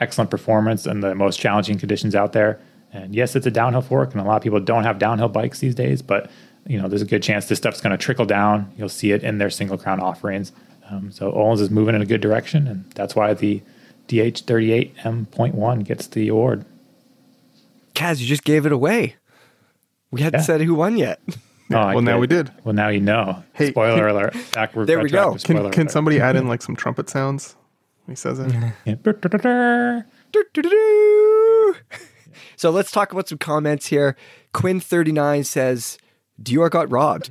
excellent 0.00 0.30
performance 0.30 0.86
and 0.86 1.02
the 1.02 1.14
most 1.14 1.38
challenging 1.38 1.78
conditions 1.78 2.14
out 2.14 2.32
there. 2.32 2.60
And 2.92 3.14
yes, 3.14 3.34
it's 3.34 3.46
a 3.46 3.50
downhill 3.50 3.82
fork, 3.82 4.12
and 4.12 4.20
a 4.20 4.24
lot 4.24 4.36
of 4.36 4.42
people 4.42 4.60
don't 4.60 4.84
have 4.84 4.98
downhill 4.98 5.28
bikes 5.28 5.58
these 5.58 5.74
days, 5.74 6.00
but 6.00 6.30
you 6.66 6.80
know, 6.80 6.88
there's 6.88 7.02
a 7.02 7.06
good 7.06 7.22
chance 7.22 7.46
this 7.46 7.58
stuff's 7.58 7.80
going 7.80 7.90
to 7.90 7.98
trickle 7.98 8.24
down. 8.24 8.72
You'll 8.76 8.88
see 8.88 9.12
it 9.12 9.22
in 9.22 9.38
their 9.38 9.50
single 9.50 9.76
crown 9.76 10.00
offerings. 10.00 10.52
Um, 10.88 11.10
so 11.10 11.32
Öhlins 11.32 11.60
is 11.60 11.70
moving 11.70 11.94
in 11.94 12.02
a 12.02 12.06
good 12.06 12.20
direction, 12.20 12.66
and 12.66 12.90
that's 12.92 13.14
why 13.14 13.34
the 13.34 13.62
DH38M.1 14.08 15.84
gets 15.84 16.06
the 16.06 16.28
award. 16.28 16.64
Kaz, 17.94 18.20
you 18.20 18.26
just 18.26 18.44
gave 18.44 18.66
it 18.66 18.72
away. 18.72 19.16
We 20.10 20.22
hadn't 20.22 20.40
Yeah. 20.40 20.44
said 20.44 20.60
who 20.62 20.74
won 20.74 20.96
yet. 20.96 21.20
Oh, 21.72 21.78
I 21.78 21.94
well, 21.94 22.04
now 22.04 22.18
we 22.18 22.26
did. 22.26 22.50
Well, 22.62 22.74
now 22.74 22.88
you 22.88 23.00
know. 23.00 23.42
Hey, 23.54 23.70
spoiler 23.70 23.96
can- 23.96 24.08
alert. 24.10 24.36
Backward 24.52 24.86
There 24.86 25.00
we 25.00 25.08
go. 25.08 25.34
Can 25.42 25.70
can 25.72 25.88
somebody 25.88 26.20
add 26.20 26.36
in 26.36 26.46
like 26.46 26.60
some 26.60 26.76
trumpet 26.76 27.08
sounds? 27.08 27.56
when 28.04 28.12
He 28.12 28.16
says 28.16 28.38
it. 28.38 28.52
So 32.56 32.70
let's 32.70 32.90
talk 32.90 33.12
about 33.12 33.28
some 33.28 33.38
comments 33.38 33.86
here. 33.86 34.16
Quinn39 34.52 35.44
says, 35.46 35.96
Deore 36.40 36.70
got 36.70 36.90
robbed. 36.90 37.30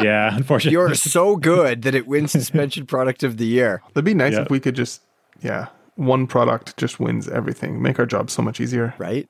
yeah, 0.00 0.34
unfortunately. 0.36 0.76
Deore 0.76 0.90
is 0.92 1.00
so 1.02 1.36
good 1.36 1.82
that 1.82 1.94
it 1.94 2.06
wins 2.06 2.32
suspension 2.32 2.84
product 2.86 3.22
of 3.22 3.38
the 3.38 3.46
year. 3.46 3.82
It'd 3.92 4.04
be 4.04 4.12
nice 4.14 4.34
Yeah. 4.34 4.42
if 4.42 4.50
we 4.50 4.60
could 4.60 4.76
just, 4.76 5.00
yeah, 5.42 5.68
one 5.96 6.26
product 6.26 6.76
just 6.76 6.98
wins 7.00 7.28
everything. 7.28 7.82
Make 7.82 7.98
our 7.98 8.06
job 8.06 8.30
so 8.30 8.42
much 8.42 8.60
easier. 8.60 8.94
right? 8.98 9.28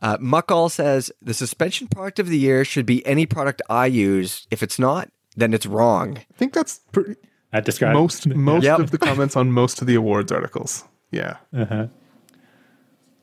Uh, 0.00 0.16
Muckall 0.18 0.68
says 0.68 1.12
the 1.22 1.32
suspension 1.34 1.86
product 1.86 2.18
of 2.18 2.26
the 2.28 2.36
year 2.38 2.64
should 2.64 2.84
be 2.86 3.06
any 3.06 3.24
product 3.24 3.62
I 3.70 3.86
use. 3.86 4.48
If 4.50 4.60
it's 4.60 4.76
not, 4.76 5.08
then 5.36 5.54
it's 5.54 5.64
wrong. 5.64 6.18
I 6.18 6.24
think 6.36 6.52
that's 6.54 6.80
pretty, 6.90 7.14
that 7.52 7.64
describes 7.64 7.94
most 7.94 8.26
most 8.26 8.64
Yep. 8.64 8.80
of 8.80 8.90
the 8.90 8.98
comments 8.98 9.36
on 9.36 9.52
most 9.52 9.80
of 9.80 9.86
the 9.86 9.94
awards 9.94 10.32
articles. 10.32 10.82
Yeah. 11.12 11.36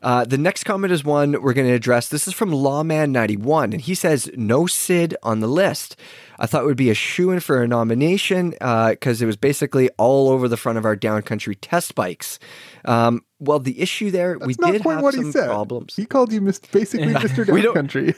Uh, 0.02 0.24
the 0.24 0.38
next 0.38 0.64
comment 0.64 0.92
is 0.92 1.04
one 1.04 1.32
we're 1.42 1.52
going 1.52 1.68
to 1.68 1.74
address. 1.74 2.08
This 2.08 2.26
is 2.26 2.32
from 2.34 2.50
Lawman91, 2.52 3.64
and 3.72 3.80
he 3.80 3.94
says, 3.94 4.30
No 4.34 4.66
SID 4.66 5.14
on 5.22 5.40
the 5.40 5.46
list. 5.46 5.96
I 6.38 6.46
thought 6.46 6.62
it 6.62 6.66
would 6.66 6.76
be 6.76 6.90
a 6.90 6.94
shoe 6.94 7.30
in 7.30 7.40
for 7.40 7.62
a 7.62 7.68
nomination 7.68 8.50
because 8.50 9.20
it 9.20 9.26
was 9.26 9.36
basically 9.36 9.90
all 9.98 10.30
over 10.30 10.48
the 10.48 10.56
front 10.56 10.78
of 10.78 10.86
our 10.86 10.96
downcountry 10.96 11.56
test 11.60 11.94
bikes. 11.94 12.38
Um, 12.86 13.22
well, 13.38 13.58
the 13.58 13.78
issue 13.80 14.10
there, 14.10 14.38
we 14.38 14.54
That's 14.54 14.58
not 14.60 14.72
did 14.72 14.82
quite 14.82 14.94
have 14.94 15.02
what 15.02 15.14
some 15.14 15.26
he 15.26 15.32
said. 15.32 15.46
problems. 15.48 15.96
He 15.96 16.06
called 16.06 16.32
you 16.32 16.40
mis- 16.40 16.58
basically 16.60 17.08
Mr. 17.12 17.46
We 17.52 17.60
don't- 17.60 17.76
Downcountry. 17.76 18.14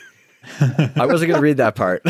I 0.96 1.06
wasn't 1.06 1.28
going 1.30 1.38
to 1.38 1.40
read 1.40 1.58
that 1.58 1.74
part. 1.76 2.02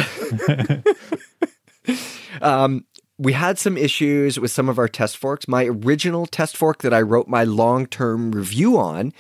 um, 2.43 2.85
we 3.19 3.33
had 3.33 3.59
some 3.59 3.77
issues 3.77 4.41
with 4.41 4.51
some 4.51 4.69
of 4.69 4.79
our 4.79 4.89
test 4.89 5.17
forks. 5.17 5.47
My 5.47 5.67
original 5.67 6.27
test 6.27 6.57
fork 6.57 6.83
that 6.83 6.95
I 6.95 7.03
wrote 7.03 7.29
my 7.29 7.45
long 7.45 7.87
term 7.87 8.33
review 8.33 8.79
on, 8.79 9.13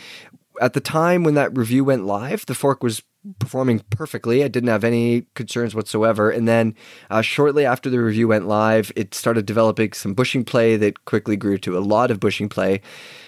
at 0.63 0.73
the 0.73 0.81
time 0.81 1.25
when 1.25 1.35
that 1.35 1.57
review 1.57 1.85
went 1.85 2.05
live, 2.07 2.47
the 2.47 2.55
fork 2.55 2.83
was 2.83 3.03
performing 3.39 3.81
perfectly. 3.91 4.43
I 4.43 4.49
didn't 4.49 4.69
have 4.71 4.83
any 4.85 5.27
concerns 5.35 5.75
whatsoever. 5.75 6.31
And 6.31 6.49
then 6.49 6.75
uh, 7.11 7.23
shortly 7.23 7.65
after 7.65 7.89
the 7.89 8.01
review 8.01 8.27
went 8.29 8.49
live, 8.49 8.91
it 8.97 9.15
started 9.15 9.47
developing 9.47 9.93
some 9.93 10.15
bushing 10.15 10.45
play 10.45 10.77
that 10.77 11.05
quickly 11.05 11.37
grew 11.37 11.57
to 11.59 11.77
a 11.77 11.81
lot 11.81 12.11
of 12.11 12.19
bushing 12.19 12.49
play. 12.49 12.81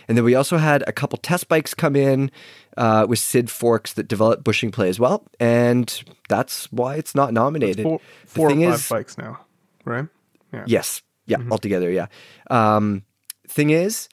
And 0.09 0.17
then 0.17 0.25
we 0.25 0.35
also 0.35 0.57
had 0.57 0.83
a 0.87 0.93
couple 0.93 1.17
test 1.19 1.49
bikes 1.49 1.75
come 1.75 1.95
in 1.97 2.31
uh, 2.77 3.07
with 3.09 3.21
SID 3.21 3.51
forks 3.51 3.93
that 3.93 4.09
developed 4.09 4.43
bushing 4.43 4.73
play 4.73 4.89
as 4.89 4.99
well. 4.99 5.25
And 5.39 6.03
that's 6.29 6.71
why 6.73 6.97
it's 6.97 7.15
not 7.15 7.33
nominated. 7.33 7.85
Four, 7.85 8.01
The 8.23 8.29
four 8.29 8.47
or 8.51 8.55
five 8.55 8.75
is- 8.75 8.89
bikes 8.89 9.17
now, 9.19 9.41
right? 9.85 10.07
Yeah. 10.53 10.65
Yes. 10.67 11.03
Yeah. 11.27 11.39
Altogether. 11.51 11.91
Yeah. 11.91 12.07
Um, 12.51 13.05
thing 13.49 13.71
is, 13.71 14.09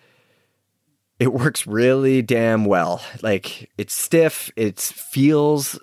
it 1.22 1.34
works 1.34 1.68
really 1.68 2.22
damn 2.24 2.66
well. 2.66 3.02
Like 3.22 3.70
it's 3.78 3.94
stiff. 3.94 4.52
It 4.56 4.80
feels. 4.80 5.80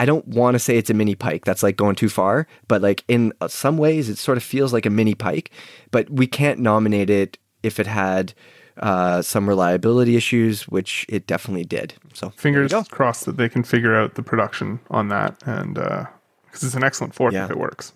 I 0.00 0.04
don't 0.04 0.26
want 0.26 0.56
to 0.56 0.58
say 0.58 0.76
it's 0.76 0.90
a 0.90 0.94
mini 0.94 1.14
pike. 1.14 1.44
That's 1.44 1.62
like 1.62 1.76
going 1.76 1.94
too 1.94 2.08
far. 2.08 2.48
But 2.66 2.82
like 2.82 3.04
in 3.06 3.32
uh, 3.40 3.46
some 3.46 3.78
ways, 3.78 4.08
it 4.08 4.18
sort 4.18 4.36
of 4.36 4.42
feels 4.42 4.72
like 4.72 4.84
a 4.86 4.90
mini 4.90 5.14
pike. 5.14 5.52
But 5.92 6.10
we 6.10 6.26
can't 6.26 6.58
nominate 6.58 7.10
it 7.10 7.38
if 7.62 7.78
it 7.78 7.86
had 7.86 8.34
uh, 8.78 9.22
some 9.22 9.48
reliability 9.48 10.16
issues, 10.16 10.66
which 10.66 11.06
it 11.08 11.28
definitely 11.28 11.64
did. 11.64 11.94
So 12.12 12.30
Fingers 12.30 12.72
there 12.72 12.80
you 12.80 12.84
go. 12.84 12.88
crossed 12.96 13.24
that 13.26 13.36
they 13.36 13.48
can 13.48 13.62
figure 13.62 13.94
out 13.94 14.16
the 14.16 14.22
production 14.24 14.80
on 14.90 15.08
that, 15.10 15.40
and 15.46 15.74
because 15.74 16.64
it's 16.64 16.74
an 16.74 16.82
excellent 16.82 17.14
fork 17.14 17.32
Yeah. 17.32 17.44
if 17.44 17.50
it 17.52 17.58
works. 17.58 17.92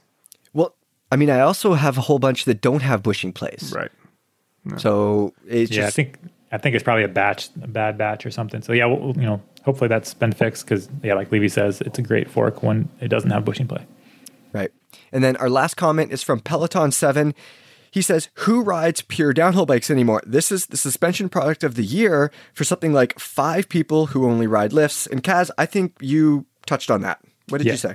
Well, 0.52 0.72
I 1.10 1.16
mean, 1.16 1.30
I 1.30 1.40
also 1.40 1.74
have 1.74 1.98
a 1.98 2.02
whole 2.02 2.20
bunch 2.20 2.44
that 2.44 2.60
don't 2.60 2.82
have 2.82 3.02
bushing 3.02 3.32
plays. 3.32 3.72
Right. 3.74 3.90
So 4.78 5.32
it's 5.48 5.70
Yeah, 5.72 5.82
I 5.82 5.86
just 5.86 5.96
think 5.96 6.18
I 6.56 6.58
think 6.58 6.74
it's 6.74 6.82
probably 6.82 7.04
a 7.04 7.08
batch, 7.08 7.50
a 7.62 7.68
bad 7.68 7.98
batch 7.98 8.24
or 8.24 8.30
something. 8.30 8.62
So 8.62 8.72
yeah, 8.72 8.86
well, 8.86 9.12
you 9.14 9.26
know, 9.26 9.42
hopefully 9.62 9.88
that's 9.88 10.14
been 10.14 10.32
fixed 10.32 10.64
because 10.64 10.88
yeah, 11.02 11.12
like 11.12 11.30
Levy 11.30 11.50
says, 11.50 11.82
it's 11.82 11.98
a 11.98 12.02
great 12.02 12.30
fork 12.30 12.62
when 12.62 12.88
it 12.98 13.08
doesn't 13.08 13.30
have 13.30 13.44
bushing 13.44 13.68
play. 13.68 13.84
Right. 14.54 14.70
And 15.12 15.22
then 15.22 15.36
our 15.36 15.50
last 15.50 15.74
comment 15.76 16.12
is 16.12 16.22
from 16.22 16.40
Peloton7. 16.40 17.34
He 17.90 18.00
says, 18.00 18.30
Who 18.40 18.62
rides 18.62 19.02
pure 19.02 19.34
downhill 19.34 19.66
bikes 19.66 19.90
anymore? 19.90 20.22
This 20.26 20.50
is 20.50 20.64
the 20.66 20.78
suspension 20.78 21.28
product 21.28 21.62
of 21.62 21.74
the 21.74 21.84
year 21.84 22.30
for 22.54 22.64
something 22.64 22.94
like 22.94 23.18
five 23.18 23.68
people 23.68 24.06
who 24.06 24.26
only 24.26 24.46
ride 24.46 24.72
lifts. 24.72 25.06
And 25.06 25.22
Kaz, 25.22 25.50
I 25.58 25.66
think 25.66 25.96
you 26.00 26.46
touched 26.64 26.90
on 26.90 27.02
that. 27.02 27.20
What 27.50 27.58
did 27.58 27.66
Yeah. 27.66 27.72
you 27.74 27.78
say? 27.78 27.94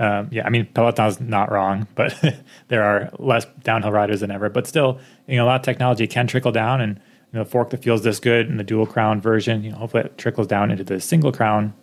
Um, 0.00 0.28
yeah, 0.30 0.46
I 0.46 0.50
mean 0.50 0.66
Peloton's 0.74 1.20
not 1.20 1.50
wrong, 1.50 1.88
but 1.96 2.14
there 2.68 2.84
are 2.84 3.10
less 3.18 3.46
downhill 3.64 3.92
riders 3.92 4.20
than 4.20 4.30
ever. 4.30 4.48
But 4.50 4.66
still, 4.66 5.00
you 5.26 5.36
know, 5.36 5.44
a 5.44 5.46
lot 5.46 5.56
of 5.56 5.62
technology 5.62 6.06
can 6.06 6.26
trickle 6.28 6.52
down, 6.52 6.80
and 6.80 7.00
you 7.32 7.38
know, 7.38 7.44
fork 7.44 7.70
that 7.70 7.82
feels 7.82 8.02
this 8.02 8.20
good 8.20 8.48
in 8.48 8.56
the 8.56 8.64
dual 8.64 8.86
crown 8.86 9.20
version, 9.20 9.62
you 9.62 9.70
know, 9.70 9.76
hopefully 9.78 10.04
it 10.04 10.18
trickles 10.18 10.46
down 10.46 10.70
into 10.70 10.84
the 10.84 11.00
single 11.00 11.32
crown 11.32 11.74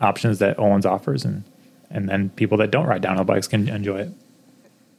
options 0.00 0.38
that 0.38 0.56
Öhlins 0.56 0.86
offers, 0.86 1.24
and 1.24 1.44
and 1.90 2.08
then 2.08 2.30
people 2.30 2.56
that 2.58 2.70
don't 2.70 2.86
ride 2.86 3.02
downhill 3.02 3.24
bikes 3.24 3.46
can 3.46 3.68
enjoy 3.68 3.98
it. 4.00 4.12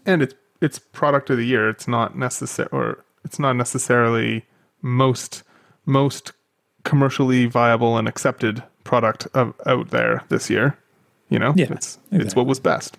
and 0.06 0.22
it's 0.22 0.36
it's 0.62 0.80
product 0.80 1.30
of 1.30 1.38
the 1.38 1.46
year. 1.46 1.70
It's 1.70 1.88
not 1.88 2.18
necessary, 2.18 2.70
or 2.72 3.04
it's 3.24 3.40
not 3.40 3.54
necessarily 3.56 4.46
most 4.82 5.44
most 5.86 6.32
commercially 6.84 7.46
viable 7.48 7.98
and 7.98 8.08
accepted 8.08 8.64
product 8.84 9.28
of, 9.34 9.54
out 9.66 9.90
there 9.90 10.24
this 10.30 10.50
year. 10.50 10.78
You 11.30 11.40
know, 11.40 11.54
Yeah, 11.56 11.68
it's 11.72 11.98
it's 12.12 12.36
what 12.36 12.46
was 12.46 12.60
best. 12.60 12.98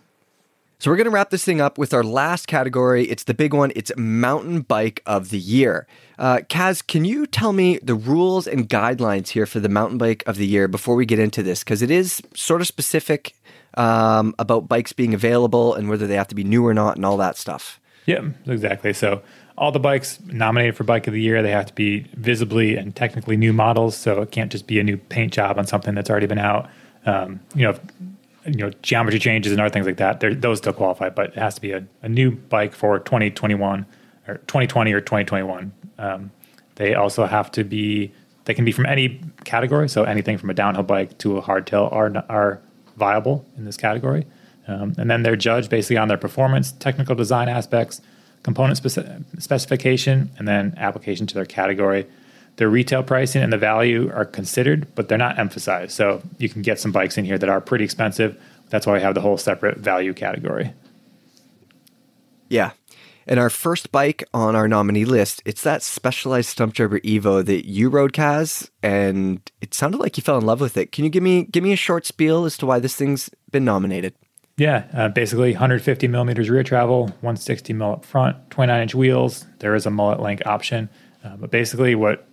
So 0.78 0.90
we're 0.90 0.98
going 0.98 1.06
to 1.06 1.10
wrap 1.10 1.30
this 1.30 1.44
thing 1.44 1.60
up 1.60 1.78
with 1.78 1.94
our 1.94 2.04
last 2.04 2.46
category. 2.46 3.04
It's 3.04 3.24
the 3.24 3.32
big 3.32 3.54
one. 3.54 3.72
It's 3.74 3.90
mountain 3.96 4.60
bike 4.60 5.02
of 5.06 5.30
the 5.30 5.38
year. 5.38 5.86
Uh, 6.18 6.38
Kaz, 6.50 6.86
can 6.86 7.06
you 7.06 7.26
tell 7.26 7.54
me 7.54 7.78
the 7.82 7.94
rules 7.94 8.46
and 8.46 8.68
guidelines 8.68 9.28
here 9.28 9.46
for 9.46 9.58
the 9.58 9.70
mountain 9.70 9.96
bike 9.96 10.22
of 10.26 10.36
the 10.36 10.46
year 10.46 10.68
before 10.68 10.94
we 10.94 11.06
get 11.06 11.18
into 11.18 11.42
this? 11.42 11.64
Because 11.64 11.80
it 11.80 11.90
is 11.90 12.20
sort 12.34 12.60
of 12.60 12.66
specific 12.66 13.34
um, 13.74 14.34
about 14.38 14.68
bikes 14.68 14.92
being 14.92 15.14
available 15.14 15.74
and 15.74 15.88
whether 15.88 16.06
they 16.06 16.14
have 16.14 16.28
to 16.28 16.34
be 16.34 16.44
new 16.44 16.66
or 16.66 16.74
not 16.74 16.96
and 16.96 17.06
all 17.06 17.16
that 17.16 17.38
stuff. 17.38 17.80
Yeah, 18.04 18.28
exactly. 18.46 18.92
So 18.92 19.22
all 19.56 19.72
the 19.72 19.80
bikes 19.80 20.20
nominated 20.26 20.76
for 20.76 20.84
bike 20.84 21.06
of 21.06 21.14
the 21.14 21.22
year, 21.22 21.42
they 21.42 21.52
have 21.52 21.66
to 21.66 21.74
be 21.74 22.00
visibly 22.14 22.76
and 22.76 22.94
technically 22.94 23.38
new 23.38 23.54
models. 23.54 23.96
So 23.96 24.20
it 24.20 24.30
can't 24.30 24.52
just 24.52 24.66
be 24.66 24.78
a 24.78 24.84
new 24.84 24.98
paint 24.98 25.32
job 25.32 25.58
on 25.58 25.66
something 25.66 25.94
that's 25.94 26.10
already 26.10 26.26
been 26.26 26.38
out. 26.38 26.68
Um, 27.06 27.40
you 27.54 27.62
know, 27.62 27.78
you 28.46 28.56
know 28.56 28.70
geometry 28.82 29.18
changes 29.18 29.52
and 29.52 29.60
other 29.60 29.70
things 29.70 29.86
like 29.86 29.96
that. 29.96 30.20
Those 30.40 30.58
still 30.58 30.72
qualify, 30.72 31.10
but 31.10 31.28
it 31.30 31.36
has 31.36 31.54
to 31.56 31.60
be 31.60 31.72
a, 31.72 31.84
a 32.02 32.08
new 32.08 32.30
bike 32.30 32.74
for 32.74 32.98
2021 32.98 33.86
or 34.28 34.34
2020 34.34 34.92
or 34.92 35.00
2021. 35.00 35.72
Um, 35.98 36.30
they 36.76 36.94
also 36.94 37.26
have 37.26 37.50
to 37.52 37.64
be 37.64 38.12
they 38.44 38.54
can 38.54 38.64
be 38.64 38.72
from 38.72 38.86
any 38.86 39.20
category, 39.44 39.88
so 39.88 40.04
anything 40.04 40.38
from 40.38 40.50
a 40.50 40.54
downhill 40.54 40.84
bike 40.84 41.18
to 41.18 41.36
a 41.38 41.42
hardtail 41.42 41.92
are 41.92 42.24
are 42.28 42.60
viable 42.96 43.44
in 43.56 43.64
this 43.64 43.76
category. 43.76 44.26
Um, 44.68 44.94
and 44.98 45.10
then 45.10 45.22
they're 45.22 45.36
judged 45.36 45.70
basically 45.70 45.96
on 45.96 46.08
their 46.08 46.18
performance, 46.18 46.72
technical 46.72 47.14
design 47.14 47.48
aspects, 47.48 48.00
component 48.42 48.82
speci- 48.82 49.24
specification, 49.40 50.30
and 50.38 50.48
then 50.48 50.74
application 50.76 51.26
to 51.28 51.34
their 51.34 51.44
category. 51.44 52.06
Their 52.56 52.70
retail 52.70 53.02
pricing 53.02 53.42
and 53.42 53.52
the 53.52 53.58
value 53.58 54.10
are 54.14 54.24
considered, 54.24 54.94
but 54.94 55.08
they're 55.08 55.18
not 55.18 55.38
emphasized. 55.38 55.92
So 55.92 56.22
you 56.38 56.48
can 56.48 56.62
get 56.62 56.80
some 56.80 56.92
bikes 56.92 57.18
in 57.18 57.24
here 57.24 57.38
that 57.38 57.48
are 57.48 57.60
pretty 57.60 57.84
expensive. 57.84 58.40
That's 58.70 58.86
why 58.86 58.94
we 58.94 59.00
have 59.00 59.14
the 59.14 59.20
whole 59.20 59.36
separate 59.36 59.78
value 59.78 60.14
category. 60.14 60.72
Yeah. 62.48 62.72
And 63.26 63.40
our 63.40 63.50
first 63.50 63.90
bike 63.90 64.24
on 64.32 64.54
our 64.54 64.68
nominee 64.68 65.04
list, 65.04 65.42
it's 65.44 65.62
that 65.62 65.82
Specialized 65.82 66.56
Stumpjumper 66.56 67.02
Evo 67.02 67.44
that 67.44 67.68
you 67.68 67.88
rode, 67.88 68.12
Kaz, 68.12 68.70
and 68.82 69.40
it 69.60 69.74
sounded 69.74 69.98
like 69.98 70.16
you 70.16 70.22
fell 70.22 70.38
in 70.38 70.46
love 70.46 70.60
with 70.60 70.76
it. 70.76 70.92
Can 70.92 71.04
you 71.04 71.10
give 71.10 71.24
me 71.24 71.42
give 71.44 71.64
me 71.64 71.72
a 71.72 71.76
short 71.76 72.06
spiel 72.06 72.44
as 72.44 72.56
to 72.58 72.66
why 72.66 72.78
this 72.78 72.94
thing's 72.94 73.28
been 73.50 73.64
nominated? 73.64 74.14
Yeah, 74.56 74.86
uh, 74.94 75.08
basically 75.08 75.52
150 75.52 76.06
millimeters 76.08 76.48
rear 76.48 76.62
travel, 76.62 77.06
160 77.06 77.72
mil 77.72 77.92
up 77.92 78.04
front, 78.04 78.50
29 78.50 78.82
inch 78.82 78.94
wheels. 78.94 79.44
There 79.58 79.74
is 79.74 79.86
a 79.86 79.90
mullet 79.90 80.20
link 80.20 80.46
option, 80.46 80.88
uh, 81.24 81.36
but 81.36 81.50
basically 81.50 81.96
what 81.96 82.26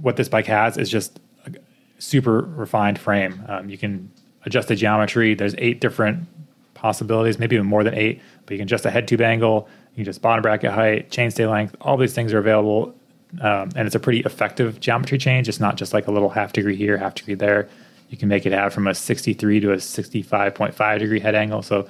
what 0.00 0.16
this 0.16 0.28
bike 0.28 0.46
has 0.46 0.76
is 0.76 0.90
just 0.90 1.20
a 1.46 1.52
super 1.98 2.40
refined 2.40 2.98
frame. 2.98 3.42
Um, 3.48 3.68
you 3.68 3.78
can 3.78 4.10
adjust 4.46 4.68
the 4.68 4.76
geometry. 4.76 5.34
There's 5.34 5.54
eight 5.58 5.80
different 5.80 6.26
possibilities, 6.74 7.38
maybe 7.38 7.56
even 7.56 7.66
more 7.66 7.84
than 7.84 7.94
eight. 7.94 8.20
But 8.46 8.52
you 8.52 8.58
can 8.58 8.64
adjust 8.66 8.82
the 8.84 8.90
head 8.90 9.08
tube 9.08 9.20
angle, 9.22 9.68
you 9.92 9.96
can 9.96 10.02
adjust 10.02 10.20
bottom 10.22 10.42
bracket 10.42 10.70
height, 10.72 11.10
chainstay 11.10 11.48
length. 11.50 11.76
All 11.80 11.96
these 11.96 12.12
things 12.12 12.32
are 12.34 12.38
available, 12.38 12.94
um, 13.40 13.70
and 13.74 13.86
it's 13.86 13.94
a 13.94 14.00
pretty 14.00 14.20
effective 14.20 14.80
geometry 14.80 15.16
change. 15.18 15.48
It's 15.48 15.60
not 15.60 15.76
just 15.76 15.92
like 15.94 16.06
a 16.08 16.10
little 16.10 16.28
half 16.28 16.52
degree 16.52 16.76
here, 16.76 16.98
half 16.98 17.14
degree 17.14 17.34
there. 17.34 17.68
You 18.10 18.18
can 18.18 18.28
make 18.28 18.44
it 18.44 18.52
have 18.52 18.74
from 18.74 18.86
a 18.86 18.94
63 18.94 19.60
to 19.60 19.72
a 19.72 19.76
65.5 19.76 20.98
degree 20.98 21.20
head 21.20 21.34
angle. 21.34 21.62
So 21.62 21.88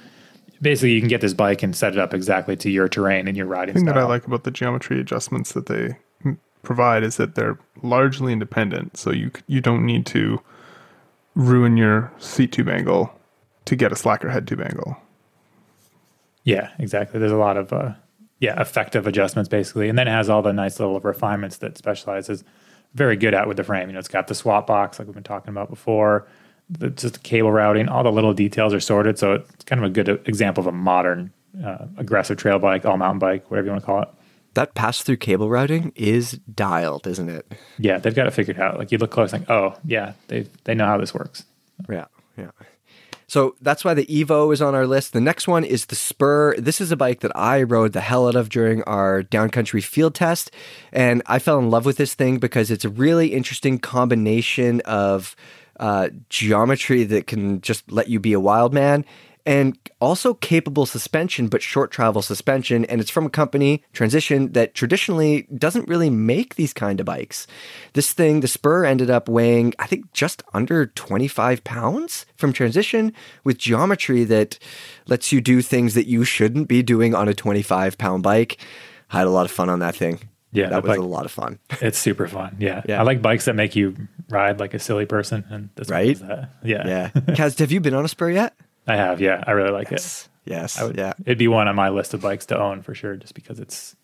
basically, 0.61 0.91
you 0.93 1.01
can 1.01 1.09
get 1.09 1.19
this 1.21 1.33
bike 1.33 1.61
and 1.61 1.75
set 1.75 1.93
it 1.93 1.99
up 1.99 2.13
exactly 2.13 2.55
to 2.57 2.69
your 2.69 2.87
terrain 2.87 3.27
and 3.27 3.35
your 3.35 3.47
riding 3.47 3.73
The 3.75 3.79
thing 3.81 3.87
style. 3.87 3.95
that 3.95 4.01
I 4.01 4.07
like 4.07 4.25
about 4.25 4.43
the 4.45 4.51
geometry 4.51 4.99
adjustments 4.99 5.51
that 5.53 5.65
they 5.65 5.97
provide 6.65 7.03
is 7.03 7.17
that 7.17 7.35
they're 7.35 7.57
largely 7.81 8.33
independent. 8.33 8.97
So 8.97 9.11
you 9.11 9.31
you 9.47 9.61
don't 9.61 9.85
need 9.85 10.05
to 10.07 10.41
ruin 11.35 11.77
your 11.77 12.11
seat 12.17 12.51
tube 12.51 12.69
angle 12.69 13.13
to 13.65 13.75
get 13.75 13.91
a 13.91 13.95
slacker 13.95 14.29
head 14.29 14.47
tube 14.47 14.61
angle. 14.61 14.97
Yeah, 16.43 16.69
exactly. 16.79 17.19
There's 17.19 17.31
a 17.31 17.37
lot 17.37 17.57
of 17.57 17.73
uh, 17.73 17.93
yeah 18.39 18.59
effective 18.61 19.07
adjustments 19.07 19.49
basically, 19.49 19.89
and 19.89 19.97
then 19.97 20.07
it 20.07 20.11
has 20.11 20.29
all 20.29 20.41
the 20.41 20.53
nice 20.53 20.79
little 20.79 20.99
refinements 20.99 21.57
that 21.57 21.77
Specialized 21.77 22.29
is 22.29 22.43
very 22.93 23.17
good 23.17 23.33
at 23.33 23.47
with 23.47 23.57
the 23.57 23.63
frame. 23.63 23.89
You 23.89 23.93
know, 23.93 23.99
it's 23.99 24.07
got 24.07 24.27
the 24.27 24.35
swap 24.35 24.67
box 24.67 24.99
like 24.99 25.07
we've 25.07 25.13
been 25.15 25.23
talking 25.23 25.49
about 25.49 25.69
before. 25.69 26.27
The, 26.67 26.89
just 26.89 27.13
the 27.13 27.19
cable 27.19 27.51
routing, 27.51 27.89
all 27.89 28.03
the 28.03 28.11
little 28.11 28.33
details 28.33 28.73
are 28.73 28.79
sorted, 28.79 29.19
so 29.19 29.33
it's 29.33 29.63
kind 29.65 29.83
of 29.83 29.91
a 29.91 29.93
good 29.93 30.09
example 30.27 30.61
of 30.61 30.67
a 30.67 30.71
modern 30.71 31.31
uh, 31.63 31.85
aggressive 31.97 32.37
trail 32.37 32.57
bike, 32.57 32.85
all 32.85 32.97
mountain 32.97 33.19
bike, 33.19 33.51
whatever 33.51 33.67
you 33.67 33.71
want 33.71 33.83
to 33.83 33.85
call 33.85 34.01
it. 34.01 34.09
That 34.55 34.73
pass 34.73 35.01
through 35.01 35.17
cable 35.17 35.49
routing 35.49 35.91
is 35.95 36.39
dialed, 36.53 37.07
isn't 37.07 37.29
it? 37.29 37.45
Yeah, 37.77 37.97
they've 37.99 38.15
got 38.15 38.27
it 38.27 38.31
figured 38.31 38.59
out. 38.59 38.77
Like 38.79 38.91
you 38.91 38.97
look 38.97 39.11
close, 39.11 39.31
like 39.31 39.49
oh 39.49 39.75
yeah, 39.85 40.13
they 40.27 40.47
they 40.63 40.73
know 40.73 40.85
how 40.85 40.97
this 40.97 41.13
works. 41.13 41.43
Yeah, 41.89 42.05
yeah. 42.37 42.51
So 43.27 43.55
that's 43.61 43.83
why 43.83 43.93
the 43.93 44.05
Evo 44.05 44.53
is 44.53 44.61
on 44.61 44.75
our 44.75 44.85
list. 44.85 45.13
The 45.13 45.21
next 45.21 45.47
one 45.47 45.63
is 45.63 45.87
the 45.87 45.95
Spur. 45.95 46.55
This 46.57 46.79
is 46.79 46.91
a 46.91 46.95
bike 46.95 47.21
that 47.21 47.35
I 47.35 47.63
rode 47.63 47.93
the 47.93 48.01
hell 48.01 48.27
out 48.27 48.35
of 48.35 48.49
during 48.49 48.83
our 48.83 49.23
downcountry 49.23 49.83
field 49.83 50.13
test. 50.13 50.51
And 50.91 51.23
I 51.25 51.39
fell 51.39 51.57
in 51.57 51.69
love 51.69 51.85
with 51.85 51.97
this 51.97 52.13
thing 52.13 52.37
because 52.37 52.69
it's 52.69 52.85
a 52.85 52.89
really 52.89 53.33
interesting 53.33 53.79
combination 53.79 54.81
of 54.81 55.35
uh, 55.79 56.09
geometry 56.29 57.03
that 57.03 57.27
can 57.27 57.61
just 57.61 57.91
let 57.91 58.09
you 58.09 58.19
be 58.19 58.33
a 58.33 58.39
wild 58.39 58.73
man 58.73 59.03
and 59.45 59.77
also 60.01 60.33
capable 60.33 60.85
suspension, 60.85 61.47
but 61.47 61.61
short 61.61 61.91
travel 61.91 62.21
suspension. 62.21 62.83
And 62.85 62.99
it's 62.99 63.09
from 63.11 63.25
a 63.25 63.29
company, 63.29 63.83
Transition, 63.93 64.51
that 64.53 64.73
traditionally 64.73 65.47
doesn't 65.55 65.87
really 65.87 66.09
make 66.09 66.55
these 66.55 66.73
kind 66.73 66.99
of 66.99 67.05
bikes. 67.05 67.45
This 67.93 68.11
thing, 68.11 68.39
the 68.39 68.47
Spur, 68.47 68.85
ended 68.85 69.09
up 69.09 69.29
weighing, 69.29 69.73
I 69.79 69.85
think, 69.87 70.11
just 70.13 70.41
under 70.53 70.87
25 70.87 71.63
pounds 71.63 72.25
from 72.35 72.53
Transition 72.53 73.13
with 73.43 73.57
geometry 73.57 74.23
that 74.25 74.57
lets 75.07 75.31
you 75.31 75.41
do 75.41 75.61
things 75.61 75.93
that 75.93 76.07
you 76.07 76.23
shouldn't 76.25 76.67
be 76.67 76.81
doing 76.81 77.13
on 77.13 77.27
a 77.27 77.33
25 77.33 77.97
pound 77.97 78.23
bike. 78.23 78.57
I 79.11 79.19
had 79.19 79.27
a 79.27 79.31
lot 79.31 79.45
of 79.45 79.51
fun 79.51 79.69
on 79.69 79.79
that 79.79 79.95
thing. 79.95 80.19
Yeah, 80.51 80.69
that 80.69 80.83
was 80.83 80.89
bike- 80.89 80.99
a 80.99 81.03
lot 81.03 81.25
of 81.25 81.31
fun. 81.31 81.59
It's 81.81 81.97
super 81.99 82.27
fun. 82.27 82.55
Yeah. 82.59 82.81
Yeah. 82.87 82.99
I 82.99 83.03
like 83.03 83.21
bikes 83.21 83.45
that 83.45 83.55
make 83.55 83.75
you 83.75 83.95
ride 84.29 84.59
like 84.59 84.73
a 84.73 84.79
silly 84.79 85.05
person, 85.05 85.43
and 85.49 85.69
this 85.75 85.89
Right? 85.89 86.17
that. 86.19 86.49
Yeah, 86.63 86.87
Yeah. 86.87 87.09
Kaz, 87.35 87.59
have 87.59 87.71
you 87.71 87.81
been 87.81 87.93
on 87.93 88.05
a 88.05 88.07
Spur 88.07 88.29
yet? 88.31 88.53
I 88.87 88.95
have. 88.95 89.21
Yeah, 89.21 89.43
I 89.45 89.51
really 89.51 89.71
like 89.71 89.87
it. 89.87 89.93
Yes. 89.93 90.29
Yes. 90.45 90.79
I 90.79 90.83
would, 90.83 90.97
yeah. 90.97 91.13
it'd 91.25 91.37
be 91.37 91.47
one 91.47 91.67
on 91.67 91.75
my 91.75 91.89
list 91.89 92.13
of 92.13 92.21
bikes 92.21 92.45
to 92.47 92.59
own 92.59 92.81
for 92.81 92.93
sure, 92.93 93.15
just 93.15 93.33
because 93.33 93.59
it's 93.59 93.95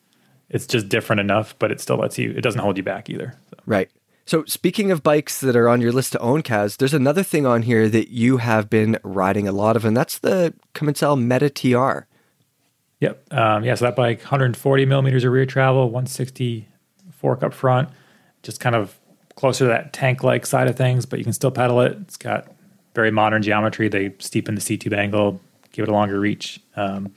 it's 0.50 0.68
just 0.68 0.90
different 0.90 1.20
enough, 1.20 1.56
but 1.60 1.72
it 1.72 1.80
still 1.80 1.98
lets 1.98 2.18
you. 2.18 2.32
It 2.32 2.42
doesn't 2.42 2.60
hold 2.62 2.78
you 2.78 2.84
back 2.84 3.10
either. 3.10 3.36
So. 3.50 3.58
Right. 3.66 3.90
So 4.26 4.44
speaking 4.46 4.92
of 4.92 5.04
bikes 5.04 5.40
that 5.42 5.56
are 5.56 5.70
on 5.70 5.82
your 5.82 5.92
list 5.92 6.12
to 6.14 6.20
own, 6.20 6.44
Kaz, 6.44 6.78
there's 6.78 6.94
another 6.94 7.24
thing 7.24 7.46
on 7.46 7.64
here 7.64 7.90
that 7.90 8.10
you 8.10 8.38
have 8.38 8.70
been 8.70 8.98
riding 9.04 9.48
a 9.48 9.52
lot 9.52 9.76
of, 9.76 9.86
and 9.86 9.96
that's 9.96 10.20
the 10.20 10.54
Commencal 10.76 11.20
Meta 11.22 11.50
TR. 11.50 12.08
Yep. 13.00 13.34
Um, 13.34 13.64
yeah. 13.64 13.76
So 13.76 13.86
that 13.86 13.96
bike, 13.96 14.20
140 14.20 14.86
millimeters 14.86 15.24
of 15.24 15.32
rear 15.32 15.46
travel, 15.46 15.86
160 15.86 16.68
fork 17.12 17.44
up 17.44 17.54
front, 17.54 17.90
just 18.44 18.60
kind 18.60 18.76
of 18.76 19.00
closer 19.36 19.66
to 19.66 19.70
that 19.70 19.94
tank-like 19.94 20.46
side 20.46 20.68
of 20.68 20.76
things, 20.76 21.06
but 21.06 21.18
you 21.18 21.26
can 21.26 21.34
still 21.34 21.52
pedal 21.52 21.82
it. 21.82 21.98
It's 22.02 22.18
got 22.18 22.48
very 22.94 23.12
modern 23.12 23.42
geometry. 23.42 23.88
They 23.90 24.10
steepen 24.12 24.56
the 24.56 24.62
seat 24.62 24.82
tube 24.82 24.94
angle, 24.94 25.40
give 25.72 25.84
it 25.84 25.90
a 25.90 25.94
longer 25.94 26.20
reach. 26.20 26.60
Um, 26.76 27.14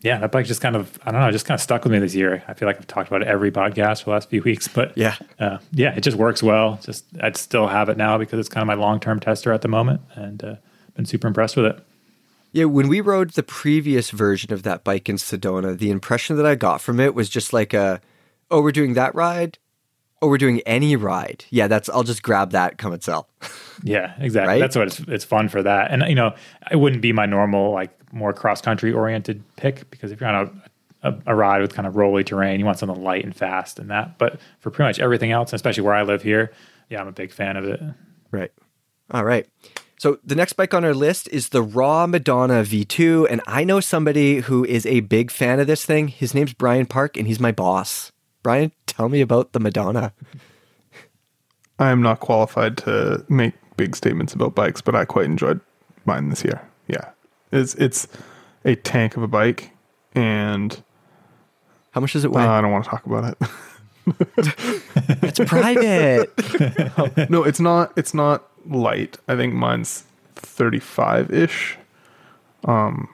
yeah, 0.00 0.18
that 0.18 0.32
bike 0.32 0.44
just 0.44 0.60
kind 0.60 0.76
of, 0.76 0.98
I 1.04 1.10
don't 1.12 1.20
know, 1.22 1.30
just 1.30 1.46
kind 1.46 1.56
of 1.56 1.62
stuck 1.62 1.82
with 1.84 1.92
me 1.92 1.98
this 1.98 2.14
year. 2.14 2.42
I 2.46 2.52
feel 2.52 2.66
like 2.68 2.76
I've 2.76 2.86
talked 2.86 3.08
about 3.08 3.22
it 3.22 3.28
every 3.28 3.50
podcast 3.50 4.00
for 4.00 4.06
the 4.06 4.10
last 4.10 4.28
few 4.28 4.42
weeks, 4.42 4.68
but 4.68 4.92
Yeah. 4.96 5.16
uh, 5.40 5.58
yeah, 5.72 5.94
it 5.94 6.02
just 6.02 6.18
works 6.18 6.42
well. 6.42 6.78
Just 6.82 7.04
I'd 7.22 7.36
still 7.38 7.68
have 7.68 7.88
it 7.88 7.96
now 7.96 8.18
because 8.18 8.38
it's 8.38 8.48
kind 8.50 8.60
of 8.62 8.66
my 8.66 8.74
long-term 8.74 9.20
tester 9.20 9.50
at 9.50 9.62
the 9.62 9.68
moment, 9.68 10.02
and 10.14 10.44
uh, 10.44 10.54
been 10.94 11.06
super 11.06 11.26
impressed 11.26 11.56
with 11.56 11.64
it. 11.66 11.78
Yeah, 12.52 12.66
when 12.66 12.86
we 12.88 13.00
rode 13.00 13.30
the 13.30 13.42
previous 13.42 14.10
version 14.10 14.52
of 14.52 14.62
that 14.62 14.84
bike 14.84 15.08
in 15.08 15.16
Sedona, 15.16 15.76
the 15.76 15.90
impression 15.90 16.36
that 16.36 16.46
I 16.46 16.54
got 16.54 16.80
from 16.82 17.00
it 17.00 17.14
was 17.14 17.28
just 17.30 17.52
like 17.54 17.72
a, 17.74 18.00
oh, 18.50 18.60
we're 18.60 18.70
doing 18.72 18.92
that 18.94 19.14
ride? 19.14 19.58
Oh, 20.24 20.28
we're 20.28 20.38
doing 20.38 20.60
any 20.60 20.96
ride. 20.96 21.44
Yeah, 21.50 21.68
that's, 21.68 21.90
I'll 21.90 22.02
just 22.02 22.22
grab 22.22 22.52
that, 22.52 22.78
Commencal. 22.78 23.26
Yeah, 23.82 24.14
exactly. 24.18 24.54
Right? 24.54 24.60
That's 24.60 24.76
what 24.76 24.86
it's 24.86 25.00
it's 25.00 25.24
fun 25.24 25.48
for 25.48 25.62
that. 25.62 25.90
And 25.90 26.04
you 26.08 26.14
know, 26.14 26.34
it 26.70 26.76
wouldn't 26.76 27.02
be 27.02 27.12
my 27.12 27.26
normal 27.26 27.72
like 27.72 27.90
more 28.14 28.32
cross 28.32 28.62
country 28.62 28.92
oriented 28.92 29.42
pick 29.56 29.90
because 29.90 30.10
if 30.12 30.20
you're 30.20 30.30
on 30.30 30.50
a, 31.02 31.10
a 31.10 31.18
a 31.26 31.34
ride 31.34 31.60
with 31.60 31.74
kind 31.74 31.86
of 31.86 31.96
rolly 31.96 32.24
terrain, 32.24 32.60
you 32.60 32.64
want 32.64 32.78
something 32.78 33.02
light 33.02 33.24
and 33.24 33.34
fast 33.36 33.78
and 33.80 33.90
that. 33.90 34.16
But 34.16 34.40
for 34.60 34.70
pretty 34.70 34.88
much 34.88 35.00
everything 35.00 35.32
else, 35.32 35.52
especially 35.52 35.82
where 35.82 35.92
I 35.92 36.02
live 36.04 36.22
here, 36.22 36.52
yeah, 36.88 37.00
I'm 37.00 37.08
a 37.08 37.12
big 37.12 37.32
fan 37.32 37.56
of 37.56 37.64
it. 37.64 37.80
Right. 38.30 38.52
All 39.10 39.24
right. 39.24 39.46
So 39.98 40.18
the 40.24 40.36
next 40.36 40.54
bike 40.54 40.72
on 40.72 40.84
our 40.84 40.94
list 40.94 41.28
is 41.28 41.50
the 41.50 41.62
RAAW 41.62 42.08
Madonna 42.08 42.62
V2, 42.62 43.26
and 43.28 43.42
I 43.46 43.64
know 43.64 43.80
somebody 43.80 44.40
who 44.40 44.64
is 44.64 44.86
a 44.86 45.00
big 45.00 45.30
fan 45.30 45.60
of 45.60 45.66
this 45.66 45.84
thing. 45.84 46.08
His 46.08 46.32
name's 46.32 46.54
Brian 46.54 46.86
Park, 46.86 47.16
and 47.16 47.26
he's 47.26 47.40
my 47.40 47.52
boss. 47.52 48.12
Brian, 48.42 48.72
tell 48.96 49.08
me 49.08 49.20
about 49.20 49.52
the 49.52 49.60
Madonna. 49.60 50.12
I 51.78 51.90
am 51.90 52.02
not 52.02 52.20
qualified 52.20 52.76
to 52.78 53.24
make 53.28 53.54
big 53.76 53.96
statements 53.96 54.32
about 54.32 54.54
bikes, 54.54 54.80
but 54.80 54.94
I 54.94 55.04
quite 55.04 55.24
enjoyed 55.26 55.60
mine 56.04 56.28
this 56.28 56.44
year. 56.44 56.60
Yeah, 56.86 57.10
it's 57.50 57.74
it's 57.74 58.06
a 58.64 58.76
tank 58.76 59.16
of 59.16 59.22
a 59.22 59.28
bike, 59.28 59.70
and 60.14 60.80
How 61.90 62.00
much 62.00 62.12
does 62.12 62.24
it 62.24 62.28
uh, 62.28 62.32
weigh? 62.32 62.42
I 62.44 62.60
don't 62.60 62.70
want 62.72 62.84
to 62.84 62.90
talk 62.90 63.06
about 63.06 63.24
it. 63.32 63.48
it's 65.22 65.40
private. 65.50 67.30
no, 67.30 67.42
it's 67.42 67.58
not. 67.60 67.92
It's 67.96 68.14
not 68.14 68.48
light. 68.66 69.16
I 69.26 69.34
think 69.34 69.54
mine's 69.54 70.04
thirty-five 70.36 71.32
ish. 71.32 71.76
Um. 72.64 73.08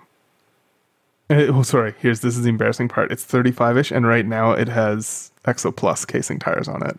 eh, 1.31 1.47
Oh, 1.49 1.63
sorry. 1.63 1.95
Here's 2.01 2.21
this 2.21 2.37
is 2.37 2.43
the 2.43 2.49
embarrassing 2.51 2.89
part. 2.89 3.11
It's 3.11 3.25
thirty-five 3.25 3.79
ish, 3.79 3.91
and 3.91 4.07
right 4.07 4.27
now 4.27 4.53
it 4.53 4.69
has 4.69 5.30
Exo 5.47 5.75
Plus 5.75 6.05
casing 6.05 6.39
tires 6.39 6.69
on 6.69 6.85
it. 6.87 6.99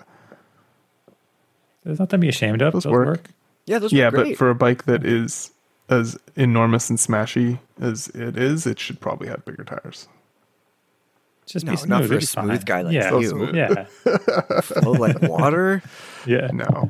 There's 1.83 1.99
nothing 1.99 2.19
to 2.19 2.21
be 2.21 2.29
ashamed 2.29 2.61
of. 2.61 2.73
Those 2.73 2.83
Those 2.83 2.91
work. 2.91 3.07
work. 3.07 3.29
Yeah, 3.65 3.79
those 3.79 3.93
yeah, 3.93 4.07
are 4.07 4.11
great. 4.11 4.29
but 4.29 4.37
for 4.37 4.49
a 4.49 4.55
bike 4.55 4.85
that 4.85 5.05
is 5.05 5.51
as 5.89 6.17
enormous 6.35 6.89
and 6.89 6.97
smashy 6.99 7.59
as 7.79 8.07
it 8.09 8.37
is, 8.37 8.65
it 8.65 8.79
should 8.79 8.99
probably 8.99 9.27
have 9.27 9.43
bigger 9.45 9.63
tires. 9.63 10.07
Just 11.45 11.65
No, 11.65 11.71
be 11.71 11.75
not 11.87 12.03
smooth. 12.05 12.09
for 12.11 12.17
a 12.17 12.21
smooth 12.21 12.47
fine. 12.57 12.59
guy 12.65 12.81
like 12.81 12.93
yeah, 12.93 13.09
So 13.09 13.19
you. 13.19 13.29
smooth. 13.29 13.55
Yeah, 13.55 13.85
oh, 14.85 14.91
like 14.91 15.21
water. 15.21 15.81
yeah. 16.25 16.47
No. 16.53 16.89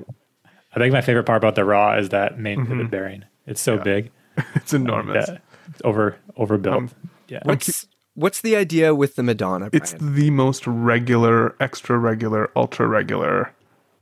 I 0.74 0.80
think 0.80 0.94
my 0.94 1.02
favorite 1.02 1.26
part 1.26 1.38
about 1.38 1.56
the 1.56 1.64
RAAW 1.64 2.00
is 2.00 2.10
that 2.10 2.40
main 2.40 2.60
Mm-hmm. 2.60 2.72
pivot 2.72 2.92
bearing. 2.92 3.26
It's 3.48 3.60
so 3.62 3.78
big. 3.78 4.12
it's 4.56 4.74
enormous. 4.74 5.28
Yeah, 5.30 5.38
it's 5.70 5.82
over 5.84 6.16
overbuilt. 6.38 6.76
Um, 6.78 6.90
yeah, 7.28 7.40
What's 7.44 7.88
what's 8.14 8.42
the 8.42 8.56
idea 8.56 8.94
with 8.94 9.16
the 9.16 9.24
Madonna? 9.24 9.70
Brian? 9.70 9.84
It's 9.84 9.94
the 10.00 10.30
most 10.30 10.66
regular, 10.68 11.56
extra 11.60 11.98
regular, 11.98 12.52
ultra 12.56 12.88
regular, 12.88 13.54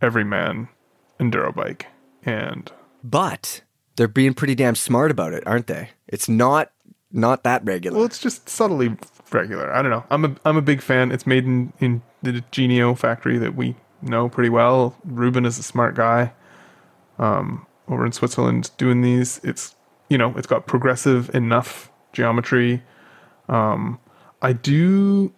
everyman 0.02 0.70
enduro 1.20 1.54
bike, 1.54 1.88
and 2.24 2.72
but 3.04 3.62
they're 3.96 4.08
being 4.08 4.34
pretty 4.34 4.56
damn 4.56 4.76
smart 4.76 5.12
about 5.12 5.34
it, 5.34 5.46
aren't 5.46 5.68
they? 5.68 5.90
It's 6.08 6.30
not 6.30 6.72
not 7.12 7.44
that 7.44 7.64
regular. 7.66 7.98
well, 7.98 8.06
it's 8.06 8.20
just 8.20 8.48
subtly 8.50 8.96
regular. 9.32 9.74
I 9.74 9.82
don't 9.82 9.92
know. 9.92 10.06
I'm 10.10 10.26
a 10.26 10.36
I'm 10.46 10.58
a 10.58 10.62
big 10.62 10.82
fan. 10.82 11.12
It's 11.12 11.28
made 11.28 11.46
in 11.46 11.74
in 11.80 12.02
the 12.22 12.44
Genio 12.52 12.96
factory 12.96 13.38
that 13.38 13.56
we 13.56 13.76
know 14.02 14.30
pretty 14.30 14.50
well. 14.50 14.96
Ruben 15.06 15.46
is 15.46 15.58
a 15.60 15.64
smart 15.64 15.96
guy. 15.96 16.34
Um, 17.18 17.66
over 17.90 18.06
in 18.06 18.12
Switzerland 18.12 18.72
doing 18.78 19.02
these. 19.02 19.40
It's 19.44 19.76
you 20.10 20.18
know 20.18 20.34
it's 20.38 20.48
got 20.48 20.68
progressive 20.68 21.34
enough 21.34 21.92
geometry. 22.14 22.84
Um, 23.50 24.00
I 24.42 24.54
do, 24.54 25.34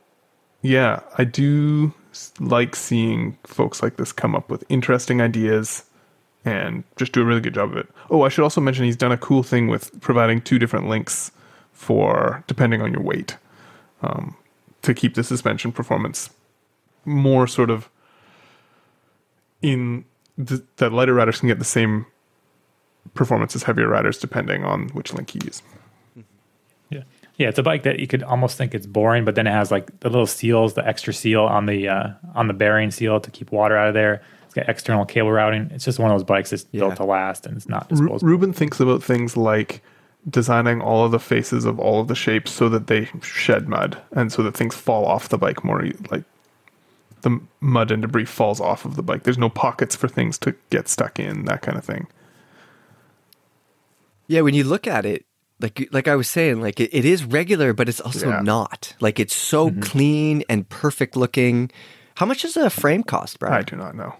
yeah, 0.61 0.99
I 1.17 1.23
do 1.23 1.93
like 2.39 2.75
seeing 2.75 3.38
folks 3.45 3.81
like 3.81 3.97
this 3.97 4.11
come 4.11 4.35
up 4.35 4.49
with 4.49 4.63
interesting 4.69 5.21
ideas 5.21 5.85
and 6.43 6.83
just 6.97 7.13
do 7.13 7.21
a 7.21 7.25
really 7.25 7.41
good 7.41 7.53
job 7.53 7.71
of 7.71 7.77
it. 7.77 7.89
Oh, 8.09 8.23
I 8.23 8.29
should 8.29 8.43
also 8.43 8.61
mention 8.61 8.85
he's 8.85 8.95
done 8.95 9.11
a 9.11 9.17
cool 9.17 9.43
thing 9.43 9.67
with 9.67 9.99
providing 10.01 10.41
two 10.41 10.59
different 10.59 10.88
links 10.88 11.31
for 11.71 12.43
depending 12.47 12.81
on 12.81 12.91
your 12.91 13.01
weight 13.01 13.38
um, 14.01 14.35
to 14.81 14.93
keep 14.93 15.15
the 15.15 15.23
suspension 15.23 15.71
performance 15.71 16.29
more 17.05 17.47
sort 17.47 17.69
of 17.69 17.89
in 19.61 20.05
the, 20.38 20.63
that 20.77 20.91
lighter 20.91 21.13
riders 21.13 21.39
can 21.39 21.47
get 21.47 21.59
the 21.59 21.65
same 21.65 22.05
performance 23.13 23.55
as 23.55 23.63
heavier 23.63 23.88
riders 23.88 24.17
depending 24.17 24.63
on 24.63 24.89
which 24.89 25.13
link 25.13 25.33
you 25.33 25.41
use. 25.45 25.61
Yeah, 27.41 27.45
yeah, 27.45 27.49
it's 27.49 27.59
a 27.59 27.63
bike 27.63 27.84
that 27.84 27.99
you 27.99 28.07
could 28.07 28.23
almost 28.23 28.57
think 28.57 28.76
it's 28.76 28.85
boring, 28.85 29.26
but 29.26 29.35
then 29.35 29.47
it 29.47 29.51
has 29.51 29.72
like 29.72 29.99
the 30.01 30.09
little 30.09 30.27
seals, 30.27 30.73
the 30.76 30.88
extra 30.88 31.13
seal 31.13 31.43
on 31.43 31.65
the 31.65 31.88
uh, 31.89 32.09
on 32.35 32.47
the 32.47 32.53
bearing 32.53 32.91
seal 32.91 33.19
to 33.19 33.31
keep 33.31 33.51
water 33.51 33.76
out 33.76 33.88
of 33.88 33.93
there. 33.93 34.22
It's 34.45 34.53
got 34.53 34.68
external 34.69 35.05
cable 35.05 35.31
routing. 35.31 35.69
It's 35.73 35.85
just 35.85 35.97
one 35.97 36.11
of 36.11 36.15
those 36.19 36.26
bikes 36.26 36.49
that's 36.51 36.65
Yeah. 36.72 36.81
built 36.81 36.97
to 36.97 37.05
last, 37.05 37.45
and 37.45 37.55
it's 37.57 37.69
not 37.69 37.89
Ru- 37.89 37.97
disposable. 37.97 38.27
Ruben 38.30 38.53
thinks 38.53 38.80
about 38.80 39.01
things 39.03 39.35
like 39.38 39.81
designing 40.30 40.81
all 40.81 41.05
of 41.05 41.11
the 41.11 41.19
faces 41.19 41.65
of 41.65 41.80
all 41.80 41.99
of 41.99 42.07
the 42.07 42.15
shapes 42.15 42.51
so 42.51 42.69
that 42.69 42.85
they 42.88 43.09
shed 43.23 43.68
mud 43.68 43.97
and 44.11 44.31
so 44.31 44.43
that 44.43 44.55
things 44.55 44.76
fall 44.76 45.05
off 45.05 45.30
the 45.30 45.38
bike 45.38 45.63
more 45.63 45.84
like 46.11 46.23
the 47.22 47.39
mud 47.59 47.89
and 47.91 48.01
debris 48.03 48.26
falls 48.26 48.59
off 48.61 48.85
of 48.85 48.95
the 48.95 49.01
bike. 49.03 49.23
There's 49.23 49.38
no 49.39 49.49
pockets 49.49 49.95
for 49.95 50.07
things 50.07 50.38
to 50.39 50.53
get 50.69 50.88
stuck 50.88 51.19
in, 51.19 51.45
that 51.45 51.61
kind 51.63 51.77
of 51.77 51.84
thing. 51.85 52.05
Yeah, 54.27 54.41
when 54.41 54.53
you 54.53 54.63
look 54.63 54.85
at 54.88 55.05
it, 55.05 55.26
like 55.61 55.88
like 55.91 56.07
I 56.07 56.15
was 56.15 56.27
saying, 56.27 56.61
like 56.61 56.79
it, 56.79 56.89
it 56.93 57.05
is 57.05 57.23
regular, 57.25 57.73
but 57.73 57.88
it's 57.89 58.01
also 58.01 58.29
Yeah. 58.29 58.41
not. 58.41 58.93
Like 58.99 59.19
it's 59.19 59.35
so 59.35 59.69
Mm-hmm. 59.69 59.81
clean 59.81 60.43
and 60.49 60.67
perfect 60.69 61.15
looking. 61.15 61.71
How 62.15 62.25
much 62.25 62.41
does 62.41 62.57
a 62.57 62.69
frame 62.69 63.03
cost, 63.03 63.39
Brian? 63.39 63.55
I 63.55 63.61
do 63.63 63.75
not 63.75 63.95
know. 63.95 64.13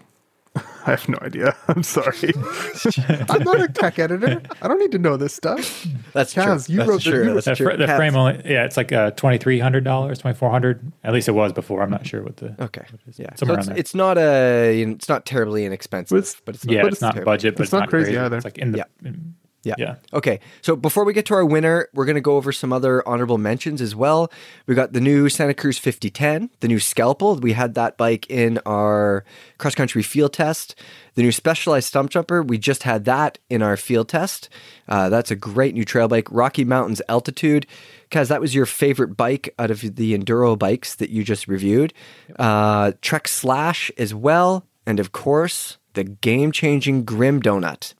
I 0.86 0.90
have 0.90 1.08
no 1.08 1.18
idea. 1.22 1.56
I'm 1.68 1.82
sorry. 1.82 2.32
I'm 3.30 3.42
not 3.42 3.60
a 3.62 3.68
tech 3.68 3.98
editor. 3.98 4.42
I 4.60 4.68
don't 4.68 4.78
need 4.78 4.92
to 4.92 4.98
know 4.98 5.16
this 5.16 5.32
stuff. 5.34 5.86
That's 6.12 6.34
Kaz, 6.34 6.66
true. 6.66 6.72
you 6.74 6.78
That's 6.78 6.88
wrote 6.90 7.04
the- 7.04 7.10
true. 7.10 7.24
you 7.28 7.34
That's 7.34 7.44
The, 7.46 7.54
true. 7.54 7.76
the 7.76 7.86
frame 7.86 8.16
only, 8.16 8.42
yeah, 8.44 8.64
it's 8.64 8.76
like 8.76 8.92
uh, 8.92 9.12
twenty 9.12 9.38
three 9.38 9.58
hundred 9.60 9.84
dollars, 9.84 10.18
twenty 10.18 10.36
four 10.36 10.50
hundred. 10.50 10.92
At 11.04 11.14
least 11.14 11.28
it 11.28 11.32
was 11.32 11.52
before. 11.54 11.82
I'm 11.82 11.90
not 11.90 12.06
sure 12.06 12.22
what 12.22 12.36
the. 12.36 12.54
Okay. 12.64 12.84
Yeah. 13.16 13.30
So 13.34 13.46
Somewhere 13.46 13.58
it's, 13.60 13.66
around 13.68 13.74
there. 13.76 13.80
it's 13.80 13.94
not 13.94 14.18
a 14.18 14.78
you 14.78 14.86
know, 14.86 14.92
it's 14.92 15.08
not 15.08 15.24
terribly 15.24 15.64
inexpensive, 15.64 16.18
It's- 16.18 16.36
but 16.44 16.54
it's 16.56 16.66
not, 16.66 16.74
Yeah, 16.74 16.82
But 16.82 16.86
it's, 16.88 16.94
it's 16.96 17.02
not 17.02 17.14
terrible. 17.14 17.32
budget, 17.32 17.56
but 17.56 17.62
it's 17.62 17.72
not 17.72 17.88
crazy 17.88 18.16
either. 18.18 18.36
It's 18.36 18.44
like 18.44 18.58
in 18.58 18.72
the. 18.72 18.78
Yeah. 18.78 18.84
in- 19.08 19.34
Yeah. 19.64 19.74
yeah. 19.78 19.94
Okay. 20.12 20.40
So 20.60 20.74
before 20.74 21.04
we 21.04 21.12
get 21.12 21.26
to 21.26 21.34
our 21.34 21.44
winner, 21.44 21.88
we're 21.94 22.04
going 22.04 22.16
to 22.16 22.20
go 22.20 22.36
over 22.36 22.52
some 22.52 22.72
other 22.72 23.06
honorable 23.08 23.38
mentions 23.38 23.80
as 23.80 23.94
well. 23.94 24.30
We 24.66 24.74
got 24.74 24.92
the 24.92 25.00
new 25.00 25.28
Santa 25.28 25.54
Cruz 25.54 25.78
5010, 25.78 26.50
the 26.60 26.68
new 26.68 26.80
Scalpel. 26.80 27.36
We 27.36 27.52
had 27.52 27.74
that 27.74 27.96
bike 27.96 28.28
in 28.28 28.58
our 28.66 29.24
cross 29.58 29.74
country 29.74 30.02
field 30.02 30.32
test. 30.32 30.74
The 31.14 31.22
new 31.22 31.32
Specialized 31.32 31.88
Stump 31.88 32.10
Jumper, 32.10 32.42
we 32.42 32.58
just 32.58 32.82
had 32.84 33.04
that 33.04 33.38
in 33.50 33.62
our 33.62 33.76
field 33.76 34.08
test. 34.08 34.48
Uh, 34.88 35.08
that's 35.08 35.30
a 35.30 35.36
great 35.36 35.74
new 35.74 35.84
trail 35.84 36.08
bike. 36.08 36.26
Rocky 36.30 36.64
Mountains 36.64 37.02
Altitude. 37.08 37.66
Kaz, 38.10 38.28
that 38.28 38.40
was 38.40 38.54
your 38.54 38.66
favorite 38.66 39.16
bike 39.16 39.54
out 39.58 39.70
of 39.70 39.80
the 39.80 40.16
enduro 40.16 40.58
bikes 40.58 40.94
that 40.96 41.10
you 41.10 41.22
just 41.22 41.46
reviewed. 41.46 41.92
Uh, 42.38 42.92
Trek 43.00 43.28
Slash 43.28 43.90
as 43.96 44.14
well. 44.14 44.66
And 44.86 44.98
of 44.98 45.12
course, 45.12 45.78
the 45.94 46.04
game 46.04 46.50
changing 46.50 47.04
Grim 47.04 47.40
Donut. 47.40 47.94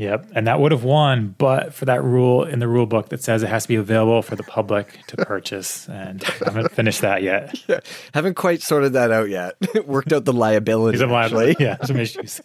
Yep, 0.00 0.30
and 0.34 0.46
that 0.46 0.60
would 0.60 0.72
have 0.72 0.82
won, 0.82 1.34
but 1.36 1.74
for 1.74 1.84
that 1.84 2.02
rule 2.02 2.42
in 2.42 2.58
the 2.58 2.66
rule 2.66 2.86
book 2.86 3.10
that 3.10 3.22
says 3.22 3.42
it 3.42 3.50
has 3.50 3.64
to 3.64 3.68
be 3.68 3.74
available 3.74 4.22
for 4.22 4.34
the 4.34 4.42
public 4.42 4.98
to 5.08 5.16
purchase, 5.26 5.90
and 5.90 6.24
I 6.24 6.44
haven't 6.46 6.72
finished 6.72 7.02
that 7.02 7.22
yet. 7.22 7.54
Haven't 8.14 8.32
quite 8.32 8.62
sorted 8.62 8.94
that 8.94 9.10
out 9.10 9.28
yet. 9.28 9.56
Worked 9.86 10.14
out 10.14 10.24
the 10.24 10.32
liability. 10.32 10.96
Some 10.96 11.10
liability, 11.10 11.62
yeah, 11.62 11.76
some 11.84 11.98
issues. 11.98 12.40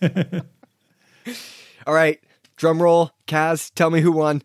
All 1.87 1.93
right, 1.93 2.19
drum 2.57 2.81
roll. 2.83 3.11
Kaz, 3.25 3.71
tell 3.73 3.89
me 3.89 4.01
who 4.01 4.11
won. 4.11 4.41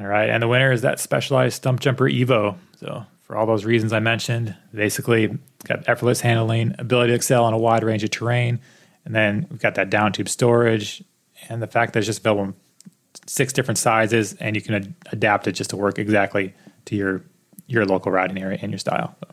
all 0.00 0.06
right, 0.06 0.28
and 0.28 0.42
the 0.42 0.48
winner 0.48 0.72
is 0.72 0.82
that 0.82 0.98
specialized 0.98 1.54
stump 1.54 1.78
jumper 1.78 2.10
Evo. 2.10 2.56
So 2.76 3.06
for 3.22 3.36
all 3.36 3.46
those 3.46 3.64
reasons 3.64 3.92
I 3.92 4.00
mentioned, 4.00 4.56
basically 4.74 5.38
got 5.62 5.88
effortless 5.88 6.22
handling, 6.22 6.74
ability 6.76 7.12
to 7.12 7.14
excel 7.14 7.44
on 7.44 7.52
a 7.52 7.58
wide 7.58 7.84
range 7.84 8.02
of 8.02 8.10
terrain, 8.10 8.58
and 9.04 9.14
then 9.14 9.46
we've 9.48 9.60
got 9.60 9.76
that 9.76 9.90
down 9.90 10.12
tube 10.12 10.28
storage, 10.28 11.04
and 11.48 11.62
the 11.62 11.66
fact 11.66 11.92
that 11.92 12.00
it's 12.00 12.06
just 12.06 12.20
available 12.20 12.44
in 12.44 12.54
six 13.26 13.52
different 13.52 13.78
sizes, 13.78 14.34
and 14.34 14.56
you 14.56 14.62
can 14.62 14.74
ad- 14.74 14.94
adapt 15.12 15.46
it 15.46 15.52
just 15.52 15.70
to 15.70 15.76
work 15.76 15.98
exactly 15.98 16.54
to 16.86 16.96
your 16.96 17.22
your 17.66 17.86
local 17.86 18.12
riding 18.12 18.38
area 18.38 18.58
and 18.60 18.70
your 18.70 18.78
style. 18.78 19.16
So 19.20 19.30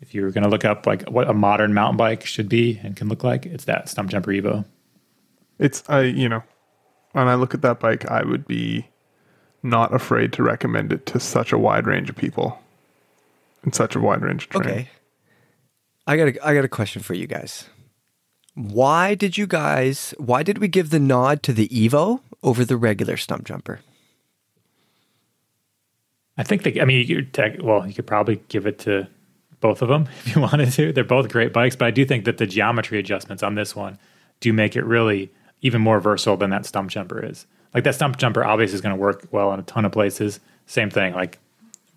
if 0.00 0.14
you're 0.14 0.30
going 0.30 0.44
to 0.44 0.50
look 0.50 0.64
up 0.64 0.86
like 0.86 1.08
what 1.08 1.28
a 1.28 1.34
modern 1.34 1.72
mountain 1.72 1.96
bike 1.96 2.26
should 2.26 2.48
be 2.48 2.80
and 2.82 2.96
can 2.96 3.08
look 3.08 3.22
like, 3.22 3.46
it's 3.46 3.64
that 3.64 3.88
Stump 3.88 4.10
Jumper 4.10 4.32
Evo. 4.32 4.64
It's 5.58 5.82
I 5.88 6.02
you 6.02 6.28
know, 6.28 6.42
when 7.12 7.28
I 7.28 7.34
look 7.34 7.54
at 7.54 7.62
that 7.62 7.80
bike, 7.80 8.10
I 8.10 8.24
would 8.24 8.46
be 8.46 8.88
not 9.62 9.94
afraid 9.94 10.32
to 10.32 10.42
recommend 10.42 10.92
it 10.92 11.06
to 11.06 11.20
such 11.20 11.52
a 11.52 11.58
wide 11.58 11.86
range 11.86 12.10
of 12.10 12.16
people 12.16 12.58
in 13.64 13.72
such 13.72 13.94
a 13.94 14.00
wide 14.00 14.22
range 14.22 14.44
of 14.44 14.50
terrain. 14.50 14.70
Okay. 14.70 14.88
I 16.06 16.16
got 16.16 16.28
a, 16.28 16.46
I 16.46 16.54
got 16.54 16.64
a 16.64 16.68
question 16.68 17.00
for 17.00 17.14
you 17.14 17.28
guys. 17.28 17.66
Why 18.54 19.14
did 19.14 19.38
you 19.38 19.46
guys? 19.46 20.14
Why 20.18 20.42
did 20.42 20.58
we 20.58 20.68
give 20.68 20.90
the 20.90 20.98
nod 20.98 21.42
to 21.44 21.52
the 21.52 21.68
Evo 21.68 22.20
over 22.42 22.64
the 22.64 22.76
regular 22.76 23.16
stump 23.16 23.44
jumper? 23.44 23.80
I 26.36 26.44
think 26.44 26.62
they, 26.62 26.80
I 26.80 26.84
mean, 26.84 27.06
you 27.06 27.22
tech, 27.22 27.56
well, 27.62 27.86
you 27.86 27.94
could 27.94 28.06
probably 28.06 28.40
give 28.48 28.66
it 28.66 28.78
to 28.80 29.06
both 29.60 29.82
of 29.82 29.88
them 29.88 30.08
if 30.24 30.34
you 30.34 30.42
wanted 30.42 30.72
to. 30.72 30.92
They're 30.92 31.04
both 31.04 31.30
great 31.30 31.52
bikes, 31.52 31.76
but 31.76 31.86
I 31.86 31.90
do 31.90 32.04
think 32.04 32.24
that 32.24 32.38
the 32.38 32.46
geometry 32.46 32.98
adjustments 32.98 33.42
on 33.42 33.54
this 33.54 33.74
one 33.74 33.98
do 34.40 34.52
make 34.52 34.76
it 34.76 34.84
really 34.84 35.30
even 35.62 35.80
more 35.80 36.00
versatile 36.00 36.36
than 36.36 36.50
that 36.50 36.66
stump 36.66 36.90
jumper 36.90 37.24
is. 37.24 37.46
Like 37.72 37.84
that 37.84 37.94
stump 37.94 38.18
jumper 38.18 38.44
obviously 38.44 38.74
is 38.74 38.80
going 38.80 38.94
to 38.94 39.00
work 39.00 39.26
well 39.30 39.52
in 39.52 39.60
a 39.60 39.62
ton 39.62 39.84
of 39.84 39.92
places. 39.92 40.40
Same 40.66 40.90
thing, 40.90 41.14
like 41.14 41.38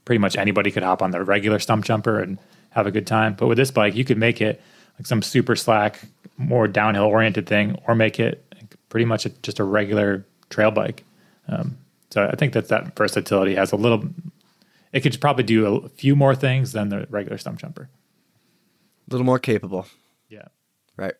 pretty 0.06 0.20
much 0.20 0.38
anybody 0.38 0.72
could 0.72 0.84
hop 0.84 1.02
on 1.02 1.12
the 1.12 1.24
regular 1.24 1.60
stump 1.60 1.84
jumper 1.84 2.20
and 2.20 2.38
have 2.70 2.88
a 2.88 2.92
good 2.92 3.08
time. 3.08 3.34
But 3.34 3.48
with 3.48 3.58
this 3.58 3.72
bike, 3.72 3.96
you 3.96 4.06
could 4.06 4.18
make 4.18 4.42
it 4.42 4.62
like 5.00 5.08
some 5.08 5.22
super 5.22 5.56
slack, 5.56 6.02
more 6.38 6.68
downhill 6.68 7.06
oriented 7.06 7.48
thing, 7.48 7.80
or 7.88 7.96
make 7.96 8.20
it 8.20 8.44
pretty 8.90 9.06
much 9.06 9.26
a, 9.26 9.30
just 9.42 9.60
a 9.60 9.64
regular 9.64 10.26
trail 10.50 10.72
bike. 10.72 11.04
Um, 11.48 11.78
so 12.12 12.28
I 12.32 12.36
think 12.36 12.54
that 12.54 12.68
that 12.70 12.96
versatility 12.96 13.56
has 13.56 13.72
a 13.72 13.76
little. 13.76 14.04
It 14.94 15.02
could 15.02 15.20
probably 15.20 15.44
do 15.44 15.66
a 15.78 15.90
few 15.90 16.16
more 16.16 16.36
things 16.36 16.72
than 16.72 16.90
the 16.90 17.06
regular 17.10 17.38
stump 17.38 17.60
jumper. 17.60 17.90
A 19.08 19.14
little 19.14 19.26
more 19.26 19.40
capable, 19.40 19.86
Yeah. 20.30 20.48
right? 20.98 21.14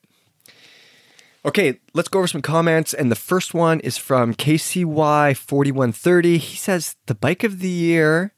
Okay, 1.44 1.80
let's 1.94 2.08
go 2.08 2.20
over 2.20 2.28
some 2.28 2.42
comments. 2.42 2.94
And 2.94 3.12
the 3.12 3.16
first 3.16 3.54
one 3.54 3.80
is 3.82 3.98
from 3.98 4.34
KCY4130. 4.34 6.38
He 6.38 6.58
says 6.58 6.96
the 7.06 7.14
bike 7.16 7.44
of 7.44 7.60
the 7.60 7.70
year 7.70 8.34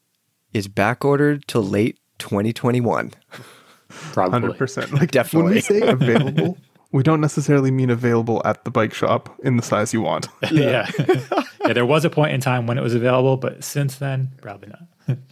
is 0.53 0.67
back 0.67 1.05
ordered 1.05 1.47
till 1.47 1.63
late 1.63 1.97
2021. 2.19 3.11
Probably. 3.89 4.31
Hundred 4.31 4.57
percent. 4.57 4.91
Like 4.91 5.11
Definitely. 5.11 5.43
When 5.45 5.53
we 5.55 5.61
say 5.61 5.81
available, 5.81 6.57
we 6.91 7.03
don't 7.03 7.22
necessarily 7.22 7.72
mean 7.72 7.89
available 7.89 8.41
at 8.45 8.64
the 8.64 8.72
bike 8.72 8.93
shop 8.93 9.35
in 9.43 9.57
the 9.57 9.64
size 9.64 9.93
you 9.93 10.01
want. 10.01 10.27
Yeah. 10.51 10.89
yeah. 10.97 11.73
There 11.73 11.85
was 11.85 12.05
a 12.05 12.09
point 12.09 12.31
in 12.34 12.39
time 12.39 12.65
when 12.68 12.77
it 12.77 12.81
was 12.81 12.95
available, 12.95 13.35
but 13.35 13.64
since 13.64 13.97
then, 13.97 14.30
probably 14.41 14.69
not. 14.69 15.18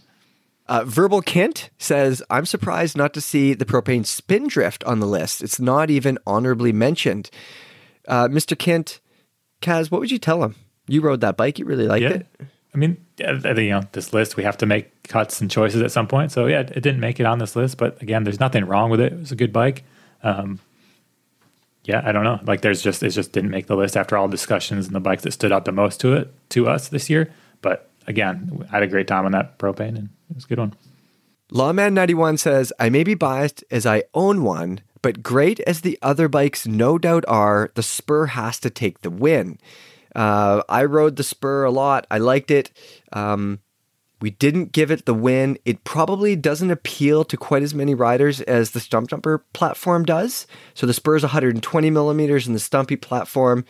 Uh, 0.68 0.84
Verbal 0.84 1.22
Kent 1.22 1.70
says, 1.78 2.24
I'm 2.32 2.48
surprised 2.48 2.98
not 2.98 3.14
to 3.14 3.22
see 3.22 3.54
the 3.54 3.66
Propain 3.66 4.04
spindrift 4.04 4.84
on 4.86 5.00
the 5.00 5.06
list. 5.06 5.44
It's 5.44 5.60
not 5.60 5.92
even 5.92 6.18
honorably 6.26 6.72
mentioned. 6.72 7.30
Uh, 8.08 8.28
Mr. 8.28 8.58
Kent, 8.58 9.00
Kaz, 9.62 9.92
what 9.92 10.02
would 10.02 10.10
you 10.10 10.18
tell 10.18 10.44
him? 10.44 10.56
You 10.88 11.02
rode 11.02 11.22
that 11.22 11.38
bike, 11.38 11.60
you 11.60 11.66
really 11.66 11.88
liked 11.88 12.02
yeah. 12.02 12.10
it. 12.10 12.28
I 12.74 12.78
mean, 12.78 12.98
I 13.24 13.32
you 13.32 13.70
know, 13.70 13.84
this 13.92 14.12
list, 14.12 14.38
we 14.38 14.44
have 14.44 14.58
to 14.58 14.66
make 14.66 15.04
cuts 15.04 15.40
and 15.40 15.52
choices 15.52 15.84
at 15.84 15.92
some 15.92 16.08
point. 16.08 16.32
So, 16.32 16.48
yeah, 16.48 16.62
it 16.62 16.82
didn't 16.82 17.00
make 17.00 17.20
it 17.20 17.28
on 17.28 17.38
this 17.38 17.56
list. 17.56 17.78
But 17.78 18.02
again, 18.02 18.24
there's 18.24 18.40
nothing 18.40 18.66
wrong 18.66 18.90
with 18.90 19.00
it. 19.00 19.14
It 19.14 19.20
was 19.20 19.32
a 19.32 19.36
good 19.36 19.54
bike. 19.54 19.84
Um, 20.24 20.60
yeah, 21.88 22.02
I 22.04 22.12
don't 22.12 22.24
know. 22.24 22.40
Like 22.44 22.62
there's 22.62 22.82
just 22.82 23.04
it 23.04 23.10
just 23.10 23.32
didn't 23.32 23.52
make 23.52 23.68
the 23.68 23.76
list 23.76 23.96
after 23.96 24.18
all 24.18 24.28
discussions 24.28 24.88
and 24.88 24.96
the 24.96 25.00
bikes 25.00 25.24
that 25.24 25.32
stood 25.32 25.52
out 25.52 25.66
the 25.66 25.72
most 25.72 26.00
to 26.02 26.14
it 26.14 26.34
to 26.50 26.68
us 26.68 26.90
this 26.90 27.10
year. 27.10 27.32
But 27.62 27.90
again, 28.08 28.68
I 28.72 28.76
had 28.76 28.84
a 28.84 28.88
great 28.88 29.08
time 29.08 29.26
on 29.26 29.32
that 29.32 29.58
Propain 29.58 29.90
and 29.90 30.10
it 30.30 30.36
was 30.36 30.46
a 30.46 30.48
good 30.48 30.60
one. 30.60 30.74
Lawman91 31.52 32.40
says, 32.40 32.74
I 32.80 32.90
may 32.90 33.04
be 33.04 33.14
biased 33.14 33.64
as 33.70 33.86
I 33.86 34.04
own 34.16 34.44
one, 34.44 34.82
but 35.04 35.22
great 35.22 35.60
as 35.62 35.82
the 35.82 36.00
other 36.02 36.28
bikes 36.28 36.66
no 36.66 36.98
doubt 36.98 37.24
are, 37.28 37.72
the 37.76 37.84
Spur 37.84 38.28
has 38.28 38.60
to 38.62 38.72
take 38.72 39.02
the 39.02 39.12
win. 39.12 39.60
Uh, 40.16 40.64
I 40.68 40.86
rode 40.86 41.18
the 41.18 41.24
Spur 41.24 41.64
a 41.64 41.72
lot. 41.72 42.08
I 42.10 42.18
liked 42.18 42.50
it. 42.50 42.72
Um, 43.14 43.60
we 44.22 44.30
didn't 44.32 44.72
give 44.72 44.92
it 44.92 45.06
the 45.06 45.14
win. 45.14 45.58
It 45.66 45.84
probably 45.84 46.36
doesn't 46.36 46.72
appeal 46.72 47.24
to 47.26 47.38
quite 47.38 47.64
as 47.64 47.74
many 47.74 47.94
riders 47.94 48.42
as 48.42 48.72
the 48.72 48.80
Stumpjumper 48.80 49.42
platform 49.54 50.04
does. 50.06 50.48
So 50.74 50.86
the 50.88 50.94
Spur 50.94 51.16
is 51.18 51.24
120 51.24 51.90
millimeters, 51.90 52.48
and 52.48 52.56
the 52.56 52.60
Stumpy 52.60 52.96
platform 52.96 53.66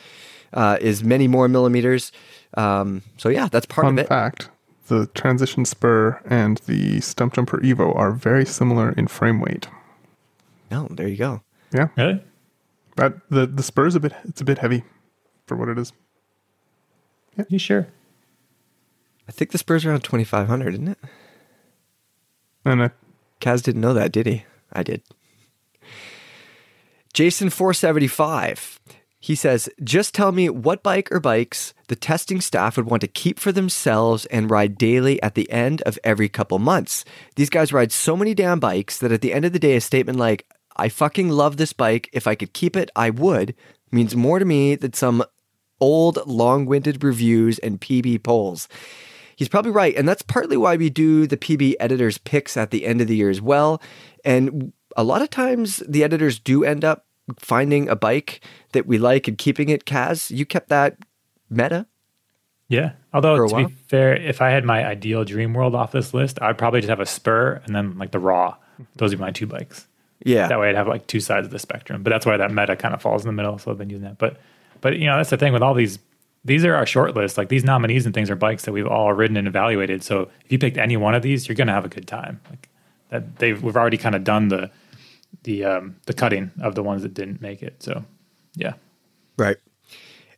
uh, 0.54 0.78
is 0.80 1.04
many 1.04 1.28
more 1.28 1.48
millimeters. 1.48 2.12
Um, 2.56 3.02
so 3.18 3.30
yeah, 3.30 3.48
that's 3.52 3.66
part 3.66 3.86
Fun 3.86 3.98
of 4.00 4.06
it. 4.06 4.08
fact: 4.08 4.50
the 4.88 5.08
Transition 5.08 5.66
Spur 5.66 6.22
and 6.26 6.58
the 6.68 6.98
Stumpjumper 7.00 7.62
Evo 7.64 7.96
are 7.96 8.12
very 8.12 8.46
similar 8.46 8.92
in 8.92 9.08
frame 9.08 9.40
weight. 9.42 9.68
No, 10.72 10.88
there 10.92 11.08
you 11.08 11.18
go. 11.18 11.42
Yeah, 11.74 11.88
Really? 11.98 12.24
that 12.96 13.14
the 13.30 13.46
the 13.48 13.64
Spur 13.64 13.88
is 13.88 13.96
a 13.96 14.00
bit 14.00 14.14
it's 14.24 14.42
a 14.42 14.46
bit 14.46 14.60
heavy 14.60 14.84
for 15.48 15.58
what 15.58 15.68
it 15.70 15.78
is. 15.78 15.92
Yeah. 17.38 17.46
You 17.50 17.60
sure? 17.60 17.88
I 19.28 19.32
think 19.32 19.52
the 19.52 19.58
Spur's 19.58 19.86
around 19.86 20.04
2,500, 20.04 20.74
isn't 20.76 20.88
it? 20.88 21.00
And 22.64 22.84
I, 22.84 22.92
Kaz 23.42 23.62
didn't 23.64 23.82
know 23.82 23.94
that, 23.94 24.12
did 24.12 24.26
he? 24.26 24.46
I 24.72 24.84
did. 24.84 25.02
Jason475. 27.14 28.80
He 29.20 29.34
says, 29.34 29.70
just 29.84 30.14
tell 30.14 30.32
me 30.32 30.50
what 30.50 30.84
bike 30.84 31.12
or 31.12 31.20
bikes 31.20 31.74
the 31.88 31.96
testing 31.96 32.42
staff 32.42 32.78
would 32.78 32.86
want 32.86 33.02
to 33.02 33.08
keep 33.08 33.40
for 33.40 33.52
themselves 33.52 34.28
and 34.28 34.52
ride 34.52 34.78
daily 34.78 35.22
at 35.24 35.34
the 35.34 35.50
end 35.50 35.82
of 35.84 35.98
every 36.04 36.30
couple 36.30 36.60
months. 36.60 37.04
These 37.36 37.50
guys 37.50 37.74
ride 37.74 37.92
so 37.92 38.16
many 38.16 38.36
damn 38.36 38.60
bikes 38.60 39.00
that 39.00 39.12
at 39.12 39.22
the 39.22 39.34
end 39.34 39.46
of 39.46 39.54
the 39.54 39.60
day, 39.60 39.76
a 39.78 39.82
statement 39.82 40.20
like, 40.20 40.46
I 40.78 40.90
fucking 40.90 41.30
love 41.30 41.58
this 41.58 41.74
bike. 41.74 42.10
If 42.14 42.28
I 42.28 42.36
could 42.36 42.54
keep 42.54 42.76
it, 42.76 42.92
I 42.96 43.10
would, 43.10 43.56
means 43.92 44.16
more 44.16 44.38
to 44.38 44.46
me 44.46 44.76
than 44.76 44.94
some 44.94 45.24
old, 45.80 46.20
long 46.28 46.66
winded 46.66 47.04
reviews 47.04 47.58
and 47.60 47.82
PB 47.82 48.24
polls. 48.24 48.68
He's 49.36 49.50
probably 49.50 49.72
right. 49.72 49.96
And 49.96 50.08
that's 50.08 50.22
partly 50.22 50.58
why 50.58 50.76
we 50.76 50.90
do 50.90 51.28
the 51.28 51.38
PB 51.38 51.76
editors 51.80 52.18
picks 52.18 52.56
at 52.56 52.72
the 52.72 52.86
end 52.86 53.02
of 53.02 53.08
the 53.08 53.16
year 53.16 53.30
as 53.30 53.42
well. 53.42 53.82
And 54.24 54.72
a 54.96 55.04
lot 55.04 55.22
of 55.22 55.30
times 55.30 55.84
the 55.88 56.04
editors 56.04 56.40
do 56.40 56.64
end 56.64 56.86
up 56.86 57.06
finding 57.38 57.90
a 57.90 57.96
bike 57.96 58.42
that 58.72 58.86
we 58.86 58.98
like 58.98 59.28
and 59.28 59.38
keeping 59.38 59.70
it. 59.70 59.86
Kaz, 59.86 60.32
you 60.32 60.46
kept 60.46 60.70
that 60.70 60.98
meta. 61.50 61.86
Yeah. 62.68 62.94
Although 63.14 63.38
to 63.38 63.54
while? 63.54 63.66
be 63.66 63.74
fair, 63.88 64.16
if 64.16 64.42
I 64.42 64.50
had 64.50 64.66
my 64.66 64.86
ideal 64.86 65.24
dream 65.24 65.54
world 65.54 65.76
off 65.76 65.92
this 65.92 66.14
list, 66.14 66.42
I'd 66.42 66.58
probably 66.58 66.82
just 66.82 66.90
have 66.90 67.00
a 67.00 67.06
spur 67.06 67.62
and 67.66 67.76
then 67.76 67.98
like 67.98 68.12
the 68.12 68.20
RAAW. 68.20 68.56
Those 68.96 69.14
are 69.14 69.18
my 69.18 69.32
two 69.32 69.48
bikes. 69.48 69.88
Yeah. 70.24 70.48
That 70.48 70.60
way 70.60 70.70
I'd 70.70 70.76
have 70.76 70.88
like 70.88 71.08
two 71.08 71.20
sides 71.20 71.46
of 71.46 71.52
the 71.52 71.60
spectrum. 71.60 72.04
But 72.04 72.10
that's 72.10 72.26
why 72.26 72.38
that 72.38 72.52
meta 72.52 72.76
kind 72.76 72.94
of 72.94 73.02
falls 73.02 73.24
in 73.24 73.28
the 73.28 73.34
middle. 73.34 73.58
So 73.58 73.72
I've 73.72 73.78
been 73.78 73.90
using 73.90 74.06
that. 74.06 74.18
But 74.18 74.38
but 74.82 74.98
you 74.98 75.06
know, 75.06 75.18
that's 75.18 75.30
the 75.30 75.38
thing 75.38 75.54
with 75.54 75.62
all 75.62 75.74
these 75.74 76.00
these 76.46 76.64
are 76.64 76.76
our 76.76 76.86
short 76.86 77.16
list. 77.16 77.38
Like 77.38 77.50
these 77.50 77.64
nominees 77.64 78.06
and 78.06 78.14
things 78.14 78.30
are 78.30 78.36
bikes 78.36 78.66
that 78.66 78.72
we've 78.72 78.88
all 78.88 79.12
ridden 79.14 79.36
and 79.36 79.48
evaluated. 79.48 80.04
So 80.04 80.30
if 80.46 80.52
you 80.52 80.60
picked 80.60 80.78
any 80.78 80.96
one 80.96 81.16
of 81.16 81.24
these, 81.24 81.48
you're 81.48 81.56
gonna 81.56 81.74
have 81.74 81.86
a 81.86 81.90
good 81.90 82.08
time. 82.08 82.40
Like 82.50 82.70
that 83.10 83.38
they've 83.38 83.62
we've 83.62 83.76
already 83.76 83.98
kind 83.98 84.16
of 84.16 84.24
done 84.24 84.48
the 84.50 84.70
the 85.44 85.66
um 85.66 85.96
the 86.06 86.14
cutting 86.14 86.52
of 86.62 86.76
the 86.76 86.84
ones 86.84 87.02
that 87.02 87.14
didn't 87.14 87.42
make 87.42 87.64
it. 87.64 87.82
So 87.82 88.06
yeah. 88.56 88.74
Right. 89.38 89.58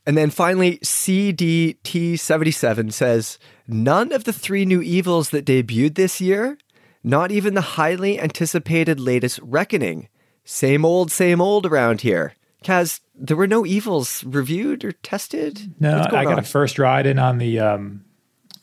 And 0.05 0.17
then 0.17 0.29
finally, 0.29 0.77
CDT77 0.77 2.93
says 2.93 3.37
none 3.67 4.13
of 4.13 4.23
the 4.23 4.31
three 4.31 4.63
new 4.63 4.81
evils 4.81 5.31
that 5.31 5.45
debuted 5.45 5.95
this 5.95 6.21
year, 6.21 6.57
not 7.03 7.29
even 7.29 7.55
the 7.55 7.61
highly 7.61 8.17
anticipated 8.17 9.01
latest 9.01 9.37
Reckoning. 9.43 10.07
Same 10.45 10.85
old, 10.85 11.11
same 11.11 11.41
old 11.41 11.65
around 11.65 11.99
here. 12.01 12.35
Kaz, 12.63 12.99
there 13.15 13.37
were 13.37 13.47
no 13.47 13.65
evils 13.65 14.23
reviewed 14.23 14.83
or 14.83 14.91
tested? 14.91 15.75
No, 15.79 15.99
I 15.99 16.23
got 16.23 16.33
on? 16.33 16.39
a 16.39 16.43
first 16.43 16.79
ride 16.79 17.05
in 17.05 17.19
on 17.19 17.37
the 17.37 17.59
um, 17.59 18.05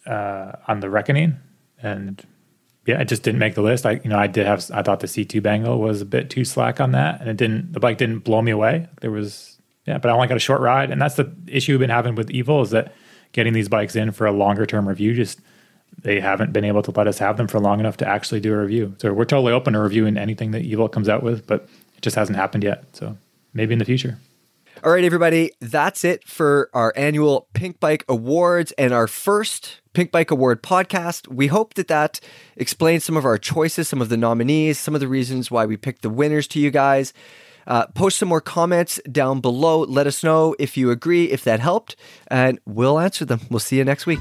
uh, 0.06 0.52
on 0.66 0.80
the 0.80 0.90
Reckoning, 0.90 1.36
and 1.80 2.24
yeah, 2.86 3.00
it 3.00 3.08
just 3.08 3.22
didn't 3.22 3.38
make 3.38 3.54
the 3.54 3.62
list. 3.62 3.86
I 3.86 4.00
you 4.02 4.10
know 4.10 4.18
I 4.18 4.26
did 4.26 4.46
have 4.46 4.68
I 4.72 4.82
thought 4.82 5.00
the 5.00 5.08
seat 5.08 5.30
tube 5.30 5.46
angle 5.46 5.78
was 5.78 6.00
a 6.00 6.06
bit 6.06 6.30
too 6.30 6.44
slack 6.44 6.80
on 6.80 6.92
that, 6.92 7.20
and 7.20 7.30
it 7.30 7.36
didn't 7.36 7.72
the 7.72 7.80
bike 7.80 7.98
didn't 7.98 8.20
blow 8.20 8.42
me 8.42 8.50
away. 8.50 8.88
There 9.00 9.10
was 9.10 9.58
yeah, 9.86 9.98
but 9.98 10.10
I 10.10 10.14
only 10.14 10.28
got 10.28 10.36
a 10.36 10.40
short 10.40 10.60
ride, 10.60 10.90
and 10.90 11.00
that's 11.00 11.16
the 11.16 11.32
issue 11.46 11.72
we've 11.72 11.80
been 11.80 11.90
having 11.90 12.14
with 12.14 12.30
Evil 12.30 12.62
is 12.62 12.70
that 12.70 12.94
getting 13.32 13.52
these 13.52 13.68
bikes 13.68 13.96
in 13.96 14.12
for 14.12 14.26
a 14.26 14.32
longer 14.32 14.66
term 14.66 14.88
review 14.88 15.14
just 15.14 15.40
they 16.02 16.20
haven't 16.20 16.52
been 16.52 16.64
able 16.64 16.82
to 16.82 16.90
let 16.90 17.06
us 17.06 17.18
have 17.18 17.36
them 17.36 17.46
for 17.46 17.60
long 17.60 17.80
enough 17.80 17.96
to 17.98 18.08
actually 18.08 18.40
do 18.40 18.52
a 18.52 18.58
review. 18.58 18.94
So 18.98 19.12
we're 19.12 19.24
totally 19.24 19.52
open 19.52 19.74
to 19.74 19.78
reviewing 19.78 20.16
anything 20.16 20.50
that 20.50 20.62
Evil 20.62 20.88
comes 20.88 21.08
out 21.08 21.22
with, 21.22 21.46
but 21.46 21.68
it 21.96 22.02
just 22.02 22.16
hasn't 22.16 22.36
happened 22.36 22.64
yet. 22.64 22.84
So 22.92 23.16
maybe 23.54 23.72
in 23.72 23.78
the 23.78 23.84
future. 23.84 24.18
All 24.82 24.92
right, 24.92 25.04
everybody, 25.04 25.52
that's 25.60 26.04
it 26.04 26.28
for 26.28 26.68
our 26.74 26.92
annual 26.94 27.48
Pinkbike 27.54 28.02
Awards 28.06 28.72
and 28.72 28.92
our 28.92 29.06
first 29.06 29.80
Pinkbike 29.94 30.30
Award 30.30 30.62
podcast. 30.62 31.28
We 31.28 31.46
hope 31.46 31.74
that 31.74 31.88
that 31.88 32.20
explains 32.56 33.02
some 33.02 33.16
of 33.16 33.24
our 33.24 33.38
choices, 33.38 33.88
some 33.88 34.02
of 34.02 34.10
the 34.10 34.18
nominees, 34.18 34.78
some 34.78 34.94
of 34.94 35.00
the 35.00 35.08
reasons 35.08 35.50
why 35.50 35.64
we 35.64 35.78
picked 35.78 36.02
the 36.02 36.10
winners 36.10 36.46
to 36.48 36.60
you 36.60 36.70
guys. 36.70 37.14
Uh, 37.66 37.86
post 37.86 38.18
some 38.18 38.28
more 38.28 38.42
comments 38.42 39.00
down 39.10 39.40
below. 39.40 39.80
Let 39.84 40.06
us 40.06 40.22
know 40.22 40.54
if 40.58 40.76
you 40.76 40.90
agree, 40.90 41.30
if 41.30 41.44
that 41.44 41.60
helped, 41.60 41.96
and 42.28 42.58
we'll 42.66 42.98
answer 42.98 43.24
them. 43.24 43.40
We'll 43.48 43.60
see 43.60 43.78
you 43.78 43.84
next 43.84 44.04
week. 44.04 44.20